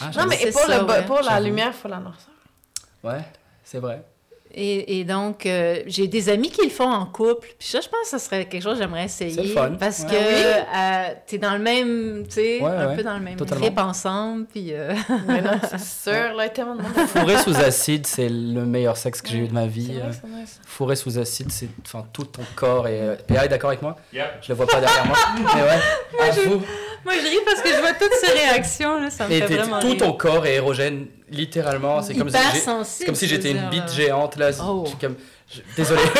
Ah, 0.00 0.10
Non, 0.16 0.26
mais 0.26 0.42
et 0.42 0.50
pour, 0.50 0.60
ça, 0.62 0.78
le, 0.78 0.84
ouais. 0.84 1.04
pour 1.06 1.20
la 1.22 1.40
lumière, 1.40 1.68
il 1.68 1.72
faut 1.72 1.88
la 1.88 1.98
noirceur. 2.00 2.34
Ouais, 3.02 3.24
c'est 3.64 3.78
vrai. 3.78 4.04
Et, 4.58 5.00
et 5.00 5.04
donc, 5.04 5.44
euh, 5.44 5.82
j'ai 5.86 6.08
des 6.08 6.30
amis 6.30 6.50
qui 6.50 6.64
le 6.64 6.70
font 6.70 6.88
en 6.90 7.04
couple. 7.04 7.46
Puis 7.58 7.68
ça, 7.68 7.80
je 7.82 7.88
pense 7.88 8.10
que 8.10 8.18
ce 8.18 8.24
serait 8.24 8.46
quelque 8.46 8.62
chose 8.62 8.78
que 8.78 8.84
j'aimerais 8.84 9.04
essayer. 9.04 9.48
Fun. 9.52 9.72
Parce 9.78 10.00
Ouais. 10.04 10.08
que 10.08 10.62
Ah 10.72 11.04
euh, 11.10 11.14
t'es 11.26 11.36
dans 11.36 11.52
le 11.52 11.58
même, 11.58 12.24
tu 12.26 12.36
sais, 12.36 12.60
Ouais, 12.62 12.70
un 12.70 12.88
ouais. 12.88 12.96
peu 12.96 13.02
dans 13.02 13.14
le 13.18 13.20
même 13.22 13.36
Totalement. 13.36 13.66
trip 13.66 13.78
ensemble. 13.78 14.46
Puis 14.46 14.68
euh, 14.72 14.94
Mais 15.28 15.42
non, 15.42 15.60
c'est 15.68 15.78
sûr, 16.10 16.34
là, 16.34 16.48
tellement 16.48 16.76
de. 16.76 16.82
Fourré 16.82 17.36
sous 17.38 17.54
acide, 17.56 18.06
c'est 18.06 18.30
le 18.30 18.64
meilleur 18.64 18.96
sexe 18.96 19.20
que 19.20 19.28
j'ai 19.28 19.38
eu 19.40 19.48
de 19.48 19.52
ma 19.52 19.66
vie. 19.66 19.88
C'est 19.92 20.00
euh. 20.00 20.04
vrai, 20.06 20.12
c'est 20.22 20.28
nice. 20.40 20.60
Fourré 20.64 20.96
sous 20.96 21.18
acide, 21.18 21.52
c'est 21.52 21.68
enfin 21.84 22.06
tout 22.14 22.24
ton 22.24 22.42
corps 22.54 22.88
et 22.88 22.98
euh, 23.00 23.14
PA 23.28 23.44
est 23.44 23.48
d'accord 23.48 23.68
avec 23.70 23.82
moi? 23.82 23.96
Yep. 24.14 24.26
Je 24.40 24.48
le 24.48 24.54
vois 24.54 24.66
pas 24.66 24.80
derrière 24.80 25.04
moi. 25.06 25.16
Mais 25.54 25.62
ouais. 25.62 26.28
à 26.28 26.30
vous. 26.32 26.62
moi, 27.04 27.12
je 27.14 27.28
ris 27.28 27.44
parce 27.44 27.60
que 27.60 27.68
je 27.68 27.80
vois 27.80 27.92
toutes 27.92 28.14
ces 28.20 28.32
réactions. 28.32 29.00
Là, 29.02 29.10
ça 29.10 29.28
me 29.28 29.32
Et 29.32 29.42
fait 29.42 29.54
vraiment 29.56 29.80
tout 29.80 29.88
rire. 29.88 29.96
ton 29.98 30.12
corps 30.14 30.46
est 30.46 30.54
érogène, 30.54 31.08
littéralement. 31.30 32.02
C'est 32.02 32.14
comme 32.14 32.30
si 32.84 33.04
comme 33.04 33.14
j'étais 33.14 33.50
une 33.52 33.68
bite 33.70 33.90
géante 33.92 34.36
là. 34.36 34.50
Oh. 34.62 34.82
Je 34.84 34.88
suis 34.90 34.98
comme- 34.98 35.16
je- 35.52 35.60
Désolé. 35.76 36.02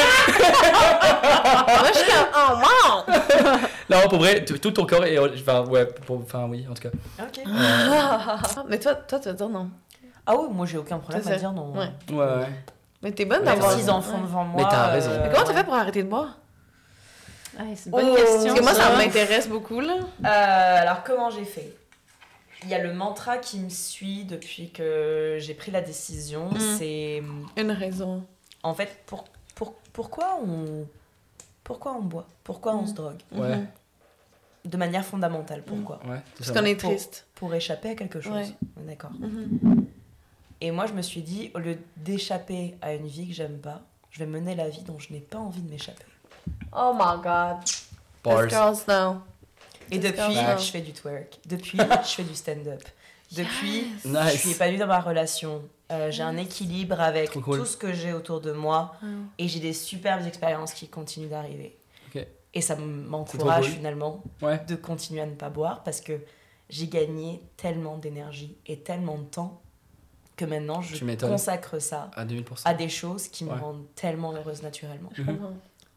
Moi, 1.66 1.88
je 1.92 1.98
suis 1.98 2.06
comme, 2.12 2.28
oh, 2.34 2.52
wow! 2.58 3.58
non, 3.90 4.08
pour 4.08 4.18
vrai, 4.18 4.44
tout 4.44 4.70
ton 4.70 4.86
corps 4.86 5.04
est. 5.04 5.18
Enfin, 5.18 5.64
ouais, 5.66 5.86
pour- 5.86 6.18
enfin, 6.18 6.46
oui, 6.48 6.66
en 6.70 6.74
tout 6.74 6.82
cas. 6.82 6.90
Ok. 7.22 7.40
Mais 8.68 8.78
toi, 8.78 8.94
toi, 8.94 9.18
tu 9.18 9.28
vas 9.28 9.34
dire 9.34 9.48
non. 9.48 9.70
Ah 10.28 10.34
oui, 10.36 10.48
moi 10.52 10.66
j'ai 10.66 10.78
aucun 10.78 10.98
problème 10.98 11.22
à 11.26 11.36
dire 11.36 11.52
non. 11.52 11.72
Ouais. 11.72 11.88
Ouais, 12.10 12.16
ouais. 12.16 12.48
Mais 13.02 13.12
t'es 13.12 13.24
bonne 13.24 13.44
d'avoir. 13.44 13.72
Six 13.72 13.88
enfants 13.88 14.16
Ouais. 14.16 14.22
devant 14.22 14.44
moi. 14.44 14.62
Mais 14.62 14.68
t'as 14.68 14.86
raison. 14.88 15.10
Mais 15.22 15.30
comment 15.32 15.44
t'as 15.44 15.54
fait 15.54 15.64
pour 15.64 15.74
arrêter 15.74 16.02
de 16.02 16.08
boire? 16.08 16.38
Ouais, 17.58 17.64
c'est 17.76 17.86
une 17.86 17.92
bonne 17.92 18.06
Oh, 18.10 18.14
question. 18.16 18.42
Parce 18.44 18.54
que 18.58 18.62
moi, 18.64 18.74
ça 18.74 18.82
ça. 18.90 18.96
m'intéresse 18.96 19.48
beaucoup, 19.48 19.80
là. 19.80 19.94
Euh, 20.24 20.82
alors 20.82 21.02
comment 21.04 21.30
j'ai 21.30 21.44
fait? 21.44 21.72
Il 22.66 22.70
y 22.70 22.74
a 22.74 22.82
le 22.82 22.92
mantra 22.92 23.38
qui 23.38 23.60
me 23.60 23.68
suit 23.68 24.24
depuis 24.24 24.70
que 24.70 25.36
j'ai 25.40 25.54
pris 25.54 25.70
la 25.70 25.80
décision. 25.80 26.50
Mm. 26.50 26.58
C'est 26.78 27.22
Une 27.56 27.70
raison. 27.70 28.24
en 28.64 28.74
fait 28.74 28.98
pour, 29.06 29.24
pour, 29.54 29.74
pourquoi 29.92 30.38
on 30.44 30.86
pourquoi 31.62 31.94
on 31.94 32.02
boit? 32.02 32.26
Pourquoi 32.44 32.74
on 32.76 32.82
Mm. 32.82 32.86
se 32.88 32.92
drogue? 32.94 33.20
Ouais. 33.32 33.56
Mhm. 33.56 33.66
De 34.64 34.76
manière 34.76 35.04
fondamentale, 35.04 35.62
pourquoi? 35.62 36.00
Ouais, 36.04 36.20
Parce 36.36 36.50
qu'on 36.50 36.64
est 36.64 36.78
triste. 36.78 37.26
Pour 37.36 37.54
échapper 37.54 37.90
à 37.90 37.94
quelque 37.94 38.20
chose. 38.20 38.32
Ouais. 38.34 38.54
D'accord. 38.84 39.12
Mhm. 39.12 39.86
Et 40.60 40.70
moi, 40.72 40.86
je 40.86 40.92
me 40.92 41.02
suis 41.02 41.22
dit, 41.22 41.52
au 41.54 41.58
lieu 41.60 41.78
d'échapper 41.96 42.74
à 42.82 42.94
une 42.94 43.06
vie 43.06 43.28
que 43.28 43.34
j'aime 43.34 43.58
pas, 43.58 43.82
je 44.10 44.18
vais 44.18 44.26
mener 44.26 44.56
la 44.56 44.68
vie 44.68 44.82
dont 44.82 44.98
je 44.98 45.12
n'ai 45.12 45.20
pas 45.20 45.38
envie 45.38 45.60
de 45.62 45.70
m'échapper. 45.70 46.04
Oh 46.76 46.92
my 46.94 47.22
god. 47.22 47.58
Bars. 48.24 48.42
This 48.42 48.50
girls 48.50 48.84
know. 48.86 49.20
Et 49.90 49.98
depuis, 49.98 50.34
je 50.58 50.70
fais 50.70 50.80
du 50.80 50.92
twerk. 50.92 51.38
Depuis, 51.46 51.78
je 52.04 52.08
fais 52.08 52.24
du 52.24 52.34
stand-up. 52.34 52.82
Depuis, 53.32 53.86
je 54.04 54.08
Nice. 54.08 54.40
suis 54.40 54.50
épanouie 54.52 54.78
dans 54.78 54.86
ma 54.86 55.00
relation. 55.00 55.62
Euh, 55.90 56.10
j'ai 56.10 56.22
un 56.22 56.36
équilibre 56.36 57.00
avec 57.00 57.30
cool. 57.30 57.58
tout 57.58 57.64
ce 57.64 57.76
que 57.76 57.92
j'ai 57.92 58.12
autour 58.12 58.40
de 58.40 58.52
moi. 58.52 58.94
Et 59.38 59.48
j'ai 59.48 59.60
des 59.60 59.72
superbes 59.72 60.26
expériences 60.26 60.72
qui 60.74 60.88
continuent 60.88 61.28
d'arriver. 61.28 61.76
Et 62.54 62.62
ça 62.62 62.74
m'encourage 62.76 63.66
finalement 63.66 64.22
Ouais. 64.40 64.58
de 64.66 64.76
continuer 64.76 65.20
à 65.20 65.26
ne 65.26 65.34
pas 65.34 65.50
boire 65.50 65.82
parce 65.82 66.00
que 66.00 66.18
j'ai 66.70 66.86
gagné 66.88 67.42
tellement 67.58 67.98
d'énergie 67.98 68.56
et 68.66 68.78
tellement 68.78 69.18
de 69.18 69.24
temps 69.24 69.60
que 70.36 70.46
maintenant 70.46 70.80
je 70.80 71.04
consacre 71.26 71.78
ça 71.80 72.10
À 72.16 72.24
2000%. 72.24 72.62
à 72.64 72.72
des 72.72 72.88
choses 72.88 73.28
qui 73.28 73.44
me 73.44 73.50
Ouais. 73.52 73.58
rendent 73.58 73.84
tellement 73.94 74.32
heureuse 74.32 74.62
naturellement. 74.62 75.10
Je 75.12 75.22
Mhm. 75.22 75.38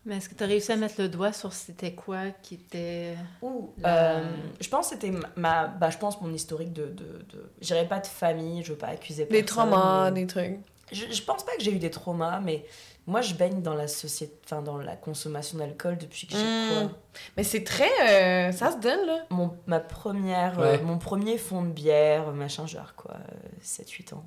Mais 0.06 0.18
est-ce 0.18 0.30
que 0.30 0.36
tu 0.36 0.44
as 0.44 0.48
réussi 0.48 0.72
à 0.72 0.76
mettre 0.78 0.96
le 0.98 1.10
doigt 1.10 1.34
sur 1.34 1.52
c'était 1.54 1.94
quoi 1.94 2.32
qui 2.42 2.56
était. 2.56 3.16
Ouh, 3.42 3.74
La- 3.80 4.18
euh, 4.20 4.24
je 4.60 4.70
pense 4.70 4.88
que 4.90 4.96
c'était 4.96 5.12
ma- 5.12 5.30
ma 5.36 5.68
bah, 5.68 5.90
je 5.90 5.98
pense 5.98 6.20
mon 6.22 6.34
historique 6.34 6.72
de, 6.74 6.86
de, 6.86 7.04
de... 7.30 7.52
je 7.62 7.68
dirais 7.68 7.88
pas 7.88 8.00
de 8.00 8.08
famille 8.08 8.64
je 8.64 8.72
veux 8.72 8.78
pas 8.78 8.88
accuser 8.88 9.26
Des 9.26 9.44
personne, 9.44 9.70
traumas, 9.70 10.10
mais- 10.12 10.22
des 10.22 10.28
trucs. 10.28 10.60
je, 10.92 11.06
je 11.12 11.22
pense 11.24 11.44
pas 11.46 11.56
que 11.58 11.62
j'ai 11.64 11.74
eu 11.74 11.80
des 11.80 11.92
traumas 11.92 12.40
mais 12.40 12.66
moi 13.08 13.22
je 13.22 13.34
baigne 13.34 13.62
dans 13.62 13.74
la 13.74 13.88
société 13.90 14.34
enfin 14.46 14.62
dans 14.62 14.78
la 14.78 14.96
consommation 14.96 15.58
d'alcool 15.58 15.98
depuis 15.98 16.28
que 16.28 16.34
j'ai 16.34 16.44
Mm. 16.46 16.70
quoi? 16.72 16.92
Mais 17.36 17.44
c'est 17.44 17.64
très. 17.66 17.90
euh, 18.10 18.52
ça 18.54 18.72
se 18.72 18.78
donne, 18.78 19.06
là. 19.06 19.26
mon 19.32 19.52
ma 19.68 19.80
première 19.82 20.60
euh, 20.60 20.78
mon 20.82 20.98
premier 20.98 21.38
fond 21.38 21.62
de 21.64 21.72
bière 21.72 22.32
machin 22.32 22.66
genre 22.68 22.96
quoi 22.96 23.18
7 23.62 23.90
8 23.90 24.14
ans 24.14 24.26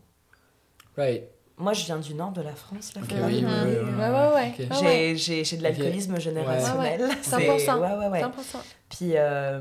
Right. 0.99 1.25
Moi 1.63 1.73
je 1.73 1.85
viens 1.87 1.99
du 1.99 2.15
nord 2.15 2.33
de 2.33 2.43
la 2.43 2.55
France 2.55 2.95
là 2.95 3.01
Ok, 3.03 3.09
faut 3.11 3.25
oui, 3.25 3.45
oui, 3.45 3.45
oui, 3.45 3.77
oui. 3.85 3.95
Ouais, 3.95 4.09
ouais, 4.11 4.35
ouais. 4.35 4.55
Ok. 4.71 4.77
J'ai 4.81 4.85
ouais. 4.87 5.15
j'ai 5.17 5.45
j'ai 5.45 5.57
de 5.57 5.63
l'alcoolisme 5.63 6.19
générationnel 6.21 7.01
Ouais, 7.01 7.07
ouais. 7.07 7.17
C'est- 7.23 7.37
100%. 7.67 7.79
ouais 7.81 7.95
ouais 7.97 8.09
ouais 8.09 8.21
100%. 8.23 8.29
Puis 8.91 9.13
euh, 9.17 9.61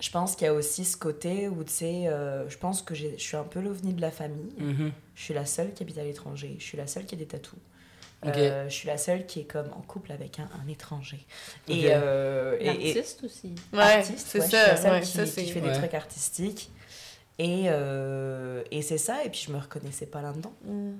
je 0.00 0.10
pense 0.10 0.34
qu'il 0.36 0.46
y 0.46 0.48
a 0.48 0.54
aussi 0.54 0.84
ce 0.86 0.96
côté 0.96 1.48
où, 1.48 1.62
tu 1.62 1.72
sais, 1.72 2.06
euh, 2.06 2.48
je 2.48 2.56
pense 2.56 2.80
que 2.80 2.94
je 2.94 3.08
suis 3.18 3.36
un 3.36 3.42
peu 3.44 3.60
l'ovni 3.60 3.92
de 3.92 4.00
la 4.00 4.10
famille. 4.10 4.54
Mhm. 4.58 4.92
Je 5.14 5.22
suis 5.22 5.34
la 5.34 5.44
seule 5.44 5.74
qui 5.74 5.82
habite 5.82 5.98
à 5.98 6.04
l'étranger. 6.04 6.56
Je 6.58 6.64
suis 6.64 6.78
la 6.78 6.86
seule 6.86 7.04
qui 7.04 7.14
a 7.16 7.18
des 7.18 7.26
tatous. 7.26 7.58
Euh, 8.26 8.68
je 8.68 8.74
suis 8.74 8.86
la 8.86 8.98
seule 8.98 9.24
qui 9.26 9.40
est 9.40 9.44
comme 9.44 9.68
en 9.74 9.80
couple 9.80 10.12
avec 10.12 10.38
un, 10.38 10.48
un 10.62 10.68
étranger. 10.68 11.26
Et, 11.68 11.84
euh, 11.88 12.56
et- 12.60 12.64
et- 12.90 12.94
L'artiste 12.94 13.24
aussi. 13.24 13.54
Ouais, 13.72 13.80
artiste, 13.80 14.26
c'est 14.30 14.38
ouais, 14.40 14.44
je 14.44 14.48
suis 14.50 14.56
la 14.56 14.76
ça. 14.76 14.82
seule 14.82 14.92
Ouais, 14.92 15.00
qui, 15.00 15.06
ça, 15.08 15.26
fait 15.26 15.54
Ouais. 15.60 15.60
des 15.68 15.72
trucs 15.78 15.94
artistiques. 15.94 16.70
Et, 17.42 17.64
euh, 17.68 18.62
et 18.70 18.82
c'est 18.82 18.98
ça, 18.98 19.24
et 19.24 19.30
puis 19.30 19.40
je 19.46 19.50
me 19.52 19.58
reconnaissais 19.58 20.04
pas 20.04 20.20
là-dedans. 20.20 20.52
Mm. 20.64 20.90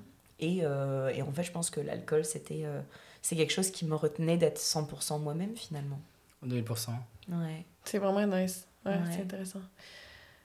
Et, 0.40 0.60
euh, 0.62 1.10
et 1.14 1.20
en 1.20 1.30
fait, 1.32 1.42
je 1.42 1.52
pense 1.52 1.68
que 1.68 1.80
l'alcool, 1.80 2.24
c'était 2.24 2.62
euh, 2.64 2.80
c'est 3.20 3.36
quelque 3.36 3.52
chose 3.52 3.70
qui 3.70 3.84
me 3.84 3.94
retenait 3.94 4.38
d'être 4.38 4.58
100% 4.58 5.20
moi-même 5.20 5.54
finalement. 5.54 6.00
2000%. 6.46 6.88
Ouais. 7.28 7.66
C'est 7.84 7.98
vraiment 7.98 8.26
nice. 8.26 8.66
Ouais, 8.86 8.92
Ouais. 8.92 8.98
c'est 9.14 9.20
intéressant. 9.22 9.60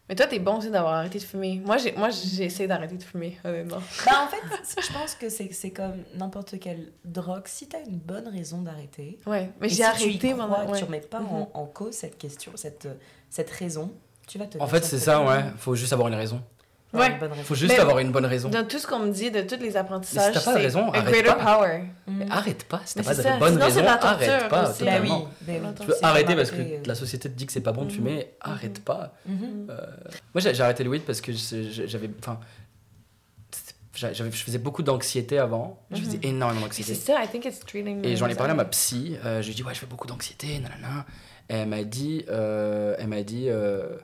Mais 0.10 0.16
toi, 0.16 0.28
t'es 0.28 0.38
bon 0.40 0.58
aussi 0.58 0.70
d'avoir 0.70 0.96
arrêté 0.96 1.18
de 1.18 1.24
fumer. 1.24 1.62
Moi, 1.66 1.78
j'ai, 1.78 1.94
moi, 1.94 2.10
j'ai 2.10 2.44
essayé 2.44 2.68
d'arrêter 2.68 2.98
de 2.98 3.02
fumer, 3.04 3.40
honnêtement. 3.46 3.80
Bah, 4.06 4.26
en 4.26 4.28
fait, 4.28 4.82
je 4.82 4.94
pense 4.94 5.16
que 5.16 5.30
c'est 5.30 5.52
c'est 5.54 5.72
comme 5.72 6.04
n'importe 6.14 6.60
quelle 6.60 6.92
drogue. 7.06 7.48
Si 7.48 7.68
t'as 7.70 7.82
une 7.86 7.98
bonne 8.00 8.28
raison 8.28 8.62
d'arrêter, 8.62 9.18
Ouais, 9.26 9.50
mais 9.62 9.70
j'ai 9.70 9.76
si 9.76 9.84
arrêté 9.84 10.18
tu 10.20 10.28
y 10.28 10.34
crois, 10.34 10.66
que 10.66 10.72
ouais. 10.72 10.78
tu 10.78 10.84
remets 10.84 11.00
pas 11.00 11.22
en, 11.22 11.50
en 11.54 11.66
cause 11.66 11.94
cette 11.94 12.18
question, 12.18 12.52
cette, 12.56 12.88
cette 13.30 13.50
raison, 13.50 13.92
tu 14.28 14.38
vas 14.38 14.46
te 14.46 14.58
En 14.60 14.68
fait, 14.68 14.84
c'est 14.84 15.00
ça, 15.00 15.22
ouais. 15.24 15.44
Faut 15.58 15.76
juste 15.76 15.94
avoir 15.94 16.08
une 16.10 16.16
raison. 16.16 16.42
Ouais. 16.94 17.12
une 17.12 17.18
bonne 17.20 17.32
raison. 17.32 17.44
Faut 17.44 17.56
juste 17.56 17.74
Mais- 17.74 17.80
avoir 17.80 18.00
une 18.00 18.12
bonne 18.14 18.26
raison. 18.26 18.48
Dans 18.48 18.66
tout 18.66 18.80
ce 18.80 18.88
qu'on 18.88 19.00
me 19.00 19.12
dit, 19.12 19.30
de 19.30 19.42
tous 19.42 19.58
les 19.60 19.76
apprentissages, 19.76 20.34
Mais 20.34 20.40
si 20.40 20.46
t'as 20.46 20.52
pas 20.52 20.52
de 20.54 20.58
c'est 20.60 20.64
raison, 20.64 20.92
a 20.92 20.98
arrête 21.00 21.14
greater 21.14 21.36
pas. 21.38 21.58
power. 21.58 21.84
Mais 22.08 22.26
arrête 22.32 22.64
pas, 22.64 22.82
si 22.86 22.96
t'as 22.96 23.04
pas 23.04 23.16
de 23.16 23.22
ça, 23.22 23.38
bonne 23.38 23.54
sinon 23.54 23.66
c'est 23.70 23.82
raison, 23.82 23.88
arrête 24.02 24.48
pas. 24.50 24.70
aussi. 24.72 24.84
Ben 24.86 25.02
oui, 25.02 25.10
ben 25.42 25.62
oui. 25.66 25.86
Tu 25.86 25.92
arrêter 26.06 26.36
parce 26.38 26.52
que 26.52 26.62
euh, 26.62 26.78
la 26.86 26.96
société 26.96 27.30
te 27.30 27.36
dit 27.36 27.46
que 27.46 27.52
c'est 27.52 27.60
pas 27.60 27.74
bon 27.74 27.84
de 27.84 27.92
fumer, 27.92 28.30
arrête 28.40 28.82
pas. 28.84 29.14
mhm. 29.26 29.68
Euh, 29.70 29.76
moi 30.34 30.42
j'ai 30.42 30.62
arrêté 30.62 30.86
le 30.86 30.90
weed 30.90 31.04
parce 31.04 31.20
que 31.20 31.34
j'avais. 31.34 32.10
Enfin. 32.20 32.40
j'avais- 33.94 34.32
Je 34.32 34.44
faisais 34.44 34.58
beaucoup 34.58 34.84
d'anxiété 34.84 35.38
avant. 35.38 35.82
Je 35.92 35.98
faisais 36.02 36.20
énormément 36.24 36.62
d'anxiété. 36.66 36.94
Et 38.04 38.16
j'en 38.16 38.28
ai 38.28 38.36
parlé 38.36 38.52
à 38.52 38.56
ma 38.56 38.66
psy. 38.66 39.18
euh, 39.26 39.42
je 39.42 39.48
lui 39.48 39.52
ai 39.54 39.56
dit, 39.56 39.64
ouais, 39.64 39.74
je 39.74 39.80
fais 39.80 39.86
beaucoup 39.86 40.08
d'anxiété, 40.08 40.60
nanana. 40.60 41.06
Et 41.50 41.56
elle 41.56 41.68
m'a 41.68 41.84
dit, 41.84 42.26
euh, 42.30 42.96
elle 42.98 43.08
m'a 43.08 43.22
dit 43.24 43.46
euh, 43.50 43.98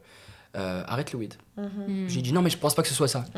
euh, 0.56 0.84
arrête 0.88 1.12
le 1.14 1.20
weed. 1.20 1.34
Hmm. 1.58 2.08
J'ai 2.08 2.22
dit, 2.22 2.34
non, 2.34 2.42
mais 2.42 2.50
je 2.50 2.58
pense 2.58 2.76
pas 2.76 2.82
que 2.82 2.88
ce 2.88 2.94
soit 2.94 3.08
ça. 3.08 3.24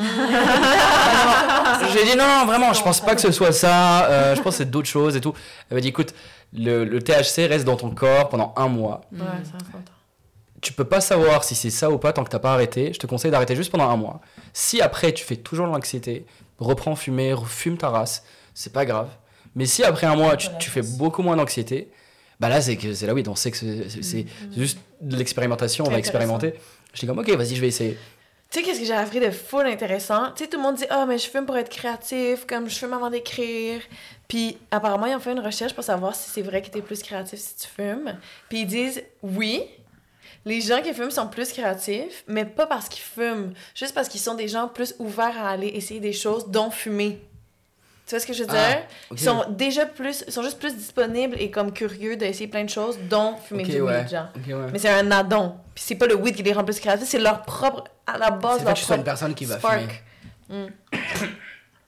J'ai 1.93 2.04
dit, 2.06 2.18
non, 2.18 2.26
non, 2.28 2.45
vraiment, 2.45 2.74
je 2.74 2.82
pense 2.82 3.01
pas 3.01 3.16
que 3.16 3.22
ce 3.22 3.32
soit 3.32 3.51
ça. 3.51 4.06
euh, 4.10 4.36
je 4.36 4.41
pense 4.41 4.54
que 4.56 4.58
c'est 4.64 4.70
d'autres 4.70 4.88
choses 4.88 5.16
et 5.16 5.22
tout. 5.22 5.34
Elle 5.70 5.76
m'a 5.78 5.82
dit, 5.82 5.89
écoute, 5.89 6.14
le, 6.54 6.84
le 6.86 7.01
THC 7.01 7.47
reste 7.47 7.66
dans 7.66 7.76
ton 7.76 7.91
corps 7.91 8.30
pendant 8.30 8.54
un 8.58 8.68
mois. 8.68 9.01
Ouais, 9.12 9.20
ça. 9.43 9.58
Tu 10.62 10.72
peux 10.72 10.86
pas 10.86 11.01
savoir 11.01 11.43
si 11.43 11.56
c'est 11.56 11.70
ça 11.70 11.91
ou 11.91 11.97
pas 11.97 12.14
tant 12.14 12.24
que 12.24 12.30
t'as 12.30 12.39
pas 12.39 12.54
arrêté. 12.54 12.93
Je 12.93 12.99
te 12.99 13.06
conseille 13.06 13.32
d'arrêter 13.32 13.56
juste 13.56 13.70
pendant 13.72 13.89
un 13.89 13.97
mois. 13.97 14.22
Si 14.54 14.82
après 14.82 15.12
tu 15.12 15.26
fais 15.26 15.36
toujours 15.36 15.68
de 15.68 15.72
l'anxiété, 15.74 16.26
reprends 16.58 16.95
fumer, 16.95 17.36
fume 17.45 17.78
ta 17.78 17.89
race, 17.89 18.24
c'est 18.54 18.72
pas 18.72 18.86
grave. 18.86 19.10
Mais 19.56 19.66
si 19.66 19.84
après 19.84 20.08
un 20.08 20.16
mois 20.16 20.38
tu, 20.38 20.47
tu 20.60 20.70
fais 20.70 20.82
beaucoup 20.82 21.22
moins 21.22 21.36
d'anxiété, 21.36 21.91
bah 22.43 22.49
là 22.49 22.59
c'est 22.59 22.75
que 22.75 22.93
c'est 22.93 23.07
là 23.07 23.13
oui, 23.13 23.23
on 23.25 23.35
sait 23.35 23.51
que 23.51 23.57
c'est 23.57 24.01
c'est 24.03 24.25
juste 24.57 24.77
de 24.99 25.15
l'expérimentation, 25.15 25.85
on 25.87 25.89
va 25.89 25.97
expérimenter. 25.97 26.55
J'étais 26.93 27.07
comme 27.07 27.19
ok, 27.19 27.29
vas-y, 27.29 27.55
je 27.55 27.61
vais 27.61 27.69
essayer. 27.69 27.97
Tu 28.51 28.59
sais, 28.59 28.65
qu'est-ce 28.65 28.81
que 28.81 28.85
j'ai 28.85 28.93
appris 28.93 29.21
de 29.21 29.31
full 29.31 29.65
intéressant? 29.65 30.31
Tu 30.35 30.43
sais, 30.43 30.49
tout 30.49 30.57
le 30.57 30.63
monde 30.63 30.75
dit, 30.75 30.85
ah, 30.89 31.05
mais 31.07 31.17
je 31.17 31.27
fume 31.27 31.45
pour 31.45 31.55
être 31.57 31.69
créatif, 31.69 32.45
comme 32.45 32.69
je 32.69 32.75
fume 32.75 32.93
avant 32.93 33.09
d'écrire. 33.09 33.81
Puis, 34.27 34.57
apparemment, 34.69 35.07
ils 35.07 35.15
ont 35.15 35.19
fait 35.19 35.31
une 35.31 35.39
recherche 35.39 35.73
pour 35.73 35.83
savoir 35.83 36.13
si 36.15 36.29
c'est 36.29 36.43
vrai 36.43 36.61
que 36.61 36.69
t'es 36.69 36.83
plus 36.83 37.01
créatif 37.01 37.39
si 37.39 37.55
tu 37.55 37.67
fumes. 37.67 38.15
Puis, 38.49 38.59
ils 38.59 38.67
disent, 38.67 39.01
oui, 39.23 39.63
les 40.45 40.61
gens 40.61 40.83
qui 40.83 40.93
fument 40.93 41.09
sont 41.09 41.27
plus 41.27 41.51
créatifs, 41.51 42.23
mais 42.27 42.45
pas 42.45 42.67
parce 42.67 42.89
qu'ils 42.89 43.01
fument, 43.01 43.53
juste 43.73 43.95
parce 43.95 44.07
qu'ils 44.07 44.21
sont 44.21 44.35
des 44.35 44.49
gens 44.49 44.67
plus 44.67 44.93
ouverts 44.99 45.37
à 45.41 45.49
aller 45.49 45.69
essayer 45.69 45.99
des 45.99 46.13
choses, 46.13 46.49
dont 46.49 46.69
fumer. 46.69 47.21
Tu 48.06 48.10
vois 48.16 48.20
ce 48.20 48.28
que 48.28 48.34
je 48.34 48.43
veux 48.43 48.49
dire? 48.49 48.58
Ah, 48.60 48.80
ok. 49.12 49.18
Ils 49.20 49.24
sont 49.24 49.45
déjà 49.49 49.86
plus, 49.86 50.24
ils 50.28 50.34
sont 50.34 50.43
juste 50.43 50.60
plus 50.60 50.76
disponibles 50.76 51.38
et 51.39 51.49
comme 51.49 51.72
curieux 51.72 52.18
d'essayer 52.18 52.47
plein 52.47 52.66
de 52.66 52.70
choses, 52.70 52.97
dont 53.10 53.36
fumer 53.38 53.64
Ok, 53.64 53.70
du 53.70 53.82
ouais. 53.82 53.99
weed, 53.99 54.10
genre. 54.10 54.28
Ouais. 54.47 54.70
Mais 54.74 54.80
c'est 54.80 54.89
un 54.89 55.10
addon. 55.12 55.56
Puis 55.74 55.84
c'est 55.88 55.95
pas 55.95 56.08
le 56.08 56.16
weed 56.16 56.36
qui 56.36 56.43
les 56.43 56.51
rend 56.54 56.66
plus 56.66 56.80
créatifs, 56.80 57.08
c'est 57.08 57.20
leur 57.20 57.43
propre, 57.43 57.86
à 58.06 58.18
la 58.18 58.30
base, 58.32 58.60
C'est 58.60 58.66
le 58.66 58.66
fait 58.66 58.66
leur 58.66 58.74
que 58.74 58.80
tu 58.80 58.86
sois 58.86 58.95
une 58.97 59.04
propre 59.04 59.06
personne 59.06 59.34
qui 59.36 59.45
va 59.45 59.58
spark. 59.58 60.04
fumer. 60.49 60.68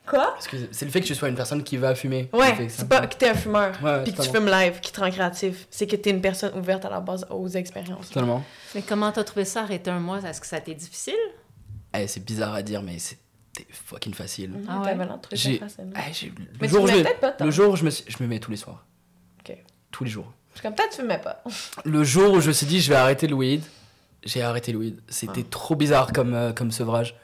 Quoi? 0.07 0.35
C'est 0.71 0.85
le 0.85 0.91
fait 0.91 1.01
que 1.01 1.05
tu 1.07 1.15
sois 1.15 1.29
une 1.29 1.35
personne 1.35 1.63
qui 1.63 1.77
va 1.77 1.95
fumer. 1.95 2.29
Ouais, 2.31 2.67
c'est 2.69 2.87
pas 2.87 3.07
que 3.07 3.15
t'es 3.15 3.27
un 3.29 3.33
fumeur, 3.33 3.73
Ouais, 3.83 4.03
puis 4.03 4.13
que 4.13 4.21
tu 4.21 4.29
fumes 4.29 4.45
live, 4.47 4.79
qui 4.79 4.91
te 4.91 4.99
rend 5.01 5.09
créatif. 5.09 5.65
C'est 5.71 5.87
que 5.87 5.95
t'es 5.95 6.11
une 6.11 6.21
personne 6.21 6.55
ouverte 6.57 6.85
à 6.85 6.89
la 6.91 6.99
base 6.99 7.25
aux 7.31 7.47
expériences. 7.49 8.09
Totalement. 8.09 8.43
Mais 8.75 8.83
comment 8.83 9.11
t'as 9.11 9.23
trouvé 9.23 9.45
ça, 9.45 9.61
arrêter 9.63 9.89
un 9.89 9.99
mois? 9.99 10.19
Est-ce 10.19 10.39
que 10.39 10.45
ça 10.47 10.57
a 10.57 10.59
été 10.59 10.75
difficile? 10.75 11.15
Eh, 11.97 12.07
c'est 12.07 12.23
bizarre 12.23 12.53
à 12.53 12.61
dire, 12.61 12.83
mais 12.83 12.97
c'était 13.57 13.71
fucking 13.73 14.13
facile. 14.13 14.51
Mhm, 14.51 14.65
Ah 14.69 14.81
ouais? 14.81 14.95
L'air 14.95 15.17
de 15.17 15.21
trouver 15.21 15.37
ça 15.37 15.49
J'ai- 15.49 15.57
facile. 15.59 15.93
eh, 15.95 16.13
j'ai- 16.13 16.27
le 16.27 16.33
Mais 16.61 16.67
tu 16.67 16.73
jour 16.73 16.87
fumais 16.87 16.99
je- 16.99 17.03
peut-être 17.03 17.19
pas 17.19 17.31
tant. 17.31 17.45
Le 17.45 17.51
jour 17.51 17.71
où 17.73 17.75
je 17.75 17.83
me, 17.85 17.89
je 17.89 18.17
me 18.23 18.27
mets 18.27 18.39
tous 18.39 18.51
les 18.51 18.57
soirs. 18.57 18.85
Ok. 19.41 19.55
Tous 19.91 20.03
les 20.03 20.09
jours. 20.09 20.31
Je 20.53 20.59
suis 20.59 20.67
comme, 20.67 20.75
peut-être 20.75 20.91
tu 20.91 21.01
fumais 21.01 21.17
pas. 21.19 21.43
Le 21.85 22.03
jour 22.03 22.33
où 22.33 22.41
je 22.41 22.47
me 22.47 22.53
suis 22.53 22.65
dit 22.65 22.79
je 22.81 22.89
vais 22.89 22.95
arrêter 22.95 23.27
le 23.27 23.35
weed, 23.35 23.61
j'ai 24.23 24.41
arrêté 24.41 24.71
le 24.71 24.79
weed. 24.79 24.99
C'était 25.09 25.43
Ah. 25.43 25.49
trop 25.49 25.75
bizarre 25.75 26.11
comme, 26.13 26.33
euh, 26.33 26.51
comme 26.53 26.71
sevrage. 26.71 27.15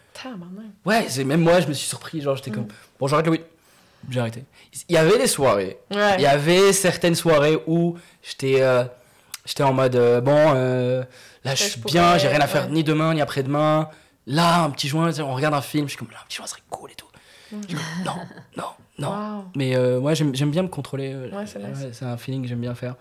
Ouais, 0.86 1.06
c'est- 1.10 1.24
même 1.24 1.42
moi 1.42 1.62
je 1.62 1.68
me 1.68 1.74
suis 1.74 1.88
surpris. 1.88 2.22
Genre 2.22 2.36
j'étais 2.36 2.52
comme 2.52 2.68
bon 3.00 3.08
j'arrête 3.08 3.26
le 3.26 3.32
weed. 3.34 3.42
J'ai 4.10 4.20
arrêté. 4.20 4.44
Il 4.90 4.96
y 4.96 4.98
avait 4.98 5.18
des 5.18 5.28
soirées. 5.28 5.78
Ouais. 5.92 6.16
Il 6.18 6.22
y 6.22 6.26
avait 6.26 6.74
certaines 6.74 7.16
soirées 7.16 7.58
où 7.68 7.98
j'étais 8.24 8.62
euh, 8.62 8.84
j'étais 9.46 9.64
en 9.64 9.74
mode 9.74 9.96
euh, 9.96 10.20
bon 10.22 10.36
euh, 10.56 11.04
là 11.44 11.56
je 11.56 11.64
suis 11.64 11.82
bien, 11.82 12.18
j'ai 12.18 12.28
rien 12.28 12.42
à 12.42 12.48
faire 12.48 12.66
ouais. 12.66 12.72
ni 12.72 12.84
demain 12.84 13.14
ni 13.14 13.22
après-demain. 13.22 13.90
Là 14.28 14.64
un 14.64 14.70
petit 14.70 14.88
joint, 14.88 15.12
on 15.20 15.34
regarde 15.34 15.54
un 15.56 15.62
film, 15.62 15.86
je 15.88 15.92
suis 15.92 15.98
comme 15.98 16.12
là 16.12 16.18
un 16.22 16.26
petit 16.28 16.38
joint 16.38 16.48
serait 16.48 16.62
cool 16.70 16.92
et 16.92 16.96
tout. 16.96 17.08
Non, 18.06 18.14
non, 18.56 18.64
non. 19.00 19.10
Wow. 19.10 19.46
Mais 19.56 19.76
euh, 19.76 20.00
ouais, 20.00 20.16
j'aime 20.16 20.32
bien 20.32 20.64
me 20.64 20.68
contrôler. 20.70 21.12
euh, 21.14 21.30
Ouais, 21.36 21.46
c'est 21.46 21.60
nice. 21.60 21.88
c'est 21.92 22.06
un 22.06 22.16
feeling 22.18 22.44
que 22.44 22.48
j'aime 22.48 22.62
bien 22.62 22.76
faire. 22.76 22.96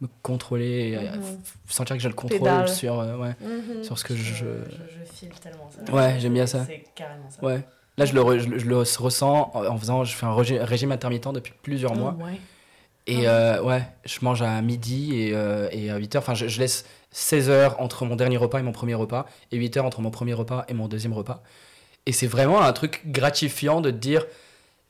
Me 0.00 0.08
contrôler, 0.22 0.90
et, 0.94 0.96
euh, 0.98 1.12
Mhm. 1.16 1.22
sentir 1.68 1.94
que 1.96 2.02
j'ai 2.02 2.08
le 2.08 2.14
contrôle 2.14 2.40
Pédale. 2.40 2.68
sur, 2.68 2.98
euh, 2.98 3.16
ouais, 3.18 3.36
Mhm. 3.40 3.84
sur 3.84 3.96
ce 3.98 4.04
que 4.04 4.16
je. 4.16 4.22
Je, 4.22 4.34
je- 4.34 5.12
file 5.12 5.28
tellement 5.40 5.70
ça. 5.70 5.92
Ouais, 5.92 6.16
j'aime 6.18 6.32
bien 6.34 6.46
ça. 6.48 6.64
C'est 6.66 6.84
carrément 6.96 7.30
ça. 7.30 7.44
Ouais. 7.44 7.62
Là, 7.98 8.04
je 8.06 8.14
le, 8.14 8.20
re- 8.22 8.38
je, 8.40 8.48
le- 8.48 8.58
je 8.58 8.66
le 8.66 8.78
ressens 8.78 9.52
en 9.54 9.64
en 9.66 9.78
faisant. 9.78 10.02
Je 10.02 10.16
fais 10.16 10.26
un 10.26 10.34
régime, 10.34 10.90
intermittent 10.90 11.28
depuis 11.32 11.52
plusieurs 11.62 11.94
mois. 11.94 12.16
Oh, 12.18 12.24
ouais. 12.24 12.40
Et 13.06 13.28
euh, 13.28 13.62
ouais, 13.62 13.82
je 14.04 14.18
mange 14.22 14.42
à 14.42 14.60
midi 14.62 15.20
et, 15.20 15.34
euh, 15.34 15.68
et 15.70 15.90
à 15.90 15.96
8 15.98 16.16
heures. 16.16 16.22
Enfin, 16.22 16.34
je, 16.34 16.48
je 16.48 16.58
laisse 16.58 16.84
16 17.12 17.50
heures 17.50 17.80
entre 17.80 18.04
mon 18.04 18.16
dernier 18.16 18.36
repas 18.36 18.58
et 18.58 18.62
mon 18.62 18.72
premier 18.72 18.94
repas, 18.94 19.26
et 19.50 19.56
8 19.56 19.76
heures 19.76 19.84
entre 19.84 20.00
mon 20.00 20.10
premier 20.10 20.32
repas 20.34 20.64
et 20.68 20.74
mon 20.74 20.88
deuxième 20.88 21.12
repas. 21.12 21.42
Et 22.06 22.12
c'est 22.12 22.26
vraiment 22.26 22.60
un 22.62 22.72
truc 22.72 23.02
gratifiant 23.06 23.80
de 23.80 23.90
te 23.90 23.96
dire 23.96 24.26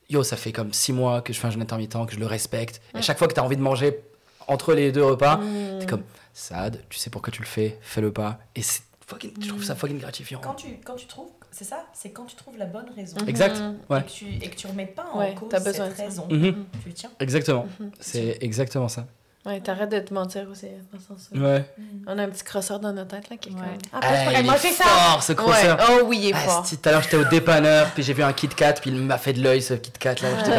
Yo, 0.09 0.23
ça 0.23 0.35
fait 0.35 0.51
comme 0.51 0.73
6 0.73 0.93
mois 0.93 1.21
que 1.21 1.31
je 1.33 1.39
fais 1.39 1.47
un 1.47 1.51
jeûne 1.51 1.61
intermittent, 1.61 1.95
que 2.07 2.13
je 2.13 2.19
le 2.19 2.25
respecte. 2.25 2.81
Et 2.93 2.97
à 2.97 3.01
chaque 3.01 3.17
fois 3.17 3.27
que 3.27 3.33
tu 3.33 3.39
as 3.39 3.43
envie 3.43 3.55
de 3.57 3.61
manger 3.61 3.99
entre 4.47 4.73
les 4.73 4.91
deux 4.91 5.03
repas, 5.03 5.37
Mm. 5.37 5.79
t'es 5.79 5.85
comme 5.85 6.03
Sad, 6.33 6.81
tu 6.89 6.97
sais 6.97 7.09
pourquoi 7.09 7.31
tu 7.31 7.41
le 7.41 7.47
fais, 7.47 7.77
fais-le 7.81 8.11
pas. 8.11 8.39
Et 8.55 8.61
c'est 8.63 8.81
fucking, 9.07 9.31
je 9.41 9.47
trouve 9.47 9.63
ça 9.63 9.75
fucking 9.75 9.99
gratifiant. 9.99 10.39
Quand 10.41 10.55
tu, 10.55 10.77
quand 10.83 10.95
tu 10.95 11.05
trouves, 11.07 11.29
c'est 11.51 11.63
ça, 11.63 11.85
c'est 11.93 12.09
quand 12.11 12.25
tu 12.25 12.35
trouves 12.35 12.57
la 12.57 12.65
bonne 12.65 12.89
raison. 12.95 13.17
Exact, 13.27 13.57
Mhm. 13.59 13.77
ouais. 13.89 13.99
Et, 13.99 14.03
que 14.03 14.09
tu, 14.09 14.25
et 14.41 14.49
que 14.49 14.55
tu 14.55 14.67
remets 14.67 14.87
pas 14.87 15.05
en 15.13 15.19
Ouais, 15.19 15.35
cause 15.35 15.49
t'as 15.49 15.59
besoin 15.59 15.89
cette 15.89 15.97
raison. 16.05 16.27
Mhm. 16.29 16.65
Tu 16.81 16.89
le 16.89 16.93
tiens. 16.95 17.11
Exactement. 17.19 17.67
C'est 17.99 18.37
exactement 18.41 18.87
ça. 18.89 19.05
Ouais, 19.45 19.59
t'arrêtes 19.59 19.89
de 19.91 19.99
te 19.99 20.13
mentir 20.13 20.47
aussi. 20.49 20.67
Dans 20.93 20.99
ce 20.99 21.05
sens 21.07 21.29
Ouais. 21.35 21.65
On 22.07 22.17
a 22.17 22.23
un 22.23 22.29
petit 22.29 22.43
crosseur 22.45 22.79
dans 22.79 22.93
notre 22.93 23.09
tête 23.09 23.29
là 23.29 23.35
qui 23.35 23.49
est 23.49 23.51
Ouais. 23.51 23.59
comme. 23.59 23.77
Ah, 23.91 23.97
Après, 23.97 24.17
je 24.17 24.23
pourrais 24.23 24.33
il 24.35 24.39
est 24.39 24.49
manger 24.49 24.71
ça! 24.71 24.83
fort, 24.85 25.21
ce 25.23 25.33
crosseur. 25.33 25.77
Ouais. 25.77 25.85
Oh 25.89 26.03
oui, 26.05 26.19
il 26.21 26.29
est 26.29 26.33
Ah, 26.33 26.39
fort. 26.39 26.69
tout 26.69 26.77
à 26.85 26.91
l'heure 26.91 27.01
j'étais 27.01 27.17
au 27.17 27.25
dépanneur, 27.25 27.87
puis 27.91 28.03
j'ai 28.03 28.13
vu 28.13 28.23
un 28.23 28.31
Kit 28.31 28.47
Kat, 28.47 28.73
puis 28.73 28.89
il 28.91 28.95
m'a 29.01 29.17
fait 29.17 29.33
de 29.33 29.43
l'œil 29.43 29.61
ce 29.61 29.73
Kit 29.73 29.91
Kat 29.99 30.15
là. 30.21 30.29
J'étais 30.39 30.51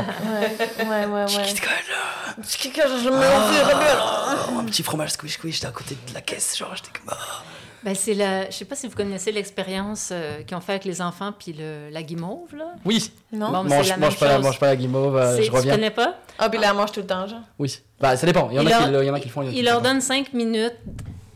Ouais, 0.84 0.86
ouais, 0.86 1.06
ouais, 1.06 1.24
ouais. 1.36 1.42
Kit 1.44 1.54
Kat 1.60 1.70
là. 1.70 2.34
Petit 2.42 2.58
kicker, 2.58 2.88
je 3.02 3.08
me. 3.08 3.16
Oh, 4.56 4.58
un 4.60 4.64
petit 4.64 4.82
fromage 4.82 5.10
squish 5.12 5.34
squish, 5.34 5.54
j'étais 5.54 5.66
à 5.68 5.70
côté 5.70 5.96
de 6.08 6.14
la 6.14 6.20
caisse, 6.20 6.56
genre 6.58 6.74
j'étais 6.74 6.90
comme. 6.90 7.08
ah. 7.16 7.42
Ben, 7.84 7.94
c'est 7.94 8.14
la... 8.14 8.46
Je 8.48 8.54
sais 8.56 8.64
pas 8.64 8.76
si 8.76 8.86
vous 8.88 8.96
connaissez 8.96 9.30
l'expérience 9.30 10.08
euh, 10.10 10.42
qu'ils 10.42 10.56
ont 10.56 10.60
fait 10.60 10.72
avec 10.72 10.84
les 10.86 11.02
enfants 11.02 11.32
puis 11.38 11.52
le... 11.52 11.90
la 11.90 12.02
guimauve, 12.02 12.54
là. 12.56 12.72
Oui, 12.84 13.12
Non? 13.32 13.50
Bon, 13.52 13.62
mais 13.64 13.70
c'est 13.70 13.76
mange, 13.76 13.88
la 13.88 13.96
mange, 13.98 14.10
même 14.12 14.18
pas 14.18 14.26
la, 14.28 14.34
chose. 14.36 14.44
mange 14.44 14.58
pas 14.58 14.66
la 14.66 14.76
guimauve, 14.76 15.16
euh, 15.16 15.36
je 15.36 15.42
tu 15.42 15.50
reviens. 15.50 15.74
connais 15.74 15.90
pas? 15.90 16.14
Ah, 16.38 16.48
puis 16.48 16.58
là, 16.58 16.68
elle 16.70 16.76
mange 16.76 16.92
tout 16.92 17.00
le 17.00 17.06
temps, 17.06 17.26
genre. 17.26 17.40
Oui, 17.58 17.78
bah 18.00 18.16
ça 18.16 18.26
dépend, 18.26 18.48
il 18.50 18.56
y 18.56 18.58
en, 18.58 18.62
Il 18.62 18.72
a, 18.72 18.78
qui, 18.84 18.90
leur- 18.90 19.02
il 19.02 19.06
y 19.06 19.10
en 19.10 19.14
a 19.14 19.20
qui 19.20 19.26
le 19.28 19.32
font. 19.32 19.42
il 19.42 19.52
Il 19.54 19.64
le 19.64 19.70
leur 19.70 19.82
donne 19.82 20.00
5 20.00 20.32
minutes 20.32 20.76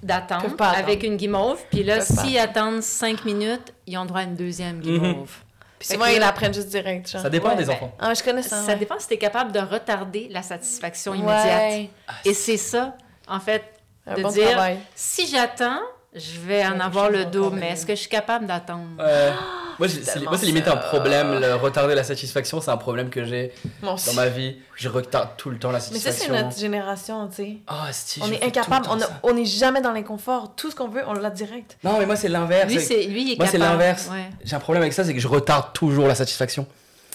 d'attente 0.02 0.58
avec 0.60 1.02
une 1.02 1.16
guimauve, 1.16 1.58
puis 1.70 1.82
là, 1.84 2.00
s'ils 2.00 2.38
attendent 2.38 2.82
5 2.82 3.24
minutes, 3.24 3.74
ils 3.86 3.98
ont 3.98 4.04
droit 4.06 4.20
à 4.20 4.24
une 4.24 4.36
deuxième 4.36 4.80
guimauve. 4.80 5.30
Puis 5.78 5.86
Fait 5.88 5.94
souvent, 5.94 6.06
que 6.06 6.10
ils 6.12 6.18
là- 6.18 6.26
la 6.26 6.32
prennent 6.32 6.54
juste 6.54 6.70
direct, 6.70 7.08
genre. 7.10 7.20
Ça 7.22 7.30
dépend 7.30 7.50
Ouais, 7.50 7.56
des 7.56 7.64
ben, 7.66 7.74
enfants. 7.74 7.94
Ah, 8.00 8.12
je 8.14 8.22
connais 8.22 8.42
ça. 8.42 8.62
Ça 8.62 8.72
ouais. 8.72 8.78
dépend 8.78 8.98
si 8.98 9.06
tu 9.06 9.14
es 9.14 9.18
capable 9.18 9.52
de 9.52 9.60
retarder 9.60 10.28
la 10.30 10.42
satisfaction 10.42 11.14
immédiate. 11.14 11.44
Ouais. 11.72 11.90
Et 12.24 12.34
c'est 12.34 12.56
ça, 12.56 12.96
en 13.28 13.38
fait, 13.38 13.62
Un 14.06 14.14
de 14.16 14.22
bon 14.22 14.30
dire 14.30 14.48
travail. 14.50 14.78
si 14.96 15.28
j'attends, 15.28 15.78
je 16.14 16.40
vais 16.40 16.64
en 16.66 16.80
avoir 16.80 17.10
le 17.10 17.26
dos, 17.26 17.50
mais 17.50 17.70
est-ce 17.70 17.86
que 17.86 17.94
je 17.94 18.00
suis 18.00 18.08
capable 18.08 18.46
d'attendre? 18.46 18.86
Ouais. 18.98 19.32
Moi, 19.78 19.88
c'est 19.88 20.00
tellement 20.00 20.30
moi, 20.30 20.38
c'est 20.38 20.46
limite 20.46 20.66
un 20.66 20.76
problème, 20.76 21.38
le 21.38 21.54
retarder 21.54 21.94
la 21.94 22.02
satisfaction, 22.02 22.60
c'est 22.60 22.70
un 22.70 22.76
problème 22.76 23.10
que 23.10 23.24
j'ai 23.24 23.52
dans 23.82 23.96
ma 24.14 24.26
vie. 24.26 24.56
Je 24.74 24.88
retarde 24.88 25.30
tout 25.36 25.50
le 25.50 25.58
temps 25.58 25.70
la 25.70 25.78
Mais 25.78 25.80
ça, 25.80 26.10
satisfaction. 26.10 26.34
c'est 26.34 26.42
notre 26.42 26.58
génération, 26.58 27.28
tu 27.28 27.34
sais. 27.36 27.56
Ah, 27.68 27.86
si, 27.92 28.20
On 28.22 28.32
est 28.32 28.42
incapable, 28.42 28.88
on 29.22 29.34
n'est 29.34 29.44
jamais 29.44 29.80
dans 29.80 29.92
l'inconfort. 29.92 30.54
Tout 30.56 30.70
ce 30.70 30.76
qu'on 30.76 30.88
veut, 30.88 31.02
on 31.06 31.12
l'a 31.12 31.30
direct. 31.30 31.78
Non, 31.84 31.98
mais 31.98 32.06
moi, 32.06 32.16
c'est 32.16 32.28
l'inverse. 32.28 32.72
Lui, 32.72 32.80
c'est, 32.80 33.04
lui, 33.04 33.22
il 33.22 33.32
est 33.34 33.36
Moi, 33.36 33.46
c'est 33.46 33.58
l'inverse. 33.58 34.08
Ouais. 34.10 34.30
J'ai 34.44 34.56
un 34.56 34.60
problème 34.60 34.82
avec 34.82 34.94
ça, 34.94 35.04
c'est 35.04 35.14
que 35.14 35.20
je 35.20 35.28
retarde 35.28 35.72
toujours 35.72 36.08
la 36.08 36.14
satisfaction. 36.16 36.66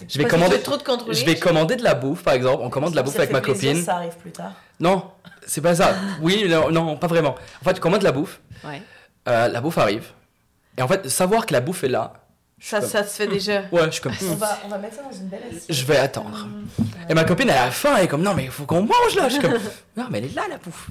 Je 0.08 0.18
vais 0.18 0.26
commander. 0.26 0.60
trop 0.60 0.78
contrôler. 0.78 1.16
Je 1.16 1.26
vais 1.26 1.36
commander 1.36 1.76
de 1.76 1.84
la 1.84 1.94
bouffe, 1.96 2.24
par 2.24 2.34
exemple. 2.34 2.64
On 2.64 2.70
commande 2.70 2.92
de 2.92 2.96
la 2.96 3.04
bouffe 3.04 3.18
avec 3.18 3.32
ma 3.32 3.42
plaisir, 3.42 3.72
copine. 3.72 3.86
Ça 3.86 3.96
arrive 3.96 4.16
plus 4.16 4.32
tard. 4.32 4.54
Non, 4.80 5.04
c'est 5.46 5.62
pas 5.62 5.76
ça. 5.76 5.96
Oui, 6.22 6.46
non, 6.50 6.72
non, 6.72 6.98
pas 6.98 7.08
vraiment. 7.08 7.36
En 7.62 7.66
fait, 7.66 7.74
tu 7.74 7.80
commandes 7.82 8.00
de 8.00 8.06
la 8.06 8.12
bouffe. 8.12 8.40
Ouais. 8.64 8.82
euh, 9.28 9.48
la 9.48 9.62
bouffe 9.62 9.78
arrive. 9.78 10.06
Et 10.78 10.82
en 10.82 10.88
fait, 10.88 11.08
savoir 11.10 11.46
que 11.46 11.54
la 11.54 11.62
bouffe 11.62 11.84
est 11.84 11.90
là. 11.90 12.14
Ça, 12.60 12.80
comme- 12.80 12.90
ça 12.90 13.04
se 13.04 13.16
fait 13.18 13.28
déjà. 13.28 13.62
Ouais, 13.72 13.84
je 13.88 13.92
suis 13.92 14.02
comme. 14.02 14.14
On 14.32 14.36
va, 14.36 14.58
on 14.66 14.68
va 14.70 14.78
mettre 14.78 14.96
ça 14.96 15.02
dans 15.04 15.12
une 15.12 15.28
belle 15.28 15.42
assiette. 15.50 15.66
Je 15.70 15.86
vais 15.86 15.98
attendre. 15.98 16.48
Et 17.10 17.14
ma 17.14 17.26
copine, 17.26 17.50
elle 17.50 17.58
a 17.58 17.72
faim. 17.72 17.96
Elle 17.98 18.06
est 18.06 18.08
comme, 18.08 18.22
non, 18.24 18.34
mais 18.34 18.46
il 18.46 18.52
faut 18.52 18.66
qu'on 18.66 18.82
mange 18.84 19.16
là. 19.18 19.28
Je 19.28 19.34
suis 19.34 19.42
comme, 19.42 19.54
non, 19.98 20.06
mais 20.10 20.20
elle 20.20 20.26
est 20.26 20.36
là, 20.36 20.44
la 20.50 20.58
bouffe. 20.58 20.88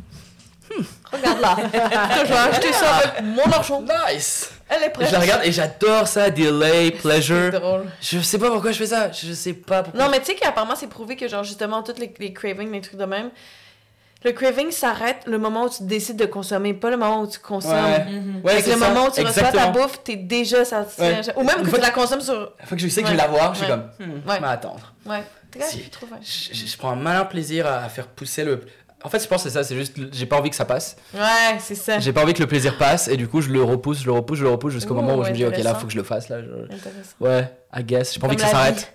Regarde 1.12 1.41
là. 1.41 1.57
je 1.73 2.29
vais 2.29 2.35
acheter 2.39 2.73
ça 2.73 2.97
avec 2.97 3.23
mon 3.25 3.45
argent. 3.45 3.83
Nice. 3.83 4.51
Elle 4.68 4.85
est 4.85 4.91
prête. 4.91 5.09
je 5.09 5.12
la 5.12 5.20
regarde 5.20 5.41
et 5.45 5.53
j'adore 5.53 6.09
ça. 6.09 6.31
Delay, 6.31 6.87
C'est 6.95 7.01
pleasure. 7.03 7.51
drôle. 7.53 7.85
Je 8.01 8.20
sais 8.20 8.39
pas 8.39 8.51
pourquoi 8.51 8.73
je 8.73 8.79
fais 8.79 8.87
ça. 8.87 9.11
Je 9.12 9.33
sais 9.33 9.53
pas 9.53 9.83
pourquoi. 9.83 10.03
Non, 10.03 10.11
mais 10.11 10.20
tu 10.20 10.27
sais 10.27 10.35
qu'apparemment, 10.35 10.77
c'est 10.77 10.87
prouvé 10.89 11.16
que, 11.16 11.29
genre, 11.29 11.45
justement, 11.45 11.83
toutes 11.83 11.99
les, 11.99 12.12
les 12.18 12.33
cravings, 12.33 12.70
les 12.73 12.81
trucs 12.81 12.99
de 12.99 13.05
même, 13.05 13.31
Le 14.25 14.33
craving 14.33 14.70
s'arrête 14.70 15.23
le 15.27 15.39
moment 15.39 15.64
où 15.64 15.68
tu 15.68 15.83
décides 15.85 16.16
de 16.16 16.27
consommer, 16.27 16.75
pas 16.75 16.91
le 16.91 16.97
moment 16.97 17.23
où 17.23 17.27
tu 17.27 17.39
consommes. 17.41 17.73
Ouais. 17.73 18.07
Ouais, 18.45 18.53
Fait 18.53 18.59
que 18.59 18.64
c'est 18.70 18.75
le 18.77 18.81
ça. 18.81 18.89
moment 18.89 19.07
où 19.09 19.11
tu 19.11 19.20
reçois 19.23 19.43
ta 19.43 19.49
Exactement. 19.49 19.70
bouffe, 19.73 20.05
t'es 20.05 20.16
déjà 20.16 20.64
satisfait. 20.64 21.20
Ouais. 21.27 21.35
Ou 21.37 21.43
même 21.45 21.62
que 21.62 21.75
tu 21.75 21.81
la 21.81 21.91
consommes 21.91 22.20
sur. 22.20 22.53
Une 22.61 22.66
fois 22.66 22.77
que 22.77 22.83
je 22.83 22.89
sais 22.89 23.03
que 23.03 23.09
je 23.09 23.12
Ouais. 23.12 23.18
vais 23.18 23.23
l'avoir, 23.25 23.55
je 23.55 23.62
suis 23.64 23.70
Ouais. 23.73 23.79
comme, 23.99 24.07
hmm, 24.07 24.12
Ouais. 24.29 24.37
je 24.37 24.41
vais 24.43 24.47
attendre. 24.49 24.93
Ouais. 25.07 25.23
Si. 25.61 25.77
ouais. 25.79 26.18
Je, 26.23 26.55
je- 26.55 26.66
je 26.66 26.77
prends 26.79 26.91
un 26.93 26.97
malin 26.97 27.25
plaisir 27.27 27.66
à, 27.66 27.79
à 27.85 27.89
faire 27.89 28.07
pousser 28.07 28.45
le. 28.45 28.64
En 29.05 29.09
fait, 29.09 29.20
je 29.20 29.27
pense 29.27 29.43
que 29.43 29.49
c'est 29.51 29.55
ça, 29.59 29.64
c'est 29.64 29.75
juste, 29.75 29.97
j'ai 30.12 30.27
pas 30.27 30.39
envie 30.39 30.49
que 30.49 30.55
ça 30.57 30.64
passe. 30.64 30.97
Ouais, 31.12 31.59
c'est 31.59 31.75
ça. 31.75 31.99
J'ai 31.99 32.12
pas 32.12 32.23
envie 32.23 32.35
que 32.35 32.39
le 32.41 32.47
plaisir 32.47 32.79
passe, 32.79 33.09
et 33.09 33.16
du 33.16 33.27
coup, 33.27 33.41
je 33.41 33.51
le 33.51 33.61
repousse, 33.62 33.99
je 33.99 34.07
le 34.07 34.12
repousse, 34.12 34.39
je 34.39 34.45
le 34.45 34.51
repousse 34.51 34.73
jusqu'au 34.73 34.93
Ouh, 34.95 35.03
moment 35.03 35.16
où 35.16 35.25
je 35.25 35.31
me 35.31 35.35
dis, 35.35 35.45
ok, 35.45 35.59
là, 35.59 35.75
faut 35.75 35.87
que 35.87 35.93
je 35.93 35.99
le 35.99 36.05
fasse, 36.05 36.29
là. 36.29 36.41
je- 36.41 36.47
Intéressant. 36.73 37.16
Ouais, 37.18 37.53
I 37.77 37.83
guess. 37.83 38.14
J'ai 38.14 38.20
pas 38.20 38.29
envie 38.29 38.37
que 38.37 38.43
ça 38.43 38.49
s'arrête. 38.49 38.93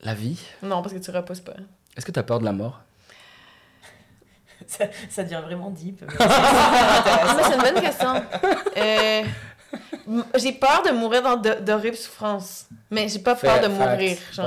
La 0.00 0.14
vie? 0.14 0.40
Non, 0.62 0.82
parce 0.82 0.94
que 0.94 0.98
tu 0.98 1.10
repousses 1.10 1.40
pas. 1.40 1.52
Est-ce 1.96 2.06
que 2.06 2.10
t'as 2.10 2.22
peur 2.22 2.40
de 2.40 2.44
la 2.44 2.52
mort? 2.52 2.80
Ça, 4.78 4.84
ça 5.10 5.22
devient 5.24 5.40
vraiment 5.44 5.70
deep. 5.70 6.02
mais- 6.08 6.16
Ah, 6.20 7.34
mais 7.36 7.42
c'est 7.42 7.54
une 7.54 7.60
bonne 7.62 7.82
question. 7.82 8.22
Euh, 8.76 9.22
j'ai 10.36 10.52
peur 10.52 10.82
de 10.84 10.90
mourir 10.92 11.22
dans 11.22 11.36
d'horribles 11.36 11.96
souffrances. 11.96 12.66
Mais 12.90 13.08
j'ai 13.08 13.18
pas 13.18 13.34
peur 13.34 13.58
de 13.60 13.68
Facts, 13.68 13.78
mourir. 13.90 14.16
Je 14.32 14.42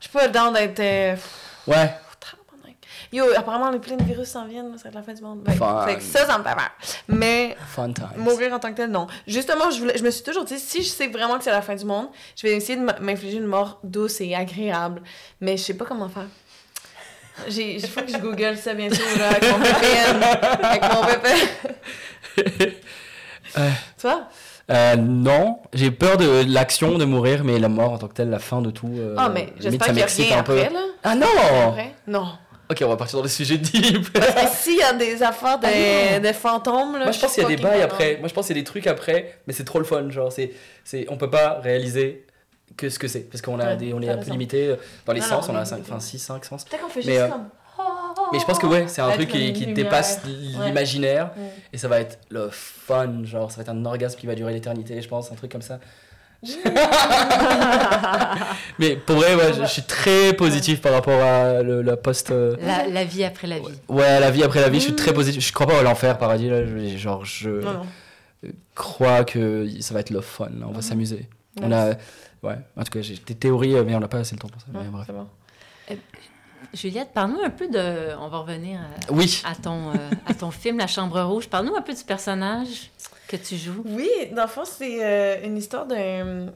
suis 0.00 0.10
pas 0.12 0.28
down 0.28 0.52
d'être. 0.54 0.80
euh, 0.80 1.16
Ouais. 1.66 1.90
Yo, 3.12 3.24
apparemment, 3.36 3.70
les 3.70 3.80
plein 3.80 3.96
de 3.96 4.04
virus 4.04 4.28
s'en 4.28 4.46
viennent, 4.46 4.78
ça 4.78 4.84
va 4.84 4.88
être 4.90 4.94
la 4.94 5.02
fin 5.02 5.12
du 5.14 5.20
monde. 5.22 5.40
Ben, 5.42 5.52
Fun. 5.54 5.84
fait 5.84 5.96
que 5.96 6.02
ça, 6.02 6.26
ça 6.26 6.38
me 6.38 6.44
fait 6.44 6.54
peur. 6.54 6.70
Mais 7.08 7.56
fun 7.66 7.92
times. 7.92 8.06
mourir 8.18 8.52
en 8.52 8.60
tant 8.60 8.70
que 8.70 8.76
tel, 8.76 8.88
non. 8.90 9.08
Justement, 9.26 9.68
je, 9.72 9.80
voulais- 9.80 9.98
je 9.98 10.04
me 10.04 10.10
suis 10.12 10.22
toujours 10.22 10.44
dit, 10.44 10.60
si 10.60 10.84
je 10.84 10.88
sais 10.88 11.08
vraiment 11.08 11.36
que 11.36 11.42
c'est 11.42 11.50
la 11.50 11.60
fin 11.62 11.74
du 11.74 11.84
monde, 11.84 12.06
je 12.36 12.46
vais 12.46 12.52
essayer 12.54 12.78
de 12.78 12.84
m'infliger 13.00 13.38
une 13.38 13.46
mort 13.46 13.80
douce 13.82 14.20
et 14.20 14.36
agréable. 14.36 15.02
Mais 15.40 15.56
je 15.56 15.62
sais 15.64 15.74
pas 15.74 15.84
comment 15.86 16.08
faire. 16.08 16.26
J'ai, 17.48 17.74
il 17.76 17.86
faut 17.86 18.02
que 18.02 18.10
je 18.12 18.18
google 18.18 18.56
ça, 18.56 18.74
bien 18.74 18.90
sûr, 18.90 19.04
là, 19.18 19.28
avec 19.30 19.42
mon 19.50 19.58
VPN. 19.58 20.22
avec 20.62 20.82
mon 20.82 21.02
VPN. 21.02 22.72
Ouais. 23.56 23.70
Toi? 24.00 24.28
Euh, 24.70 24.94
non, 24.96 25.58
j'ai 25.72 25.90
peur 25.90 26.16
de 26.16 26.44
l'action 26.46 26.96
de 26.96 27.04
mourir, 27.04 27.42
mais 27.44 27.58
la 27.58 27.68
mort 27.68 27.92
en 27.92 27.98
tant 27.98 28.06
que 28.08 28.14
telle, 28.14 28.30
la 28.30 28.38
fin 28.38 28.62
de 28.62 28.70
tout. 28.70 28.90
euh, 28.96 29.14
Ah, 29.18 29.28
mais 29.32 29.48
j'espère 29.58 29.88
qu'il 30.06 30.28
y 30.28 30.32
a 30.32 30.38
un 30.38 30.42
peu. 30.44 30.56
là. 30.56 30.68
Ah 31.02 31.14
non 31.16 31.26
Après? 31.70 31.92
Non. 32.06 32.28
Ok, 32.70 32.82
on 32.84 32.88
va 32.88 32.96
partir 32.96 33.16
dans 33.18 33.24
des 33.24 33.28
sujets 33.30 33.56
deep. 33.58 34.06
Mais 34.14 34.46
s'il 34.54 34.76
y 34.76 34.82
a 34.82 34.92
des 34.92 35.20
affaires 35.24 35.58
de, 35.58 35.66
Ah 35.66 36.20
non. 36.20 36.28
de 36.28 36.32
fantômes, 36.32 36.92
là. 36.98 37.04
Moi, 37.04 37.10
je 37.10 37.18
pense 37.18 37.32
qu'il 37.34 37.42
y 37.42 37.46
a 37.46 37.48
des 37.48 37.56
bails 37.56 37.82
après. 37.82 38.18
Moi, 38.20 38.28
je 38.28 38.34
pense 38.34 38.46
qu'il 38.46 38.54
y 38.56 38.60
a 38.60 38.62
des 38.62 38.66
trucs 38.66 38.86
après, 38.86 39.40
mais 39.48 39.52
c'est 39.52 39.64
trop 39.64 39.80
le 39.80 39.84
fun. 39.84 40.08
Genre, 40.10 40.30
c'est, 40.30 40.52
c'est, 40.84 41.04
on 41.08 41.16
peut 41.16 41.30
pas 41.30 41.58
réaliser 41.60 42.24
que 42.76 42.88
ce 42.88 42.98
que 42.98 43.08
c'est. 43.08 43.20
Parce 43.20 43.42
qu'on 43.42 43.58
a 43.60 43.66
Ouais, 43.70 43.76
des, 43.76 43.92
on 43.94 44.00
est 44.00 44.08
un 44.08 44.16
peu 44.18 44.30
limité 44.30 44.74
dans 45.06 45.12
les 45.12 45.20
Non, 45.20 45.26
sens. 45.26 45.48
non, 45.48 45.54
on 45.54 45.56
a 45.56 45.60
on 45.60 45.62
est 45.62 45.66
5, 45.66 45.74
limité. 45.76 45.92
enfin, 45.92 46.00
6, 46.00 46.18
5 46.18 46.44
sens. 46.44 46.64
Peut-être 46.64 46.82
qu'on 46.82 46.88
fait 46.88 47.00
Mais, 47.06 47.12
juste 47.12 47.20
euh, 47.24 47.28
comme. 47.28 47.48
Mais 48.32 48.38
je 48.38 48.44
pense 48.44 48.58
que 48.58 48.66
ouais, 48.66 48.84
c'est 48.86 49.00
un 49.00 49.10
truc 49.12 49.28
qui, 49.28 49.52
qui 49.52 49.66
dépasse 49.72 50.20
l'imaginaire. 50.24 51.30
Mm. 51.36 51.40
Et 51.72 51.78
ça 51.78 51.88
va 51.88 52.00
être 52.00 52.18
le 52.28 52.48
fun. 52.50 53.24
Genre, 53.24 53.50
ça 53.50 53.56
va 53.56 53.62
être 53.62 53.68
un 53.70 53.84
orgasme 53.84 54.18
qui 54.18 54.26
va 54.26 54.34
durer 54.34 54.52
l'éternité, 54.52 55.00
je 55.00 55.08
pense. 55.08 55.30
Un 55.32 55.34
truc 55.36 55.50
comme 55.50 55.62
ça. 55.62 55.78
Mais 58.78 58.96
pour 58.96 59.16
vrai, 59.16 59.34
ouais, 59.34 59.52
je, 59.54 59.62
je 59.62 59.66
suis 59.66 59.82
très 59.82 60.32
positif 60.32 60.80
par 60.80 60.92
rapport 60.92 61.20
à 61.22 61.62
le, 61.62 61.82
la 61.82 61.96
post. 61.96 62.30
euh, 62.30 62.56
La, 62.62 62.86
la 62.88 63.04
vie 63.04 63.24
après 63.24 63.46
la 63.46 63.58
vie. 63.58 63.64
Ouais, 63.88 64.20
la 64.20 64.30
vie 64.30 64.42
après 64.42 64.60
la 64.60 64.68
vie, 64.68 64.78
je 64.80 64.84
suis 64.86 64.94
très 64.96 65.12
positif. 65.12 65.46
Je 65.46 65.52
crois 65.52 65.66
pas 65.66 65.78
à 65.78 65.82
l'enfer, 65.82 66.16
paradis. 66.18 66.48
Là. 66.48 66.64
Je- 66.64 66.96
genre, 66.96 67.24
je 67.24 67.50
Non, 67.50 67.72
non. 67.74 68.50
crois 68.74 69.24
que 69.24 69.66
ça 69.80 69.94
va 69.94 70.00
être 70.00 70.10
le 70.10 70.20
fun. 70.20 70.46
là. 70.58 70.66
On 70.66 70.70
va 70.70 70.76
Mhm. 70.76 70.82
s'amuser. 70.82 71.28
On 71.60 71.70
a. 71.72 71.94
Ouais, 72.42 72.56
en 72.76 72.84
tout 72.84 72.90
cas, 72.90 73.00
j'ai 73.02 73.16
des 73.16 73.34
théories, 73.34 73.74
euh, 73.74 73.84
mais 73.84 73.94
on 73.94 74.00
n'a 74.00 74.08
pas 74.08 74.18
assez 74.18 74.34
le 74.34 74.40
temps 74.40 74.48
pour 74.48 74.60
ça. 74.60 74.66
Ouais, 74.72 74.80
mais 74.84 74.90
bref. 74.90 75.08
bon. 75.10 75.26
Juliette, 76.74 77.10
parle-nous 77.14 77.40
un 77.42 77.50
peu 77.50 77.68
de. 77.68 78.14
On 78.20 78.28
va 78.28 78.38
revenir 78.38 78.80
à, 78.80 79.12
Oui. 79.12 79.42
à 79.44 79.54
ton, 79.54 79.90
euh, 79.90 79.94
à 80.26 80.34
ton 80.34 80.50
film 80.50 80.78
La 80.78 80.86
Chambre 80.86 81.20
Rouge. 81.22 81.48
Parle-nous 81.48 81.74
un 81.74 81.82
peu 81.82 81.94
du 81.94 82.04
personnage 82.04 82.90
que 83.28 83.36
tu 83.36 83.56
joues. 83.56 83.82
Oui, 83.86 84.08
dans 84.36 84.42
le 84.42 84.48
fond, 84.48 84.62
c'est 84.64 84.98
euh, 85.04 85.44
une 85.46 85.56
histoire 85.56 85.86
d'un. 85.86 86.46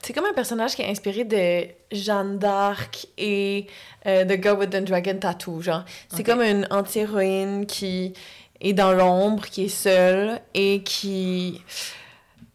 C'est 0.00 0.12
comme 0.12 0.24
un 0.24 0.32
personnage 0.32 0.74
qui 0.74 0.82
est 0.82 0.88
inspiré 0.90 1.24
de 1.24 1.66
Jeanne 1.96 2.38
d'Arc 2.38 3.06
et 3.18 3.66
euh, 4.06 4.24
The 4.24 4.42
Girl 4.42 4.58
with 4.58 4.70
the 4.70 4.82
Dragon 4.84 5.16
Tattoo, 5.18 5.60
genre. 5.60 5.84
C'est 6.08 6.24
comme 6.24 6.40
une 6.40 6.66
anti-héroïne 6.70 7.66
qui 7.66 8.14
est 8.60 8.72
dans 8.72 8.92
l'ombre, 8.92 9.44
qui 9.46 9.64
est 9.64 9.68
seule 9.68 10.40
et 10.54 10.82
qui 10.82 11.60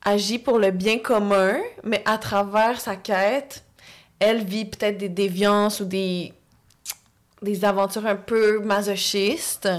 agit 0.04 0.40
pour 0.40 0.60
le 0.60 0.72
bien 0.72 1.00
commun, 1.00 1.58
mais 1.84 2.02
à 2.06 2.18
travers 2.18 2.80
sa 2.80 2.96
quête, 2.96 3.64
elle 4.20 4.44
vit 4.44 4.66
peut-être 4.66 4.98
des 4.98 5.10
déviances 5.10 5.80
ou 5.80 5.86
des 5.86 6.34
des 7.42 7.66
aventures 7.66 8.06
un 8.08 8.16
peu 8.16 8.60
masochistes 8.60 9.70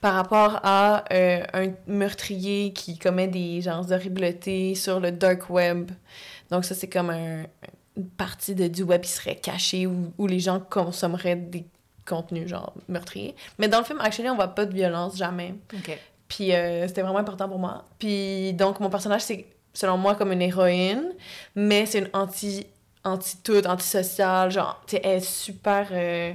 par 0.00 0.14
rapport 0.14 0.60
à 0.62 1.04
euh, 1.12 1.42
un 1.54 1.68
meurtrier 1.86 2.72
qui 2.74 2.98
commet 2.98 3.26
des 3.26 3.62
genres 3.62 3.86
d'horribletés 3.86 4.74
sur 4.74 5.00
le 5.00 5.12
dark 5.12 5.48
web. 5.48 5.90
Donc 6.50 6.64
ça, 6.64 6.74
c'est 6.74 6.88
comme 6.88 7.10
un, 7.10 7.44
une 7.96 8.08
partie 8.18 8.54
de, 8.54 8.68
du 8.68 8.82
web 8.82 9.00
qui 9.00 9.10
serait 9.10 9.36
cachée 9.36 9.86
où, 9.86 10.12
où 10.18 10.26
les 10.26 10.40
gens 10.40 10.60
consommeraient 10.60 11.36
des 11.36 11.64
contenus 12.06 12.48
genre 12.48 12.74
meurtriers. 12.88 13.34
Mais 13.58 13.68
dans 13.68 13.78
le 13.78 13.84
film, 13.84 14.00
actually, 14.00 14.28
on 14.28 14.36
voit 14.36 14.48
pas 14.48 14.66
de 14.66 14.74
violence, 14.74 15.16
jamais. 15.16 15.54
Puis 16.28 16.52
euh, 16.52 16.86
c'était 16.86 17.02
vraiment 17.02 17.18
important 17.18 17.48
pour 17.48 17.58
moi. 17.58 17.84
Puis 17.98 18.52
donc 18.52 18.80
mon 18.80 18.90
personnage 18.90 19.22
c'est 19.22 19.46
selon 19.76 19.98
moi 19.98 20.14
comme 20.14 20.32
une 20.32 20.40
héroïne, 20.42 21.12
mais 21.54 21.84
c'est 21.86 21.98
une 21.98 22.08
anti 22.14 22.66
anti 23.04 23.36
tout, 23.44 23.64
antisociale, 23.66 24.50
genre 24.50 24.80
tu 24.86 24.96
sais 24.96 25.02
elle 25.04 25.18
est 25.18 25.20
super 25.20 25.86
euh, 25.92 26.32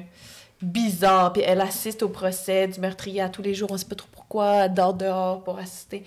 bizarre, 0.61 1.33
puis 1.33 1.41
elle 1.41 1.59
assiste 1.59 2.03
au 2.03 2.09
procès 2.09 2.67
du 2.67 2.79
meurtrier 2.79 3.21
à 3.21 3.29
tous 3.29 3.41
les 3.41 3.53
jours, 3.55 3.69
on 3.71 3.77
sait 3.77 3.85
pas 3.85 3.95
trop 3.95 4.07
pourquoi, 4.11 4.65
elle 4.65 4.73
dort 4.73 4.93
dehors 4.93 5.43
pour 5.43 5.57
assister. 5.59 6.03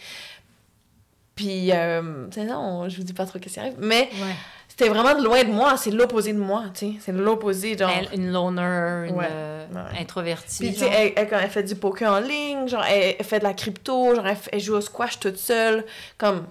Puis 1.34 1.70
euh, 1.72 2.26
tu 2.30 2.40
sais 2.40 2.46
non, 2.46 2.88
je 2.88 2.96
vous 2.96 3.02
dis 3.02 3.12
pas 3.12 3.26
trop 3.26 3.38
qu'est-ce 3.40 3.54
qui 3.54 3.60
arrive, 3.60 3.74
mais 3.78 4.08
Ouais. 4.22 4.34
c'était 4.68 4.88
vraiment 4.88 5.12
loin 5.20 5.42
de 5.42 5.50
moi, 5.50 5.76
c'est 5.76 5.90
l'opposé 5.90 6.32
de 6.32 6.38
moi, 6.38 6.66
tu 6.72 6.86
sais, 6.86 6.92
c'est 7.00 7.12
l'opposé 7.12 7.76
genre 7.76 7.90
Elle, 7.90 8.08
une 8.18 8.30
loner, 8.32 9.08
une 9.08 9.16
Ouais. 9.16 9.26
euh, 9.28 9.66
Ouais. 9.74 10.00
introvertie. 10.00 10.58
puis, 10.64 10.72
tu 10.72 10.78
sais, 10.80 10.90
elle, 10.92 11.12
elle, 11.16 11.28
quand 11.28 11.38
elle 11.40 11.50
fait 11.50 11.64
du 11.64 11.74
poker 11.74 12.12
en 12.12 12.20
ligne, 12.20 12.68
genre, 12.68 12.84
elle, 12.84 13.16
elle 13.18 13.24
fait 13.24 13.40
de 13.40 13.44
la 13.44 13.52
crypto, 13.54 14.14
genre, 14.14 14.24
elle 14.52 14.60
joue 14.60 14.74
au 14.76 14.80
squash 14.80 15.18
toute 15.18 15.36
seule, 15.38 15.84
comme... 16.16 16.46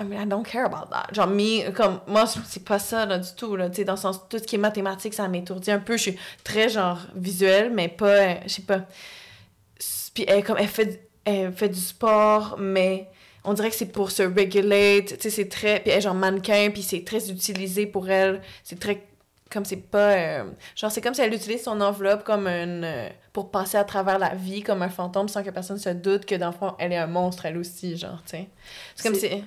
I 0.00 0.04
mean, 0.04 0.18
I 0.18 0.24
don't 0.24 0.44
care 0.44 0.64
about 0.64 0.88
that. 0.90 1.12
Genre, 1.12 1.26
me, 1.26 1.70
comme, 1.72 2.00
moi, 2.06 2.24
c'est 2.26 2.64
pas 2.64 2.78
ça, 2.78 3.04
là, 3.04 3.18
du 3.18 3.28
tout, 3.36 3.54
là, 3.54 3.68
tu 3.68 3.76
sais, 3.76 3.84
dans 3.84 3.92
le 3.94 3.98
sens, 3.98 4.26
tout 4.28 4.38
ce 4.38 4.44
qui 4.44 4.54
est 4.54 4.58
mathématique, 4.58 5.12
ça 5.12 5.28
m'étourdit 5.28 5.70
un 5.70 5.78
peu, 5.78 5.96
je 5.98 6.02
suis 6.02 6.18
très, 6.42 6.70
genre, 6.70 6.98
visuelle, 7.14 7.70
mais 7.70 7.88
pas, 7.88 8.06
euh, 8.06 8.34
je 8.44 8.48
sais 8.48 8.62
pas... 8.62 8.80
Puis, 10.14 10.24
elle, 10.26 10.42
comme, 10.42 10.56
elle 10.58 10.68
fait, 10.68 10.86
du- 10.86 10.98
elle 11.24 11.52
fait 11.52 11.68
du 11.68 11.78
sport, 11.78 12.56
mais 12.58 13.08
on 13.44 13.52
dirait 13.52 13.68
que 13.68 13.76
c'est 13.76 13.92
pour 13.92 14.10
se 14.10 14.22
regulate, 14.22 15.06
tu 15.06 15.16
sais, 15.20 15.30
c'est 15.30 15.48
très... 15.48 15.80
Puis, 15.80 15.90
elle 15.90 15.98
est, 15.98 16.00
genre, 16.00 16.14
mannequin, 16.14 16.70
puis 16.72 16.82
c'est 16.82 17.04
très 17.04 17.30
utilisé 17.30 17.86
pour 17.86 18.08
elle, 18.08 18.40
c'est 18.64 18.80
très 18.80 19.06
comme 19.50 19.64
c'est 19.64 19.78
pas 19.78 20.12
euh, 20.12 20.44
genre 20.76 20.92
c'est 20.92 21.00
comme 21.00 21.12
si 21.12 21.22
elle 21.22 21.34
utilise 21.34 21.64
son 21.64 21.80
enveloppe 21.80 22.22
comme 22.22 22.46
une 22.46 22.84
euh, 22.84 23.08
pour 23.32 23.50
passer 23.50 23.78
à 23.78 23.82
travers 23.82 24.16
la 24.16 24.32
vie 24.36 24.62
comme 24.62 24.80
un 24.80 24.88
fantôme 24.88 25.28
sans 25.28 25.42
que 25.42 25.50
personne 25.50 25.76
se 25.76 25.88
doute 25.88 26.24
que 26.24 26.36
dans 26.36 26.50
le 26.50 26.52
fond 26.52 26.76
elle 26.78 26.92
est 26.92 26.96
un 26.96 27.08
monstre 27.08 27.46
elle 27.46 27.58
aussi 27.58 27.96
genre 27.96 28.22
tu 28.24 28.36
sais. 28.36 28.48
C'est 28.94 29.08
comme 29.08 29.18
si 29.18 29.42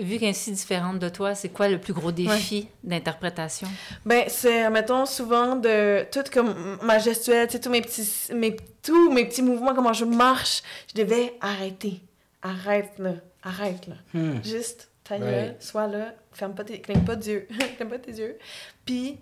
Vu 0.00 0.18
qu'elle 0.18 0.28
est 0.30 0.32
si 0.32 0.52
différente 0.52 0.98
de 0.98 1.08
toi, 1.08 1.34
c'est 1.34 1.48
quoi 1.48 1.68
le 1.68 1.78
plus 1.80 1.92
gros 1.92 2.12
défi 2.12 2.68
d'interprétation? 2.82 3.68
ben 4.06 4.24
c'est 4.28 4.68
mettons 4.70 5.04
souvent 5.06 5.56
de 5.56 6.06
tout 6.12 6.22
comme 6.32 6.78
ma 6.82 6.98
gestuelle 6.98 7.46
tu 7.48 7.54
sais 7.54 7.60
tous 7.60 7.70
mes 7.70 7.82
petits 7.82 8.08
mes 8.34 8.56
tous 8.82 9.10
mes 9.12 9.24
petits 9.26 9.42
mouvements 9.42 9.74
comment 9.74 9.92
je 9.92 10.04
marche 10.04 10.62
je 10.94 11.02
devais 11.02 11.34
arrêter 11.40 12.00
arrête 12.42 12.92
là 12.98 13.14
arrête 13.42 13.86
là 13.86 13.94
Hmm. 14.14 14.42
Juste, 14.44 14.90
ta 15.02 15.14
Ouais. 15.16 15.20
gueule, 15.20 15.56
sois 15.60 15.86
là, 15.86 16.14
ferme 16.32 16.54
pas 16.54 16.64
tes, 16.64 16.80
cligne 16.80 17.04
pas 17.04 17.16
d'yeux, 17.16 17.46
cligne 17.76 17.88
pas 17.88 17.98
tes 17.98 18.12
yeux. 18.12 18.38
Puis, 18.86 19.18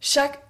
chaque 0.00 0.42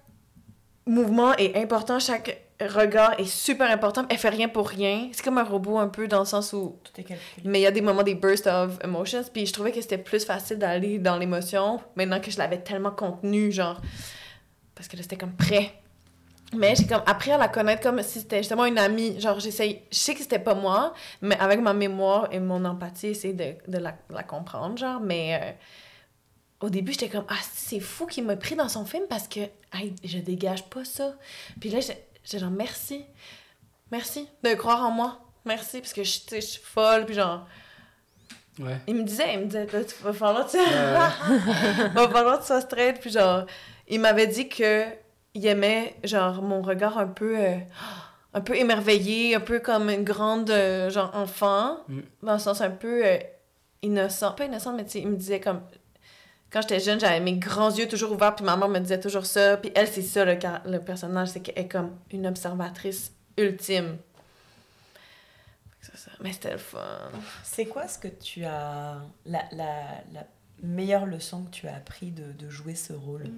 mouvement 0.87 1.35
est 1.37 1.55
important, 1.57 1.99
chaque 1.99 2.41
regard 2.61 3.18
est 3.20 3.24
super 3.24 3.70
important. 3.70 4.04
Elle 4.11 4.18
fait 4.18 4.28
rien 4.28 4.48
pour 4.48 4.68
rien. 4.68 5.09
C'est 5.12 5.22
comme 5.22 5.38
un 5.38 5.44
robot 5.44 5.78
un 5.78 5.88
peu 5.88 6.09
dans 6.09 6.20
le 6.20 6.24
sens 6.24 6.52
où... 6.52 6.76
Tout 6.82 7.00
est 7.00 7.04
calculé. 7.04 7.42
Mais 7.44 7.61
il 7.61 7.62
y 7.62 7.66
a 7.66 7.70
des 7.70 7.80
moments, 7.80 8.02
des 8.02 8.14
bursts 8.14 8.48
of 8.48 8.78
emotions. 8.82 9.22
Puis 9.32 9.46
je 9.46 9.52
trouvais 9.52 9.70
que 9.70 9.80
c'était 9.80 9.98
plus 9.98 10.24
facile 10.24 10.59
d'aller 10.59 10.98
dans 10.98 11.16
l'émotion 11.16 11.80
maintenant 11.94 12.20
que 12.20 12.30
je 12.30 12.38
l'avais 12.38 12.59
tellement 12.59 12.90
contenu, 12.90 13.52
genre... 13.52 13.80
Parce 14.74 14.88
que 14.88 14.96
là, 14.96 15.02
c'était 15.02 15.16
comme 15.16 15.34
prêt. 15.34 15.72
Mais 16.56 16.74
j'ai 16.74 16.86
comme 16.86 17.02
appris 17.04 17.30
à 17.30 17.36
la 17.36 17.48
connaître 17.48 17.82
comme 17.82 18.02
si 18.02 18.20
c'était 18.20 18.38
justement 18.38 18.64
une 18.64 18.78
amie. 18.78 19.20
Genre, 19.20 19.38
j'essaye... 19.38 19.82
Je 19.92 19.98
sais 19.98 20.14
que 20.14 20.20
c'était 20.20 20.38
pas 20.38 20.54
moi, 20.54 20.94
mais 21.20 21.38
avec 21.38 21.61
ma 21.61 21.74
mémoire 21.74 22.28
et 22.32 22.40
mon 22.40 22.64
empathie, 22.64 23.09
essayer 23.09 23.34
de, 23.34 23.54
de 23.70 23.78
la, 23.78 23.96
la 24.09 24.22
comprendre, 24.22 24.78
genre. 24.78 25.00
Mais 25.00 25.38
euh, 25.42 25.52
au 26.61 26.70
début, 26.70 26.92
j'étais 26.92 27.09
comme, 27.09 27.26
ah, 27.28 27.38
c'est 27.52 27.80
fou 27.80 28.06
qu'il 28.06 28.24
m'a 28.24 28.36
pris 28.36 28.56
dans 28.56 28.68
son 28.68 28.84
film 28.84 29.04
parce 29.09 29.28
que 29.28 29.40
hey, 29.74 29.94
je 30.02 30.18
dégage 30.18 30.64
pas 30.64 30.84
ça. 30.84 31.14
Puis 31.61 31.70
là, 31.70 31.80
j'étais 32.29 32.39
genre, 32.39 32.51
merci. 32.51 33.05
Merci 33.91 34.29
de 34.43 34.55
croire 34.55 34.85
en 34.85 34.91
moi. 34.91 35.20
Merci, 35.45 35.81
parce 35.81 35.93
que 35.93 36.05
je, 36.05 36.11
suis 36.11 36.61
folle, 36.62 37.07
puis 37.07 37.14
genre... 37.14 37.47
Ouais. 38.59 38.81
Il 38.89 38.97
me 38.97 39.05
disait, 39.05 39.35
il 39.35 39.41
me 39.41 39.45
disait, 39.45 39.66
là, 39.66 39.85
tu 39.85 39.95
vas 40.03 40.12
falloir, 40.12 40.51
tu 40.51 40.57
va 41.95 42.09
falloir 42.09 42.37
que 42.39 42.43
tu 42.43 42.49
sois 42.49 42.61
straight, 42.61 43.01
puis 43.01 43.11
genre, 43.11 43.47
il 43.87 44.01
m'avait 44.01 44.26
dit 44.26 44.49
que 44.49 44.85
il 45.35 45.47
aimait, 45.47 45.95
genre, 46.05 46.43
mon 46.43 46.61
regard 46.61 46.99
un 46.99 47.07
peu... 47.07 47.39
euh, 47.39 47.59
un 48.35 48.41
peu 48.41 48.57
émerveillé, 48.57 49.35
un 49.35 49.41
peu 49.41 49.59
comme 49.59 49.91
une 49.91 50.05
grande, 50.05 50.51
euh, 50.51 50.91
genre, 50.91 51.11
enfant. 51.14 51.79
Mm. 51.89 52.01
Dans 52.22 52.33
le 52.35 52.39
sens 52.39 52.61
un 52.61 52.70
peu 52.70 53.05
euh, 53.05 53.18
innocent. 53.83 54.33
Pas 54.33 54.45
innocent, 54.45 54.72
mais 54.74 54.85
tu 54.85 54.93
sais, 54.93 55.01
il 55.01 55.09
me 55.09 55.16
disait 55.16 55.41
comme... 55.41 55.61
Quand 56.51 56.62
j'étais 56.62 56.80
jeune, 56.80 56.99
j'avais 56.99 57.20
mes 57.20 57.36
grands 57.36 57.70
yeux 57.70 57.86
toujours 57.88 58.12
ouverts, 58.12 58.34
puis 58.34 58.44
ma 58.44 58.57
mère 58.57 58.68
me 58.68 58.78
disait 58.78 59.01
toujours 59.01 59.26
ça. 59.26 59.57
Puis 59.59 59.70
elle, 59.74 59.86
c'est 59.88 60.03
ça, 60.03 60.24
le, 60.24 60.36
car- 60.36 60.62
le 60.66 60.80
personnage, 60.80 61.28
c'est 61.28 61.40
qu'elle 61.40 61.59
est 61.59 61.68
comme 61.68 61.96
une 62.11 62.26
observatrice 62.26 63.12
ultime. 63.36 63.99
Ça. 65.80 66.11
Mais 66.20 66.32
c'était 66.32 66.53
le 66.53 66.59
fun. 66.59 67.11
C'est 67.42 67.66
quoi 67.66 67.88
ce 67.88 67.99
que 67.99 68.09
tu 68.09 68.44
as. 68.44 69.01
La, 69.26 69.44
la, 69.53 70.03
la 70.12 70.26
meilleure 70.62 71.07
leçon 71.07 71.44
que 71.44 71.51
tu 71.51 71.68
as 71.68 71.74
appris 71.74 72.11
de, 72.11 72.32
de 72.32 72.49
jouer 72.49 72.74
ce 72.74 72.92
rôle? 72.92 73.30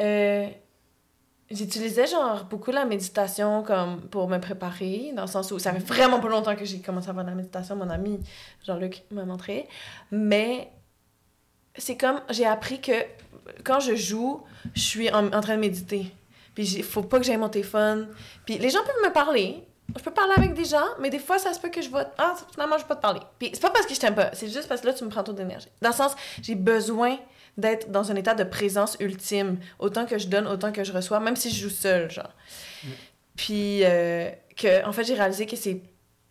Euh, 0.00 0.48
J'utilisais 1.50 2.06
genre 2.06 2.44
beaucoup 2.44 2.70
la 2.70 2.84
méditation 2.84 3.62
comme 3.62 4.02
pour 4.02 4.28
me 4.28 4.38
préparer, 4.38 5.12
dans 5.16 5.22
le 5.22 5.28
sens 5.28 5.50
où 5.50 5.58
ça 5.58 5.72
fait 5.72 5.78
vraiment 5.78 6.20
pas 6.20 6.28
longtemps 6.28 6.54
que 6.54 6.66
j'ai 6.66 6.80
commencé 6.80 7.08
à 7.08 7.14
faire 7.14 7.24
de 7.24 7.30
la 7.30 7.34
méditation, 7.34 7.74
mon 7.74 7.88
ami 7.88 8.20
Jean-Luc 8.66 9.04
m'a 9.10 9.24
montré. 9.24 9.66
Mais 10.10 10.70
c'est 11.74 11.96
comme, 11.96 12.20
j'ai 12.28 12.44
appris 12.44 12.82
que 12.82 12.92
quand 13.64 13.80
je 13.80 13.94
joue, 13.94 14.42
je 14.74 14.80
suis 14.80 15.10
en, 15.10 15.30
train 15.40 15.54
de 15.54 15.60
méditer. 15.60 16.12
Puis 16.54 16.64
il 16.74 16.82
faut 16.82 17.02
pas 17.02 17.18
que 17.18 17.24
j'aie 17.24 17.38
mon 17.38 17.48
téléphone. 17.48 18.08
Puis 18.44 18.58
les 18.58 18.68
gens 18.68 18.80
peuvent 18.84 19.08
me 19.08 19.12
parler. 19.12 19.64
Je 19.96 20.02
peux 20.02 20.10
parler 20.10 20.34
avec 20.36 20.52
des 20.52 20.66
gens, 20.66 20.84
mais 21.00 21.08
des 21.08 21.18
fois, 21.18 21.38
ça 21.38 21.54
se 21.54 21.60
peut 21.60 21.70
que 21.70 21.80
je 21.80 21.88
vais... 21.88 22.04
Ah, 22.18 22.34
finalement, 22.52 22.76
je 22.76 22.82
vais 22.82 22.88
pas 22.88 22.96
te 22.96 23.00
parler. 23.00 23.20
Puis 23.38 23.50
c'est 23.54 23.62
pas 23.62 23.70
parce 23.70 23.86
que 23.86 23.94
je 23.94 24.00
t'aime 24.00 24.14
pas, 24.14 24.34
c'est 24.34 24.48
juste 24.48 24.68
parce 24.68 24.82
que 24.82 24.86
là, 24.88 24.92
tu 24.92 25.02
me 25.02 25.08
prends 25.08 25.24
trop 25.24 25.32
d'énergie. 25.32 25.68
Dans 25.80 25.88
le 25.88 25.94
sens, 25.94 26.14
j'ai 26.42 26.56
besoin 26.56 27.16
d'être 27.58 27.90
dans 27.90 28.10
un 28.10 28.16
état 28.16 28.34
de 28.34 28.44
présence 28.44 28.96
ultime. 29.00 29.58
Autant 29.78 30.06
que 30.06 30.16
je 30.16 30.28
donne, 30.28 30.46
autant 30.46 30.72
que 30.72 30.84
je 30.84 30.92
reçois, 30.92 31.20
même 31.20 31.36
si 31.36 31.50
je 31.50 31.62
joue 31.62 31.70
seule, 31.70 32.10
genre. 32.10 32.32
Puis, 33.36 33.80
euh, 33.84 34.30
que, 34.56 34.84
en 34.86 34.92
fait, 34.92 35.04
j'ai 35.04 35.14
réalisé 35.14 35.46
que 35.46 35.56
c'est... 35.56 35.80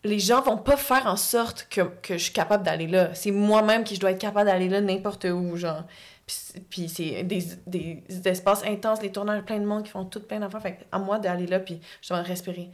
Les 0.03 0.19
gens 0.19 0.41
vont 0.41 0.57
pas 0.57 0.77
faire 0.77 1.05
en 1.07 1.15
sorte 1.17 1.67
que, 1.69 1.81
que 2.01 2.17
je 2.17 2.23
suis 2.23 2.33
capable 2.33 2.63
d'aller 2.63 2.87
là. 2.87 3.13
C'est 3.13 3.31
moi-même 3.31 3.83
qui 3.83 3.95
je 3.95 3.99
dois 3.99 4.11
être 4.11 4.19
capable 4.21 4.49
d'aller 4.49 4.69
là 4.69 4.79
n'importe 4.79 5.25
où, 5.25 5.55
genre. 5.57 5.83
Puis 6.25 6.35
c'est- 6.35 6.59
Puis 6.69 6.89
c'est 6.89 7.23
des, 7.23 7.43
des, 7.65 8.03
espaces 8.25 8.63
intenses, 8.63 8.99
des 8.99 9.11
tournages, 9.11 9.41
plein 9.43 9.57
de 9.59 9.65
monde 9.65 9.83
qui 9.83 9.89
font 9.91 10.05
tout 10.05 10.21
plein. 10.21 10.47
Fait 10.61 10.73
que 10.73 10.83
à 10.91 10.99
moi 10.99 11.19
d'aller 11.19 11.47
là, 11.47 11.59
puis 11.59 11.79
je 12.01 12.09
dois 12.09 12.21
respirer. 12.21 12.69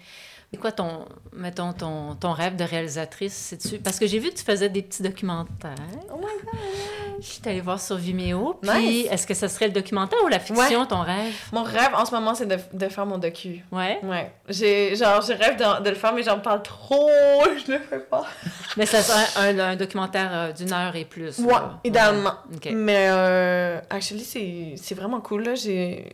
C'est 0.53 0.59
quoi 0.59 0.71
ton, 0.71 1.05
mettons, 1.35 1.73
ton, 1.73 2.13
ton 2.13 2.31
rêve 2.31 2.55
de 2.55 2.63
réalisatrice, 2.63 3.33
c'est-tu? 3.33 3.79
Parce 3.79 3.97
que 3.97 4.05
j'ai 4.05 4.19
vu 4.19 4.29
que 4.29 4.35
tu 4.35 4.43
faisais 4.43 4.69
des 4.69 4.83
petits 4.83 5.01
documentaires. 5.01 5.73
Oh 6.13 6.17
my 6.17 6.21
God! 6.43 6.59
Je 7.19 7.25
suis 7.25 7.41
allée 7.47 7.59
voir 7.59 7.81
sur 7.81 7.95
Vimeo. 7.95 8.59
Puis, 8.61 8.69
Nice. 8.71 9.07
est-ce 9.09 9.25
que 9.25 9.33
ce 9.33 9.47
serait 9.47 9.65
le 9.67 9.73
documentaire 9.73 10.19
ou 10.23 10.27
la 10.27 10.39
fiction, 10.39 10.81
Ouais. 10.81 10.87
ton 10.87 11.01
rêve? 11.01 11.33
Mon 11.51 11.63
rêve 11.63 11.89
en 11.95 12.05
ce 12.05 12.11
moment, 12.13 12.35
c'est 12.35 12.45
de, 12.45 12.57
de 12.71 12.87
faire 12.87 13.07
mon 13.07 13.17
docu. 13.17 13.65
Ouais. 13.71 13.99
Ouais. 14.03 14.31
J'ai, 14.47 14.95
genre, 14.95 15.21
je 15.21 15.33
rêve 15.33 15.55
de, 15.57 15.83
de 15.83 15.89
le 15.89 15.95
faire, 15.95 16.13
mais 16.13 16.21
j'en 16.21 16.37
parle 16.39 16.61
trop, 16.61 17.09
je 17.65 17.71
le 17.71 17.79
fais 17.79 17.99
pas. 17.99 18.25
Mais 18.77 18.85
ça 18.85 19.01
serait 19.01 19.49
un, 19.53 19.57
un 19.59 19.75
documentaire 19.75 20.29
euh, 20.31 20.51
d'une 20.51 20.71
heure 20.71 20.95
et 20.95 21.05
plus. 21.05 21.39
Ouais, 21.39 21.51
là. 21.53 21.79
idéalement. 21.83 22.33
Ouais. 22.63 22.71
Mais, 22.73 23.07
euh, 23.09 23.79
actually, 23.89 24.23
c'est, 24.23 24.75
c'est 24.77 24.93
vraiment 24.95 25.19
cool, 25.19 25.45
là. 25.45 25.55
J'ai, 25.55 26.11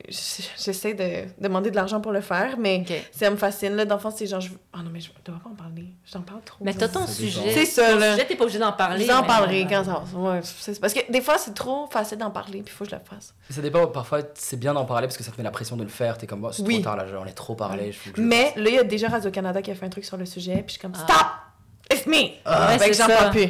j'essaie 0.57 0.93
de 0.93 1.25
demander 1.43 1.71
de 1.71 1.75
l'argent 1.75 1.99
pour 1.99 2.13
le 2.13 2.21
faire, 2.21 2.55
mais 2.57 2.85
ça 3.11 3.29
me 3.29 3.35
fascine, 3.35 3.75
là. 3.75 3.83
D'enfant, 3.83 4.11
c'est 4.11 4.28
genre, 4.30 4.41
je... 4.41 4.49
ah 4.73 4.77
non, 4.84 4.89
mais 4.91 4.99
je 4.99 5.09
dois 5.25 5.39
pas 5.43 5.49
en 5.49 5.55
parler. 5.55 5.86
J'en 6.05 6.21
parle 6.21 6.41
trop. 6.43 6.63
Mais 6.63 6.73
t'as 6.73 6.88
ton 6.88 7.05
sujet. 7.07 7.51
C'est 7.53 7.65
ça, 7.65 7.91
Ton 7.93 7.99
là. 7.99 8.13
sujet, 8.13 8.25
t'es 8.27 8.36
pas 8.36 8.43
obligé 8.43 8.59
d'en 8.59 8.71
parler. 8.71 9.05
Je 9.05 9.11
vous 9.11 9.17
en 9.17 9.21
mais- 9.21 9.27
parlerai 9.27 9.67
quand 9.69 9.84
ça 9.84 10.03
va. 10.13 10.19
Ouais, 10.19 10.39
c'est- 10.43 10.80
parce 10.80 10.93
que 10.93 11.11
des 11.11 11.21
fois, 11.21 11.38
c'est 11.38 11.53
trop 11.53 11.88
facile 11.88 12.17
d'en 12.17 12.32
parler, 12.32 12.61
puis 12.61 12.73
il 12.73 12.77
faut 12.77 12.84
que 12.86 12.89
je 12.91 12.95
le 12.95 13.01
fasse. 13.03 13.34
Ça 13.49 13.61
dépend, 13.61 13.88
parfois 13.88 14.21
c'est 14.36 14.57
bien 14.59 14.73
d'en 14.73 14.86
parler 14.86 15.07
parce 15.07 15.17
que 15.17 15.23
ça 15.23 15.32
te 15.32 15.38
met 15.38 15.43
la 15.43 15.51
pression 15.51 15.75
de 15.77 15.84
le 15.84 15.89
faire. 15.89 16.17
T'es 16.17 16.27
comme, 16.27 16.43
oh, 16.45 16.51
c'est 16.51 16.63
Oui. 16.63 16.75
trop 16.75 16.84
tard 16.84 16.97
là, 16.97 17.05
j'en 17.11 17.25
ai 17.25 17.34
trop 17.34 17.55
parlé. 17.55 17.91
je 17.91 18.21
Mais 18.21 18.53
là, 18.55 18.69
il 18.69 18.75
y 18.75 18.80
a 18.80 18.84
déjà 18.84 19.07
Radio-Canada 19.09 19.61
qui 19.61 19.71
a 19.71 19.75
fait 19.75 19.86
un 19.86 19.89
truc 19.89 20.05
sur 20.05 20.17
le 20.17 20.25
sujet, 20.25 20.55
puis 20.57 20.65
je 20.67 20.71
suis 20.73 20.80
comme, 20.82 20.93
Ah. 20.95 21.03
stop! 21.07 21.27
It's 21.91 22.05
me! 22.05 22.36
Ah, 22.45 22.77
que 22.77 22.84
c'est 22.84 22.93
j'en 22.93 23.07
parle 23.07 23.32
plus. 23.32 23.49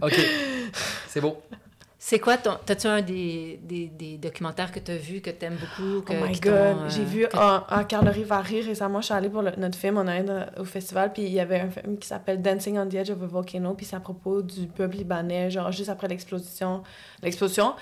Ok, 0.00 0.14
c'est 1.08 1.20
beau. 1.20 1.42
C'est 2.06 2.18
quoi 2.18 2.36
ton. 2.36 2.58
T'as-tu 2.66 2.86
un 2.86 3.00
des, 3.00 3.58
des, 3.62 3.86
des 3.86 4.18
documentaires 4.18 4.70
que 4.70 4.78
t'as 4.78 4.96
vu, 4.96 5.22
que 5.22 5.30
t'aimes 5.30 5.56
beaucoup? 5.56 6.02
Que, 6.02 6.12
oh 6.12 6.26
my 6.26 6.38
god, 6.38 6.52
euh, 6.52 6.88
j'ai 6.90 7.02
vu 7.02 7.26
que- 7.26 7.34
à, 7.34 7.64
à 7.66 7.84
Carlerie 7.84 8.24
Varie 8.24 8.60
récemment, 8.60 9.00
je 9.00 9.06
suis 9.06 9.14
allée 9.14 9.30
pour 9.30 9.40
le- 9.40 9.52
notre 9.56 9.78
film, 9.78 9.96
on 9.96 10.06
allait 10.06 10.22
dans- 10.22 10.44
au 10.58 10.66
festival, 10.66 11.14
puis 11.14 11.22
il 11.22 11.32
y 11.32 11.40
avait 11.40 11.60
un 11.60 11.70
film 11.70 11.96
qui 11.96 12.06
s'appelle 12.06 12.42
Dancing 12.42 12.76
on 12.78 12.86
the 12.86 12.94
Edge 12.96 13.08
of 13.10 13.22
a 13.22 13.26
Volcano, 13.26 13.72
puis 13.72 13.86
c'est 13.86 13.96
à 13.96 14.00
propos 14.00 14.42
du 14.42 14.66
peuple 14.66 14.96
libanais, 14.98 15.50
genre 15.50 15.72
juste 15.72 15.88
après 15.88 16.06
l'explosion. 16.08 16.82
l'explosion. 17.22 17.72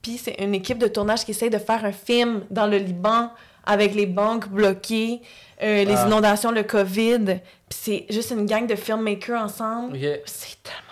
Puis 0.00 0.16
c'est 0.16 0.36
une 0.40 0.54
équipe 0.54 0.78
de 0.78 0.86
tournage 0.86 1.24
qui 1.24 1.32
essaye 1.32 1.50
de 1.50 1.58
faire 1.58 1.84
un 1.84 1.90
film 1.90 2.42
dans 2.50 2.68
le 2.68 2.76
Liban 2.76 3.30
avec 3.66 3.96
les 3.96 4.06
banques 4.06 4.48
bloquées, 4.48 5.22
euh, 5.60 5.82
les 5.84 5.96
Ah. 5.96 6.06
inondations, 6.06 6.52
le 6.52 6.62
COVID. 6.62 7.24
Puis 7.68 7.78
c'est 7.82 8.06
juste 8.10 8.30
une 8.30 8.46
gang 8.46 8.64
de 8.68 8.76
filmmakers 8.76 9.42
ensemble. 9.42 9.98
C'est 10.24 10.62
tellement. 10.62 10.91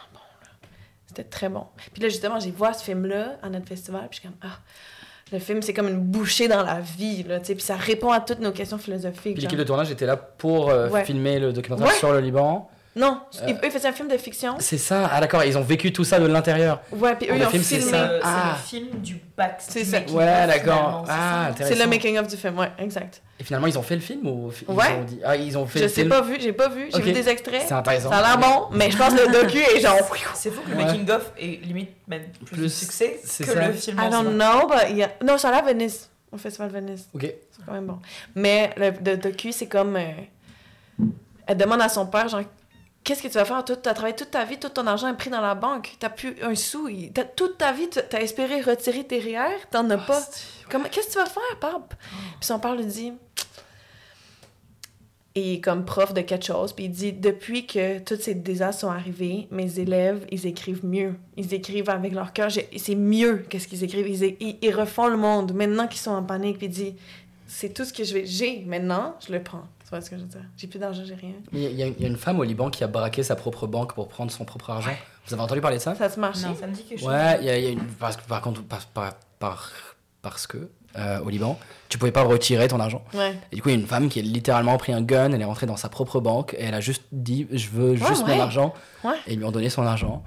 C'était 1.10 1.24
très 1.24 1.48
bon. 1.48 1.64
Puis 1.92 2.00
là, 2.00 2.08
justement, 2.08 2.38
j'ai 2.38 2.52
vu 2.52 2.62
ce 2.72 2.84
film-là 2.84 3.34
à 3.42 3.48
notre 3.48 3.66
festival, 3.66 4.02
puis 4.08 4.10
je 4.12 4.20
suis 4.20 4.28
comme, 4.28 4.38
ah, 4.48 4.58
le 5.32 5.40
film, 5.40 5.60
c'est 5.60 5.74
comme 5.74 5.88
une 5.88 5.98
bouchée 5.98 6.46
dans 6.46 6.62
la 6.62 6.78
vie, 6.78 7.24
là, 7.24 7.40
tu 7.40 7.46
sais, 7.46 7.54
puis 7.56 7.64
ça 7.64 7.74
répond 7.74 8.12
à 8.12 8.20
toutes 8.20 8.38
nos 8.38 8.52
questions 8.52 8.78
philosophiques. 8.78 9.34
Puis 9.34 9.42
l'équipe 9.42 9.58
de 9.58 9.64
tournage 9.64 9.90
était 9.90 10.06
là 10.06 10.16
pour 10.16 10.70
euh, 10.70 10.88
Ouais. 10.88 11.04
filmer 11.04 11.40
le 11.40 11.52
documentaire 11.52 11.88
Ouais. 11.88 11.94
sur 11.94 12.12
le 12.12 12.20
Liban. 12.20 12.70
Non, 12.96 13.20
Euh. 13.42 13.46
ils- 13.46 13.54
eux, 13.54 13.58
ils 13.62 13.70
faisaient 13.70 13.86
un 13.86 13.92
film 13.92 14.08
de 14.08 14.16
fiction. 14.16 14.56
C'est 14.58 14.76
ça, 14.76 15.08
ah 15.12 15.20
d'accord, 15.20 15.44
ils 15.44 15.56
ont 15.56 15.62
vécu 15.62 15.92
tout 15.92 16.02
ça 16.02 16.18
de 16.18 16.26
l'intérieur. 16.26 16.80
Ouais, 16.90 17.14
puis 17.14 17.28
eux, 17.30 17.34
ils 17.36 17.44
ont 17.44 17.48
film, 17.50 17.62
filmé. 17.62 17.84
C'est 17.84 17.92
le, 18.08 18.20
Ah. 18.24 18.56
c'est 18.66 18.80
le 18.80 18.84
film 18.86 19.00
du 19.00 19.20
back. 19.36 19.56
C'est 19.60 19.84
ça. 19.84 20.00
making 20.00 20.16
Ouais, 20.16 20.24
of, 20.42 20.46
d'accord. 20.48 21.04
Ah. 21.08 21.50
C'est 21.56 21.76
le 21.76 21.86
making-of 21.86 22.26
du 22.26 22.36
film, 22.36 22.58
ouais, 22.58 22.72
exact. 22.78 23.22
Et 23.38 23.44
finalement, 23.44 23.68
ils 23.68 23.78
ont 23.78 23.82
fait 23.82 23.94
le 23.94 24.00
film 24.00 24.26
ou 24.26 24.50
ils 24.68 24.74
Ouais. 24.74 24.92
ont 24.98 25.04
dit... 25.04 25.20
Ah, 25.24 25.36
ils 25.36 25.56
ont 25.56 25.66
fait 25.66 25.78
Je 25.78 25.84
le 25.84 25.88
sais 25.88 25.94
film? 26.00 26.08
pas 26.08 26.20
vu, 26.20 26.36
j'ai 26.40 26.52
pas 26.52 26.68
vu, 26.68 26.88
j'ai 26.92 27.00
vu 27.00 27.12
des 27.12 27.28
extraits. 27.28 27.62
C'est 27.64 27.72
intéressant. 27.74 28.10
Ça 28.10 28.18
a 28.18 28.22
l'air 28.22 28.38
bon, 28.38 28.66
mais 28.72 28.90
je 28.90 28.96
pense 28.98 29.14
que 29.14 29.20
le 29.24 29.32
docu 29.40 29.58
est 29.58 29.80
genre. 29.80 29.96
C'est 30.34 30.50
fou 30.50 30.60
que 30.62 30.70
le 30.70 30.76
Ouais. 30.76 30.84
making 30.84 31.08
of 31.12 31.30
est 31.38 31.64
limite 31.64 31.90
même 32.08 32.22
plus, 32.44 32.54
Plus- 32.56 32.62
de 32.64 32.68
succès 32.68 33.20
c'est 33.24 33.44
que 33.44 33.52
ça. 33.52 33.68
le 33.68 33.72
film. 33.72 33.98
I 34.04 34.10
don't 34.10 34.34
know, 34.34 34.66
but 34.68 34.88
il 34.90 34.96
y 34.96 35.04
a... 35.04 35.10
Non, 35.24 35.38
ça 35.38 35.48
a 35.48 35.52
l'air 35.52 35.60
à 35.64 35.72
Venise, 35.72 36.10
au 36.32 36.36
festival 36.38 36.68
de 36.72 36.74
Venise. 36.74 37.08
Ok. 37.14 37.22
C'est 37.22 37.64
quand 37.64 37.72
même 37.72 37.86
bon. 37.86 37.98
Mais 38.34 38.72
le, 38.76 38.92
le 39.10 39.16
docu, 39.16 39.52
c'est 39.52 39.68
comme. 39.68 39.94
euh, 39.96 40.10
elle 41.46 41.56
demande 41.56 41.80
à 41.82 41.88
son 41.88 42.06
père, 42.06 42.28
genre, 42.28 42.42
qu'est-ce 43.04 43.22
que 43.22 43.28
tu 43.28 43.34
vas 43.34 43.44
faire? 43.44 43.64
Tu 43.64 43.72
as 43.72 43.76
travaillé 43.76 44.14
toute 44.14 44.30
ta 44.30 44.44
vie, 44.44 44.58
tout 44.58 44.68
ton 44.68 44.86
argent 44.86 45.08
est 45.08 45.16
pris 45.16 45.30
dans 45.30 45.40
la 45.40 45.54
banque. 45.54 45.96
T'as 45.98 46.10
plus 46.10 46.36
un 46.42 46.54
sou. 46.54 46.88
Toute 47.36 47.58
ta 47.58 47.72
vie, 47.72 47.88
tu 47.90 47.98
as 47.98 48.20
espéré 48.22 48.60
retirer 48.60 49.04
tes 49.04 49.18
REER, 49.20 49.56
t'en 49.70 49.88
as 49.90 49.98
pas. 49.98 50.20
Comment- 50.70 50.88
Qu'est-ce 50.90 51.08
que 51.08 51.12
tu 51.12 51.18
vas 51.18 51.26
faire, 51.26 51.58
pape? 51.60 51.94
Puis 52.38 52.46
son 52.46 52.58
père 52.60 52.74
lui 52.76 52.84
dit. 52.86 53.12
Et 55.36 55.60
comme 55.60 55.84
prof 55.84 56.12
de 56.12 56.22
quelque 56.22 56.44
chose, 56.44 56.72
puis 56.72 56.86
il 56.86 56.90
dit 56.90 57.12
Depuis 57.12 57.64
que 57.64 58.00
tous 58.00 58.20
ces 58.20 58.34
désastres 58.34 58.80
sont 58.80 58.90
arrivés, 58.90 59.46
mes 59.52 59.78
élèves, 59.78 60.26
ils 60.32 60.44
écrivent 60.46 60.84
mieux. 60.84 61.14
Ils 61.36 61.54
écrivent 61.54 61.88
avec 61.88 62.12
leur 62.12 62.32
cœur. 62.32 62.50
C'est 62.76 62.94
mieux 62.96 63.44
qu'est-ce 63.48 63.68
qu'ils 63.68 63.84
écrivent. 63.84 64.08
Ils, 64.08 64.36
ils, 64.40 64.58
ils 64.60 64.74
refont 64.74 65.06
le 65.06 65.16
monde 65.16 65.52
maintenant 65.54 65.86
qu'ils 65.86 66.00
sont 66.00 66.10
en 66.10 66.24
panique. 66.24 66.58
Puis 66.58 66.66
il 66.66 66.72
dit 66.72 66.96
C'est 67.46 67.72
tout 67.72 67.84
ce 67.84 67.92
que 67.92 68.02
je 68.02 68.12
vais. 68.14 68.26
J'ai 68.26 68.64
maintenant, 68.66 69.14
je 69.24 69.32
le 69.32 69.40
prends. 69.40 69.62
Tu 69.90 69.96
vois 69.96 70.00
ce 70.04 70.10
que 70.10 70.16
je 70.16 70.22
veux 70.22 70.28
dire 70.28 70.40
J'ai 70.56 70.68
plus 70.68 70.78
d'argent, 70.78 71.02
j'ai 71.04 71.16
rien. 71.16 71.32
Mais 71.50 71.64
Il 71.64 71.72
y, 71.76 71.82
a- 71.82 71.86
il 71.88 72.00
y 72.00 72.04
a 72.04 72.08
une 72.08 72.16
femme 72.16 72.38
au 72.38 72.44
Liban 72.44 72.70
qui 72.70 72.84
a 72.84 72.86
braqué 72.86 73.24
sa 73.24 73.34
propre 73.34 73.66
banque 73.66 73.92
pour 73.94 74.06
prendre 74.08 74.30
son 74.30 74.44
propre 74.44 74.70
argent. 74.70 74.92
Vous 75.26 75.34
avez 75.34 75.42
entendu 75.42 75.60
parler 75.60 75.78
de 75.78 75.82
ça? 75.82 75.96
Ça 75.96 76.08
se 76.08 76.20
marche. 76.20 76.38
Non. 76.42 76.54
Ça 76.54 76.68
me 76.68 76.72
dit 76.72 76.84
quelque 76.84 77.00
chose. 77.00 77.08
Ouais, 77.08 77.38
il 77.40 77.46
y 77.46 77.50
a, 77.50 77.58
il 77.58 77.64
y 77.64 77.66
a 77.66 77.70
une... 77.70 77.84
parce, 77.98 78.16
que, 78.16 78.22
par 78.22 78.40
contre, 78.40 78.62
par, 78.62 78.86
par, 78.86 79.14
par- 79.40 79.70
parce 80.22 80.46
que 80.46 80.70
euh, 80.96 81.18
au 81.20 81.28
Liban, 81.28 81.58
tu 81.88 81.98
pouvais 81.98 82.12
pas 82.12 82.22
retirer 82.22 82.68
ton 82.68 82.78
argent. 82.78 83.02
Ouais. 83.14 83.36
Et 83.50 83.56
du 83.56 83.62
coup, 83.62 83.68
il 83.68 83.72
y 83.74 83.76
a 83.76 83.80
une 83.80 83.86
femme 83.88 84.08
qui 84.08 84.20
a 84.20 84.22
littéralement 84.22 84.76
pris 84.78 84.92
un 84.92 85.02
gun, 85.02 85.32
elle 85.32 85.40
est 85.40 85.44
rentrée 85.44 85.66
dans 85.66 85.76
sa 85.76 85.88
propre 85.88 86.20
banque 86.20 86.54
et 86.54 86.62
elle 86.62 86.74
a 86.74 86.80
juste 86.80 87.02
dit 87.10 87.48
Je 87.50 87.68
veux 87.70 87.96
juste 87.96 88.24
ouais. 88.26 88.36
mon 88.36 88.40
argent. 88.42 88.72
Ouais. 89.02 89.14
Et 89.26 89.32
ils 89.32 89.38
lui 89.38 89.44
ont 89.44 89.50
donné 89.50 89.70
son 89.70 89.82
argent. 89.82 90.22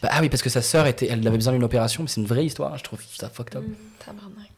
Bah, 0.00 0.10
ah 0.12 0.18
oui, 0.20 0.28
parce 0.28 0.42
que 0.42 0.50
sa 0.50 0.62
sœur, 0.62 0.86
était, 0.86 1.06
elle 1.08 1.26
avait 1.26 1.36
besoin 1.36 1.52
d'une 1.52 1.62
opération, 1.64 2.02
mais 2.04 2.08
c'est 2.08 2.20
une 2.20 2.26
vraie 2.26 2.44
histoire, 2.44 2.76
je 2.78 2.82
trouve 2.84 3.00
ça 3.04 3.28
fucked 3.28 3.56
up. 3.56 3.64
Tabarnak. 4.04 4.48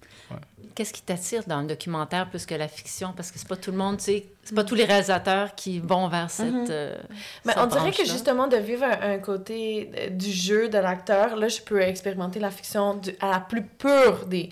Qu'est-ce 0.75 0.93
qui 0.93 1.03
t'attire 1.03 1.43
dans 1.47 1.61
le 1.61 1.67
documentaire 1.69 2.29
plus 2.29 2.47
que 2.47 2.55
la 2.55 2.67
fiction? 2.69 3.13
Parce 3.17 3.31
que 3.31 3.39
c'est 3.39 3.47
pas 3.47 3.57
tout 3.57 3.71
le 3.71 3.77
monde, 3.77 3.99
tu 3.99 4.05
sais, 4.05 4.27
c'est 4.43 4.55
pas 4.55 4.65
tous 4.65 4.75
les 4.75 4.85
réalisateurs 4.85 5.55
qui 5.55 5.79
vont 5.79 6.09
vers 6.09 6.31
cette. 6.31 6.47
Mhm. 6.53 6.67
euh, 6.71 6.97
Mais 7.45 7.53
cette 7.53 7.63
on 7.63 7.67
dirait 7.67 7.93
que 7.93 8.05
justement 8.05 8.47
de 8.49 8.57
vivre 8.57 8.85
un, 8.85 9.13
un 9.13 9.19
côté 9.19 9.91
euh, 9.97 10.09
du 10.11 10.31
jeu 10.33 10.69
de 10.69 10.79
l'acteur, 10.79 11.37
là, 11.37 11.47
je 11.49 11.61
peux 11.61 11.81
expérimenter 11.81 12.41
la 12.41 12.51
fiction 12.51 12.95
du- 12.95 13.15
à 13.21 13.31
la 13.31 13.41
plus 13.41 13.63
pure 13.65 14.27
des. 14.27 14.51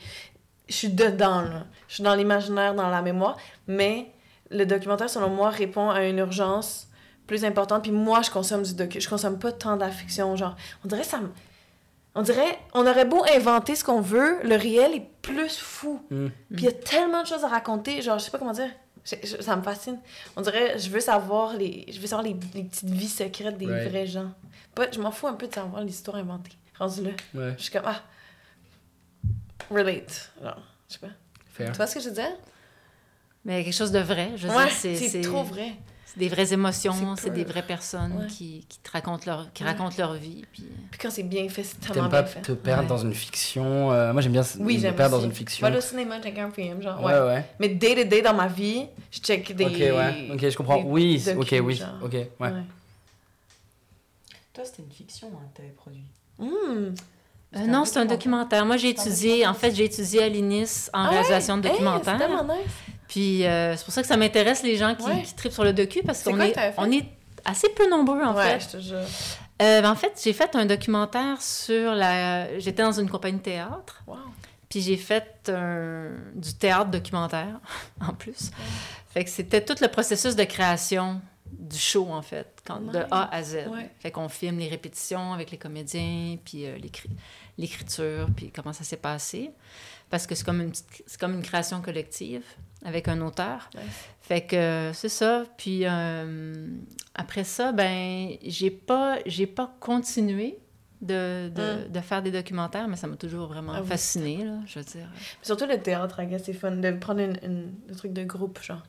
Je 0.68 0.74
suis 0.74 0.88
dedans, 0.90 1.42
là. 1.42 1.64
Je 1.88 1.94
suis 1.94 2.02
dans 2.04 2.14
l'imaginaire, 2.14 2.74
dans 2.74 2.88
la 2.88 3.02
mémoire. 3.02 3.36
Mais 3.66 4.06
le 4.50 4.64
documentaire, 4.64 5.10
selon 5.10 5.28
moi, 5.28 5.50
répond 5.50 5.90
à 5.90 6.04
une 6.04 6.18
urgence 6.18 6.86
plus 7.26 7.44
importante. 7.44 7.82
Puis 7.82 7.90
moi, 7.92 8.22
je 8.22 8.30
consomme 8.30 8.62
du 8.62 8.74
docu. 8.74 9.00
Je 9.00 9.08
consomme 9.08 9.38
pas 9.38 9.52
tant 9.52 9.74
de 9.76 9.80
la 9.80 9.90
fiction. 9.90 10.34
Genre, 10.36 10.54
on 10.84 10.88
dirait 10.88 11.02
ça 11.04 11.18
me. 11.18 11.28
On 12.14 12.22
dirait, 12.22 12.58
on 12.74 12.86
aurait 12.86 13.06
beau 13.06 13.24
inventer 13.34 13.74
ce 13.74 13.84
qu'on 13.84 14.00
veut, 14.02 14.38
le 14.42 14.54
réel 14.56 14.92
est 14.94 15.06
plus 15.22 15.56
fou. 15.58 16.04
Mm. 16.10 16.26
Puis 16.28 16.36
il 16.58 16.64
y 16.64 16.68
a 16.68 16.72
tellement 16.72 17.22
de 17.22 17.26
choses 17.26 17.42
à 17.44 17.48
raconter, 17.48 18.02
genre, 18.02 18.18
je 18.18 18.24
sais 18.24 18.30
pas 18.30 18.38
comment 18.38 18.52
dire. 18.52 18.70
Je- 19.04 19.16
je- 19.24 19.40
ça 19.42 19.56
me 19.56 19.62
fascine. 19.62 19.98
On 20.36 20.42
dirait, 20.42 20.78
je 20.78 20.88
veux 20.90 21.00
savoir 21.00 21.54
les, 21.54 21.86
je 21.90 21.98
veux 21.98 22.06
savoir 22.06 22.22
les, 22.22 22.36
les 22.54 22.64
petites 22.64 22.88
vies 22.90 23.08
secrètes 23.08 23.56
des 23.58 23.66
Right. 23.66 23.88
vrais 23.88 24.06
gens. 24.06 24.30
Pas, 24.74 24.90
je 24.92 25.00
m'en 25.00 25.10
fous 25.10 25.26
un 25.26 25.32
peu 25.34 25.48
de 25.48 25.54
savoir 25.54 25.82
l'histoire 25.82 26.18
inventée. 26.18 26.52
rendu 26.78 27.02
là. 27.02 27.10
Ouais, 27.34 27.54
Je 27.58 27.62
suis 27.64 27.72
comme, 27.72 27.82
ah, 27.86 28.00
relate. 29.70 30.32
Non, 30.42 30.54
je 30.88 30.94
sais 30.94 31.00
pas. 31.00 31.08
fair. 31.52 31.70
Tu 31.72 31.76
vois 31.76 31.86
ce 31.86 31.94
que 31.94 32.00
je 32.00 32.08
veux 32.08 32.14
dire? 32.14 32.30
Mais 33.44 33.64
quelque 33.64 33.74
chose 33.74 33.90
de 33.92 33.98
vrai. 33.98 34.30
Je 34.36 34.46
veux 34.46 34.54
Ouais, 34.56 34.66
dire, 34.66 34.74
c'est, 34.74 34.94
c'est 34.96 35.20
trop 35.22 35.42
vrai. 35.42 35.72
C'est 36.12 36.18
des 36.20 36.28
vraies 36.28 36.52
émotions, 36.52 37.16
C'est 37.16 37.30
des 37.30 37.44
vraies 37.44 37.62
personnes 37.66 38.18
Ouais. 38.18 38.26
qui, 38.26 38.66
qui 38.68 38.78
te 38.80 38.90
racontent 38.90 39.22
leur, 39.26 39.52
qui 39.52 39.62
Ouais. 39.62 39.70
racontent 39.70 39.94
leur 39.98 40.12
vie. 40.14 40.44
Puis... 40.52 40.64
Puis 40.90 41.00
quand 41.00 41.10
c'est 41.10 41.22
bien 41.22 41.48
fait, 41.48 41.62
c'est 41.64 41.80
tellement 41.80 42.08
pas 42.10 42.22
bien 42.22 42.30
fait. 42.32 42.40
te 42.42 42.52
perdre 42.52 42.82
Ouais. 42.82 42.88
dans 42.88 42.98
une 42.98 43.14
fiction. 43.14 43.90
euh, 43.92 44.12
moi, 44.12 44.20
j'aime 44.20 44.32
bien 44.32 44.42
Oui, 44.60 44.78
me 44.78 44.90
perdre 44.92 45.16
aussi. 45.16 45.22
dans 45.24 45.28
une 45.30 45.34
fiction. 45.34 45.66
Moi, 45.66 45.74
le 45.74 45.80
cinéma, 45.80 46.20
check 46.20 46.38
un 46.38 46.50
film, 46.50 46.82
genre, 46.82 47.02
ouais, 47.02 47.12
ouais. 47.14 47.20
ouais. 47.20 47.44
Mais 47.60 47.68
day 47.70 47.94
to 48.02 48.08
day 48.08 48.20
dans 48.22 48.34
ma 48.34 48.48
vie, 48.48 48.86
je 49.10 49.20
check 49.20 49.54
des. 49.56 49.64
Ok, 49.64 49.72
ouais. 49.72 50.28
Ok, 50.32 50.48
je 50.50 50.56
comprends. 50.56 50.76
des 50.76 50.82
Oui, 50.84 51.24
ok, 51.36 51.54
oui. 51.64 51.74
genre. 51.76 51.88
Ok, 52.02 52.12
ouais. 52.12 52.28
Ouais. 52.40 52.52
Toi, 54.52 54.64
c'était 54.64 54.82
une 54.82 54.90
fiction 54.92 55.28
hein, 55.34 55.46
que 55.52 55.56
tu 55.56 55.62
avais 55.62 55.70
produit. 55.72 56.04
Hmm. 56.38 56.94
Euh, 57.54 57.66
non, 57.66 57.84
c'est 57.84 57.98
un 57.98 58.04
documentaire. 58.06 58.64
Moi, 58.66 58.76
j'ai 58.76 58.90
étudié, 58.90 59.46
en 59.46 59.54
fait, 59.54 59.74
j'ai 59.74 59.84
étudié 59.84 60.22
à 60.24 60.28
l'INIS 60.28 60.88
en 60.92 61.08
réalisation 61.08 61.56
de 61.58 61.66
Hey, 61.66 61.72
documentaire. 61.72 62.16
c'est 62.18 62.26
tellement 62.26 62.44
nice. 62.44 62.72
Puis 63.12 63.44
euh, 63.46 63.76
c'est 63.76 63.84
pour 63.84 63.92
ça 63.92 64.00
que 64.00 64.08
ça 64.08 64.16
m'intéresse 64.16 64.62
les 64.62 64.76
gens 64.78 64.94
qui, 64.94 65.04
Ouais. 65.04 65.20
qui 65.22 65.34
tripent 65.34 65.52
sur 65.52 65.64
le 65.64 65.74
docu 65.74 66.00
parce 66.02 66.22
qu'on 66.22 66.40
est, 66.40 66.54
on 66.78 66.90
assez 67.44 67.68
peu 67.68 67.86
nombreux 67.90 68.22
en 68.22 68.34
ouais, 68.34 68.58
fait. 68.58 68.60
je 68.60 68.76
te 68.78 68.80
jure. 68.82 69.04
Euh, 69.60 69.84
en 69.84 69.94
fait, 69.94 70.18
j'ai 70.24 70.32
fait 70.32 70.56
un 70.56 70.64
documentaire 70.64 71.42
sur 71.42 71.94
la. 71.94 72.58
J'étais 72.58 72.82
dans 72.82 72.98
une 72.98 73.10
compagnie 73.10 73.36
de 73.36 73.42
théâtre. 73.42 74.02
Wow. 74.06 74.16
Puis 74.70 74.80
j'ai 74.80 74.96
fait 74.96 75.50
un- 75.50 76.08
du 76.34 76.54
théâtre 76.54 76.90
documentaire 76.90 77.60
en 78.00 78.14
plus. 78.14 78.50
Fait 79.12 79.24
que 79.24 79.28
c'était 79.30 79.62
tout 79.62 79.76
le 79.82 79.88
processus 79.88 80.34
de 80.34 80.44
création 80.44 81.20
du 81.46 81.76
show 81.78 82.08
en 82.10 82.22
fait, 82.22 82.48
quand, 82.66 82.80
de 82.80 82.96
Nice. 82.96 83.06
A 83.10 83.28
à 83.36 83.42
Z. 83.42 83.54
Ouais. 83.70 83.90
Fait 84.00 84.10
qu'on 84.10 84.30
filme 84.30 84.58
les 84.58 84.68
répétitions 84.68 85.34
avec 85.34 85.50
les 85.50 85.58
comédiens, 85.58 86.38
puis 86.42 86.64
euh, 86.64 86.78
l'écri- 86.78 87.10
l'écriture, 87.58 88.26
puis 88.34 88.50
comment 88.50 88.72
ça 88.72 88.84
s'est 88.84 88.96
passé. 88.96 89.50
Parce 90.08 90.26
que 90.26 90.34
c'est 90.34 90.44
comme 90.44 90.62
une 90.62 90.70
petite- 90.70 91.18
comme 91.20 91.34
une 91.34 91.42
création 91.42 91.82
collective 91.82 92.42
avec 92.84 93.08
un 93.08 93.20
auteur. 93.20 93.70
Fait 94.20 94.42
que 94.42 94.90
c'est 94.94 95.08
ça. 95.08 95.44
Puis 95.56 95.82
euh, 95.84 96.66
après 97.14 97.44
ça, 97.44 97.72
ben 97.72 98.30
j'ai 98.44 98.70
pas 98.70 99.18
j'ai 99.26 99.46
pas 99.46 99.74
continué 99.80 100.58
de, 101.00 101.48
de, 101.48 101.88
de 101.88 102.00
faire 102.00 102.22
des 102.22 102.30
documentaires, 102.30 102.86
mais 102.86 102.94
ça 102.96 103.06
m'a 103.08 103.16
toujours 103.16 103.48
vraiment. 103.48 103.72
Ah 103.74 103.80
oui. 103.82 103.88
fascinée, 103.88 104.44
là, 104.44 104.52
je 104.66 104.78
veux 104.78 104.84
dire. 104.84 105.08
Mais 105.14 105.20
surtout 105.44 105.66
le 105.66 105.78
théâtre, 105.80 106.20
I 106.22 106.26
guess, 106.26 106.42
c'est 106.44 106.52
fun 106.52 106.70
de 106.70 106.92
prendre 106.92 107.20
une, 107.20 107.36
une, 107.42 107.72
un 107.90 107.94
truc 107.94 108.12
de 108.12 108.22
groupe, 108.22 108.60
genre. 108.62 108.82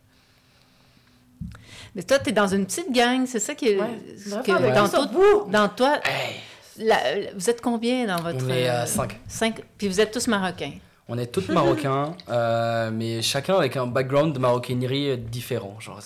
Mais 1.96 2.04
toi, 2.04 2.20
t'es 2.20 2.32
dans 2.32 2.48
une 2.48 2.66
petite 2.66 2.92
gang, 2.92 3.26
c'est 3.26 3.40
ça 3.40 3.54
qui 3.56 3.70
est... 3.70 3.80
Ouais. 3.80 4.00
ce 4.18 4.30
Bref, 4.30 4.46
que- 4.46 5.52
dans, 5.52 5.70
toi, 5.70 6.00
Hey, 6.06 6.36
la- 6.78 7.20
la- 7.20 7.34
vous 7.34 7.50
êtes 7.50 7.62
combien 7.62 8.06
dans 8.06 8.22
votre... 8.24 8.46
on 8.46 8.50
est 8.50 8.70
euh, 8.70 8.86
5. 8.86 9.20
cinq, 9.28 9.62
puis 9.78 9.88
vous 9.88 10.00
êtes 10.00 10.12
tous 10.12 10.28
marocains. 10.28 10.74
On 11.10 11.18
est 11.18 11.28
tous 11.28 11.50
marocains, 11.50 12.16
euh, 12.30 12.90
mais 12.92 13.22
chacun 13.22 13.56
avec 13.56 13.76
un 13.76 13.88
background 13.88 14.34
de 14.34 14.40
maroquinerie 14.40 15.18
différent. 15.18 15.78
Genre, 15.82 16.00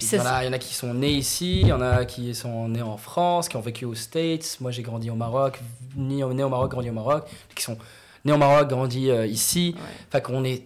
il, 0.00 0.16
y 0.16 0.20
en 0.20 0.26
a, 0.26 0.42
il 0.42 0.46
y 0.46 0.48
en 0.48 0.52
a 0.52 0.58
qui 0.58 0.74
sont 0.74 0.92
nés 0.92 1.12
ici, 1.12 1.60
il 1.60 1.68
y 1.68 1.72
en 1.72 1.80
a 1.80 2.04
qui 2.04 2.34
sont 2.34 2.68
nés 2.68 2.82
en 2.82 2.96
France, 2.96 3.48
qui 3.48 3.56
ont 3.56 3.60
vécu 3.60 3.84
aux 3.84 3.94
States. 3.94 4.56
Moi, 4.60 4.70
j'ai 4.72 4.82
grandi 4.82 5.08
au 5.08 5.14
Maroc, 5.14 5.60
né, 5.96 6.24
au 6.24 6.32
Maroc, 6.48 6.70
grandi 6.70 6.90
au 6.90 6.92
Maroc. 6.94 7.26
Qui 7.54 7.62
sont 7.62 7.78
nés 8.24 8.32
au 8.32 8.38
Maroc, 8.38 8.68
grandi 8.68 9.08
euh, 9.10 9.24
ici. 9.26 9.74
Ouais. 9.76 9.82
Enfin, 10.08 10.20
qu'on 10.20 10.42
est 10.44 10.64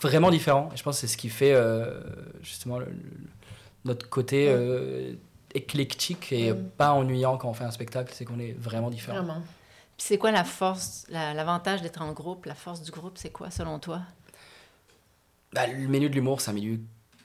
vraiment 0.00 0.30
différents. 0.30 0.70
Je 0.76 0.82
pense 0.84 0.96
que 0.96 1.00
c'est 1.00 1.12
ce 1.12 1.16
qui 1.16 1.30
fait 1.30 1.52
euh, 1.54 2.00
justement 2.42 2.78
le- 2.78 2.86
le- 2.86 2.92
notre 3.84 4.08
côté 4.08 4.48
éclectique 5.54 6.32
et 6.32 6.52
Mm. 6.52 6.64
pas 6.76 6.92
ennuyant 6.92 7.36
quand 7.36 7.48
on 7.48 7.54
fait 7.54 7.64
un 7.64 7.70
spectacle. 7.70 8.12
C'est 8.14 8.24
qu'on 8.24 8.38
est 8.38 8.56
vraiment 8.58 8.90
différents. 8.90 9.18
Vraiment. 9.22 9.42
Puis 9.96 10.06
c'est 10.08 10.18
quoi 10.18 10.30
la 10.32 10.44
force, 10.44 11.04
la- 11.08 11.34
l'avantage 11.34 11.82
d'être 11.82 12.02
en 12.02 12.12
groupe? 12.12 12.46
La 12.46 12.54
force 12.54 12.82
du 12.82 12.90
groupe, 12.90 13.16
c'est 13.16 13.30
quoi, 13.30 13.50
selon 13.50 13.78
toi? 13.78 14.00
Bah, 15.52 15.66
le 15.66 15.86
milieu 15.86 16.08
de 16.08 16.14
l'humour, 16.14 16.40
c'est 16.40 16.50
un 16.50 16.54
milieu 16.54 16.80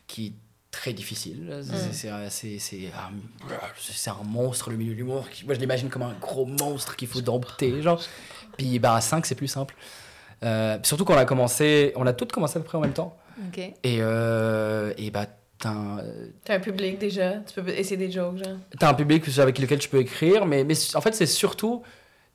qui 0.08 0.28
est 0.28 0.34
très 0.72 0.94
difficile. 0.94 1.48
C'est- 1.64 1.72
Mm. 1.74 1.92
C'est 1.92 1.94
c'est- 1.94 2.30
c'est- 2.30 2.60
c'est 2.60 2.88
un, 2.88 3.12
c'est 3.80 4.10
un 4.12 4.24
monstre, 4.24 4.70
le 4.70 4.78
milieu 4.78 4.92
de 4.94 4.98
l'humour. 4.98 5.26
Moi, 5.46 5.56
je 5.56 5.60
l'imagine 5.60 5.90
comme 5.90 6.04
un 6.04 6.14
gros 6.14 6.46
monstre 6.46 6.96
qu'il 6.96 7.08
faut 7.08 7.22
dompter. 7.22 7.82
Genre. 7.82 8.00
Puis 8.58 8.78
bah, 8.78 8.94
à 8.96 9.02
5, 9.02 9.26
c'est 9.26 9.36
plus 9.36 9.48
simple. 9.48 9.76
Euh, 10.44 10.78
surtout 10.84 11.06
quand 11.06 11.16
on 11.16 11.18
a 11.18 11.26
commencé, 11.26 11.92
on 11.96 12.06
a 12.06 12.14
toutes 12.14 12.32
commencé 12.32 12.58
à 12.58 12.62
peu 12.62 12.66
près 12.68 12.78
en 12.78 12.82
même 12.82 12.94
temps. 12.94 13.18
OK. 13.48 13.58
Et, 13.58 13.74
euh, 14.02 14.94
et 14.98 15.10
bah, 15.12 15.26
t'as 15.58 15.70
un, 15.72 16.04
T'as 16.46 16.56
un 16.56 16.60
public 16.60 17.00
déjà, 17.00 17.38
tu 17.40 17.62
peux 17.62 17.68
essayer 17.70 17.98
des 17.98 18.12
jokes, 18.12 18.38
genre. 18.38 18.58
t'as 18.78 18.90
un 18.90 18.94
public 18.94 19.24
avec 19.40 19.58
lequel 19.60 19.80
tu 19.80 19.90
peux 19.90 20.00
écrire, 20.00 20.46
mais, 20.46 20.64
mais 20.64 20.76
en 20.96 21.02
fait, 21.02 21.14
c'est 21.16 21.26
surtout, 21.26 21.82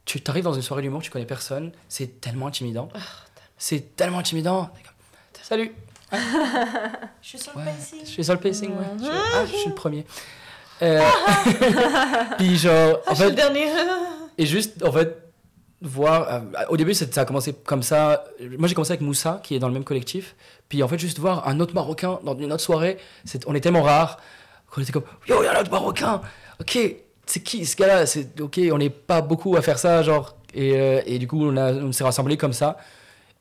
tu 0.05 0.20
t'arrives 0.20 0.44
dans 0.44 0.52
une 0.55 0.62
soirée 0.62 0.82
d'humour, 0.82 1.02
tu 1.02 1.10
connais 1.10 1.24
personne, 1.26 1.72
c'est 1.89 2.20
tellement 2.20 2.47
intimidant. 2.48 2.89
c'est 3.59 3.97
tellement 3.97 4.18
intimidant. 4.18 4.70
Salut, 5.43 5.72
Je 6.12 7.28
suis 7.28 7.39
sur 7.39 7.56
Ouais, 7.56 7.64
le 7.64 7.70
je 7.70 7.76
pacing. 7.76 8.05
suis 8.06 8.24
sur 8.24 8.35
le 8.35 8.40
pacing, 8.40 8.70
ouais. 8.70 8.85
Je, 9.01 9.09
ah, 9.10 9.44
je 9.47 9.56
suis 9.56 9.68
le 9.68 9.74
premier. 9.74 10.05
Euh, 10.82 11.01
puis 12.39 12.56
genre, 12.56 12.98
Ah, 13.06 13.10
en 13.10 13.14
je 13.14 13.20
suis 13.22 13.24
le 13.24 13.31
fait, 13.31 13.36
dernier. 13.36 13.66
et 14.39 14.47
juste, 14.47 14.82
en 14.85 14.93
fait, 14.93 15.18
voir. 15.82 16.26
euh, 16.28 16.40
au 16.68 16.76
début, 16.76 16.94
ça 16.94 17.06
a 17.20 17.24
commencé 17.24 17.52
comme 17.52 17.82
ça. 17.82 18.24
Moi, 18.59 18.68
j'ai 18.68 18.74
commencé 18.74 18.93
avec 18.93 19.01
Moussa, 19.01 19.40
qui 19.43 19.55
est 19.55 19.59
dans 19.59 19.68
le 19.68 19.74
même 19.74 19.85
collectif. 19.85 20.35
Puis 20.68 20.82
en 20.82 20.89
fait, 20.89 20.98
juste 20.98 21.18
voir 21.18 21.47
un 21.48 21.60
autre 21.60 21.74
Marocain 21.74 22.18
dans 22.24 22.36
une 22.39 22.52
autre 22.52 22.62
soirée, 22.62 22.98
c'est- 23.24 23.47
on 23.47 23.55
est 23.55 23.60
tellement 23.60 23.82
rares 23.82 24.18
qu'on 24.70 24.81
était 24.82 24.93
comme 24.93 25.05
Yo, 25.28 25.43
il 25.43 25.44
y 25.44 25.48
a 25.48 25.56
un 25.56 25.60
autre 25.60 25.70
Marocain 25.70 26.20
Ok, 26.60 26.78
c'est 27.27 27.41
qui 27.43 27.65
ce 27.67 27.77
gars-là 27.77 28.07
C'est 28.07 28.41
ok, 28.41 28.61
on 28.73 28.79
n'est 28.79 28.91
pas 28.91 29.21
beaucoup 29.21 29.57
à 29.57 29.63
faire 29.63 29.79
ça, 29.79 30.03
genre. 30.03 30.37
Et, 30.55 30.73
euh, 30.79 31.01
et 31.07 31.19
du 31.19 31.27
coup, 31.27 31.45
on, 31.45 31.57
a- 31.57 31.73
on 31.73 31.93
s'est 31.93 32.05
rassemblés 32.05 32.37
comme 32.37 32.53
ça. 32.53 32.77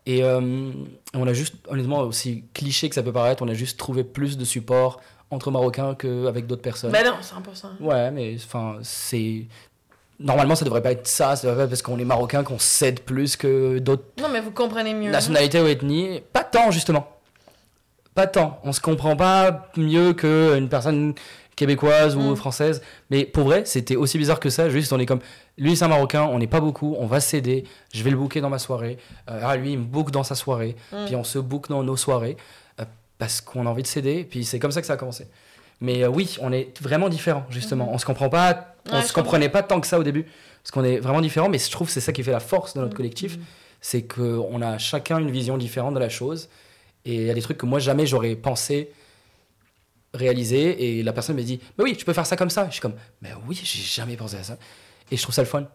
Et 0.06 0.24
euh, 0.24 0.72
on 1.14 1.28
a 1.28 1.34
juste, 1.34 1.56
honnêtement, 1.70 2.00
aussi 2.02 2.44
cliché 2.54 2.90
que 2.90 2.96
ça 2.96 3.04
peut 3.04 3.14
paraître, 3.14 3.42
on 3.44 3.48
a 3.48 3.54
juste 3.54 3.78
trouvé 3.80 4.04
plus 4.04 4.38
de 4.38 4.44
support 4.46 5.00
entre 5.32 5.50
Marocains 5.52 5.96
qu'avec 5.96 6.46
d'autres 6.48 6.62
personnes. 6.62 6.92
Ben 6.92 7.06
non, 7.06 7.14
100%. 7.22 7.82
Ouais, 7.84 8.12
mais 8.12 8.36
enfin, 8.36 8.78
c'est. 8.82 9.46
Normalement, 10.20 10.56
ça 10.56 10.64
devrait 10.66 10.82
pas 10.82 10.92
être 10.92 11.08
ça, 11.08 11.36
ça 11.36 11.48
devrait 11.48 11.58
pas 11.62 11.64
être 11.64 11.70
parce 11.70 11.82
qu'on 11.82 11.98
est 12.00 12.06
marocain 12.06 12.44
qu'on 12.44 12.60
cède 12.60 13.00
plus 13.02 13.36
que 13.36 13.80
d'autres 13.80 14.04
Non, 14.22 14.30
mais 14.30 14.42
vous 14.42 14.52
comprenez 14.52 14.94
mieux. 14.94 15.10
nationalités 15.12 15.60
ou 15.62 15.68
ethnies. 15.68 16.22
Pas 16.34 16.44
tant, 16.44 16.70
justement. 16.72 17.08
Pas 18.14 18.28
tant. 18.28 18.60
On 18.64 18.72
se 18.74 18.80
comprend 18.80 19.16
pas 19.16 19.70
mieux 19.76 20.14
qu'une 20.14 20.70
personne 20.70 21.14
québécoise 21.56 22.16
ou 22.16 22.22
Mm. 22.32 22.36
française. 22.36 22.82
Mais 23.10 23.26
pour 23.26 23.44
vrai, 23.46 23.64
c'était 23.66 23.96
aussi 23.96 24.18
bizarre 24.18 24.40
que 24.40 24.50
ça. 24.50 24.70
Juste, 24.70 24.92
on 24.94 25.00
est 25.00 25.06
comme. 25.06 25.20
Lui, 25.58 25.76
c'est 25.76 25.86
un 25.86 25.90
marocain, 25.90 26.24
on 26.24 26.40
n'est 26.40 26.48
pas 26.48 26.60
beaucoup, 26.62 26.96
on 27.00 27.06
va 27.06 27.20
céder. 27.20 27.64
Je 27.94 28.04
vais 28.04 28.10
le 28.10 28.18
booker 28.18 28.42
dans 28.42 28.50
ma 28.50 28.60
soirée. 28.60 28.98
Euh, 29.30 29.40
ah, 29.44 29.56
lui, 29.56 29.74
il 29.74 29.80
me 29.80 29.84
book 29.84 30.10
dans 30.12 30.24
sa 30.24 30.36
soirée. 30.36 30.76
Mm. 30.92 31.06
Puis 31.06 31.16
on 31.16 31.24
se 31.24 31.40
book 31.40 31.70
dans 31.70 31.84
nos 31.84 31.98
soirées. 31.98 32.38
euh, 32.80 32.86
parce 33.20 33.40
qu'on 33.42 33.66
a 33.68 33.70
envie 33.70 33.84
de 33.84 33.88
céder. 33.88 34.24
Puis 34.24 34.44
c'est 34.46 34.60
comme 34.60 34.72
ça 34.72 34.82
que 34.82 34.88
ça 34.88 34.94
a 34.94 34.98
commencé. 34.98 35.28
Mais 35.82 36.04
euh, 36.04 36.08
oui, 36.10 36.38
on 36.42 36.52
est 36.52 36.80
vraiment 36.82 37.10
différents, 37.10 37.46
justement. 37.50 37.90
On 37.94 37.98
se 37.98 38.06
comprend 38.06 38.30
pas. 38.30 38.76
On 38.92 38.96
Ouais, 38.96 39.02
se 39.04 39.14
comprenait 39.14 39.50
pas 39.50 39.64
tant 39.64 39.80
que 39.80 39.88
ça 39.88 40.00
au 40.00 40.04
début. 40.04 40.26
Parce 40.64 40.72
qu'on 40.72 40.84
est 40.84 40.98
vraiment 40.98 41.22
différents. 41.22 41.50
Mais 41.50 41.60
je 41.60 41.70
trouve 41.70 41.88
que 41.88 41.94
c'est 41.94 42.02
ça 42.02 42.12
qui 42.14 42.24
fait 42.24 42.32
la 42.32 42.40
force 42.40 42.74
de 42.74 42.80
notre 42.80 42.94
Mm. 42.94 42.98
collectif. 42.98 43.38
C'est 43.82 44.02
qu'on 44.04 44.62
a 44.62 44.78
chacun 44.78 45.20
une 45.20 45.30
vision 45.30 45.58
différente 45.58 45.94
de 45.94 46.00
la 46.00 46.10
chose. 46.10 46.50
Et 47.06 47.16
il 47.16 47.24
y 47.24 47.30
a 47.30 47.34
des 47.34 47.42
trucs 47.42 47.58
que 47.58 47.66
moi, 47.66 47.80
jamais 47.80 48.06
j'aurais 48.06 48.36
pensé 48.36 48.92
réaliser. 50.14 50.98
Et 51.00 51.04
la 51.04 51.14
personne 51.14 51.36
me 51.36 51.44
dit 51.44 51.60
Mais 51.78 51.84
oui, 51.84 51.96
tu 51.98 52.06
peux 52.06 52.14
faire 52.14 52.26
ça 52.26 52.36
comme 52.36 52.50
ça. 52.50 52.68
Je 52.68 52.74
suis 52.74 52.82
comme 52.82 52.96
Mais 53.22 53.30
oui, 53.48 53.60
j'ai 53.64 53.82
jamais 53.82 54.16
pensé 54.18 54.38
à 54.38 54.44
ça. 54.44 54.58
Et 55.12 55.18
je 55.18 55.22
trouve 55.22 55.36
ça 55.36 55.42
le 55.42 55.48
fun. 55.48 55.68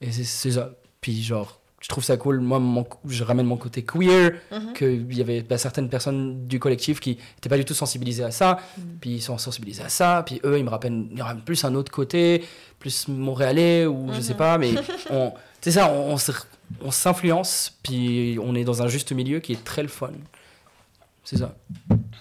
Et 0.00 0.10
c'est- 0.12 0.50
ça. 0.50 0.70
Puis, 1.00 1.22
genre, 1.22 1.60
je 1.80 1.88
trouve 1.88 2.02
ça 2.04 2.16
cool. 2.16 2.40
Moi, 2.40 2.58
mon- 2.58 2.86
je 3.06 3.22
ramène 3.24 3.46
mon 3.46 3.56
côté 3.56 3.84
queer. 3.84 4.32
Mhm. 4.50 4.72
Qu'il 4.74 5.14
y 5.14 5.20
avait 5.20 5.42
bah, 5.42 5.58
certaines 5.58 5.88
personnes 5.88 6.46
du 6.46 6.58
collectif 6.58 6.98
qui 7.00 7.18
n'étaient 7.36 7.48
pas 7.48 7.58
du 7.58 7.64
tout 7.64 7.74
sensibilisées 7.74 8.24
à 8.24 8.30
ça. 8.30 8.58
Puis 9.00 9.10
ils 9.16 9.22
sont 9.22 9.36
sensibilisés 9.38 9.82
à 9.82 9.88
ça. 9.88 10.22
Puis 10.26 10.40
eux, 10.44 10.58
ils 10.58 10.64
me 10.64 10.70
rappellent, 10.70 11.06
ils 11.10 11.16
me 11.16 11.22
ramènent 11.22 11.44
plus 11.44 11.62
un 11.64 11.74
autre 11.74 11.92
côté, 11.92 12.44
plus 12.78 13.08
montréalais 13.08 13.86
ou 13.86 14.12
je 14.14 14.20
sais 14.20 14.32
Mhm. 14.32 14.38
pas. 14.38 14.58
Mais 14.58 14.70
on, 15.10 15.32
c'est 15.60 15.72
ça, 15.72 15.92
on 15.92 16.90
s'influence. 16.90 17.72
Puis 17.82 18.38
on 18.42 18.54
est 18.54 18.64
dans 18.64 18.82
un 18.82 18.88
juste 18.88 19.12
milieu 19.12 19.40
qui 19.40 19.52
est 19.52 19.62
très 19.64 19.82
le 19.82 19.88
fun. 19.88 20.10
C'est 21.24 21.38
ça. 21.38 21.54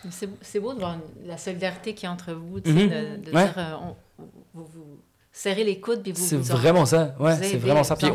C'est 0.10 0.30
c'est 0.42 0.60
beau 0.60 0.74
de 0.74 0.80
voir 0.80 0.98
la 1.26 1.38
solidarité 1.38 1.94
qui 1.94 2.06
est 2.06 2.10
entre 2.10 2.34
vous, 2.34 2.56
Mhm. 2.58 2.64
de, 2.64 3.32
de 3.32 3.36
Ouais. 3.36 3.44
dire, 3.44 3.54
euh, 3.58 3.74
on- 3.84 4.24
vous, 4.54 4.66
vous 4.74 4.86
serrez 5.32 5.64
les 5.64 5.80
coudes, 5.80 6.02
puis 6.04 6.12
vous 6.14 6.24
C'est 6.24 6.38
vraiment 6.38 6.86
ça. 6.86 7.14
Ouais, 7.20 7.36
c'est 7.42 7.58
vraiment 7.58 7.84
ça. 7.84 7.96
Puis 7.96 8.08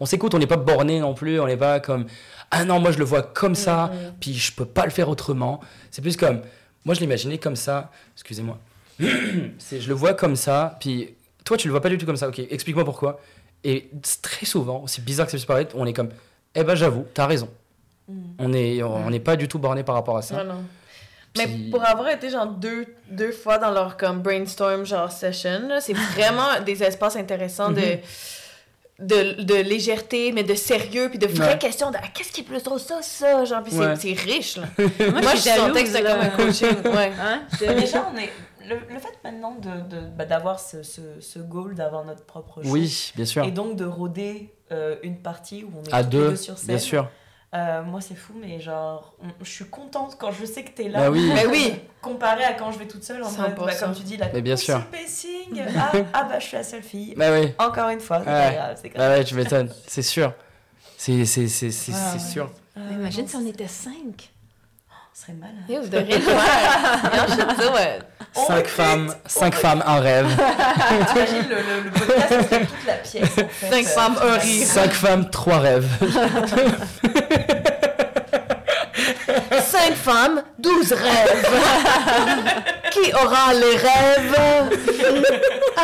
on 0.00 0.06
s'écoute, 0.06 0.34
on 0.34 0.38
n'est 0.38 0.46
pas 0.46 0.56
borné 0.56 1.00
non 1.00 1.14
plus. 1.14 1.40
On 1.40 1.46
n'est 1.46 1.56
pas 1.56 1.80
comme 1.80 2.06
Ah 2.50 2.64
non, 2.64 2.78
moi 2.80 2.92
je 2.92 2.98
le 2.98 3.04
vois 3.04 3.22
comme 3.22 3.54
ça. 3.54 3.88
Mhm. 3.92 4.14
Puis 4.20 4.34
je 4.34 4.52
peux 4.54 4.64
pas 4.64 4.84
le 4.84 4.90
faire 4.90 5.08
autrement. 5.08 5.60
C'est 5.90 6.02
plus 6.02 6.16
comme 6.16 6.40
Moi 6.84 6.94
je 6.94 7.00
l'imaginais 7.00 7.38
comme 7.38 7.56
ça. 7.56 7.90
Excusez-moi. 8.14 8.58
c'est 9.58 9.80
je 9.80 9.88
le 9.88 9.94
vois 9.94 10.14
comme 10.14 10.36
ça. 10.36 10.76
Puis 10.80 11.14
toi 11.44 11.56
tu 11.56 11.68
le 11.68 11.72
vois 11.72 11.80
pas 11.80 11.88
du 11.88 11.98
tout 11.98 12.06
comme 12.06 12.16
ça. 12.16 12.28
Ok, 12.28 12.38
explique-moi 12.38 12.84
pourquoi. 12.84 13.20
Et 13.64 13.90
c'est 14.04 14.22
très 14.22 14.46
souvent, 14.46 14.82
aussi 14.84 15.00
bizarre 15.00 15.26
que 15.26 15.32
ça 15.32 15.36
puisse 15.36 15.46
paraître, 15.46 15.74
on 15.76 15.84
est 15.84 15.92
comme 15.92 16.10
Eh 16.54 16.62
ben 16.64 16.74
j'avoue, 16.76 17.04
t'as 17.12 17.26
raison. 17.26 17.48
Mm. 18.08 18.22
On 18.38 18.52
est 18.52 18.82
on 18.82 19.10
n'est 19.10 19.20
pas 19.20 19.36
du 19.36 19.48
tout 19.48 19.58
borné 19.58 19.82
par 19.84 19.94
rapport 19.94 20.16
à 20.16 20.22
ça. 20.22 20.36
Ouais, 20.36 20.44
non. 20.44 20.64
Mais 21.36 21.46
pour 21.70 21.84
avoir 21.84 22.08
été 22.08 22.30
genre 22.30 22.46
deux, 22.46 22.86
deux 23.10 23.32
fois 23.32 23.58
dans 23.58 23.70
leur 23.70 23.96
comme 23.96 24.22
brainstorm 24.22 24.84
genre 24.86 25.12
session, 25.12 25.68
là, 25.68 25.80
c'est 25.80 25.92
vraiment 25.92 26.60
des 26.64 26.82
espaces 26.82 27.16
intéressants 27.16 27.70
de 27.70 27.80
Mhm. 29.00 29.06
de, 29.06 29.42
de 29.42 29.54
légèreté, 29.54 30.32
mais 30.32 30.42
de 30.42 30.54
sérieux, 30.54 31.08
puis 31.08 31.18
de 31.20 31.26
vraies 31.28 31.50
Ouais. 31.52 31.58
questions 31.58 31.90
de 31.92 31.96
ah, 32.02 32.06
qu'est-ce 32.12 32.32
qui 32.32 32.40
est 32.40 32.44
plus 32.44 32.62
drôle, 32.64 32.80
ça, 32.80 33.00
ça, 33.02 33.44
genre, 33.44 33.62
puis 33.62 33.70
c'est- 33.72 33.78
Ouais. 33.78 33.94
c'est 33.96 34.12
riche, 34.14 34.56
là. 34.56 34.64
Moi, 34.78 34.88
Moi, 35.22 35.34
je 35.34 35.40
suis 35.40 35.50
que 35.50 35.56
jalouse, 35.56 35.92
comme 35.92 36.20
un 36.20 36.30
coaching, 36.30 36.76
ouais. 36.96 37.12
Hein? 37.20 37.42
Déjà, 37.60 38.10
on 38.12 38.16
est... 38.18 38.30
le, 38.68 38.74
le 38.92 38.98
fait 38.98 39.16
maintenant 39.22 39.54
de, 39.60 39.96
de- 39.96 40.06
bah, 40.16 40.24
d'avoir 40.24 40.58
ce, 40.58 40.82
ce, 40.82 41.00
ce 41.20 41.38
goal, 41.38 41.74
d'avoir 41.76 42.04
notre 42.04 42.24
propre 42.24 42.62
show, 42.64 42.70
Oui, 42.70 43.12
bien 43.14 43.24
sûr. 43.24 43.44
et 43.44 43.52
donc 43.52 43.76
de 43.76 43.84
rôder 43.84 44.52
euh, 44.72 44.96
une 45.04 45.18
partie 45.18 45.62
où 45.62 45.70
on 45.78 45.84
est 45.88 45.94
À 45.94 46.02
deux, 46.02 46.30
deux 46.30 46.36
sur 46.36 46.58
scène, 46.58 46.66
bien 46.68 46.78
sûr. 46.78 47.08
Euh, 47.54 47.82
moi 47.82 48.00
c'est 48.00 48.14
fou, 48.14 48.34
mais 48.40 48.60
genre, 48.60 49.14
on- 49.22 49.44
je 49.44 49.50
suis 49.50 49.64
contente 49.64 50.16
quand 50.18 50.30
je 50.32 50.44
sais 50.44 50.62
que 50.64 50.70
t'es 50.70 50.88
là. 50.88 51.00
Bah 51.00 51.10
oui. 51.10 51.30
Mais 51.34 51.46
oui. 51.46 51.74
Comparé 52.02 52.44
à 52.44 52.52
quand 52.52 52.70
je 52.72 52.78
vais 52.78 52.86
toute 52.86 53.02
seule, 53.04 53.22
en 53.22 53.30
mode, 53.30 53.54
bah, 53.56 53.72
100%. 53.72 53.80
comme 53.80 53.94
tu 53.94 54.02
dis, 54.02 54.16
la 54.16 54.28
Mais 54.32 54.42
bien 54.42 54.56
sûr. 54.56 54.84
pacing, 54.86 55.62
ah, 55.76 55.92
ah 56.12 56.22
bah 56.24 56.38
je 56.38 56.44
suis 56.46 56.56
la 56.56 56.62
seule 56.62 56.82
fille. 56.82 57.14
Bah 57.16 57.26
oui. 57.32 57.52
Encore 57.58 57.88
une 57.88 58.00
fois, 58.00 58.20
c'est 58.24 58.30
Ouais. 58.30 58.48
pas 58.48 58.52
grave, 58.54 58.78
c'est 58.80 58.88
grave. 58.90 59.08
Bah 59.10 59.16
ouais, 59.16 59.24
tu 59.24 59.34
m'étonnes. 59.34 59.72
C'est 59.86 60.02
sûr. 60.02 60.32
C'est 60.96 61.24
c'est- 61.24 61.48
c'est- 61.48 61.70
c'est- 61.70 61.92
Ah, 61.94 62.18
sûr. 62.18 62.50
Ah, 62.76 62.80
Imagine 62.92 63.26
si 63.26 63.36
on 63.36 63.46
était 63.46 63.66
cinq. 63.68 64.30
Ce 65.18 65.24
serait 65.24 65.32
mal. 65.32 65.50
Yo, 65.68 65.80
dis, 65.82 65.96
ouais. 67.72 67.98
On 68.36 68.46
Cinq 68.46 68.54
recrute. 68.56 68.68
femmes, 68.68 69.14
cinq 69.26 69.54
femmes, 69.56 69.82
un 69.84 69.98
rêve. 69.98 70.28
T'imagines 71.08 71.48
le, 71.48 71.56
le, 71.56 71.80
le 71.86 71.90
podcast, 71.90 72.28
ça 72.28 72.42
serait 72.44 72.66
toute 72.66 72.86
la 72.86 72.92
pièce. 72.94 73.24
En 73.24 73.48
fait. 73.48 73.68
Cinq 73.70 73.86
femmes, 73.86 74.16
un 74.22 74.38
rire. 74.38 74.66
Cinq 74.66 74.92
femmes, 74.92 75.30
trois 75.30 75.58
rêves. 75.58 75.88
Cinq 79.60 79.94
femmes, 79.96 80.42
douze 80.58 80.92
rêves. 80.92 81.46
Qui 82.92 83.12
aura 83.12 83.54
les 83.54 83.76
rêves? 83.76 84.36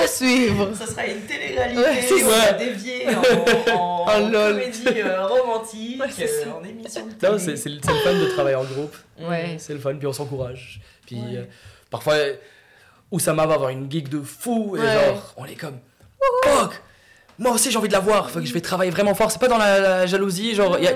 À 0.01 0.06
suivre? 0.06 0.70
Ça 0.78 0.86
sera 0.86 1.06
une 1.06 1.23
télé-réalité 1.55 1.81
Ouais, 1.81 2.02
c'est 2.02 2.14
où 2.24 2.26
on 2.26 2.31
ça. 2.31 2.47
va 2.47 2.52
dévier 2.52 3.06
en, 3.09 3.72
en, 3.72 4.05
Oh, 4.06 4.31
comédie 4.31 4.85
euh, 5.01 5.26
romantique, 5.26 6.01
Ouais, 6.01 6.24
euh, 6.24 6.52
en 6.52 6.64
émission 6.64 7.06
de 7.06 7.12
télé. 7.12 7.32
Non, 7.32 7.39
c'est 7.39 7.56
c'est 7.56 7.68
le 7.70 7.81
fun 7.81 8.12
de 8.14 8.26
travailler 8.35 8.56
en 8.56 8.64
groupe. 8.64 8.97
Ouais. 9.20 9.56
C'est 9.59 9.72
le 9.74 9.81
fun, 9.81 9.94
puis 9.97 10.06
on 10.06 10.12
s'encourage. 10.12 10.81
Puis 11.06 11.16
Ouais. 11.16 11.36
euh, 11.39 11.44
parfois, 11.90 12.14
Oussama 13.10 13.47
va 13.47 13.55
avoir 13.55 13.70
une 13.70 13.90
gig 13.90 14.09
de 14.09 14.20
fou, 14.20 14.76
et 14.76 14.81
Ouais. 14.81 14.86
genre, 14.93 15.35
on 15.36 15.44
est 15.47 15.55
comme, 15.55 15.78
fuck, 16.44 16.82
moi 17.39 17.52
aussi 17.52 17.70
j'ai 17.70 17.78
envie 17.78 17.89
de 17.89 17.93
la 17.93 18.01
voir, 18.01 18.31
faut 18.31 18.40
que 18.40 18.47
je 18.47 18.52
vais 18.55 18.60
travailler 18.60 18.90
vraiment 18.90 19.14
fort. 19.14 19.31
C'est 19.31 19.39
pas 19.40 19.48
dans 19.48 19.59
la, 19.59 19.78
la 19.81 20.06
jalousie, 20.06 20.55
genre, 20.55 20.78
y 20.78 20.89
a- 20.89 20.94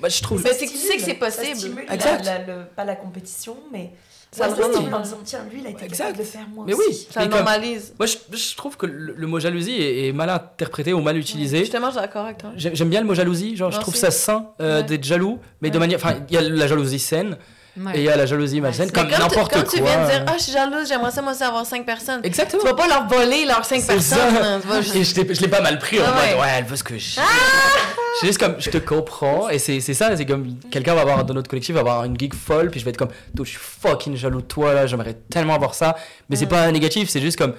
bah, 0.00 0.08
je 0.08 0.22
trouve. 0.22 0.42
Mais 0.44 0.52
c'est 0.52 0.66
que 0.66 0.70
tu 0.70 0.76
sais 0.78 0.96
que 0.96 1.02
c'est 1.02 1.14
possible. 1.14 1.82
Exact. 1.90 2.24
la- 2.24 2.38
la- 2.38 2.44
le- 2.46 2.64
pas 2.64 2.84
la 2.84 2.94
compétition, 2.96 3.56
mais 3.72 3.90
Ça 4.30 4.48
ça 4.50 4.56
le 4.56 4.62
rend 4.62 5.02
tiens, 5.24 5.40
lui, 5.50 5.60
il 5.60 5.66
a 5.66 5.70
été 5.70 5.84
Exact. 5.86 5.98
capable 5.98 6.18
de 6.18 6.22
le 6.22 6.28
faire 6.28 6.46
moi 6.54 6.64
Mais 6.66 6.74
aussi. 6.74 6.88
oui, 6.88 6.94
Ça 7.10 7.20
mais 7.20 7.26
le 7.26 7.30
comme- 7.32 7.38
normalise. 7.44 7.94
moi 7.98 8.06
je, 8.06 8.16
je 8.36 8.56
trouve 8.56 8.76
que 8.76 8.84
le, 8.86 9.14
le 9.16 9.26
mot 9.26 9.40
jalousie 9.40 9.76
est, 9.80 10.08
est 10.08 10.12
mal 10.12 10.28
interprété 10.28 10.92
ou 10.92 11.00
mal 11.00 11.16
utilisé. 11.16 11.60
Justement, 11.60 11.86
je 11.86 11.92
suis 11.92 12.00
d'accord 12.02 12.26
avec 12.26 12.38
toi. 12.38 12.50
J'aime 12.56 12.90
bien 12.90 13.00
le 13.00 13.06
mot 13.06 13.14
jalousie, 13.14 13.56
genre 13.56 13.70
je 13.70 13.80
trouve 13.80 13.96
ça 13.96 14.10
sain 14.10 14.50
euh, 14.60 14.80
Ouais. 14.80 14.86
d'être 14.86 15.04
jaloux, 15.04 15.38
mais 15.62 15.70
de 15.70 15.74
Ouais. 15.74 15.80
manière. 15.80 15.98
Enfin, 15.98 16.16
il 16.28 16.34
y 16.34 16.36
a 16.36 16.42
la 16.42 16.66
jalousie 16.66 16.98
saine 16.98 17.38
Ouais. 17.78 17.92
et 17.94 17.98
il 17.98 18.04
y 18.04 18.08
a 18.08 18.16
la 18.16 18.26
jalousie 18.26 18.60
malsaine, 18.60 18.90
comme 18.90 19.08
n'importe 19.08 19.52
quoi. 19.52 19.62
tu 19.62 19.82
viens 19.82 20.04
de 20.04 20.10
dire, 20.10 20.24
ah, 20.26 20.34
je 20.36 20.42
suis 20.42 20.52
jalouse, 20.52 20.88
j'aimerais 20.88 21.10
ça, 21.10 21.22
moi 21.22 21.32
aussi, 21.32 21.42
avoir 21.44 21.64
cinq 21.66 21.84
personnes. 21.86 22.20
Exactement. 22.24 22.62
Tu 22.62 22.68
vas 22.68 22.74
pas 22.74 22.88
leur 22.88 23.06
voler 23.06 23.44
leurs 23.44 23.64
cinq 23.64 23.80
C'est 23.80 23.94
personnes. 23.94 24.18
ça. 24.18 24.54
hein, 24.54 24.60
tu 24.92 24.98
Et 24.98 25.04
je 25.04 25.14
l'ai- 25.20 25.34
je 25.34 25.40
l'ai 25.40 25.48
pas 25.48 25.60
mal 25.60 25.78
pris 25.78 26.00
en 26.00 26.04
Ah 26.06 26.10
mode, 26.12 26.18
ouais. 26.36 26.40
ouais, 26.40 26.48
elle 26.58 26.64
veut 26.64 26.76
ce 26.76 26.84
que 26.84 26.96
j'ai. 26.98 27.20
Je 27.20 28.18
suis 28.18 28.26
juste 28.26 28.40
comme, 28.40 28.56
je 28.58 28.70
te 28.70 28.78
comprends, 28.78 29.48
et 29.48 29.58
c'est 29.60 29.80
c'est 29.80 29.94
ça, 29.94 30.16
c'est 30.16 30.26
comme 30.26 30.58
quelqu'un 30.70 30.94
va 30.94 31.02
avoir 31.02 31.24
dans 31.24 31.34
notre 31.34 31.48
collectif, 31.48 31.74
va 31.74 31.80
avoir 31.80 32.04
une 32.04 32.18
geek 32.18 32.34
folle, 32.34 32.70
puis 32.70 32.80
je 32.80 32.84
vais 32.84 32.90
être 32.90 32.96
comme, 32.96 33.10
je 33.38 33.44
suis 33.44 33.58
fucking 33.58 34.16
jaloux 34.16 34.40
de 34.40 34.46
toi 34.46 34.74
là, 34.74 34.86
j'aimerais 34.88 35.14
tellement 35.30 35.54
avoir 35.54 35.74
ça, 35.74 35.94
mais 36.28 36.34
c'est 36.36 36.46
pas 36.46 36.68
négatif, 36.72 37.08
c'est 37.10 37.20
juste 37.20 37.38
comme, 37.38 37.54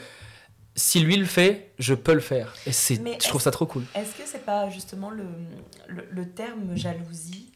si 0.76 1.00
lui 1.00 1.16
le 1.18 1.26
fait, 1.26 1.72
je 1.80 1.94
peux 1.94 2.14
le 2.14 2.20
faire, 2.20 2.54
et 2.66 2.72
c'est, 2.74 2.96
je 3.22 3.28
trouve 3.30 3.42
ça 3.42 3.52
trop 3.52 3.66
cool. 3.68 3.84
Est-ce 3.96 4.12
que 4.22 4.24
c'est 4.30 4.44
pas 4.46 4.70
justement 4.70 5.12
le, 5.12 5.24
le, 5.88 6.06
le 6.12 6.30
terme 6.30 6.76
jalousie 6.76 7.52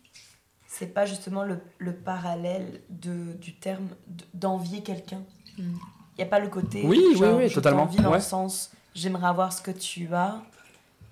C'est 0.75 0.87
pas 0.87 1.05
justement 1.05 1.43
le, 1.43 1.59
le 1.77 1.93
parallèle 1.93 2.81
de, 2.89 3.33
du 3.33 3.53
terme 3.53 3.89
d'envier 4.33 4.81
quelqu'un 4.81 5.21
Il 5.59 5.65
Mm. 5.65 5.77
n'y 6.17 6.23
a 6.23 6.27
pas 6.27 6.39
le 6.39 6.47
côté. 6.47 6.81
Oui, 6.85 6.99
oui, 7.11 7.15
genre, 7.17 7.37
oui, 7.37 7.47
je 7.47 7.53
totalement, 7.53 7.85
dans 7.85 8.09
ouais. 8.09 8.15
le 8.17 8.21
sens 8.23 8.71
j'aimerais 8.95 9.27
avoir 9.27 9.53
ce 9.53 9.61
que 9.61 9.69
tu 9.71 10.11
as 10.13 10.41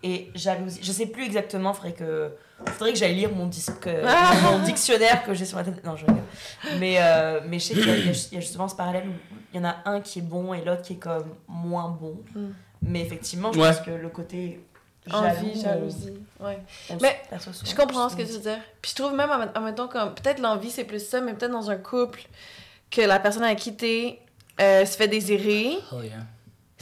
et 0.04 0.30
jalousie. 0.34 0.80
Je 0.82 0.92
sais 0.92 1.06
plus 1.06 1.26
exactement, 1.26 1.74
faudrait 1.74 1.94
que. 1.94 2.32
Faudrait 2.66 2.94
que 2.94 2.98
j'aille 3.00 3.16
lire 3.16 3.32
mon, 3.36 3.46
disque, 3.48 3.88
Ah. 4.06 4.34
mon 4.52 4.64
dictionnaire 4.66 5.24
que 5.24 5.34
j'ai 5.36 5.46
sur 5.46 5.58
la 5.58 5.64
tête. 5.64 5.84
Non, 5.84 5.96
je 5.96 6.06
rigole. 6.08 6.22
Mais, 6.80 6.96
euh, 7.00 7.42
mais 7.48 7.60
je 7.60 7.66
sais 7.66 7.74
qu'il 7.76 7.86
y, 7.88 7.92
a- 7.92 8.38
y 8.40 8.42
justement 8.42 8.68
ce 8.68 8.76
parallèle 8.76 9.08
où 9.08 9.14
il 9.54 9.58
y 9.58 9.60
en 9.64 9.68
a 9.68 9.76
un 9.86 10.00
qui 10.02 10.20
est 10.20 10.24
bon 10.24 10.54
et 10.56 10.64
l'autre 10.64 10.82
qui 10.84 10.94
est 10.94 10.98
comme 10.98 11.36
moins 11.48 11.90
bon. 11.90 12.18
Mm. 12.36 12.48
Mais 12.84 13.02
effectivement, 13.02 13.52
je 13.54 13.60
Ouais. 13.60 13.68
pense 13.74 13.82
que 13.82 13.92
le 13.92 14.10
côté 14.10 14.60
Envie, 15.10 15.60
jalousie. 15.60 16.14
Ouais. 16.40 16.60
on 16.90 16.98
se 16.98 17.02
Mais 17.02 17.19
Je 17.65 17.76
comprends 17.76 18.07
ce 18.10 18.15
que 18.15 18.22
tu 18.22 18.34
veux 18.34 18.40
dire. 18.40 18.60
Puis 18.82 18.91
je 18.91 19.02
trouve 19.02 19.15
même, 19.15 19.30
en, 19.32 19.60
en 19.60 19.61
même 19.61 19.76
temps, 19.76 19.88
comme 19.88 20.14
peut-être 20.14 20.40
l'envie, 20.40 20.69
c'est 20.69 20.84
plus 20.84 21.06
ça, 21.06 21.22
mais 21.22 21.34
peut-être 21.34 21.52
dans 21.52 21.72
un 21.72 21.78
couple, 21.78 22.22
que 22.91 23.02
la 23.02 23.19
personne 23.19 23.44
a 23.44 23.56
quitté 23.56 24.19
euh, 24.60 24.86
se 24.86 24.95
fait 24.98 25.07
désirer. 25.07 25.78
Oh, 25.91 26.02
yeah. 26.02 26.18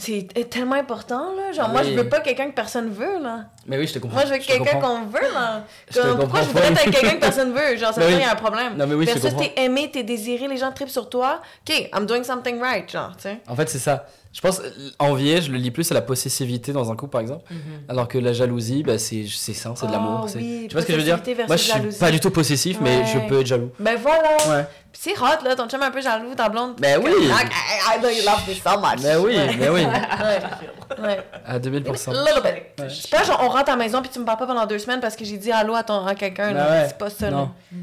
C'est 0.00 0.26
est 0.34 0.48
tellement 0.50 0.76
important, 0.76 1.34
là. 1.36 1.52
Genre, 1.52 1.66
Ah 1.68 1.72
moi, 1.72 1.82
je 1.82 1.90
veux 1.90 2.08
pas 2.08 2.20
quelqu'un 2.20 2.48
que 2.48 2.54
personne 2.54 2.88
veut, 2.90 3.22
là. 3.22 3.44
Mais 3.66 3.76
oui, 3.76 3.86
je 3.86 3.92
te 3.92 3.98
comprends. 3.98 4.16
Moi, 4.16 4.26
je 4.26 4.32
veux 4.32 4.38
quelqu'un 4.38 4.80
qu'on 4.80 5.02
veut, 5.04 5.32
là. 5.34 5.64
Je 5.90 5.94
te 5.94 6.00
Comme, 6.00 6.20
pourquoi 6.20 6.40
je 6.42 6.46
voudrais 6.46 6.68
être 6.72 6.80
avec 6.80 6.94
quelqu'un 6.94 7.16
que 7.16 7.20
personne 7.20 7.52
veut? 7.52 7.76
Genre, 7.76 7.92
ça 7.94 8.00
oui. 8.00 8.12
qu'il 8.12 8.20
y 8.20 8.24
a 8.24 8.32
un 8.32 8.36
problème. 8.36 8.76
Non, 8.78 8.86
mais 8.86 8.94
oui, 8.94 9.06
je 9.06 9.12
te 9.12 9.18
Versus, 9.18 9.38
t'es 9.38 9.62
aimé, 9.62 9.90
t'es 9.92 10.02
désiré, 10.02 10.48
les 10.48 10.56
gens 10.56 10.72
tripent 10.72 10.88
sur 10.88 11.10
toi. 11.10 11.42
OK, 11.68 11.90
I'm 11.94 12.06
doing 12.06 12.24
something 12.24 12.58
right, 12.60 12.90
genre, 12.90 13.12
tu 13.16 13.24
sais. 13.24 13.40
En 13.46 13.54
fait, 13.54 13.68
c'est 13.68 13.78
ça. 13.78 14.06
Je 14.32 14.40
pense, 14.40 14.62
envier, 15.00 15.42
je 15.42 15.50
le 15.50 15.58
lis 15.58 15.72
plus 15.72 15.90
à 15.90 15.94
la 15.94 16.02
possessivité 16.02 16.72
dans 16.72 16.92
un 16.92 16.94
couple, 16.96 17.10
par 17.10 17.20
exemple. 17.20 17.44
Mhm. 17.50 17.58
Alors 17.88 18.06
que 18.06 18.16
la 18.16 18.32
jalousie, 18.32 18.84
bah, 18.84 18.96
c'est 18.96 19.24
c'est 19.28 19.54
sain, 19.54 19.74
c'est 19.74 19.88
de 19.88 19.92
l'amour. 19.92 20.28
c'est- 20.28 20.38
oui, 20.38 20.66
tu 20.68 20.72
vois 20.74 20.82
ce 20.82 20.86
que 20.86 20.92
je 20.92 20.98
veux 20.98 21.04
dire? 21.04 21.18
Moi, 21.48 21.56
je 21.56 21.62
suis 21.64 21.72
jalousie. 21.72 21.98
pas 21.98 22.12
du 22.12 22.20
tout 22.20 22.30
possessif, 22.30 22.78
mais 22.80 23.04
je 23.06 23.18
peux 23.28 23.40
être 23.40 23.46
jaloux. 23.48 23.70
Ben 23.80 23.98
voilà. 24.00 24.36
Ouais. 24.48 24.66
Puis 24.92 25.02
c'est 25.04 25.18
hot, 25.20 25.44
là, 25.44 25.54
ton 25.54 25.68
chum 25.68 25.80
est 25.82 25.84
un 25.86 25.90
peu 25.90 26.00
jaloux, 26.00 26.34
ta 26.34 26.48
blonde. 26.48 26.74
Ben 26.78 27.00
oui. 27.02 27.10
Like, 27.28 27.50
I, 27.52 27.96
I 27.96 28.00
know 28.00 28.08
you 28.10 28.22
love 28.24 28.48
me 28.48 28.54
so 28.54 28.78
much. 28.80 29.00
Mais 29.02 29.16
oui, 29.16 29.36
Ouais. 29.36 29.56
mais 29.58 29.68
oui. 29.68 29.84
Ouais. 29.84 31.02
ouais. 31.06 31.26
À 31.46 31.58
2000%. 31.58 32.10
Little 32.12 32.42
bit. 32.42 32.82
Ouais. 32.82 32.88
C'est 32.90 33.10
pas 33.10 33.22
genre 33.22 33.40
on 33.42 33.48
rentre 33.48 33.68
à 33.70 33.76
la 33.76 33.76
maison 33.76 34.00
puis 34.02 34.10
tu 34.10 34.18
me 34.18 34.24
parles 34.24 34.38
pas 34.38 34.46
pendant 34.46 34.66
deux 34.66 34.78
semaines 34.80 35.00
parce 35.00 35.14
que 35.14 35.24
j'ai 35.24 35.36
dit 35.38 35.52
allô 35.52 35.74
à, 35.74 35.82
ton, 35.84 36.04
à 36.06 36.14
quelqu'un. 36.14 36.52
là. 36.52 36.64
Ben 36.64 36.70
ouais. 36.82 36.88
C'est 36.88 36.98
pas 36.98 37.10
ça. 37.10 37.30
Non. 37.30 37.50
là. 37.72 37.78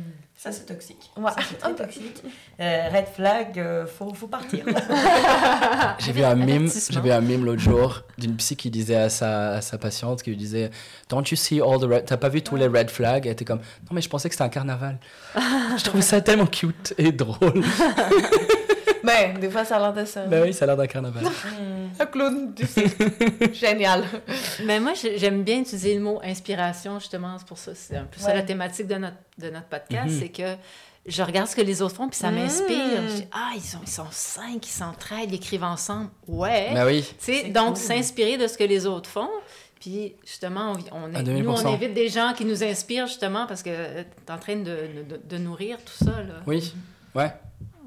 Ça, 0.48 0.54
c'est 0.54 0.66
toxique. 0.66 1.12
Ouais. 1.18 1.32
Ça, 1.32 1.42
c'est 1.50 1.58
très 1.58 1.76
toxique. 1.76 2.24
Euh, 2.60 2.90
red 2.92 3.06
flag, 3.16 3.60
euh, 3.60 3.86
faut, 3.86 4.12
faut 4.16 4.26
partir. 4.26 4.66
J'ai 6.00 6.12
vu 6.12 6.24
un 6.24 6.34
mime, 6.34 6.68
j'ai 6.90 7.00
vu 7.00 7.12
un 7.12 7.22
mime 7.22 7.46
l'autre 7.46 7.62
jour 7.62 8.02
d'une 8.18 8.36
psy 8.36 8.56
qui 8.56 8.72
disait 8.72 8.96
à 8.96 9.10
sa, 9.10 9.50
à 9.52 9.62
sa 9.62 9.78
patiente, 9.78 10.24
qui 10.24 10.32
lui 10.32 10.38
disait 10.38 10.72
Don't 11.08 11.22
you 11.30 11.38
see 11.38 11.62
all 11.62 11.80
the 11.80 11.84
red... 11.84 12.06
T'as 12.06 12.18
pas 12.18 12.30
vu 12.30 12.42
tous 12.42 12.56
les 12.56 12.66
red 12.66 12.90
flags? 12.90 13.28
Elle 13.28 13.34
était 13.34 13.46
comme 13.46 13.60
Non, 13.60 13.92
mais 13.92 14.02
je 14.02 14.10
pensais 14.10 14.28
que 14.28 14.34
c'était 14.34 14.46
un 14.46 14.50
carnaval. 14.50 14.98
je 15.36 15.84
trouvais 15.84 16.02
ça 16.02 16.20
tellement 16.20 16.48
cute 16.48 16.96
et 16.98 17.12
drôle. 17.12 17.64
Ben, 19.04 19.40
des 19.40 19.50
fois 19.50 19.66
ça 19.66 19.78
a 19.78 19.80
l'air 19.80 19.94
de 19.94 20.06
ça. 20.06 20.26
ben 20.26 20.44
oui, 20.44 20.54
ça 20.54 20.66
a 20.66 20.68
l'air 20.68 20.78
d'un 20.78 20.88
carnaval. 20.88 21.24
Un 22.00 22.06
clown 22.06 22.54
du 22.54 22.66
cirque. 22.66 22.98
Génial. 23.54 24.04
Mais 24.66 24.80
moi, 24.80 24.94
j'ai- 24.94 25.18
j'aime 25.18 25.44
bien 25.44 25.60
utiliser 25.62 25.96
le 25.96 26.02
mot 26.02 26.20
inspiration, 26.24 27.00
justement. 27.00 27.38
C'est 27.40 27.48
pour 27.48 27.58
ça, 27.58 27.74
c'est 27.76 27.96
un 27.98 28.04
peu 28.06 28.20
ça 28.20 28.34
la 28.34 28.44
thématique 28.44 28.88
de 28.88 28.96
notre, 28.96 29.18
de 29.38 29.50
notre 29.50 29.66
podcast, 29.68 30.10
Mhm. 30.10 30.20
c'est 30.20 30.30
que 30.30 30.56
je 31.06 31.24
regarde 31.24 31.48
ce 31.48 31.56
que 31.56 31.62
les 31.62 31.82
autres 31.82 31.96
font, 31.96 32.10
puis 32.10 32.20
ça 32.20 32.30
Mm. 32.32 32.36
m'inspire. 32.36 33.02
Je 33.10 33.16
dis, 33.16 33.28
ah, 33.32 33.52
ils 33.56 33.62
sont, 33.62 33.80
ils 33.82 33.90
sont 33.90 34.08
cinq, 34.12 34.66
ils 34.68 34.70
s'entraident, 34.70 35.32
ils 35.32 35.36
écrivent 35.36 35.64
ensemble. 35.64 36.10
Ouais. 36.28 36.72
ben 36.74 36.86
oui. 36.86 37.02
Tu 37.04 37.16
sais, 37.34 37.42
C'est 37.46 37.50
donc, 37.52 37.76
cool. 37.76 37.78
s'inspirer 37.78 38.38
de 38.38 38.48
ce 38.48 38.58
que 38.58 38.64
les 38.66 38.86
autres 38.86 39.10
font. 39.10 39.30
Puis, 39.80 40.16
justement, 40.26 40.74
on, 40.92 40.98
on 41.12 41.16
À 41.16 41.20
est- 41.20 41.24
2000%. 41.24 41.44
nous, 41.44 41.70
on 41.70 41.74
invite 41.74 41.94
des 41.94 42.10
gens 42.10 42.34
qui 42.36 42.46
nous 42.46 42.64
inspirent, 42.64 43.08
justement, 43.08 43.46
parce 43.48 43.62
que 43.64 43.70
tu 43.70 44.06
es 44.28 44.32
en 44.32 44.38
train 44.38 44.56
de, 44.58 44.64
de, 45.08 45.22
de 45.24 45.38
nourrir 45.38 45.78
tout 45.78 46.04
ça, 46.06 46.12
là, 46.24 46.42
Oui. 46.46 46.74
Ouais. 47.16 47.32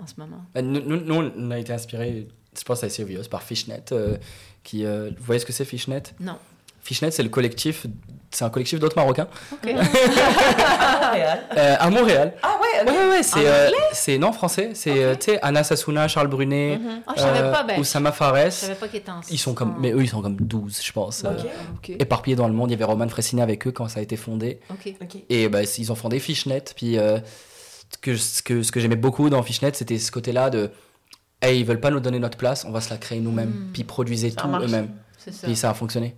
En 0.02 0.06
ce 0.06 0.14
moment? 0.18 0.44
Ben, 0.54 0.62
Nous, 0.66 0.80
nous, 0.80 0.96
nous, 1.00 1.30
on 1.36 1.50
a 1.50 1.58
été 1.58 1.72
inspirés, 1.72 2.26
je 2.58 2.62
pense, 2.64 2.82
assez 2.84 3.02
obvious 3.02 3.22
par 3.30 3.42
Fishnet. 3.42 3.84
euh, 3.92 4.16
qui, 4.64 4.84
euh, 4.84 5.10
vous 5.18 5.24
voyez 5.24 5.38
ce 5.40 5.46
que 5.46 5.52
c'est 5.52 5.64
Fishnet? 5.64 6.02
Non. 6.20 6.36
Fishnet, 6.82 7.10
c'est 7.10 7.22
le 7.22 7.28
collectif, 7.28 7.86
c'est 8.30 8.44
un 8.44 8.48
collectif 8.50 8.78
d'autres 8.80 8.96
Marocains 8.96 9.28
OK. 9.52 9.68
à 9.74 11.00
Montréal. 11.06 11.40
euh, 11.56 11.76
à 11.78 11.90
Montréal. 11.90 12.34
Ah 12.42 12.56
ouais. 12.60 12.90
Ouais, 12.90 12.98
ouais, 12.98 13.08
ouais, 13.10 13.22
c'est, 13.22 13.46
euh, 13.46 13.70
c'est 13.92 14.16
non 14.16 14.32
français, 14.32 14.70
c'est 14.74 15.02
euh, 15.04 15.14
tu 15.14 15.32
sais 15.32 15.38
Anna 15.42 15.62
Sassouna, 15.62 16.08
Charles 16.08 16.28
Brunet, 16.28 16.80
je 17.16 17.20
savais 17.20 17.40
euh, 17.40 17.52
pas, 17.52 17.62
ben, 17.64 17.78
Oussama 17.78 18.10
je 18.10 18.16
Fares. 18.16 18.50
savais 18.52 18.74
pas 18.76 18.88
qu'ils 18.88 19.00
étaient 19.00 19.10
en 19.10 19.20
Ils 19.30 19.38
sont 19.38 19.52
comme, 19.52 19.74
mais 19.78 19.92
eux 19.92 20.02
ils 20.02 20.08
sont 20.08 20.22
comme 20.22 20.36
12 20.36 20.80
je 20.82 20.92
pense, 20.92 21.24
euh, 21.24 21.28
Ok. 21.30 21.90
OK. 21.90 21.96
éparpillés 21.98 22.36
dans 22.36 22.48
le 22.48 22.54
monde. 22.54 22.70
Il 22.70 22.72
y 22.72 22.76
avait 22.76 22.84
Roman 22.84 23.08
Fressinet 23.08 23.42
avec 23.42 23.66
eux 23.66 23.72
quand 23.72 23.88
ça 23.88 24.00
a 24.00 24.02
été 24.02 24.16
fondé. 24.16 24.60
OK. 24.70 24.94
Ok. 25.02 25.16
Et 25.28 25.48
bah, 25.48 25.60
ils 25.62 25.92
ont 25.92 25.94
fondé 25.94 26.18
Fishnet. 26.18 26.64
Puis 26.74 26.96
euh, 26.98 27.18
que, 28.00 28.16
ce 28.16 28.42
que, 28.42 28.62
ce 28.62 28.72
que 28.72 28.80
j'aimais 28.80 28.96
beaucoup 28.96 29.30
dans 29.30 29.42
Fishnet, 29.42 29.72
c'était 29.74 29.98
ce 29.98 30.10
côté-là 30.10 30.50
de 30.50 30.70
hey, 31.42 31.60
ils 31.60 31.64
veulent 31.64 31.80
pas 31.80 31.90
nous 31.90 32.00
donner 32.00 32.18
notre 32.18 32.38
place, 32.38 32.64
on 32.64 32.70
va 32.70 32.80
se 32.80 32.90
la 32.90 32.98
créer 32.98 33.20
nous-mêmes. 33.20 33.48
Mm. 33.50 33.70
Puis 33.72 33.82
ils 33.82 33.86
produisaient 33.86 34.30
Ça 34.30 34.42
tout 34.42 34.48
eux-mêmes. 34.48 34.90
Puis 35.42 35.56
ça 35.56 35.70
a 35.70 35.74
fonctionné. 35.74 36.16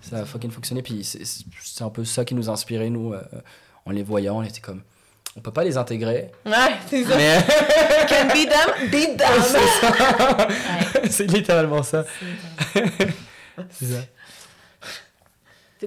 Ça 0.00 0.18
a 0.18 0.24
fucking 0.24 0.50
fonctionné. 0.50 0.82
Puis 0.82 1.02
c'est 1.04 1.24
c'est 1.24 1.84
un 1.84 1.90
peu 1.90 2.04
ça 2.04 2.24
qui 2.24 2.34
nous 2.34 2.48
a 2.48 2.52
inspiré, 2.52 2.90
nous, 2.90 3.12
euh, 3.12 3.22
en 3.86 3.90
les 3.90 4.02
voyant. 4.02 4.38
On 4.38 4.42
était 4.42 4.60
comme, 4.60 4.82
on 5.36 5.40
peut 5.40 5.50
pas 5.50 5.64
les 5.64 5.76
intégrer. 5.76 6.30
Ouais, 6.46 6.52
c'est 6.88 7.04
ça. 7.04 7.16
Mais 7.16 7.38
Can 8.08 8.28
beat 8.32 8.50
them, 8.50 8.90
beat 8.90 9.16
them. 9.16 10.48
c'est 11.10 11.26
littéralement 11.26 11.82
ça. 11.82 12.04
C'est 13.70 13.86
ça. 13.86 14.00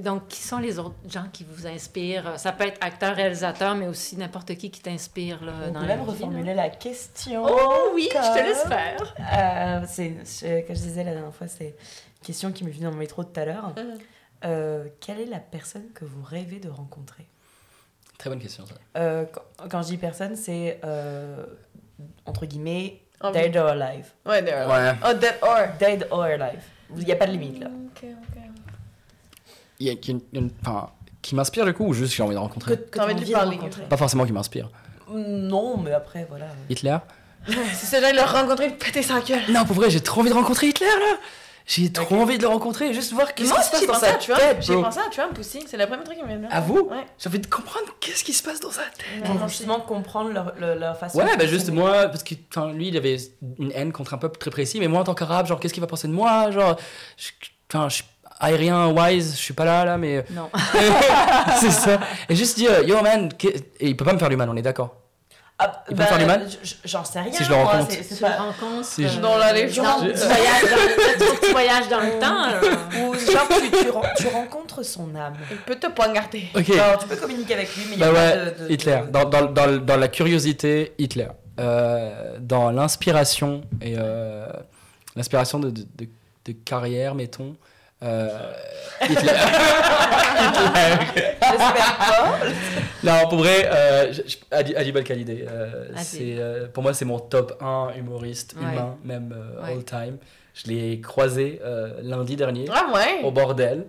Donc, 0.02 0.28
qui 0.28 0.42
sont 0.42 0.58
les 0.60 0.80
autres 0.80 0.96
gens 1.10 1.26
qui 1.32 1.46
vous 1.50 1.68
inspirent? 1.68 2.40
Ça 2.40 2.52
peut 2.52 2.66
être 2.66 2.78
acteur, 2.82 3.16
réalisateur, 3.16 3.76
mais 3.76 3.88
aussi 3.88 4.18
n'importe 4.18 4.56
qui 4.56 4.72
qui 4.72 4.82
t'inspire 4.82 5.44
là, 5.44 5.54
On 5.68 5.72
dans 5.72 5.80
peut 5.82 5.86
même 5.88 6.00
vie, 6.00 6.06
reformuler 6.06 6.54
la 6.54 6.70
question. 6.70 7.46
Oh 7.48 7.92
oui, 7.94 8.10
je 8.12 8.18
te 8.18 8.44
laisse 8.44 8.64
faire. 8.64 9.16
Euh, 9.20 9.86
c'est, 9.88 10.64
comme 10.66 10.76
je 10.76 10.82
disais 10.82 11.04
la 11.04 11.14
dernière 11.14 11.34
fois, 11.34 11.48
c'est 11.48 11.76
une 12.20 12.26
question 12.26 12.52
qui 12.52 12.64
m'est 12.64 12.72
venue 12.72 12.86
dans 12.86 12.92
le 12.92 12.98
métro 12.98 13.24
tout 13.24 13.40
à 13.40 13.46
l'heure. 13.46 13.74
Mhm. 13.76 13.98
Euh, 14.46 14.86
quelle 15.00 15.20
est 15.20 15.26
la 15.26 15.40
personne 15.40 15.90
que 15.94 16.06
vous 16.06 16.22
rêvez 16.24 16.60
de 16.60 16.70
rencontrer? 16.70 17.26
Très 18.18 18.30
bonne 18.30 18.40
question, 18.40 18.66
ça. 18.66 18.76
Euh, 18.98 19.26
quand, 19.32 19.70
quand 19.70 19.82
je 19.84 19.88
dis 19.88 19.98
personne, 19.98 20.36
c'est 20.36 20.80
euh, 20.84 21.46
entre 22.26 22.46
guillemets 22.46 23.02
dead 23.34 23.56
or 23.58 23.70
alive. 23.70 24.12
Ouais, 24.26 24.44
there. 24.44 24.68
Ouais. 24.68 24.94
Oh, 25.04 25.14
dead 25.14 25.36
or. 25.42 25.60
Dead 25.80 26.08
or 26.12 26.24
alive. 26.24 26.62
Il 26.96 27.04
n'y 27.04 27.12
a 27.12 27.16
pas 27.16 27.28
de 27.28 27.32
limite 27.32 27.60
là. 27.60 27.68
Ok, 27.68 28.04
ok. 28.04 28.37
Il 29.80 29.88
y 29.88 29.90
a, 29.90 29.94
il 29.94 30.06
y 30.08 30.12
a 30.12 30.12
une- 30.14 30.22
une- 30.46 30.52
enfin, 30.62 30.90
qui 31.22 31.36
m'inspire 31.36 31.66
du 31.66 31.74
coup 31.74 31.86
ou 31.86 31.94
juste 31.94 32.12
que 32.12 32.18
j'ai 32.18 32.24
envie 32.24 32.32
de 32.34 32.40
Que, 32.40 32.44
rencontrer 32.44 32.78
que 32.78 32.98
T'as 32.98 33.04
envie 33.06 33.16
de 33.16 33.22
lui 33.22 33.32
parler. 33.32 33.56
rencontrer. 33.58 33.84
Pas 33.84 33.98
forcément 33.98 34.26
qui 34.26 34.32
m'inspire. 34.34 34.70
Non, 35.10 35.78
mais 35.78 35.92
après, 35.92 36.26
voilà. 36.30 36.48
Hitler? 36.70 36.98
C'est 37.48 37.86
ça, 37.86 38.02
j'allais 38.02 38.20
le 38.20 38.28
rencontrer 38.28 38.70
péter 38.72 39.02
sa 39.04 39.22
gueule. 39.22 39.42
Non, 39.50 39.64
pour 39.66 39.76
vrai, 39.76 39.90
j'ai 39.90 40.02
trop 40.02 40.22
envie 40.22 40.30
de 40.30 40.36
rencontrer 40.36 40.68
Hitler 40.68 40.86
là 40.88 41.18
J'ai 41.66 41.92
trop 41.92 42.16
Ok. 42.16 42.22
envie 42.22 42.38
de 42.38 42.44
le 42.44 42.48
rencontrer, 42.48 42.94
juste 42.94 43.12
voir 43.14 43.34
qu'est-ce 43.36 43.50
Moi 43.50 43.58
qui 43.60 43.64
se 43.70 43.76
aussi, 43.76 43.88
passe 43.88 44.02
dans 44.02 44.08
sa 44.08 44.14
à 44.14 44.18
Trump. 44.18 44.40
tête, 44.40 44.58
J'ai 44.62 44.74
bro. 44.74 44.84
pensé 44.84 45.00
à 45.00 45.10
Trump 45.10 45.38
aussi. 45.40 45.64
C'est 45.68 45.76
le 45.78 45.86
premier 45.86 46.04
truc 46.06 46.18
qui. 46.18 46.24
À 46.50 46.62
vous? 46.62 46.88
Ouais. 46.90 47.06
J'ai 47.20 47.28
envie 47.30 47.40
de 47.40 47.48
comprendre 47.48 47.88
qu'est-ce 48.00 48.24
qui 48.24 48.32
se 48.34 48.42
passe 48.42 48.60
dans 48.62 48.72
sa 48.72 48.84
tête. 48.84 49.24
Pour 49.26 49.48
justement 49.50 49.80
comprendre 49.82 50.32
leur, 50.32 50.54
leur, 50.60 50.76
leur 50.76 50.98
façon 50.98 51.18
Ouais, 51.20 51.26
de 51.34 51.38
bah 51.38 51.46
juste 51.46 51.68
fonctionner. 51.68 51.80
moi, 51.82 52.08
parce 52.08 52.24
que 52.24 52.36
enfin, 52.50 52.72
lui, 52.72 52.88
il 52.88 52.96
avait 52.98 53.18
une 53.60 53.72
haine 53.74 53.92
contre 53.92 54.14
un 54.14 54.18
peuple 54.18 54.38
très 54.40 54.50
précis, 54.50 54.80
mais 54.80 54.88
moi 54.88 55.02
en 55.02 55.04
tant 55.04 55.14
qu'arabe, 55.14 55.46
genre, 55.48 55.60
qu'est-ce 55.60 55.74
qu'il 55.74 55.82
va 55.82 55.88
penser 55.88 56.08
de 56.08 56.14
moi 56.14 56.52
Genre, 56.52 56.78
je- 57.18 57.30
enfin, 57.74 57.90
je 57.90 57.96
suis 57.96 58.04
aérien, 58.40 58.88
wise, 58.88 59.34
je 59.36 59.42
suis 59.42 59.54
pas 59.54 59.66
là, 59.66 59.86
là, 59.86 59.98
mais. 59.98 60.26
Non. 60.32 60.50
c'est 61.60 61.72
ça. 61.72 62.00
Et 62.30 62.36
juste 62.36 62.58
dire, 62.58 62.84
yo 62.84 63.02
man, 63.02 63.30
et 63.80 63.88
il 63.88 63.98
peut 63.98 64.06
pas 64.06 64.14
me 64.14 64.20
faire 64.20 64.30
du 64.30 64.36
mal, 64.38 64.50
on 64.50 64.56
est 64.56 64.62
d'accord. 64.62 64.96
Ah, 65.60 65.84
Il 65.90 65.96
peut 65.96 66.04
me 66.04 66.08
faire 66.08 66.20
du 66.20 66.26
mal 66.26 66.48
j- 66.62 66.78
J'en 66.86 67.04
sais 67.04 67.20
rien. 67.20 67.32
Si 67.34 67.44
je 67.44 67.50
le 67.50 67.56
rencontre. 67.56 67.90
le 67.90 68.20
pas- 68.20 68.84
Si 68.84 69.08
je- 69.08 69.18
euh, 69.18 69.22
Dans 69.22 69.38
la 69.40 69.54
légende. 69.54 70.14
Tu 70.14 70.20
voyages 70.28 70.62
dans, 70.70 71.36
tu 71.48 71.52
voyages 71.52 71.88
dans 71.90 72.00
le 72.00 72.20
temps. 72.20 72.46
là. 72.48 72.60
Ou 73.02 73.14
genre, 73.16 73.48
tu, 73.50 73.72
tu, 73.72 74.24
tu 74.24 74.28
rencontres 74.28 74.84
son 74.86 75.16
âme. 75.16 75.34
Il 75.50 75.58
peut 75.58 75.74
te 75.74 75.88
poignarder. 75.88 76.44
Ok. 76.56 76.72
Genre, 76.76 77.00
tu 77.00 77.08
peux 77.08 77.16
communiquer 77.16 77.56
avec 77.56 77.76
lui, 77.76 77.86
mais 77.90 77.96
il 77.96 77.98
y 77.98 78.02
Bah 78.02 78.08
a 78.08 78.12
ouais, 78.12 78.30
pas 78.30 78.52
de, 78.52 78.68
de- 78.68 78.72
Hitler. 78.72 79.00
de- 79.08 79.12
Dans, 79.12 79.26
dans, 79.26 79.46
dans, 79.48 79.78
dans 79.84 79.98
la 79.98 80.08
curiosité, 80.10 80.94
Hitler. 81.00 81.28
Euh, 81.60 82.38
dans 82.40 82.70
l'inspiration 82.70 83.62
et 83.82 83.96
euh, 83.98 84.46
l'inspiration 85.16 85.58
de, 85.58 85.72
de, 85.72 85.82
de- 85.82 86.10
de 86.46 86.52
carrière, 86.52 87.16
mettons. 87.16 87.56
Euh, 88.04 88.54
Hitler. 89.02 89.32
J'espère 91.42 91.98
pas. 91.98 92.38
non, 93.04 93.28
pour 93.30 93.40
vrai, 93.40 93.70
euh, 93.72 94.14
Adi- 94.52 94.76
Adib 94.76 94.98
Al-Khalidé, 94.98 95.46
euh, 95.50 95.88
c'est, 95.98 96.36
euh, 96.38 96.68
pour 96.68 96.84
moi, 96.84 96.94
c'est 96.94 97.06
mon 97.06 97.20
top 97.20 97.58
1 97.62 97.94
humoriste 97.98 98.56
Ouais. 98.58 98.64
humain, 98.72 98.98
même 99.04 99.34
euh, 99.36 99.64
Ouais. 99.64 99.74
all 99.74 99.84
time. 99.84 100.18
Je 100.54 100.72
l'ai 100.72 101.00
croisé 101.02 101.62
euh, 101.64 102.00
lundi 102.02 102.36
dernier 102.36 102.66
Ah 102.74 102.88
ouais? 102.92 103.24
au 103.24 103.30
bordel. 103.32 103.86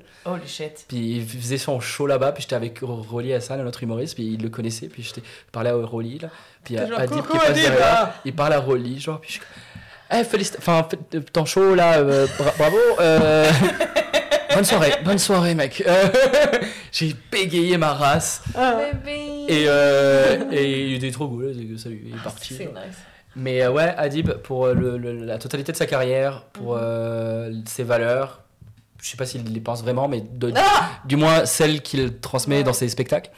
Shit. 0.46 0.84
Puis 0.86 1.16
il 1.16 1.26
faisait 1.26 1.56
son 1.56 1.80
show 1.80 2.06
là-bas, 2.06 2.32
puis 2.32 2.42
j'étais 2.42 2.56
avec 2.56 2.80
Rolly 2.82 3.32
Hassan, 3.32 3.58
un 3.60 3.66
autre 3.66 3.82
humoriste, 3.82 4.14
puis 4.14 4.34
il 4.34 4.42
le 4.42 4.50
connaissait, 4.50 4.88
puis 4.88 5.02
j'étais 5.02 5.22
je 5.22 5.50
parlais 5.50 5.70
à 5.70 5.74
Rolly, 5.74 6.18
là. 6.18 6.28
Puis 6.64 6.76
Adib 6.76 7.22
qui 7.22 7.38
passe 7.38 7.48
Adib, 7.50 7.62
derrière, 7.62 7.80
là. 7.80 8.14
il 8.26 8.34
parle 8.34 8.52
à 8.52 8.58
Rolly, 8.60 9.00
genre, 9.00 9.18
puis 9.18 9.28
je 9.28 9.32
suis 9.34 9.40
comme, 9.40 9.48
Eh, 10.10 10.22
félicita- 10.24 10.56
enfin, 10.58 10.86
fait- 10.88 11.20
ton 11.32 11.44
show 11.44 11.74
là, 11.74 11.98
euh, 11.98 12.26
bra- 12.38 12.54
bravo, 12.58 12.76
euh, 13.00 13.50
bonne 14.54 14.64
soirée, 14.64 14.94
bonne 15.04 15.18
soirée, 15.18 15.54
mec. 15.54 15.82
Euh, 15.86 16.08
J'ai 16.92 17.14
bégayé 17.30 17.76
ma 17.76 17.92
race, 17.92 18.42
Bébé. 18.54 19.44
et, 19.48 19.64
euh, 19.68 20.44
et 20.50 20.86
il 20.88 20.94
était 20.94 21.10
trop 21.10 21.28
cool, 21.28 21.54
salut, 21.78 22.02
il 22.06 22.14
est 22.14 22.22
parti. 22.24 22.54
C'est 22.54 22.64
genre. 22.64 22.72
nice. 22.74 22.96
Mais 23.36 23.62
euh, 23.62 23.70
ouais, 23.70 23.94
Adib, 23.98 24.30
pour 24.32 24.64
euh, 24.66 24.74
le- 24.74 24.96
le- 24.98 25.24
la 25.24 25.36
totalité 25.38 25.72
de 25.72 25.76
sa 25.76 25.86
carrière, 25.86 26.44
pour 26.54 26.76
euh, 26.80 27.52
ses 27.66 27.84
valeurs, 27.84 28.40
je 29.02 29.10
sais 29.10 29.16
pas 29.18 29.26
s'il 29.26 29.44
les 29.52 29.60
pense 29.60 29.82
vraiment, 29.82 30.08
mais 30.08 30.22
de- 30.22 30.52
Ah! 30.56 30.88
du 31.04 31.16
moins 31.16 31.44
celles 31.44 31.82
qu'il 31.82 32.18
transmet 32.18 32.58
Ouais. 32.58 32.62
dans 32.64 32.72
ses 32.72 32.88
spectacles. 32.88 33.30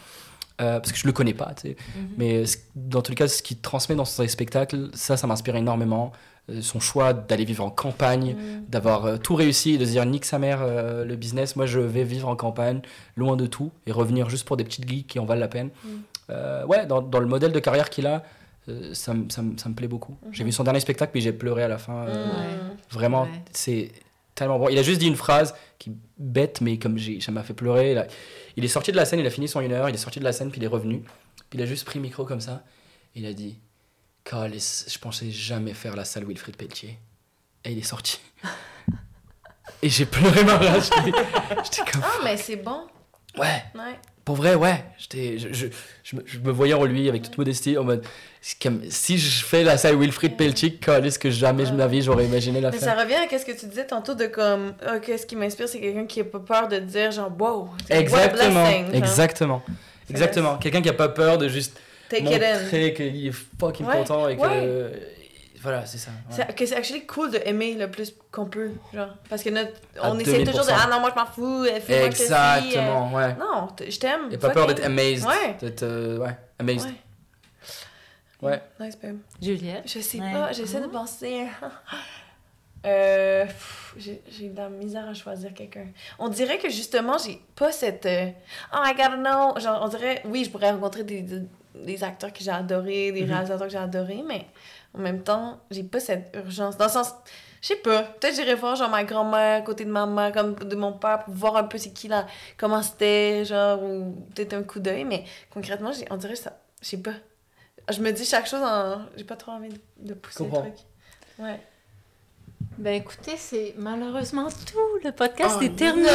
Euh, 0.60 0.78
parce 0.78 0.92
que 0.92 0.98
je 0.98 1.06
le 1.06 1.12
connais 1.12 1.32
pas, 1.32 1.52
tu 1.60 1.70
sais. 1.70 1.76
Mhm. 1.97 2.09
Mais 2.18 2.42
dans 2.76 3.01
tous 3.02 3.10
les 3.12 3.16
cas, 3.16 3.26
ce 3.28 3.42
qu'il 3.42 3.59
transmet 3.60 3.94
dans 3.97 4.05
ses 4.05 4.28
spectacles, 4.28 4.90
ça, 4.94 5.16
ça 5.16 5.26
m'inspire 5.26 5.56
énormément. 5.56 6.12
Euh, 6.49 6.62
son 6.62 6.81
choix 6.81 7.12
d'aller 7.12 7.45
vivre 7.45 7.62
en 7.65 7.71
campagne, 7.71 8.35
Mm. 8.35 8.65
d'avoir 8.69 9.05
euh, 9.05 9.17
tout 9.19 9.35
réussi, 9.35 9.77
de 9.79 9.85
se 9.85 9.91
dire 9.91 10.07
nique 10.07 10.25
sa 10.25 10.39
mère 10.39 10.61
euh, 10.62 11.05
le 11.05 11.15
business, 11.17 11.55
moi 11.55 11.67
je 11.67 11.79
vais 11.81 12.03
vivre 12.05 12.29
en 12.29 12.35
campagne, 12.37 12.81
loin 13.17 13.37
de 13.37 13.47
tout, 13.47 13.71
et 13.87 13.93
revenir 13.93 14.31
juste 14.31 14.47
pour 14.47 14.57
des 14.57 14.65
petites 14.65 14.89
geeks 14.89 15.07
qui 15.07 15.19
en 15.19 15.27
valent 15.27 15.41
la 15.41 15.49
peine. 15.49 15.69
Mm. 15.85 15.89
Euh, 16.31 16.65
ouais, 16.67 16.87
dans, 16.87 17.03
dans 17.03 17.21
le 17.21 17.27
modèle 17.27 17.53
de 17.53 17.59
carrière 17.61 17.91
qu'il 17.91 18.07
a, 18.07 18.23
euh, 18.69 18.95
ça, 18.95 19.12
me- 19.15 19.29
ça, 19.29 19.43
me- 19.43 19.57
ça 19.59 19.69
me 19.69 19.75
plaît 19.75 19.89
beaucoup. 19.89 20.17
J'ai 20.33 20.45
vu 20.45 20.53
son 20.53 20.65
dernier 20.65 20.81
spectacle, 20.81 21.12
puis 21.12 21.21
j'ai 21.21 21.33
pleuré 21.33 21.62
à 21.62 21.69
la 21.69 21.79
fin. 21.79 22.07
euh, 22.07 22.27
Mm. 22.27 22.77
Vraiment, 22.91 23.23
Ouais. 23.25 23.43
c'est 23.53 23.93
tellement 24.35 24.59
bon. 24.59 24.69
Il 24.71 24.79
a 24.79 24.83
juste 24.83 25.01
dit 25.01 25.07
une 25.09 25.17
phrase 25.17 25.55
qui 25.79 25.91
est 25.91 25.95
bête, 26.19 26.61
mais 26.62 26.79
comme 26.79 26.97
j'ai, 26.99 27.21
ça 27.21 27.31
m'a 27.33 27.43
fait 27.43 27.55
pleurer. 27.55 27.95
là. 27.95 28.07
Il 28.57 28.65
est 28.65 28.69
sorti 28.69 28.91
de 28.93 28.97
la 28.97 29.05
scène, 29.05 29.21
il 29.21 29.27
a 29.27 29.31
fini 29.31 29.47
son 29.49 29.61
une 29.61 29.73
heure, 29.73 29.89
il 29.89 29.95
est 29.95 29.99
sorti 29.99 30.19
de 30.19 30.25
la 30.25 30.33
scène, 30.33 30.51
puis 30.51 30.61
il 30.61 30.65
est 30.65 30.69
revenu. 30.69 31.03
Puis 31.51 31.59
il 31.59 31.62
a 31.62 31.67
juste 31.67 31.85
pris 31.85 31.99
le 31.99 32.03
micro 32.05 32.25
comme 32.25 32.41
ça. 32.41 32.62
Il 33.15 33.27
a 33.27 33.33
dit 33.33 33.59
Calice, 34.31 34.86
je 34.89 34.98
pensais 34.98 35.31
jamais 35.31 35.74
faire 35.74 35.97
la 35.97 36.05
salle 36.05 36.24
Wilfrid 36.24 36.57
Pelletier. 36.57 36.97
Et 37.65 37.73
il 37.73 37.78
est 37.78 37.82
sorti. 37.82 38.20
Et 39.82 39.89
j'ai 39.89 40.05
pleuré 40.05 40.44
ma 40.44 40.57
rage. 40.57 40.90
J'étais 41.65 41.90
comme. 41.90 42.02
Ah, 42.05 42.20
mais 42.23 42.36
c'est 42.36 42.57
bon. 42.57 42.82
Ouais, 43.39 43.62
Ouais. 43.74 43.98
pour 44.24 44.36
vrai, 44.36 44.55
ouais. 44.55 44.85
J'étais, 44.98 45.39
je, 45.39 45.52
je, 45.52 45.66
je, 46.05 46.16
me, 46.16 46.23
je 46.27 46.39
me 46.39 46.51
voyais 46.51 46.74
en 46.74 46.85
lui 46.85 47.09
avec 47.09 47.23
toute 47.23 47.39
modestie 47.39 47.78
en 47.78 47.85
mode 47.85 48.05
c'est 48.40 48.61
comme, 48.61 48.82
si 48.90 49.19
je 49.19 49.44
fais 49.44 49.62
la 49.65 49.78
salle 49.78 49.97
Wilfrid 49.97 50.36
Pelletier, 50.36 50.74
calice 50.74 51.16
que 51.19 51.31
jamais 51.31 51.65
de 51.65 51.73
ma 51.73 51.86
vie 51.86 52.02
j'aurais 52.02 52.24
imaginé 52.27 52.61
la 52.61 52.70
Mais 52.70 52.78
faire. 52.78 52.97
ça 52.97 53.01
revient 53.02 53.15
à 53.15 53.39
ce 53.39 53.44
que 53.44 53.52
tu 53.52 53.66
disais 53.66 53.86
tantôt 53.86 54.15
de 54.15 54.27
comme, 54.27 54.74
ah, 54.85 54.98
qu'est-ce 54.98 55.27
qui 55.27 55.36
m'inspire, 55.36 55.69
c'est 55.69 55.81
quelqu'un 55.81 56.07
qui 56.07 56.20
a 56.20 56.24
pas 56.24 56.40
peur 56.40 56.66
de 56.69 56.78
dire 56.78 57.11
genre, 57.12 57.31
wow. 57.39 57.69
Exactement, 57.89 58.65
blessing, 58.65 58.86
genre. 58.86 58.94
exactement, 58.94 59.62
exactement. 60.09 60.59
Quelqu'un 60.59 60.82
qui 60.82 60.89
a 60.89 60.93
pas 60.94 61.09
peur 61.09 61.39
de 61.39 61.48
juste 61.48 61.78
Take 62.11 62.24
it 62.37 62.43
in. 62.43 62.61
montrer 62.62 62.93
qu'il 62.95 63.27
est 63.28 63.32
fucking 63.59 63.87
Ouais, 63.87 63.97
content 63.99 64.28
et 64.28 64.37
que 64.37 64.41
ouais. 64.43 65.12
voilà, 65.62 65.87
c'est 65.87 65.97
ça. 65.99 66.11
ouais. 66.11 66.37
C'est 66.37 66.55
que 66.55 66.66
c'est 66.66 66.74
actually 66.77 67.07
cool 67.07 67.31
de 67.31 67.39
aimer 67.45 67.74
le 67.74 67.91
plus 67.91 68.12
qu'on 68.32 68.47
peut, 68.47 68.73
genre. 68.93 69.15
Parce 69.28 69.43
que 69.43 69.51
notre, 69.51 69.73
À 69.99 70.11
on 70.11 70.19
essaie 70.19 70.45
toujours 70.45 70.65
de, 70.66 70.70
2000%. 70.70 70.74
ah 70.77 70.89
non, 70.91 71.01
moi 71.01 71.11
je 71.15 71.20
m'en 71.20 71.27
fous, 71.27 71.65
fais-moi 71.81 72.09
que 72.11 72.16
ci, 72.16 72.23
euh. 72.24 72.57
Exactement, 72.59 73.12
ouais. 73.15 73.35
Non, 73.35 73.69
je 73.89 73.99
t'aime. 73.99 74.28
Et 74.31 74.37
pas 74.39 74.51
peur 74.51 74.66
d'être 74.66 74.85
amazed, 74.85 75.24
Ouais. 75.27 75.57
d'être 75.61 75.82
euh, 75.85 76.19
ouais, 76.19 76.37
amazed. 76.59 76.87
Ouais. 76.87 76.95
Ouais. 78.43 78.62
Nice, 78.81 78.99
babe. 79.01 79.19
Juliette. 79.41 79.82
Je 79.87 80.01
sais 80.01 80.19
Ouais. 80.19 80.32
pas, 80.32 80.53
j'essaie 80.53 80.81
de 80.81 80.87
penser. 80.89 81.47
Euh, 82.87 83.45
pff, 83.45 83.95
j'ai 83.99 84.23
j'ai 84.31 84.49
de 84.49 84.57
la 84.57 84.70
misère 84.70 85.07
à 85.07 85.12
choisir 85.12 85.53
quelqu'un. 85.53 85.89
On 86.19 86.28
dirait 86.31 86.57
que 86.57 86.70
justement, 86.70 87.19
j'ai 87.19 87.39
pas 87.55 87.73
cette. 87.73 88.07
euh, 88.07 88.31
oh, 88.73 88.78
I 88.82 88.93
gotta 88.97 89.19
know. 89.19 89.61
Genre, 89.61 89.81
on 89.82 89.89
dirait, 89.89 90.23
oui, 90.24 90.45
je 90.47 90.51
pourrais 90.51 90.70
rencontrer 90.70 91.05
des, 91.05 91.20
des, 91.20 91.43
des 91.85 92.02
acteurs 92.05 92.32
que 92.32 92.40
j'ai 92.43 92.51
adorés, 92.51 93.12
des 93.12 93.23
Mhm. 93.23 93.31
réalisateurs 93.32 93.66
que 93.66 93.73
j'ai 93.73 93.78
adorés, 93.78 94.23
mais 94.27 94.47
en 94.94 94.98
même 95.01 95.23
temps, 95.23 95.61
j'ai 95.70 95.82
pas 95.85 96.01
cette 96.01 96.35
urgence. 96.36 96.77
Dans 96.77 96.86
le 96.86 96.90
sens, 96.90 97.12
je 97.62 97.69
sais 97.69 97.77
pas, 97.77 98.02
peut-être 98.02 98.35
j'irais 98.35 98.55
voir 98.55 98.77
genre 98.77 98.89
ma 98.90 99.05
grand-mère 99.05 99.59
à 99.59 99.61
côté 99.62 99.85
de 99.85 99.90
ma 99.90 100.07
mère, 100.07 100.32
comme 100.32 100.55
de 100.55 100.77
mon 100.77 100.93
père, 100.93 101.24
pour 101.24 101.35
voir 101.35 101.57
un 101.57 101.65
peu 101.65 101.78
c'est 101.78 101.90
qui 101.93 102.09
là, 102.09 102.27
comment 102.57 102.82
c'était, 102.82 103.44
genre, 103.44 103.82
ou 103.82 104.27
peut-être 104.35 104.55
un 104.55 104.62
coup 104.62 104.81
d'œil, 104.81 105.05
mais 105.05 105.24
concrètement, 105.52 105.93
j'ai- 105.93 106.07
on 106.11 106.16
dirait 106.16 106.36
ça, 106.36 106.59
je 106.82 106.89
sais 106.89 106.97
pas. 106.98 107.12
Je 107.90 108.01
me 108.01 108.12
dis 108.12 108.24
chaque 108.24 108.47
chose 108.47 108.62
en. 108.62 109.01
J'ai 109.16 109.24
pas 109.24 109.35
trop 109.36 109.52
envie 109.52 109.69
de, 109.98 110.15
pousser 110.15 110.44
le 110.44 110.51
truc. 110.51 110.74
Ouais. 111.40 111.59
Ben 112.78 112.94
écoutez, 112.94 113.36
c'est 113.36 113.74
malheureusement 113.77 114.48
tout. 114.48 114.78
Le 115.05 115.11
podcast 115.12 115.57
Oh 115.59 115.62
est 115.62 115.74
terminé. 115.77 116.09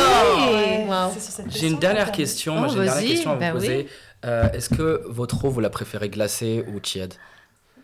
Wow. 0.88 1.12
J'ai 1.50 1.68
une 1.68 1.78
dernière 1.80 2.12
question, 2.12 2.56
Oh, 2.58 2.68
j'ai 2.70 2.78
une 2.78 2.84
dernière 2.86 2.94
vas-y, 2.96 3.08
question 3.08 3.32
à 3.32 3.34
vous 3.34 3.40
ben 3.40 3.54
poser. 3.54 3.88
Euh, 4.26 4.50
Est-ce 4.54 4.70
que 4.70 5.04
votre 5.08 5.46
eau, 5.46 5.50
vous 5.50 5.60
la 5.60 5.70
préférez 5.70 6.10
glacée 6.10 6.64
ou 6.74 6.80
tiède? 6.80 7.14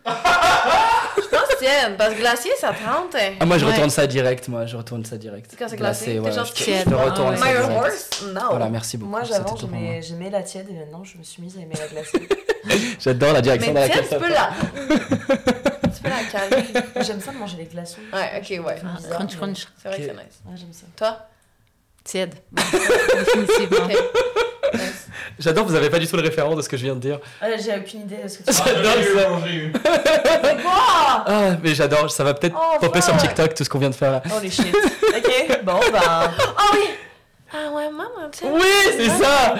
Je 0.04 1.28
pense 1.28 1.58
tienne, 1.58 1.94
parce 1.96 2.14
que 2.14 2.18
glacier, 2.18 2.50
ça 2.58 2.72
te 2.72 2.82
rentre. 2.84 3.16
hein. 3.16 3.34
Ah 3.38 3.46
moi 3.46 3.58
je 3.58 3.64
Ouais. 3.64 3.70
retourne 3.72 3.90
ça 3.90 4.06
direct, 4.08 4.48
moi 4.48 4.66
je 4.66 4.76
retourne 4.76 5.04
ça 5.04 5.16
direct. 5.16 5.54
Quand 5.56 5.68
c'est 5.68 5.76
glacé, 5.76 6.18
ouais, 6.18 6.32
genre 6.32 6.44
je, 6.46 6.52
tiède. 6.52 6.84
je 6.86 6.90
te 6.90 6.94
retourne 6.94 7.34
Ah, 7.34 7.36
ça. 7.36 7.44
My 7.46 7.52
direct. 7.52 7.70
horse? 7.84 8.22
Non. 8.34 8.40
Voilà, 8.50 8.68
merci 8.68 8.96
beaucoup. 8.96 9.10
Moi, 9.12 9.20
C'était 9.22 9.34
j'avant, 9.36 9.54
tout 9.54 9.66
pour 9.66 9.68
moi. 9.68 9.78
j'aimais 9.78 10.02
j'aimais 10.02 10.30
la 10.30 10.42
tiède 10.42 10.66
et 10.70 10.72
maintenant, 10.74 11.04
je 11.04 11.18
me 11.18 11.22
suis 11.22 11.40
mise 11.42 11.56
à 11.56 11.60
aimer 11.60 11.74
la 11.78 11.86
glacée. 11.86 12.28
J'adore 13.00 13.32
la 13.34 13.40
direction 13.40 13.72
dans 13.72 13.80
Mais 13.80 13.88
laquelle 13.88 14.08
tienne, 14.08 14.20
tu 14.20 14.26
ça 14.26 14.28
peux 14.28 14.32
la. 14.34 15.88
tu 15.94 16.02
peux 16.02 16.08
la 16.08 16.24
caler. 16.32 16.64
J'aime 17.06 17.20
ça 17.20 17.30
de 17.32 17.36
manger 17.38 17.56
les 17.58 17.64
glaçons. 17.66 18.00
Ouais, 18.12 18.30
ok, 18.40 18.66
ouais. 18.66 18.76
Ah, 18.84 18.96
bizarre, 18.96 19.10
crunch, 19.18 19.30
mais- 19.32 19.36
crunch. 19.38 19.68
C'est 19.80 19.88
vrai 19.88 19.98
que 19.98 20.04
c'est 20.04 20.12
nice. 20.12 20.40
Ouais, 20.46 20.56
j'aime 20.56 20.72
ça. 20.72 20.86
Toi? 20.96 21.18
Tiède. 22.02 22.34
Définitivement. 22.52 23.84
Ok. 23.84 24.74
Nice. 24.74 25.01
J'adore, 25.38 25.66
vous 25.66 25.74
avez 25.74 25.90
pas 25.90 25.98
du 25.98 26.06
tout 26.06 26.16
le 26.16 26.22
référent 26.22 26.54
de 26.54 26.62
ce 26.62 26.68
que 26.68 26.76
je 26.76 26.84
viens 26.84 26.94
de 26.94 27.00
dire. 27.00 27.18
Ah, 27.40 27.46
J'ai 27.56 27.74
aucune 27.76 28.02
idée 28.02 28.16
de 28.22 28.28
ce 28.28 28.38
que 28.38 28.44
tu 28.44 28.52
J'adore 28.64 28.92
ça. 28.92 29.38
C'est 30.42 30.62
quoi 30.62 30.72
Ah, 31.26 31.56
mais 31.62 31.74
j'adore, 31.74 32.10
ça 32.10 32.24
va 32.24 32.34
peut-être 32.34 32.56
Oh, 32.58 32.78
popper 32.80 33.00
sur. 33.00 33.16
TikTok 33.16 33.54
tout 33.54 33.64
ce 33.64 33.68
qu'on 33.68 33.78
vient 33.78 33.90
de 33.90 33.94
faire 33.94 34.12
là. 34.12 34.22
Oh 34.26 34.38
les 34.42 34.50
shit. 34.50 34.74
Ok, 34.74 35.60
bon 35.64 35.78
bah. 35.92 36.30
Ah 36.56 36.64
oui! 36.74 36.80
Ah 37.54 37.70
ouais, 37.70 37.90
maman, 37.90 38.30
tu 38.32 38.38
sais. 38.38 38.46
Oui, 38.50 38.62
c'est 38.96 39.10
ça. 39.10 39.54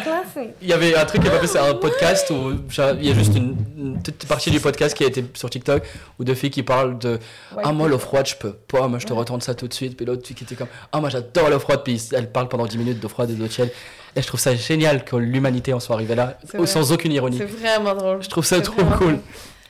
Il 0.63 0.67
y 0.69 0.73
avait 0.73 0.97
un 0.97 1.05
truc 1.05 1.23
qui 1.23 1.29
m'a 1.29 1.39
fait, 1.39 1.47
c'est 1.47 1.59
un 1.59 1.75
podcast 1.75 2.31
où 2.31 2.53
il 2.99 3.07
y 3.07 3.11
a 3.11 3.15
juste 3.15 3.37
une, 3.37 3.55
une 3.77 3.99
petite 4.03 4.27
partie 4.27 4.51
du 4.51 4.61
podcast 4.61 4.97
qui 4.97 5.05
a 5.05 5.09
été 5.09 5.23
sur 5.35 5.51
TikTok 5.51 5.83
où 6.19 6.25
deux 6.25 6.35
filles 6.35 6.51
qui 6.51 6.63
parlent 6.63 6.99
de 6.99 7.19
Ouais. 7.55 7.63
Ah, 7.63 7.73
moi 7.73 7.89
l'eau 7.89 7.99
froide, 7.99 8.27
je 8.27 8.35
peux 8.37 8.53
pas, 8.55 8.89
moi 8.89 8.99
je 8.99 9.07
te 9.07 9.13
retourne 9.13 9.43
ça 9.43 9.55
tout 9.55 9.69
de 9.69 9.75
suite. 9.75 9.95
Puis 9.95 10.07
l'autre 10.07 10.27
fille 10.27 10.35
qui 10.35 10.45
était 10.45 10.55
comme 10.55 10.69
Ah, 10.91 11.01
moi 11.01 11.11
j'adore 11.11 11.51
l'eau 11.51 11.59
froide. 11.59 11.83
Puis 11.85 12.03
elle 12.13 12.33
parle 12.33 12.49
pendant 12.49 12.65
10 12.65 12.79
minutes 12.79 12.99
d'eau 12.99 13.11
froide 13.11 13.29
et 13.31 13.35
d'eau 13.35 13.47
tiède. 13.47 13.71
Et 14.15 14.21
je 14.23 14.27
trouve 14.27 14.41
ça 14.41 14.55
génial 14.55 15.05
que 15.05 15.17
l'humanité 15.17 15.73
en 15.73 15.81
soit 15.81 15.95
arrivée 15.97 16.15
là, 16.15 16.37
sans 16.67 16.93
aucune 16.93 17.13
ironie. 17.13 17.39
C'est 17.39 17.45
vraiment 17.47 17.95
drôle. 17.95 18.23
Je 18.23 18.29
trouve 18.29 18.45
ça 18.45 18.61
trop 18.61 18.75
vraiment 18.75 18.97
cool. 18.97 19.07
drôle. 19.07 19.21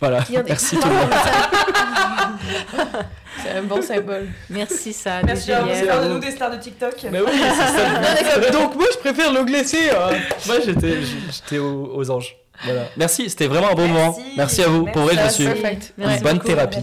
Voilà, 0.01 0.25
merci 0.49 0.77
tout 0.81 0.89
le 0.89 0.95
monde. 0.95 1.11
C'est 3.43 3.51
un 3.59 3.63
bon 3.63 3.81
symbole. 3.83 4.27
Merci, 4.51 4.93
Sad. 4.93 5.25
Merci 5.27 5.53
à 5.53 5.61
vous, 5.63 6.09
nous 6.15 6.19
des 6.19 6.31
stars 6.33 6.51
de 6.51 6.57
TikTok. 6.57 6.95
Mais 7.11 7.21
oui, 7.21 7.31
c'est 7.33 8.43
ça. 8.45 8.51
Donc 8.53 8.75
moi 8.75 8.87
je 8.93 8.99
préfère 8.99 9.33
l'eau 9.33 9.45
glacée. 9.45 9.91
hein. 9.91 10.11
Moi 10.47 10.57
j'étais 10.65 10.97
j'étais 11.31 11.59
aux, 11.59 11.93
aux 11.95 12.11
anges. 12.11 12.37
Voilà. 12.65 12.83
Merci, 12.97 13.31
c'était 13.31 13.47
vraiment 13.47 13.71
un 13.71 13.75
bon 13.75 13.89
Merci. 13.89 13.93
moment. 13.93 14.19
Merci 14.37 14.63
à 14.63 14.69
vous. 14.69 14.85
Pour 14.87 15.03
vrai, 15.03 15.13
je 15.15 15.17
Merci. 15.21 15.43
suis. 15.45 15.63
Une 15.99 16.21
bonne 16.21 16.41
thérapie. 16.41 16.79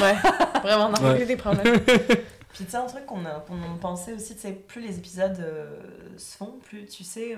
Ouais, 0.00 0.14
vraiment, 0.62 0.90
on 0.92 1.04
a 1.06 1.12
Ouais. 1.12 1.24
des 1.24 1.36
problèmes. 1.36 1.80
Puis 2.56 2.64
tu 2.64 2.70
sais, 2.70 2.78
un 2.78 2.86
truc 2.86 3.04
qu'on 3.04 3.26
a, 3.26 3.44
aussi, 4.14 4.34
tu 4.34 4.40
sais, 4.40 4.52
plus 4.52 4.80
les 4.80 4.96
épisodes 4.96 5.38
euh, 5.40 5.78
se 6.16 6.38
font, 6.38 6.58
plus 6.62 6.86
tu 6.86 7.04
sais, 7.04 7.36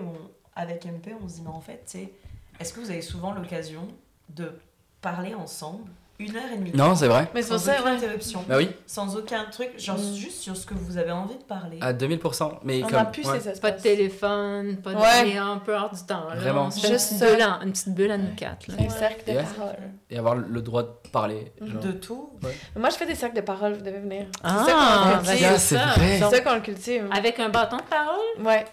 avec 0.55 0.87
MP, 0.87 1.13
on 1.21 1.29
se 1.29 1.35
dit, 1.35 1.43
mais 1.43 1.49
en 1.49 1.61
fait, 1.61 1.83
tu 1.87 1.99
sais, 1.99 2.13
est-ce 2.61 2.73
que 2.73 2.79
vous 2.79 2.91
avez 2.91 3.03
souvent 3.03 3.33
l'occasion 3.35 3.89
de 4.29 4.57
parler 5.01 5.35
ensemble 5.35 5.91
une 6.21 6.35
heure 6.37 6.43
et 6.53 6.57
demie 6.57 6.73
Non, 6.75 6.95
c'est 6.97 7.07
vrai. 7.09 7.29
Mais 7.35 7.43
c'est 7.43 7.49
pour 7.51 7.59
sans 7.59 7.67
ça, 7.67 7.73
aucune 7.75 7.85
ouais. 7.87 7.97
interruption, 7.97 8.45
Bah 8.49 8.57
oui, 8.59 8.69
sans 8.87 9.17
aucun 9.17 9.45
truc, 9.53 9.71
genre 9.79 9.97
Mm. 9.99 10.15
juste 10.15 10.41
sur 10.41 10.57
ce 10.57 10.67
que 10.67 10.75
vous 10.75 10.99
avez 10.99 11.13
envie 11.13 11.37
de 11.37 11.43
parler. 11.45 11.79
à 11.81 11.93
2000%. 11.93 12.59
Mais 12.65 12.83
On 12.83 12.89
comme. 12.89 12.99
a 12.99 13.05
plus 13.05 13.25
ouais. 13.27 13.39
ces 13.39 13.49
espaces. 13.51 13.61
Pas 13.61 13.71
de 13.71 13.81
téléphone, 13.81 14.77
pas 14.79 14.93
de. 14.95 14.99
Ouais. 14.99 15.25
mais 15.25 15.37
un 15.39 15.59
peu 15.59 15.75
hors 15.75 15.91
du 15.95 16.03
temps. 16.03 16.29
Là. 16.29 16.35
Vraiment. 16.37 16.71
Juste 16.71 16.87
une 16.87 16.99
ça. 16.99 17.27
petite, 17.27 17.33
bulle 17.37 17.43
à, 17.43 17.61
une 17.65 17.73
petite 17.73 17.95
bulle 17.95 18.11
à 18.11 18.19
nous 18.19 18.35
quatre. 18.35 18.67
Un 18.79 18.89
cercle 18.89 19.31
de 19.31 19.37
Ouais. 19.37 19.45
parole. 19.57 19.77
Et 20.11 20.19
avoir 20.19 20.35
le 20.35 20.61
droit 20.63 20.83
de 20.83 20.91
parler. 21.13 21.53
Genre. 21.61 21.81
De 21.83 21.93
tout. 21.93 22.31
Moi, 22.77 22.91
je 22.91 22.97
fais 22.97 23.07
des 23.07 23.15
cercles 23.15 23.37
de 23.37 23.41
parole, 23.43 23.75
vous 23.75 23.81
devez 23.83 24.01
venir. 24.01 24.27
Ah, 24.43 24.65
c'est 24.67 24.73
ça 24.73 24.77
qu'on 24.77 25.25
cultive. 25.25 25.47
Ah, 25.51 25.59
c'est 25.59 25.75
ça. 25.77 25.87
vrai. 25.97 26.19
C'est 26.19 26.31
ça 26.37 26.41
qu'on 26.41 26.55
le 26.55 26.61
cultive. 26.61 27.09
Avec 27.17 27.39
un 27.41 27.49
bâton 27.49 27.77
de 27.77 27.83
parole? 27.83 28.45
Ouais, 28.47 28.65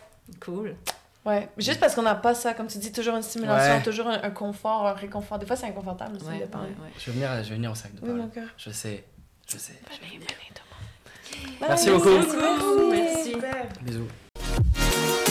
Cool. 0.44 0.76
Ouais. 1.26 1.50
Juste 1.58 1.80
parce 1.80 1.96
qu'on 1.96 2.02
n'a 2.04 2.16
pas 2.16 2.34
ça, 2.36 2.54
comme 2.54 2.68
tu 2.68 2.78
dis, 2.78 2.92
toujours 2.92 3.16
une 3.16 3.22
stimulation, 3.24 3.76
Ouais. 3.76 3.82
toujours 3.84 4.08
un, 4.08 4.22
un 4.24 4.32
confort, 4.32 4.88
un 4.88 4.94
réconfort. 4.94 5.40
Des 5.40 5.46
fois, 5.46 5.56
c'est 5.56 5.68
inconfortable 5.68 6.16
aussi 6.18 6.26
Ouais, 6.26 6.36
de 6.38 6.42
ouais, 6.42 6.48
parler. 6.48 6.70
ouais. 6.70 6.92
Je 6.98 7.06
vais 7.08 7.12
venir, 7.14 7.44
je 7.44 7.50
vais 7.50 7.56
venir 7.56 7.72
au 7.72 7.76
sac 7.76 7.94
de 7.96 8.02
Oui, 8.06 8.14
mon 8.14 8.28
cœur. 8.28 8.48
Je 8.58 8.70
sais, 8.72 9.04
je 9.48 9.58
sais. 9.58 9.74
Bye. 9.90 10.20
Merci 11.68 11.90
beaucoup. 11.90 12.10
Merci. 12.10 13.36
Merci. 13.36 13.36
Bisous. 13.82 15.25